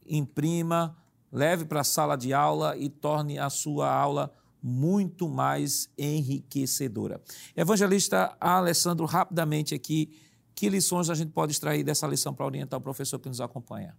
imprima, 0.06 0.96
leve 1.32 1.66
para 1.66 1.82
a 1.82 1.84
sala 1.84 2.16
de 2.16 2.34
aula 2.34 2.76
e 2.78 2.90
torne 2.90 3.40
a 3.40 3.50
sua 3.50 3.92
aula 3.92 4.32
muito 4.62 5.28
mais 5.28 5.90
enriquecedora. 5.98 7.22
Evangelista 7.56 8.36
Alessandro, 8.40 9.06
rapidamente 9.06 9.74
aqui, 9.74 10.16
que 10.54 10.70
lições 10.70 11.10
a 11.10 11.16
gente 11.16 11.32
pode 11.32 11.52
extrair 11.52 11.84
dessa 11.84 12.06
lição 12.06 12.34
para 12.34 12.46
orientar 12.46 12.80
o 12.80 12.84
professor 12.84 13.18
que 13.18 13.28
nos 13.28 13.42
acompanha? 13.42 13.98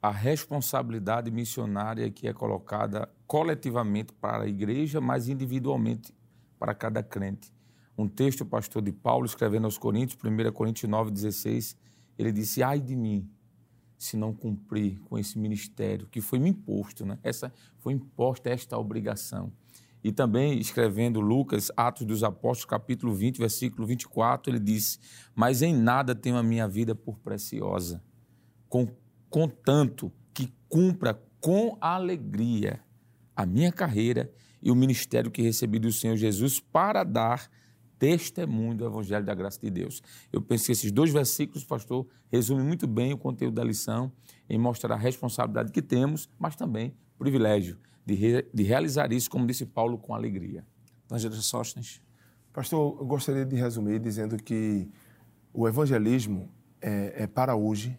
A 0.00 0.10
responsabilidade 0.10 1.30
missionária 1.30 2.10
que 2.10 2.28
é 2.28 2.32
colocada 2.32 3.08
coletivamente 3.34 4.12
para 4.12 4.44
a 4.44 4.46
igreja, 4.46 5.00
mas 5.00 5.28
individualmente 5.28 6.14
para 6.56 6.72
cada 6.72 7.02
crente. 7.02 7.52
Um 7.98 8.06
texto, 8.06 8.46
pastor 8.46 8.80
de 8.80 8.92
Paulo, 8.92 9.26
escrevendo 9.26 9.64
aos 9.64 9.76
Coríntios, 9.76 10.16
1 10.22 10.52
Coríntios 10.52 10.88
9, 10.88 11.10
16, 11.10 11.76
ele 12.16 12.30
disse: 12.30 12.62
Ai 12.62 12.78
de 12.78 12.94
mim, 12.94 13.28
se 13.98 14.16
não 14.16 14.32
cumprir 14.32 15.00
com 15.00 15.18
esse 15.18 15.36
ministério 15.36 16.06
que 16.06 16.20
foi 16.20 16.38
me 16.38 16.50
imposto, 16.50 17.04
né? 17.04 17.18
Essa 17.24 17.52
foi 17.80 17.94
imposta 17.94 18.50
esta 18.50 18.78
obrigação. 18.78 19.52
E 20.04 20.12
também 20.12 20.56
escrevendo 20.60 21.20
Lucas, 21.20 21.72
Atos 21.76 22.06
dos 22.06 22.22
Apóstolos, 22.22 22.66
capítulo 22.66 23.12
20, 23.12 23.38
versículo 23.38 23.84
24, 23.84 24.52
ele 24.52 24.60
disse: 24.60 25.00
Mas 25.34 25.60
em 25.60 25.74
nada 25.74 26.14
tenho 26.14 26.36
a 26.36 26.42
minha 26.44 26.68
vida 26.68 26.94
por 26.94 27.18
preciosa, 27.18 28.00
com, 28.68 28.86
contanto 29.28 30.12
que 30.32 30.54
cumpra 30.68 31.20
com 31.40 31.76
alegria 31.80 32.84
a 33.34 33.44
minha 33.44 33.72
carreira 33.72 34.30
e 34.62 34.70
o 34.70 34.74
ministério 34.74 35.30
que 35.30 35.42
recebi 35.42 35.78
do 35.78 35.92
Senhor 35.92 36.16
Jesus 36.16 36.60
para 36.60 37.04
dar 37.04 37.50
testemunho 37.98 38.74
do 38.74 38.86
Evangelho 38.86 39.24
da 39.24 39.34
graça 39.34 39.60
de 39.60 39.70
Deus. 39.70 40.02
Eu 40.32 40.40
penso 40.40 40.66
que 40.66 40.72
esses 40.72 40.90
dois 40.90 41.10
versículos, 41.10 41.64
pastor, 41.64 42.06
resumem 42.30 42.64
muito 42.64 42.86
bem 42.86 43.12
o 43.12 43.18
conteúdo 43.18 43.54
da 43.54 43.64
lição 43.64 44.12
em 44.48 44.58
mostrar 44.58 44.94
a 44.94 44.98
responsabilidade 44.98 45.72
que 45.72 45.80
temos, 45.80 46.28
mas 46.38 46.56
também 46.56 46.94
o 47.14 47.18
privilégio 47.18 47.78
de, 48.04 48.14
re, 48.14 48.46
de 48.52 48.62
realizar 48.62 49.12
isso, 49.12 49.30
como 49.30 49.46
disse 49.46 49.64
Paulo, 49.64 49.96
com 49.98 50.14
alegria. 50.14 50.64
Evangelho 51.08 51.34
Sóstenes. 51.34 52.02
Pastor, 52.52 52.98
eu 53.00 53.06
gostaria 53.06 53.44
de 53.44 53.56
resumir 53.56 53.98
dizendo 53.98 54.36
que 54.36 54.88
o 55.52 55.68
evangelismo 55.68 56.50
é, 56.80 57.22
é 57.22 57.26
para 57.26 57.54
hoje, 57.56 57.98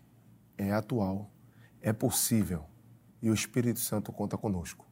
é 0.58 0.72
atual, 0.72 1.32
é 1.82 1.92
possível 1.92 2.66
e 3.22 3.30
o 3.30 3.34
Espírito 3.34 3.80
Santo 3.80 4.12
conta 4.12 4.38
conosco. 4.38 4.85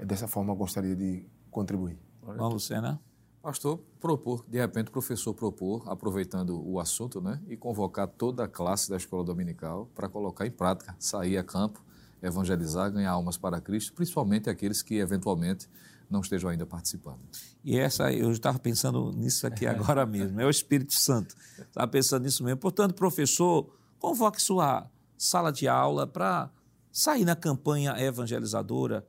É 0.00 0.04
dessa 0.04 0.26
forma 0.26 0.52
eu 0.52 0.56
gostaria 0.56 0.96
de 0.96 1.26
contribuir. 1.50 1.98
Vamos, 2.22 2.54
Lucena. 2.54 2.98
Pastor, 3.42 3.78
propor, 4.00 4.44
de 4.48 4.58
repente 4.58 4.88
o 4.88 4.92
professor 4.92 5.34
propor, 5.34 5.82
aproveitando 5.86 6.62
o 6.66 6.78
assunto, 6.80 7.20
né, 7.20 7.40
e 7.48 7.56
convocar 7.56 8.06
toda 8.06 8.44
a 8.44 8.48
classe 8.48 8.90
da 8.90 8.96
escola 8.96 9.24
dominical 9.24 9.90
para 9.94 10.08
colocar 10.08 10.46
em 10.46 10.50
prática, 10.50 10.94
sair 10.98 11.38
a 11.38 11.44
campo 11.44 11.82
evangelizar, 12.22 12.90
ganhar 12.90 13.12
almas 13.12 13.36
para 13.36 13.60
Cristo, 13.60 13.92
principalmente 13.92 14.50
aqueles 14.50 14.82
que 14.82 14.96
eventualmente 14.96 15.68
não 16.08 16.20
estejam 16.20 16.50
ainda 16.50 16.66
participando. 16.66 17.20
E 17.64 17.78
essa, 17.78 18.12
eu 18.12 18.30
estava 18.32 18.58
pensando 18.58 19.12
nisso 19.12 19.46
aqui 19.46 19.64
agora 19.68 20.04
mesmo, 20.04 20.40
é 20.40 20.44
o 20.44 20.50
Espírito 20.50 20.94
Santo. 20.94 21.34
Estava 21.58 21.88
pensando 21.88 22.24
nisso 22.24 22.44
mesmo. 22.44 22.58
Portanto, 22.58 22.94
professor, 22.94 23.74
convoque 23.98 24.40
sua 24.40 24.90
sala 25.16 25.52
de 25.52 25.68
aula 25.68 26.06
para 26.06 26.50
sair 26.90 27.24
na 27.24 27.36
campanha 27.36 27.94
evangelizadora, 27.98 29.06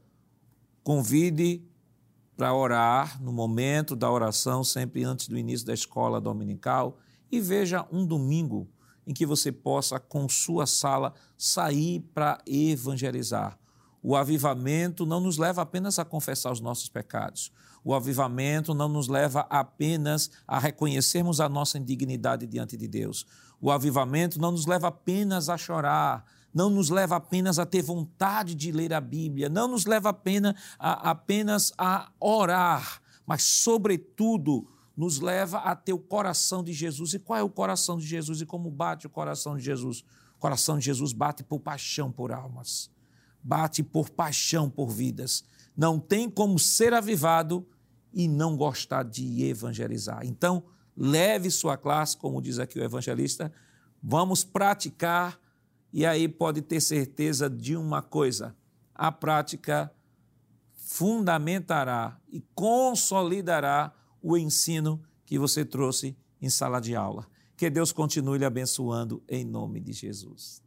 convide 0.84 1.64
para 2.36 2.54
orar 2.54 3.22
no 3.22 3.32
momento 3.32 3.96
da 3.96 4.10
oração, 4.10 4.64
sempre 4.64 5.04
antes 5.04 5.28
do 5.28 5.38
início 5.38 5.66
da 5.66 5.74
escola 5.74 6.20
dominical, 6.20 6.98
e 7.32 7.40
veja 7.40 7.88
um 7.92 8.06
domingo 8.06 8.68
em 9.06 9.14
que 9.14 9.26
você 9.26 9.52
possa, 9.52 10.00
com 10.00 10.28
sua 10.28 10.66
sala, 10.66 11.14
sair 11.38 12.00
para 12.14 12.40
evangelizar. 12.46 13.58
O 14.04 14.16
avivamento 14.16 15.06
não 15.06 15.20
nos 15.20 15.38
leva 15.38 15.62
apenas 15.62 16.00
a 16.00 16.06
confessar 16.06 16.52
os 16.52 16.60
nossos 16.60 16.90
pecados. 16.90 17.52
O 17.84 17.94
avivamento 17.94 18.74
não 18.74 18.88
nos 18.88 19.08
leva 19.08 19.42
apenas 19.50 20.32
a 20.48 20.60
reconhecermos 20.60 21.40
a 21.40 21.48
nossa 21.48 21.78
indignidade 21.78 22.48
diante 22.48 22.76
de 22.76 22.88
Deus. 22.88 23.26
O 23.60 23.72
avivamento 23.72 24.40
não 24.40 24.52
nos 24.52 24.66
leva 24.66 24.88
apenas 24.88 25.50
a 25.50 25.58
chorar, 25.58 26.26
não 26.54 26.70
nos 26.70 26.90
leva 26.90 27.16
apenas 27.16 27.60
a 27.60 27.66
ter 27.66 27.82
vontade 27.82 28.56
de 28.56 28.72
ler 28.72 28.94
a 28.94 29.02
Bíblia, 29.02 29.50
não 29.50 29.68
nos 29.68 29.86
leva 29.86 30.10
apenas 30.10 30.56
a, 30.78 31.12
apenas 31.12 31.72
a 31.78 32.12
orar, 32.20 33.02
mas, 33.26 33.44
sobretudo, 33.44 34.68
nos 34.96 35.20
leva 35.20 35.60
a 35.60 35.76
ter 35.76 35.94
o 35.94 36.00
coração 36.00 36.64
de 36.64 36.74
Jesus. 36.74 37.14
E 37.14 37.20
qual 37.20 37.40
é 37.40 37.44
o 37.44 37.50
coração 37.50 37.98
de 37.98 38.06
Jesus 38.06 38.42
e 38.42 38.46
como 38.46 38.70
bate 38.70 39.08
o 39.08 39.10
coração 39.10 39.56
de 39.56 39.64
Jesus? 39.64 40.02
O 40.36 40.40
coração 40.40 40.78
de 40.78 40.86
Jesus 40.86 41.14
bate 41.14 41.44
por 41.44 41.60
paixão 41.60 42.12
por 42.12 42.32
almas, 42.32 42.90
bate 43.42 43.84
por 43.84 44.10
paixão 44.10 44.70
por 44.70 44.90
vidas. 44.90 45.44
Não 45.78 46.00
tem 46.00 46.30
como 46.30 46.60
ser 46.60 46.94
avivado 46.94 47.66
e 48.14 48.28
não 48.28 48.58
gostar 48.58 49.04
de 49.04 49.44
evangelizar. 49.44 50.26
Então, 50.26 50.64
leve 50.98 51.50
sua 51.50 51.78
classe, 51.78 52.18
como 52.18 52.42
diz 52.42 52.60
aqui 52.60 52.78
o 52.78 52.84
evangelista, 52.84 53.52
vamos 54.04 54.44
praticar 54.44 55.40
e 55.94 56.06
aí 56.06 56.28
pode 56.28 56.62
ter 56.62 56.80
certeza 56.80 57.50
de 57.50 57.76
uma 57.76 58.02
coisa: 58.02 58.56
a 58.94 59.12
prática 59.12 59.92
fundamentará 60.74 62.20
e 62.30 62.42
consolidará 62.54 63.94
o 64.22 64.38
ensino 64.38 65.02
que 65.26 65.40
você 65.40 65.66
trouxe 65.66 66.16
em 66.42 66.50
sala 66.50 66.80
de 66.80 66.96
aula. 66.96 67.28
Que 67.56 67.70
Deus 67.70 67.92
continue 67.92 68.40
lhe 68.40 68.46
abençoando 68.46 69.24
em 69.30 69.46
nome 69.46 69.80
de 69.80 69.94
Jesus. 69.94 70.62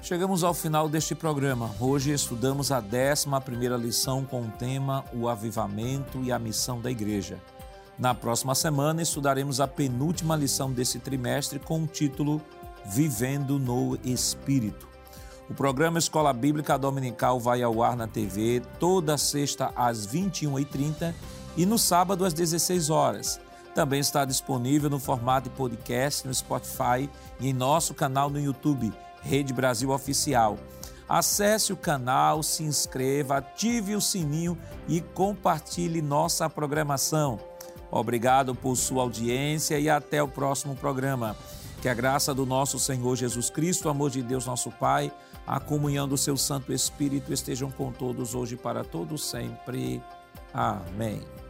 Chegamos 0.00 0.44
ao 0.44 0.54
final 0.54 0.88
deste 0.88 1.16
programa. 1.16 1.74
Hoje 1.80 2.12
estudamos 2.12 2.70
a 2.70 2.78
11 2.78 3.26
lição 3.84 4.24
com 4.24 4.42
o 4.42 4.50
tema 4.52 5.04
O 5.12 5.28
Avivamento 5.28 6.22
e 6.22 6.30
a 6.30 6.38
Missão 6.38 6.80
da 6.80 6.88
Igreja. 6.88 7.42
Na 7.98 8.14
próxima 8.14 8.54
semana 8.54 9.00
estudaremos 9.00 9.58
a 9.58 9.66
penúltima 9.66 10.36
lição 10.36 10.70
desse 10.70 10.98
trimestre 10.98 11.58
com 11.58 11.82
o 11.82 11.86
título 11.86 12.42
Vivendo 12.84 13.58
no 13.58 13.98
Espírito. 14.04 14.86
O 15.48 15.54
programa 15.54 15.98
Escola 15.98 16.32
Bíblica 16.32 16.76
Dominical 16.76 17.40
vai 17.40 17.62
ao 17.62 17.82
ar 17.82 17.96
na 17.96 18.06
TV 18.06 18.60
toda 18.78 19.16
sexta 19.16 19.72
às 19.74 20.06
21h30 20.06 21.14
e 21.56 21.64
no 21.64 21.78
sábado 21.78 22.24
às 22.24 22.34
16 22.34 22.90
horas. 22.90 23.40
Também 23.74 24.00
está 24.00 24.26
disponível 24.26 24.90
no 24.90 24.98
formato 24.98 25.48
de 25.48 25.56
podcast 25.56 26.26
no 26.26 26.34
Spotify 26.34 27.08
e 27.40 27.48
em 27.48 27.52
nosso 27.52 27.94
canal 27.94 28.28
no 28.28 28.40
YouTube, 28.40 28.92
Rede 29.22 29.54
Brasil 29.54 29.90
Oficial. 29.90 30.58
Acesse 31.08 31.72
o 31.72 31.76
canal, 31.76 32.42
se 32.42 32.62
inscreva, 32.62 33.38
ative 33.38 33.94
o 33.94 34.00
sininho 34.00 34.58
e 34.88 35.00
compartilhe 35.00 36.02
nossa 36.02 36.50
programação. 36.50 37.38
Obrigado 37.90 38.54
por 38.54 38.76
sua 38.76 39.02
audiência 39.02 39.78
e 39.78 39.88
até 39.88 40.22
o 40.22 40.28
próximo 40.28 40.74
programa. 40.76 41.36
Que 41.80 41.88
a 41.88 41.94
graça 41.94 42.34
do 42.34 42.46
nosso 42.46 42.78
Senhor 42.78 43.14
Jesus 43.16 43.50
Cristo, 43.50 43.86
o 43.86 43.90
amor 43.90 44.10
de 44.10 44.22
Deus, 44.22 44.46
nosso 44.46 44.70
Pai, 44.70 45.12
a 45.46 45.60
comunhão 45.60 46.08
do 46.08 46.16
seu 46.16 46.36
Santo 46.36 46.72
Espírito 46.72 47.32
estejam 47.32 47.70
com 47.70 47.92
todos 47.92 48.34
hoje 48.34 48.56
para 48.56 48.82
todos 48.82 49.24
sempre. 49.24 50.02
Amém. 50.52 51.45